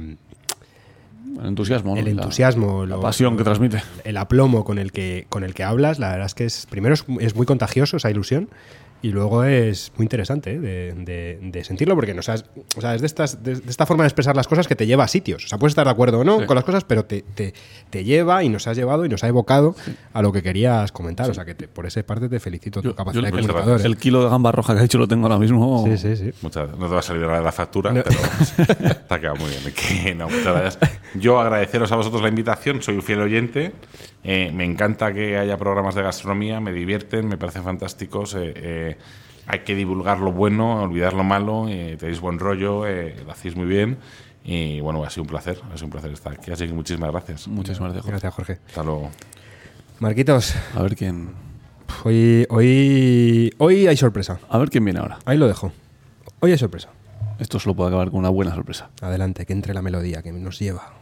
El 1.41 1.47
entusiasmo. 1.47 1.97
el 1.97 2.09
entusiasmo, 2.09 2.87
La, 2.87 2.97
lo- 2.97 3.01
pasión 3.03 3.37
que 3.37 3.45
transmite. 3.45 3.83
el 4.05 4.17
aplomo 4.17 4.65
con 4.65 4.79
el 4.79 4.93
que, 4.93 5.27
con 5.29 5.45
el 5.45 5.53
que 5.55 5.65
hablas, 5.65 5.99
la 5.99 6.11
verdad 6.11 6.27
es 6.27 6.35
que 6.35 6.45
es, 6.45 6.67
primero 6.71 6.95
es, 6.95 7.05
es 7.21 7.35
muy 7.35 7.45
contagioso 7.47 7.97
esa 7.97 8.11
ilusión 8.11 8.49
y 9.03 9.11
luego 9.11 9.45
es 9.45 9.93
muy 9.97 10.05
interesante 10.05 10.55
¿eh? 10.55 10.59
de, 10.59 10.93
de- 10.95 11.39
de 11.43 11.65
sentirlo 11.65 11.95
porque 11.95 12.15
no 12.15 12.23
sabes, 12.23 12.45
o 12.77 12.81
sea, 12.81 12.95
es 12.95 13.01
de, 13.03 13.07
estas, 13.07 13.43
de, 13.43 13.57
de 13.57 13.71
esta 13.71 13.87
forma 13.87 14.03
de 14.05 14.09
expresar 14.09 14.35
las 14.35 14.49
cosas 14.49 14.67
que 14.67 14.75
te 14.75 14.87
lleva 14.87 15.05
a 15.05 15.09
sitios. 15.09 15.45
O 15.45 15.49
sea, 15.49 15.59
puedes 15.59 15.73
estar 15.73 15.85
de 15.85 15.91
acuerdo 15.93 16.21
o 16.21 16.25
no 16.25 16.41
Sí. 16.41 16.47
con 16.47 16.55
las 16.57 16.65
cosas, 16.65 16.85
pero 16.85 17.05
te, 17.05 17.23
te, 17.23 17.55
te 17.91 18.05
lleva 18.05 18.43
y 18.43 18.49
nos 18.49 18.67
has 18.67 18.77
llevado 18.77 19.05
y 19.05 19.09
nos 19.09 19.23
ha 19.23 19.29
evocado 19.29 19.77
a 20.13 20.23
lo 20.23 20.33
que 20.33 20.43
querías 20.43 20.91
comentar. 20.93 21.31
O 21.31 21.35
sea, 21.35 21.45
que 21.45 21.55
te- 21.55 21.69
por 21.69 21.87
esa 21.87 22.03
parte 22.05 22.29
te 22.29 22.41
felicito 22.41 22.83
tu 22.83 22.89
Yo- 22.89 22.97
capacidad 22.97 23.23
yo- 23.23 23.27
de 23.27 23.43
comunicador. 23.43 23.81
¿eh? 23.81 23.85
El 23.85 23.97
kilo 23.97 24.25
de 24.25 24.31
gamba 24.31 24.51
roja 24.53 24.73
que 24.75 24.81
ha 24.81 24.83
dicho 24.83 24.99
lo 24.99 25.07
tengo 25.09 25.27
ahora 25.27 25.39
mismo. 25.39 25.85
Sí, 25.87 25.97
sí, 25.99 26.17
sí. 26.17 26.31
Muchas 26.43 26.71
no 26.79 26.89
te 26.89 26.95
va 26.95 27.01
a 27.01 27.03
salir 27.03 27.23
la 27.23 27.53
factura, 27.53 27.93
No. 27.93 28.03
pero 28.03 28.19
te 29.09 29.15
ha 29.15 29.21
quedado 29.21 29.37
muy 29.37 29.51
bien. 29.51 29.63
Que 29.77 30.15
no, 30.15 30.29
muchas 30.29 30.45
gracias. 30.45 30.79
Yo 31.15 31.39
agradeceros 31.41 31.93
a 31.93 31.97
vosotros 31.97 32.23
la 32.23 32.29
invitación, 32.29 32.83
soy 32.83 32.97
un 32.97 33.03
fiel 33.03 33.21
oyente. 33.21 33.73
Eh, 34.29 34.51
me 34.53 34.65
encanta 34.65 35.13
que 35.15 35.39
haya 35.39 35.57
programas 35.57 35.95
de 35.95 36.03
gastronomía, 36.03 36.59
me 36.61 36.73
divierten, 36.73 37.29
me 37.29 37.37
parecen 37.39 37.63
fantásticos. 37.63 38.35
eh, 38.35 38.53
eh, 38.57 38.97
hay 39.47 39.61
que 39.61 39.77
divulgar 39.77 40.19
lo 40.19 40.33
bueno, 40.33 40.83
olvidar 40.83 41.13
lo 41.15 41.23
malo. 41.23 41.69
eh, 41.69 41.97
tenéis 41.99 42.21
buen 42.21 42.39
rollo, 42.41 42.85
eh, 42.87 43.15
lo 43.25 43.31
hacéis 43.31 43.55
muy 43.55 43.67
bien. 43.67 43.97
Y 44.45 44.81
bueno, 44.81 45.03
ha 45.05 45.11
sido 45.11 45.23
un 45.23 45.29
placer, 45.29 45.59
ha 45.73 45.75
sido 45.75 45.87
un 45.87 45.91
placer 45.93 46.11
estar 46.13 46.33
aquí. 46.33 46.51
Así 46.51 46.67
que 46.67 46.73
muchísimas 46.73 47.11
gracias. 47.13 47.47
Muchísimas 47.49 47.93
gracias. 47.93 48.03
Jorge. 48.05 48.11
Gracias, 48.11 48.35
Jorge. 48.35 48.59
Hasta 48.69 48.83
luego. 48.83 49.11
Marquitos, 50.01 50.55
A 50.75 50.83
ver 50.83 50.95
quién. 50.97 51.31
hoy, 52.05 52.47
hoy, 52.51 53.55
hoy 53.59 53.87
hay 53.87 53.97
sorpresa. 53.97 54.39
A 54.51 54.59
ver 54.59 54.69
quién 54.71 54.85
viene 54.85 54.99
ahora. 55.01 55.19
Ahí 55.25 55.39
lo 55.39 55.47
dejo. 55.47 55.73
Hoy 56.41 56.51
hay 56.53 56.59
sorpresa. 56.59 56.91
Esto 57.39 57.59
solo 57.59 57.75
puede 57.75 57.89
acabar 57.91 58.11
con 58.11 58.19
una 58.21 58.29
buena 58.31 58.55
sorpresa. 58.55 58.91
Adelante, 59.01 59.47
que 59.47 59.53
entre 59.53 59.75
la 59.75 59.83
melodía 59.83 60.23
que 60.23 60.33
nos 60.33 60.59
lleva. 60.59 60.93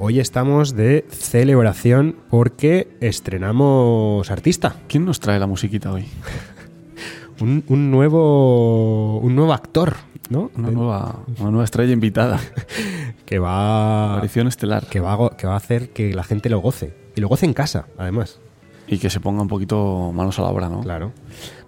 Hoy 0.00 0.20
estamos 0.20 0.74
de 0.74 1.04
celebración 1.10 2.16
porque 2.30 2.88
estrenamos 3.00 4.30
artista. 4.30 4.76
¿Quién 4.88 5.04
nos 5.04 5.20
trae 5.20 5.38
la 5.38 5.46
musiquita 5.46 5.92
hoy? 5.92 6.06
Un, 7.40 7.62
un 7.68 7.90
nuevo 7.92 9.18
un 9.18 9.36
nuevo 9.36 9.52
actor, 9.52 9.94
¿no? 10.28 10.50
Una 10.56 10.70
nueva, 10.72 11.20
una 11.38 11.50
nueva 11.50 11.64
estrella 11.64 11.92
invitada. 11.92 12.40
Que 13.28 13.38
va 13.38 14.14
Aparición 14.14 14.46
estelar. 14.48 14.86
que 14.86 15.00
va, 15.00 15.12
a 15.12 15.36
que 15.36 15.46
va 15.46 15.52
a 15.52 15.58
hacer 15.58 15.90
que 15.90 16.14
la 16.14 16.24
gente 16.24 16.48
lo 16.48 16.60
goce. 16.60 16.94
Y 17.14 17.20
lo 17.20 17.28
goce 17.28 17.44
en 17.44 17.52
casa, 17.52 17.86
además. 17.98 18.40
Y 18.86 18.96
que 18.98 19.10
se 19.10 19.20
ponga 19.20 19.42
un 19.42 19.48
poquito 19.48 20.12
manos 20.14 20.38
a 20.38 20.42
la 20.42 20.48
obra, 20.48 20.70
¿no? 20.70 20.80
Claro. 20.80 21.12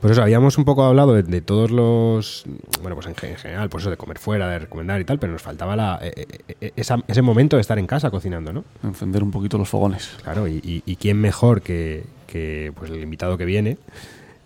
Pues 0.01 0.13
eso, 0.13 0.23
habíamos 0.23 0.57
un 0.57 0.65
poco 0.65 0.85
hablado 0.85 1.13
de, 1.13 1.23
de 1.23 1.43
todos 1.43 1.71
los. 1.71 2.45
Bueno, 2.81 2.95
pues 2.97 3.09
en, 3.09 3.15
ge- 3.15 3.33
en 3.33 3.37
general, 3.37 3.69
pues 3.69 3.83
eso 3.83 3.91
de 3.91 3.99
comer 3.99 4.19
fuera, 4.19 4.49
de 4.49 4.61
recomendar 4.61 4.99
y 5.03 5.05
tal, 5.05 5.19
pero 5.19 5.31
nos 5.35 5.43
faltaba 5.43 5.77
la, 5.77 5.99
eh, 6.01 6.13
eh, 6.17 6.55
eh, 6.63 6.73
esa- 6.77 7.05
ese 7.07 7.21
momento 7.21 7.57
de 7.57 7.61
estar 7.61 7.79
en 7.79 7.87
casa 7.87 8.11
cocinando, 8.11 8.55
¿no? 8.55 8.65
Encender 8.83 9.23
un 9.23 9.31
poquito 9.31 9.59
los 9.59 9.69
fogones. 9.69 10.17
Claro, 10.23 10.49
y, 10.49 10.63
y- 10.65 10.83
y 10.87 10.97
quién 10.97 11.19
mejor 11.21 11.61
que, 11.61 12.05
que, 12.27 12.73
pues 12.75 12.91
el 12.91 13.03
invitado 13.03 13.37
que 13.37 13.45
viene, 13.45 13.77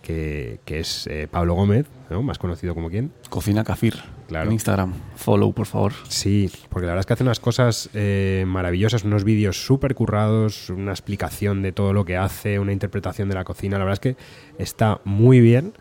que, 0.02 0.58
que 0.64 0.80
es 0.80 1.06
eh, 1.06 1.28
Pablo 1.30 1.54
Gómez, 1.54 1.86
¿no? 2.10 2.22
Más 2.24 2.38
conocido 2.38 2.74
como 2.74 2.90
quién. 2.90 3.12
Cocina 3.30 3.62
Cafir. 3.62 3.94
Claro. 4.28 4.46
En 4.46 4.52
Instagram. 4.52 4.92
Follow, 5.16 5.52
por 5.52 5.66
favor. 5.66 5.92
Sí, 6.08 6.50
porque 6.70 6.86
la 6.86 6.92
verdad 6.92 7.00
es 7.00 7.06
que 7.06 7.12
hace 7.12 7.22
unas 7.24 7.40
cosas 7.40 7.90
eh, 7.94 8.44
maravillosas, 8.46 9.04
unos 9.04 9.22
vídeos 9.24 9.64
súper 9.64 9.94
currados, 9.94 10.70
una 10.70 10.92
explicación 10.92 11.62
de 11.62 11.72
todo 11.72 11.92
lo 11.92 12.04
que 12.04 12.16
hace, 12.16 12.58
una 12.58 12.72
interpretación 12.72 13.28
de 13.28 13.34
la 13.34 13.44
cocina. 13.44 13.78
La 13.78 13.84
verdad 13.84 14.00
es 14.04 14.16
que 14.16 14.22
está 14.58 15.00
muy 15.04 15.40
bien 15.40 15.74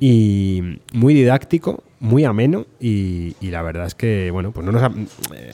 y 0.00 0.78
muy 0.94 1.12
didáctico, 1.12 1.84
muy 1.98 2.24
ameno 2.24 2.64
y, 2.80 3.36
y 3.38 3.50
la 3.50 3.60
verdad 3.60 3.84
es 3.86 3.94
que, 3.94 4.30
bueno, 4.30 4.50
pues 4.52 4.64
no 4.64 4.72
nos, 4.72 4.82
ha, 4.82 4.90
eh, 5.34 5.52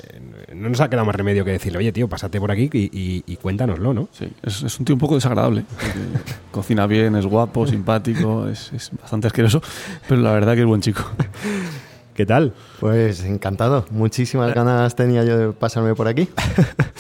no 0.55 0.69
nos 0.69 0.81
ha 0.81 0.89
quedado 0.89 1.05
más 1.05 1.17
remedio 1.17 1.45
que 1.45 1.51
decirle, 1.51 1.79
oye, 1.79 1.91
tío, 1.91 2.07
pásate 2.09 2.39
por 2.39 2.53
aquí 2.53 2.71
y, 2.73 2.85
y- 2.97 3.25
y 3.27 3.37
cuéntanoslo, 3.39 3.93
¿no? 3.93 4.09
Sí, 4.13 4.29
es, 4.45 4.63
es 4.63 4.79
un 4.79 4.85
tío 4.85 4.95
un 4.95 5.01
poco 5.01 5.17
desagradable. 5.17 5.65
cocina 6.53 6.87
bien, 6.87 7.17
es 7.17 7.27
guapo, 7.27 7.67
simpático, 7.67 8.47
es, 8.49 8.73
es 8.73 8.93
bastante 9.03 9.27
asqueroso, 9.27 9.61
pero 10.09 10.21
la 10.21 10.31
verdad 10.31 10.55
que 10.55 10.61
es 10.61 10.67
buen 10.67 10.81
chico. 10.81 11.03
¿Qué 12.17 12.25
tal? 12.25 12.55
Pues 12.81 13.23
encantado. 13.25 13.85
Muchísimas 13.91 14.55
ganas 14.55 14.97
tenía 14.97 15.23
yo 15.23 15.37
de 15.39 15.53
pasarme 15.53 15.95
por 15.95 16.09
aquí. 16.09 16.29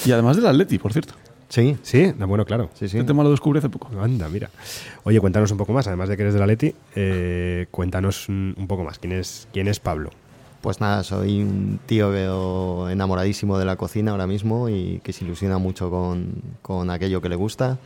Y 0.04 0.12
además 0.12 0.36
del 0.36 0.46
Atleti, 0.46 0.78
por 0.78 0.92
cierto. 0.92 1.14
Sí, 1.48 1.76
Sí, 1.82 2.12
bueno, 2.18 2.44
claro. 2.44 2.68
sí, 2.74 2.86
sí. 2.88 2.98
Este 2.98 3.06
tema 3.06 3.22
lo 3.22 3.30
descubrí 3.30 3.58
hace 3.58 3.70
poco. 3.70 3.88
Anda, 4.00 4.28
mira. 4.28 4.50
Oye, 5.04 5.18
cuéntanos 5.20 5.50
un 5.52 5.56
poco 5.58 5.72
más, 5.72 5.86
además 5.86 6.08
de 6.10 6.16
que 6.16 6.22
eres 6.22 6.34
de 6.34 6.40
la 6.40 6.46
Leti, 6.46 6.74
eh, 6.96 7.66
cuéntanos 7.70 8.28
un, 8.28 8.54
poco 8.68 8.84
más. 8.84 8.98
¿Quién 8.98 9.12
es, 9.14 9.48
¿Quién 9.52 9.68
es 9.68 9.80
Pablo? 9.80 10.10
Pues 10.60 10.80
nada, 10.80 11.02
soy 11.02 11.42
un 11.42 11.78
tío 11.86 12.10
que- 12.12 12.92
enamoradísimo 12.92 13.58
de 13.58 13.64
la 13.64 13.76
cocina 13.76 14.10
ahora 14.10 14.26
mismo 14.26 14.68
y 14.68 15.00
que 15.02 15.12
se 15.14 15.24
ilusiona 15.24 15.56
mucho 15.58 15.88
con, 15.88 16.42
con 16.60 16.90
aquello 16.90 17.22
que 17.22 17.28
le 17.28 17.36
gusta, 17.36 17.78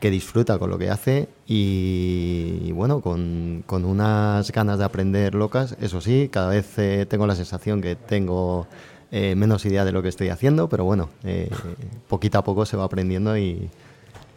que 0.00 0.10
disfruta 0.10 0.58
con 0.58 0.70
lo 0.70 0.78
que 0.78 0.90
hace 0.90 1.28
y, 1.46 2.70
bueno, 2.72 3.00
con, 3.00 3.64
con 3.66 3.84
unas 3.84 4.50
ganas 4.52 4.78
de 4.78 4.84
aprender 4.84 5.34
locas. 5.34 5.76
Eso 5.80 6.00
sí, 6.00 6.28
cada 6.30 6.50
vez 6.50 6.78
eh, 6.78 7.06
tengo 7.08 7.26
la 7.26 7.34
sensación 7.34 7.80
que 7.80 7.96
tengo 7.96 8.66
eh, 9.10 9.34
menos 9.36 9.64
idea 9.64 9.84
de 9.84 9.92
lo 9.92 10.02
que 10.02 10.08
estoy 10.08 10.28
haciendo, 10.28 10.68
pero 10.68 10.84
bueno, 10.84 11.08
eh, 11.24 11.48
poquito 12.08 12.38
a 12.38 12.44
poco 12.44 12.66
se 12.66 12.76
va 12.76 12.84
aprendiendo 12.84 13.36
y, 13.38 13.70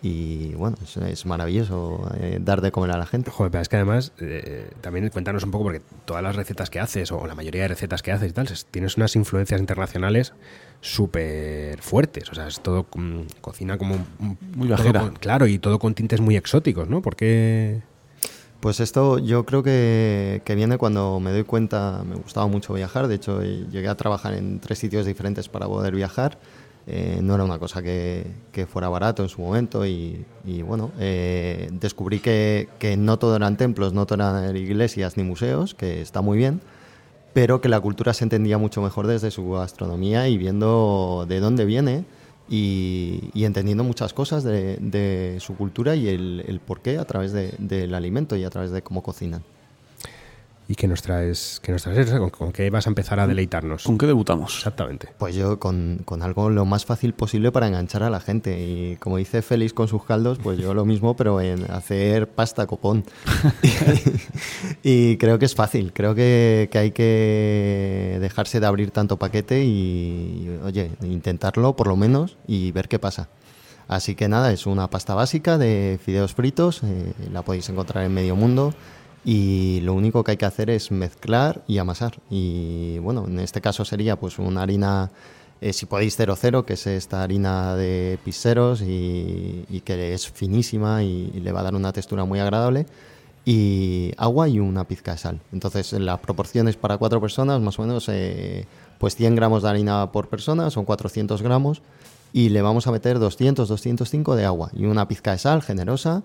y 0.02 0.54
bueno, 0.56 0.78
es, 0.84 0.96
es 0.98 1.26
maravilloso 1.26 2.10
eh, 2.20 2.40
dar 2.42 2.62
de 2.62 2.72
comer 2.72 2.92
a 2.92 2.98
la 2.98 3.06
gente. 3.06 3.32
Joder, 3.32 3.52
pero 3.52 3.62
es 3.62 3.70
que 3.70 3.76
además, 3.76 4.14
eh, 4.20 4.70
también 4.82 5.10
cuéntanos 5.10 5.44
un 5.44 5.52
poco, 5.52 5.66
porque 5.66 5.82
todas 6.06 6.24
las 6.24 6.36
recetas 6.36 6.70
que 6.70 6.80
haces, 6.80 7.12
o 7.12 7.28
la 7.28 7.36
mayoría 7.36 7.64
de 7.64 7.68
recetas 7.70 8.02
que 8.02 8.12
haces 8.12 8.30
y 8.30 8.34
tal, 8.34 8.48
es- 8.48 8.66
tienes 8.66 8.96
unas 8.98 9.16
influencias 9.16 9.60
internacionales 9.60 10.34
súper 10.94 11.82
fuertes. 11.82 12.30
O 12.32 12.36
sea, 12.36 12.48
es 12.48 12.60
todo 12.62 12.86
mm, 12.96 13.22
cocina 13.42 13.78
como. 13.78 13.96
un- 13.96 14.38
Muy 14.56 14.70
con- 14.70 15.16
claro, 15.16 15.48
y 15.48 15.60
todo 15.60 15.80
con 15.80 15.94
tintes 15.94 16.22
muy 16.22 16.36
exóticos, 16.36 16.88
¿no? 16.90 17.02
Porque. 17.02 17.82
Pues 18.60 18.82
esto 18.82 19.20
yo 19.20 19.46
creo 19.46 19.64
que, 19.64 20.42
que 20.44 20.54
viene 20.54 20.78
cuando 20.78 21.22
me 21.22 21.32
doy 21.32 21.46
cuenta, 21.46 22.04
me 22.06 22.16
gustaba 22.16 22.46
mucho 22.48 22.74
viajar, 22.74 23.08
de 23.08 23.16
hecho 23.16 23.42
eh, 23.42 23.66
llegué 23.72 23.88
a 23.88 23.96
trabajar 23.96 24.34
en 24.34 24.60
tres 24.60 24.80
sitios 24.80 25.06
diferentes 25.06 25.48
para 25.48 25.66
poder 25.66 25.96
viajar, 25.96 26.38
Eh, 26.92 27.20
no 27.22 27.36
era 27.36 27.44
una 27.44 27.60
cosa 27.60 27.84
que, 27.84 28.26
que 28.52 28.66
fuera 28.66 28.90
barato 28.90 29.22
en 29.22 29.30
su 29.30 29.42
momento 29.42 29.86
y, 29.86 30.26
bueno, 30.66 30.90
eh, 31.00 31.70
descubrí 31.72 32.20
que, 32.20 32.68
no 32.98 33.20
todo 33.20 33.36
eran 33.36 33.58
templos, 33.58 33.94
no 33.94 34.08
todo 34.08 34.16
eran 34.16 34.58
iglesias 34.58 35.16
ni 35.16 35.24
museos, 35.24 35.76
que 35.76 36.02
está 36.02 36.22
muy 36.22 36.40
bien, 36.40 36.62
pero 37.34 37.62
que 37.62 37.70
la 37.70 37.80
cultura 37.80 38.14
se 38.14 38.24
entendía 38.24 38.58
mucho 38.58 38.82
mejor 38.82 39.06
desde 39.06 39.30
su 39.30 39.52
gastronomía 39.52 40.28
y 40.30 40.40
viendo 40.40 41.28
de 41.30 41.40
dónde 41.40 41.66
viene 41.66 42.06
y, 42.50 43.30
entendiendo 43.36 43.84
muchas 43.84 44.12
cosas 44.14 44.44
de, 44.44 45.38
su 45.40 45.56
cultura 45.56 45.96
y 45.96 46.08
el, 46.10 46.44
el 46.48 46.60
porqué 46.60 46.98
a 46.98 47.06
través 47.06 47.34
de- 47.34 47.54
del 47.60 47.94
alimento 47.94 48.36
y 48.36 48.46
a 48.46 48.50
través 48.50 48.72
de 48.72 48.82
cómo 48.82 49.04
cocinan. 49.04 49.44
¿Y 50.72 50.76
qué 50.76 50.88
nos 50.88 51.02
traes? 51.02 51.60
¿Qué 51.64 51.72
nos 51.72 51.82
traes? 51.82 52.12
¿Con, 52.12 52.30
con 52.30 52.52
qué 52.52 52.70
vas 52.70 52.86
a 52.86 52.92
empezar 52.92 53.20
a 53.20 53.26
deleitarnos? 53.26 53.86
¿Con 53.86 53.98
qué 53.98 54.06
debutamos? 54.06 54.56
Exactamente. 54.56 55.10
Pues 55.18 55.34
yo 55.34 55.60
con, 55.60 56.04
con 56.06 56.22
algo 56.22 56.52
lo 56.52 56.64
más 56.64 56.86
fácil 56.86 57.14
posible 57.14 57.52
para 57.52 57.66
enganchar 57.66 58.04
a 58.04 58.12
la 58.12 58.20
gente 58.20 58.62
y 58.62 58.96
como 58.98 59.18
dice 59.18 59.42
Félix 59.42 59.74
con 59.74 59.88
sus 59.88 60.04
caldos, 60.06 60.38
pues 60.38 60.60
yo 60.60 60.76
lo 60.76 60.86
mismo 60.86 61.16
pero 61.16 61.42
en 61.42 61.72
hacer 61.72 62.30
pasta 62.30 62.68
copón. 62.68 63.04
y 64.84 65.18
creo 65.18 65.40
que 65.40 65.46
es 65.46 65.56
fácil, 65.56 65.92
creo 65.92 66.14
que, 66.14 66.70
que 66.72 66.78
hay 66.78 66.92
que 66.92 68.20
dejarse 68.22 68.60
de 68.60 68.68
abrir 68.68 68.92
tanto 68.92 69.18
paquete 69.18 69.64
y, 69.66 70.56
oye, 70.64 70.92
intentarlo 71.02 71.76
por 71.76 71.88
lo 71.88 71.96
menos 71.96 72.38
y 72.46 72.72
ver 72.74 72.90
qué 72.90 73.00
pasa. 73.00 73.30
Así 73.88 74.14
que 74.14 74.28
nada, 74.28 74.54
es 74.54 74.68
una 74.68 74.88
pasta 74.92 75.16
básica 75.16 75.58
de 75.58 76.00
fideos 76.00 76.36
fritos, 76.36 76.84
eh, 76.84 77.14
la 77.34 77.42
podéis 77.42 77.68
encontrar 77.70 78.06
en 78.06 78.14
medio 78.14 78.36
mundo 78.36 78.76
y 79.26 79.82
lo 79.82 79.94
único 79.94 80.24
que 80.24 80.32
hay 80.32 80.38
que 80.38 80.46
hacer 80.46 80.70
es 80.70 80.92
mezclar 80.92 81.64
y 81.68 81.78
amasar. 81.78 82.20
Y 82.30 83.00
bueno, 83.00 83.26
en 83.28 83.40
este 83.40 83.62
caso 83.62 83.86
sería 83.86 84.16
pues 84.16 84.40
una 84.40 84.62
harina, 84.62 85.12
eh, 85.62 85.74
si 85.74 85.86
podéis 85.86 86.16
00, 86.16 86.66
que 86.66 86.74
es 86.74 86.88
esta 86.88 87.24
harina 87.24 87.76
de 87.76 88.18
piseros 88.24 88.82
y, 88.82 89.82
que 89.84 90.14
es 90.14 90.30
finísima 90.30 91.04
y, 91.04 91.32
y 91.34 91.40
le 91.42 91.52
va 91.52 91.62
a 91.62 91.64
dar 91.64 91.76
una 91.76 91.92
textura 91.92 92.26
muy 92.26 92.40
agradable. 92.40 92.86
Y 93.46 94.12
agua 94.18 94.48
y 94.48 94.60
una 94.60 94.84
pizca 94.84 95.14
de 95.14 95.18
sal. 95.18 95.40
Entonces, 95.52 95.94
las 95.94 96.20
proporciones 96.20 96.76
para 96.76 96.98
cuatro 96.98 97.20
personas, 97.20 97.60
más 97.62 97.80
o 97.80 97.82
menos, 97.82 98.08
eh, 98.10 98.68
pues 99.00 99.16
100 99.16 99.36
gramos 99.36 99.64
de 99.64 99.70
harina 99.70 100.12
por 100.12 100.28
persona, 100.28 100.70
son 100.70 100.86
400 100.86 101.42
gramos. 101.42 101.82
y 102.32 102.50
le 102.50 102.62
vamos 102.62 102.86
a 102.86 102.92
meter 102.92 103.18
200, 103.18 103.68
205 103.68 104.36
de 104.36 104.46
agua 104.46 104.70
y 104.74 104.86
una 104.86 105.08
pizca 105.08 105.32
de 105.32 105.40
sal 105.40 105.64
generosa 105.64 106.22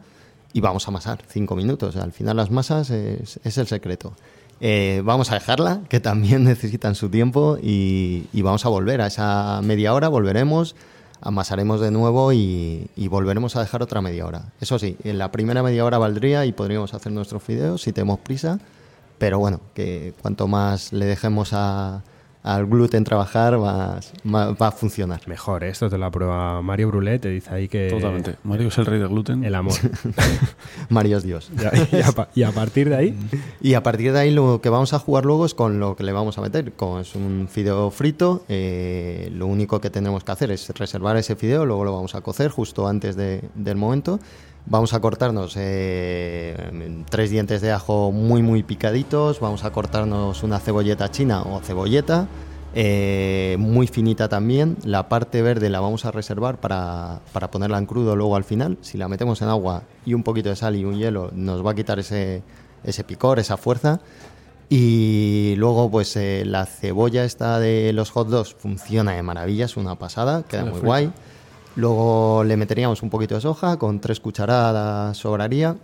y 0.55 0.61
vamos 0.61 0.87
a 0.87 0.93
amasar 0.93 1.19
5 1.27 1.57
minutos. 1.57 1.97
Al 1.97 2.13
final 2.13 2.37
las 2.37 2.51
masas 2.51 2.89
es, 2.89 3.41
el 3.45 3.67
secreto. 3.67 4.15
Eh, 4.61 5.03
vamos 5.05 5.33
a 5.33 5.35
dejarla, 5.35 5.81
que 5.89 5.99
también 5.99 6.45
necesitan 6.45 6.95
su 6.95 7.11
tiempo 7.11 7.59
y, 7.61 8.29
y 8.33 8.43
vamos 8.43 8.65
a 8.65 8.69
volver 8.69 9.03
a 9.03 9.09
esa 9.09 9.61
media 9.63 9.93
hora, 9.93 10.09
volveremos, 10.09 10.77
amasaremos 11.21 11.81
de 11.81 11.91
nuevo 11.91 12.33
y, 12.33 12.89
y 12.95 13.09
volveremos 13.09 13.57
a 13.57 13.61
dejar 13.61 13.83
otra 13.83 14.01
media 14.01 14.27
hora. 14.27 14.53
Eso 14.61 14.79
sí, 14.79 14.97
en 15.03 15.19
la 15.19 15.33
primera 15.33 15.65
media 15.65 15.85
hora 15.85 15.99
valdría 15.99 16.47
y 16.47 16.53
podríamos 16.53 16.95
hacer 16.95 17.11
nuestros 17.11 17.43
fideos 17.43 17.83
si 17.83 17.93
tenemos 17.93 18.21
prisa, 18.21 18.61
pero 19.19 19.41
bueno, 19.41 19.61
que 19.75 20.15
cuanto 20.23 20.47
más 20.47 20.93
le 20.93 21.07
dejemos 21.07 21.51
a, 21.53 22.05
al 22.45 22.67
gluten 22.67 23.03
trabajar, 23.05 23.59
más 23.59 24.13
va 24.63 24.69
a 24.69 24.71
funcionar. 24.71 25.21
Mejor, 25.27 25.65
¿eh? 25.65 25.71
esto 25.71 25.89
te 25.91 25.97
lo 25.99 26.05
aprueba 26.05 26.61
Mario 26.63 26.89
Brulet, 26.89 27.21
te 27.23 27.31
dice 27.31 27.53
ahí 27.53 27.69
que... 27.69 27.89
Totalmente. 27.89 28.37
Mario 28.45 28.69
es 28.69 28.77
el 28.79 28.85
rey 28.87 28.99
del 29.01 29.09
gluten. 29.09 29.43
El 29.45 29.55
amor. 29.55 29.73
Mario 30.89 31.17
es 31.19 31.25
Dios. 31.25 31.51
y, 31.93 32.01
a, 32.03 32.13
pa- 32.13 32.29
y 32.35 32.43
a 32.43 32.53
partir 32.53 32.89
de 32.91 32.97
ahí, 32.97 33.19
Y 33.61 33.75
a 33.75 33.83
partir 33.83 34.13
de 34.13 34.19
ahí 34.19 34.31
lo 34.31 34.61
que 34.61 34.69
vamos 34.69 34.93
a 34.93 34.99
jugar 34.99 35.25
luego 35.25 35.47
es 35.47 35.55
con 35.55 35.81
lo 35.81 35.97
que 35.97 36.05
le 36.05 36.13
vamos 36.13 36.37
a 36.39 36.43
meter. 36.43 36.73
Como 36.75 37.01
es 37.01 37.15
un 37.15 37.49
fideo 37.51 37.91
frito, 37.91 38.45
eh, 38.49 39.31
lo 39.35 39.47
único 39.47 39.81
que 39.81 39.91
tenemos 39.91 40.23
que 40.25 40.33
hacer 40.33 40.51
es 40.51 40.69
reservar 40.71 41.17
ese 41.17 41.37
fideo, 41.37 41.65
luego 41.67 41.85
lo 41.85 41.93
vamos 41.95 42.15
a 42.15 42.21
cocer 42.21 42.51
justo 42.51 42.87
antes 42.87 43.17
de- 43.17 43.43
del 43.55 43.77
momento. 43.77 44.21
Vamos 44.67 44.95
a 44.95 45.01
cortarnos 45.01 45.55
eh, 45.59 47.05
tres 47.11 47.31
dientes 47.31 47.61
de 47.61 47.71
ajo 47.71 48.13
muy 48.13 48.43
muy 48.43 48.63
picaditos, 48.63 49.39
vamos 49.39 49.63
a 49.63 49.71
cortarnos 49.71 50.43
una 50.43 50.59
cebolleta 50.59 51.11
china 51.11 51.43
o 51.43 51.61
cebolleta, 51.61 52.29
eh, 52.75 53.57
muy 53.59 53.87
finita 53.87 54.29
también. 54.31 54.79
La 54.85 55.09
parte 55.11 55.43
verde 55.43 55.69
la 55.69 55.81
vamos 55.81 56.07
a 56.07 56.13
reservar 56.13 56.61
para, 56.61 57.21
para 57.35 57.51
ponerla 57.51 57.77
en 57.77 57.85
crudo 57.85 58.17
luego 58.17 58.37
al 58.37 58.45
final. 58.45 58.79
Si 58.81 58.97
la 58.97 59.07
metemos 59.07 59.43
en 59.43 59.49
agua 59.49 59.83
y 60.07 60.15
un 60.15 60.23
poquito 60.23 60.49
de 60.49 60.57
sal 60.57 60.77
y 60.77 60.85
un 60.87 60.97
hielo, 60.97 61.31
nos 61.35 61.65
va 61.65 61.73
a 61.73 61.75
quitar 61.75 61.99
ese, 61.99 62.43
ese 62.85 63.05
picor, 63.05 63.39
esa 63.39 63.59
fuerza. 63.59 64.01
Y 64.71 65.55
luego, 65.59 65.91
pues 65.91 66.17
eh, 66.17 66.43
la 66.47 66.65
cebolla 66.65 67.25
esta 67.25 67.61
de 67.61 67.93
los 67.93 68.11
hot 68.11 68.29
dogs 68.29 68.55
funciona 68.55 69.13
de 69.13 69.23
maravilla, 69.23 69.67
es 69.67 69.77
una 69.77 69.97
pasada, 69.97 70.43
queda 70.43 70.63
muy 70.63 70.73
frita. 70.73 70.87
guay. 70.87 71.13
Luego 71.77 72.45
le 72.45 72.57
meteríamos 72.57 73.03
un 73.03 73.11
poquito 73.11 73.35
de 73.35 73.41
soja, 73.41 73.79
con 73.79 74.01
tres 74.01 74.21
cucharadas 74.21 75.17
sobraría. 75.17 75.77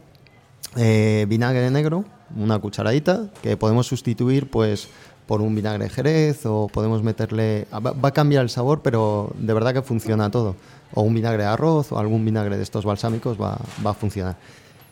Eh, 0.76 1.26
vinagre 1.28 1.70
negro, 1.70 2.04
una 2.36 2.58
cucharadita, 2.58 3.26
que 3.42 3.56
podemos 3.56 3.86
sustituir 3.86 4.48
pues 4.48 4.88
por 5.26 5.40
un 5.40 5.54
vinagre 5.54 5.84
de 5.84 5.90
jerez 5.90 6.46
o 6.46 6.68
podemos 6.68 7.02
meterle... 7.02 7.66
Va, 7.72 8.08
a 8.08 8.10
cambiar 8.12 8.42
el 8.42 8.50
sabor, 8.50 8.82
pero 8.82 9.32
de 9.38 9.52
verdad 9.52 9.72
que 9.72 9.82
funciona 9.82 10.30
todo. 10.30 10.56
O 10.94 11.02
un 11.02 11.14
vinagre 11.14 11.44
de 11.44 11.48
arroz 11.48 11.92
o 11.92 11.98
algún 11.98 12.24
vinagre 12.24 12.56
de 12.56 12.62
estos 12.62 12.84
balsámicos 12.84 13.40
va, 13.40 13.58
va 13.84 13.90
a 13.90 13.94
funcionar. 13.94 14.36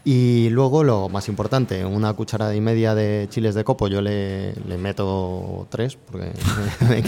Y 0.04 0.48
luego 0.50 0.84
lo 0.84 1.08
más 1.08 1.28
importante, 1.28 1.84
una 1.84 2.12
cucharada 2.14 2.54
y 2.54 2.60
media 2.60 2.94
de 2.94 3.26
chiles 3.30 3.54
de 3.54 3.64
copo, 3.64 3.88
yo 3.88 4.00
le, 4.00 4.54
le 4.54 4.78
meto 4.78 5.66
tres, 5.70 5.96
porque 5.96 6.32
me, 6.88 7.02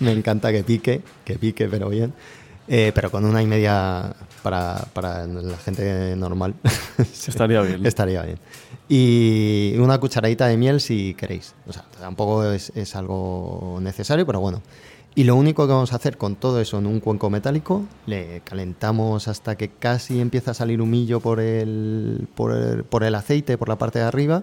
me 0.00 0.12
encanta 0.12 0.50
que 0.50 0.64
pique, 0.64 1.02
que 1.24 1.38
pique 1.38 1.68
pero 1.68 1.88
bien. 1.90 2.12
Eh, 2.66 2.92
pero 2.94 3.10
con 3.10 3.26
una 3.26 3.42
y 3.42 3.46
media 3.46 4.14
para, 4.42 4.86
para 4.94 5.26
la 5.26 5.58
gente 5.58 6.16
normal 6.16 6.54
Estaría 6.98 7.60
bien. 7.60 7.84
estaría 7.86 8.22
bien. 8.22 8.38
Y 8.88 9.74
una 9.78 9.98
cucharadita 9.98 10.46
de 10.46 10.56
miel 10.56 10.80
si 10.80 11.14
queréis. 11.14 11.54
O 11.66 11.72
sea, 11.72 11.84
tampoco 11.98 12.44
es, 12.44 12.72
es 12.74 12.96
algo 12.96 13.78
necesario, 13.82 14.24
pero 14.24 14.40
bueno. 14.40 14.62
Y 15.16 15.24
lo 15.24 15.36
único 15.36 15.66
que 15.66 15.72
vamos 15.72 15.92
a 15.92 15.96
hacer 15.96 16.16
con 16.16 16.34
todo 16.34 16.60
eso 16.60 16.78
en 16.78 16.86
un 16.86 16.98
cuenco 16.98 17.30
metálico, 17.30 17.84
le 18.06 18.40
calentamos 18.40 19.28
hasta 19.28 19.56
que 19.56 19.68
casi 19.68 20.20
empieza 20.20 20.50
a 20.50 20.54
salir 20.54 20.82
humillo 20.82 21.20
por 21.20 21.38
el, 21.38 22.26
por 22.34 22.52
el, 22.52 22.82
por 22.82 23.04
el 23.04 23.14
aceite, 23.14 23.56
por 23.56 23.68
la 23.68 23.78
parte 23.78 24.00
de 24.00 24.06
arriba, 24.06 24.42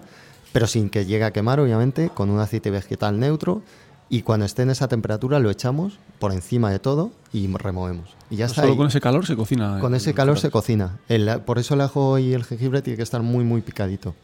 pero 0.52 0.66
sin 0.66 0.88
que 0.88 1.04
llegue 1.04 1.24
a 1.24 1.30
quemar, 1.30 1.60
obviamente, 1.60 2.08
con 2.08 2.30
un 2.30 2.40
aceite 2.40 2.70
vegetal 2.70 3.20
neutro. 3.20 3.60
Y 4.12 4.20
cuando 4.22 4.44
esté 4.44 4.60
en 4.62 4.68
esa 4.70 4.88
temperatura 4.88 5.38
lo 5.38 5.50
echamos 5.50 5.94
por 6.18 6.32
encima 6.32 6.70
de 6.70 6.78
todo 6.78 7.12
y 7.32 7.46
removemos. 7.56 8.14
Y 8.28 8.36
ya 8.36 8.44
está. 8.44 8.60
Solo 8.60 8.72
ahí. 8.72 8.76
con 8.76 8.86
ese 8.88 9.00
calor 9.00 9.24
se 9.26 9.34
cocina. 9.36 9.78
Con 9.80 9.94
el 9.94 9.96
ese 9.96 10.12
calor 10.12 10.38
se 10.38 10.50
cocina. 10.50 10.98
El- 11.08 11.40
por 11.46 11.58
eso 11.58 11.72
el 11.72 11.80
ajo 11.80 12.18
y 12.18 12.34
el 12.34 12.44
jengibre 12.44 12.82
tiene 12.82 12.98
que 12.98 13.02
estar 13.04 13.22
muy, 13.22 13.42
muy 13.42 13.62
picadito. 13.62 14.14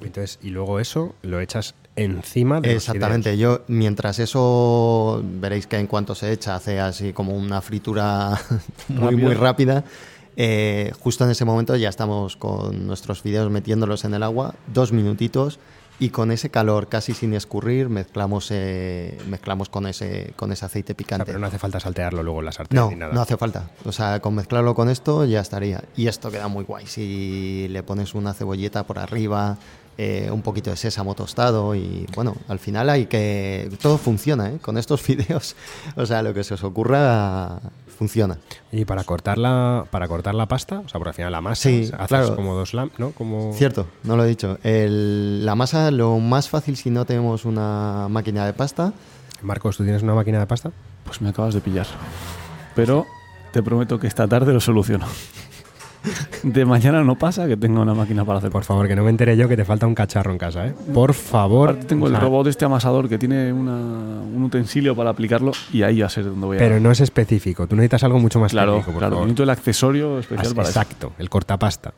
entonces, 0.00 0.38
y 0.42 0.50
luego 0.50 0.78
eso 0.78 1.14
lo 1.22 1.40
echas 1.40 1.74
encima 1.96 2.60
de 2.60 2.74
los 2.74 2.76
Exactamente. 2.82 3.38
Yo, 3.38 3.62
mientras 3.68 4.18
eso, 4.18 5.22
veréis 5.24 5.66
que 5.66 5.78
en 5.78 5.86
cuanto 5.86 6.14
se 6.14 6.30
echa, 6.30 6.56
hace 6.56 6.78
así 6.80 7.12
como 7.14 7.34
una 7.34 7.62
fritura 7.62 8.38
muy, 8.88 8.98
Rápida. 9.12 9.24
muy 9.26 9.34
rápida. 9.34 9.84
Eh, 10.36 10.92
justo 11.00 11.24
en 11.24 11.30
ese 11.30 11.44
momento 11.46 11.76
ya 11.76 11.88
estamos 11.88 12.36
con 12.36 12.86
nuestros 12.86 13.22
fideos 13.22 13.50
metiéndolos 13.50 14.04
en 14.04 14.12
el 14.14 14.22
agua, 14.24 14.54
dos 14.66 14.92
minutitos, 14.92 15.58
y 16.00 16.08
con 16.10 16.30
ese 16.32 16.50
calor 16.50 16.88
casi 16.88 17.14
sin 17.14 17.34
escurrir, 17.34 17.88
mezclamos, 17.88 18.48
eh, 18.50 19.16
mezclamos 19.28 19.68
con 19.68 19.86
ese, 19.86 20.32
con 20.36 20.50
ese 20.52 20.64
aceite 20.66 20.92
O 20.92 20.94
sea, 20.94 20.96
picante. 20.96 21.24
pero 21.26 21.38
no 21.38 21.46
hace 21.46 21.58
falta 21.58 21.78
saltearlo 21.78 22.22
luego 22.22 22.40
en 22.40 22.46
la 22.46 22.52
sartén 22.52 22.76
No, 22.80 22.90
ni 22.90 22.96
nada. 22.96 23.12
no 23.12 23.20
hace 23.20 23.36
falta. 23.36 23.70
O 23.84 23.92
sea, 23.92 24.20
con 24.20 24.34
mezclarlo 24.34 24.74
con 24.74 24.88
esto 24.88 25.24
ya 25.24 25.40
estaría. 25.40 25.84
Y 25.96 26.08
esto 26.08 26.30
queda 26.30 26.48
muy 26.48 26.64
guay. 26.64 26.86
Si 26.86 27.68
le 27.70 27.82
pones 27.84 28.14
una 28.14 28.34
cebolleta 28.34 28.82
por 28.84 28.98
arriba, 28.98 29.56
eh, 29.96 30.28
un 30.32 30.42
poquito 30.42 30.70
de 30.70 30.76
sésamo 30.76 31.14
tostado 31.14 31.76
y 31.76 32.06
bueno, 32.16 32.34
al 32.48 32.58
final 32.58 32.90
hay 32.90 33.06
que... 33.06 33.70
Todo 33.80 33.96
funciona, 33.96 34.50
¿eh? 34.50 34.58
Con 34.60 34.76
estos 34.78 35.00
fideos. 35.02 35.54
O 35.94 36.04
sea, 36.06 36.22
lo 36.22 36.34
que 36.34 36.42
se 36.42 36.54
os 36.54 36.64
ocurra 36.64 37.60
funciona. 37.94 38.38
Y 38.72 38.84
para 38.84 39.04
cortar 39.04 39.38
la, 39.38 39.84
para 39.90 40.08
cortar 40.08 40.34
la 40.34 40.46
pasta, 40.46 40.80
o 40.80 40.88
sea, 40.88 40.98
por 40.98 41.08
al 41.08 41.14
final 41.14 41.32
la 41.32 41.40
masa, 41.40 41.62
Sí, 41.68 41.90
haces 41.92 42.06
claro. 42.08 42.36
como 42.36 42.54
dos 42.54 42.74
lam, 42.74 42.90
¿no? 42.98 43.12
Como... 43.12 43.52
Cierto, 43.54 43.86
no 44.02 44.16
lo 44.16 44.24
he 44.24 44.28
dicho. 44.28 44.58
El- 44.62 45.44
la 45.46 45.54
masa, 45.54 45.90
lo 45.90 46.18
más 46.18 46.48
fácil 46.48 46.76
si 46.76 46.90
no 46.90 47.04
tenemos 47.04 47.44
una 47.44 48.06
máquina 48.10 48.44
de 48.46 48.52
pasta, 48.52 48.92
Marcos, 49.42 49.76
¿tú 49.76 49.84
tienes 49.84 50.02
una 50.02 50.14
máquina 50.14 50.38
de 50.38 50.46
pasta? 50.46 50.72
Pues 51.04 51.20
me 51.20 51.28
acabas 51.28 51.54
de 51.54 51.60
pillar. 51.60 51.86
Pero 52.74 53.06
te 53.52 53.62
prometo 53.62 53.98
que 54.00 54.06
esta 54.06 54.26
tarde 54.26 54.52
lo 54.52 54.60
soluciono. 54.60 55.06
De 56.44 56.64
mañana 56.66 57.02
no 57.02 57.16
pasa 57.16 57.48
que 57.48 57.56
tenga 57.56 57.80
una 57.80 57.94
máquina 57.94 58.22
para 58.24 58.38
hacer. 58.38 58.50
Por 58.50 58.64
favor, 58.64 58.86
que 58.86 58.94
no 58.94 59.02
me 59.02 59.08
entere 59.10 59.34
yo 59.36 59.48
que 59.48 59.56
te 59.56 59.64
falta 59.64 59.86
un 59.86 59.94
cacharro 59.94 60.30
en 60.30 60.36
casa, 60.38 60.66
¿eh? 60.66 60.74
Por 60.92 61.14
favor. 61.14 61.70
Aparte 61.70 61.86
tengo 61.86 62.06
el 62.06 62.12
O 62.12 62.16
sea, 62.16 62.24
robot 62.24 62.46
este 62.48 62.64
amasador 62.66 63.08
que 63.08 63.16
tiene 63.18 63.50
una- 63.52 63.72
un 63.72 64.42
utensilio 64.42 64.94
para 64.94 65.08
aplicarlo 65.10 65.52
y 65.72 65.82
ahí 65.82 65.96
ya 65.96 66.08
sé 66.10 66.22
dónde 66.22 66.46
voy 66.46 66.56
a 66.58 66.60
Pero 66.60 66.78
no 66.80 66.90
es 66.90 67.00
específico. 67.00 67.66
Tú 67.66 67.76
necesitas 67.76 68.04
algo 68.04 68.18
mucho 68.18 68.38
más 68.40 68.52
Claro, 68.52 68.72
técnico, 68.72 68.92
por 68.92 68.98
claro. 69.00 69.14
favor. 69.16 69.26
Necesito 69.26 69.42
el 69.44 69.50
accesorio 69.50 70.18
especial 70.18 70.46
As- 70.48 70.54
para 70.54 70.68
eso. 70.68 70.80
Exacto, 70.80 71.12
el 71.18 71.30
cortapasta. 71.30 71.94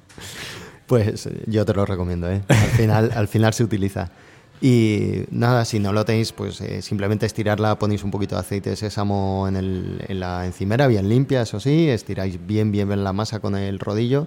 Pues 0.86 1.27
eh, 1.27 1.43
yo 1.47 1.64
te 1.64 1.74
lo 1.74 1.85
recomiendo, 1.85 2.31
¿eh? 2.31 2.43
Al 2.48 2.56
final, 2.56 3.10
al 3.16 3.27
final 3.28 3.52
se 3.52 3.64
utiliza. 3.64 4.10
Y 4.61 5.24
nada, 5.31 5.65
si 5.66 5.78
no 5.78 5.93
lo 5.93 6.05
tenéis, 6.05 6.33
pues 6.33 6.61
eh, 6.62 6.81
simplemente 6.81 7.27
estirarla, 7.27 7.78
ponéis 7.78 8.03
un 8.05 8.11
poquito 8.11 8.37
de 8.37 8.41
aceite 8.41 8.70
de 8.70 8.77
sésamo 8.77 9.47
en, 9.49 9.57
el- 9.57 10.03
en 10.09 10.20
la 10.20 10.47
encimera, 10.47 10.87
bien 10.87 11.09
limpia, 11.09 11.43
eso 11.43 11.61
sí, 11.61 11.89
estiráis 11.91 12.39
bien, 12.47 12.73
bien, 12.73 12.89
bien 12.89 13.05
la 13.05 13.12
masa 13.12 13.41
con 13.41 13.55
el 13.55 13.78
rodillo 13.78 14.27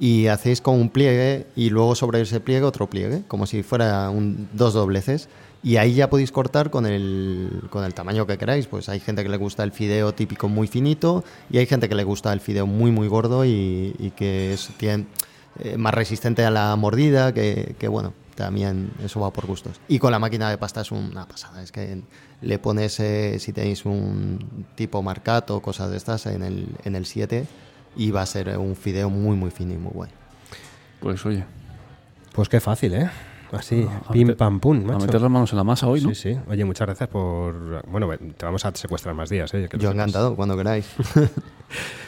y 0.00 0.26
hacéis 0.26 0.60
como 0.60 0.78
un 0.78 0.90
pliegue 0.90 1.46
y 1.56 1.70
luego 1.70 1.94
sobre 1.94 2.20
ese 2.20 2.40
pliegue 2.40 2.64
otro 2.64 2.88
pliegue, 2.88 3.22
como 3.28 3.46
si 3.46 3.62
fuera 3.62 4.10
un, 4.10 4.48
dos 4.52 4.74
dobleces. 4.74 5.28
Y 5.60 5.76
ahí 5.76 5.94
ya 5.94 6.08
podéis 6.08 6.30
cortar 6.30 6.70
con 6.70 6.86
el, 6.86 7.62
con 7.70 7.84
el 7.84 7.92
tamaño 7.92 8.24
que 8.28 8.38
queráis. 8.38 8.68
Pues 8.68 8.88
hay 8.88 9.00
gente 9.00 9.24
que 9.24 9.28
le 9.28 9.36
gusta 9.38 9.64
el 9.64 9.72
fideo 9.72 10.14
típico 10.14 10.48
muy 10.48 10.68
finito 10.68 11.24
y 11.50 11.58
hay 11.58 11.66
gente 11.66 11.88
que 11.88 11.96
le 11.96 12.04
gusta 12.04 12.32
el 12.32 12.38
fideo 12.40 12.64
muy, 12.66 12.92
muy 12.92 13.08
gordo 13.08 13.44
y, 13.44 14.12
que 14.16 14.52
es, 14.52 14.70
eh, 14.80 15.76
más 15.76 15.94
resistente 15.94 16.44
a 16.44 16.50
la 16.52 16.76
mordida, 16.76 17.34
que, 17.34 17.74
bueno, 17.90 18.12
también 18.42 18.90
eso 19.04 19.20
va 19.20 19.32
por 19.32 19.46
gustos. 19.46 19.80
Y 19.88 19.98
con 19.98 20.10
la 20.12 20.18
máquina 20.18 20.50
de 20.50 20.58
pasta 20.58 20.80
es 20.82 20.90
una 20.90 21.26
pasada, 21.26 21.62
es 21.62 21.72
que 21.72 22.02
le 22.40 22.58
pones, 22.58 22.98
eh, 23.00 23.38
si 23.38 23.52
tenéis 23.52 23.84
un 23.84 24.66
tipo 24.74 25.02
marcato 25.02 25.56
o 25.56 25.62
cosas 25.62 25.90
de 25.90 25.96
estas, 25.96 26.26
en 26.26 26.42
el, 26.42 26.68
en 26.84 26.94
el 26.96 27.06
7 27.06 27.46
y 27.96 28.10
va 28.10 28.22
a 28.22 28.26
ser 28.26 28.56
un 28.58 28.76
fideo 28.76 29.10
muy, 29.10 29.36
muy 29.36 29.50
fino 29.50 29.74
y 29.74 29.78
muy 29.78 29.92
guay. 29.92 30.10
Pues 31.00 31.24
oye, 31.26 31.44
Pues 32.32 32.48
qué 32.48 32.60
fácil, 32.60 32.94
¿eh? 32.94 33.10
Así, 33.50 33.88
A 34.06 34.12
pim 34.12 34.26
meter- 34.28 34.36
pam 34.36 34.60
pum, 34.60 34.76
a 34.84 34.92
macho. 34.92 35.06
meter 35.06 35.20
las 35.22 35.30
manos 35.30 35.50
en 35.52 35.56
la 35.56 35.64
masa 35.64 35.86
hoy, 35.86 36.02
¿no? 36.02 36.10
Sí, 36.10 36.14
sí. 36.34 36.38
Oye, 36.50 36.64
muchas 36.66 36.86
gracias 36.86 37.08
por... 37.08 37.82
Bueno, 37.88 38.08
te 38.36 38.44
vamos 38.44 38.62
a 38.66 38.72
secuestrar 38.74 39.14
más 39.14 39.30
días, 39.30 39.52
¿eh? 39.54 39.68
Que 39.70 39.78
Yo 39.78 39.90
encantado, 39.90 40.36
cuando 40.36 40.54
queráis. 40.56 40.86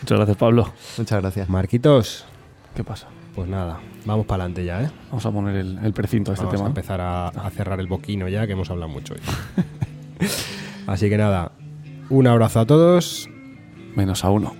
Muchas 0.02 0.18
gracias, 0.18 0.36
Pablo. 0.36 0.70
Muchas 0.98 1.20
gracias. 1.22 1.48
Marquitos, 1.48 2.26
¿Qué 2.74 2.84
pasa? 2.84 3.06
Pues 3.34 3.48
nada, 3.48 3.80
vamos 4.04 4.26
para 4.26 4.44
adelante 4.44 4.64
ya, 4.64 4.82
¿eh? 4.82 4.90
Vamos 5.08 5.24
a 5.24 5.30
poner 5.30 5.56
el, 5.56 5.92
precinto 5.92 6.32
a 6.32 6.34
este 6.34 6.46
tema. 6.46 6.64
Vamos 6.64 6.66
a 6.66 6.80
empezar 6.80 7.00
a, 7.00 7.28
a, 7.28 7.32
ah. 7.46 7.50
cerrar 7.50 7.80
el 7.80 7.86
boquino 7.86 8.28
ya, 8.28 8.46
que 8.46 8.52
hemos 8.52 8.70
hablado 8.70 8.90
mucho 8.90 9.14
hoy. 9.14 9.20
Así 10.86 11.08
que 11.08 11.16
nada, 11.16 11.52
un 12.08 12.26
abrazo 12.26 12.60
a 12.60 12.66
todos. 12.66 13.28
Menos 13.94 14.24
a 14.24 14.30
uno. 14.30 14.54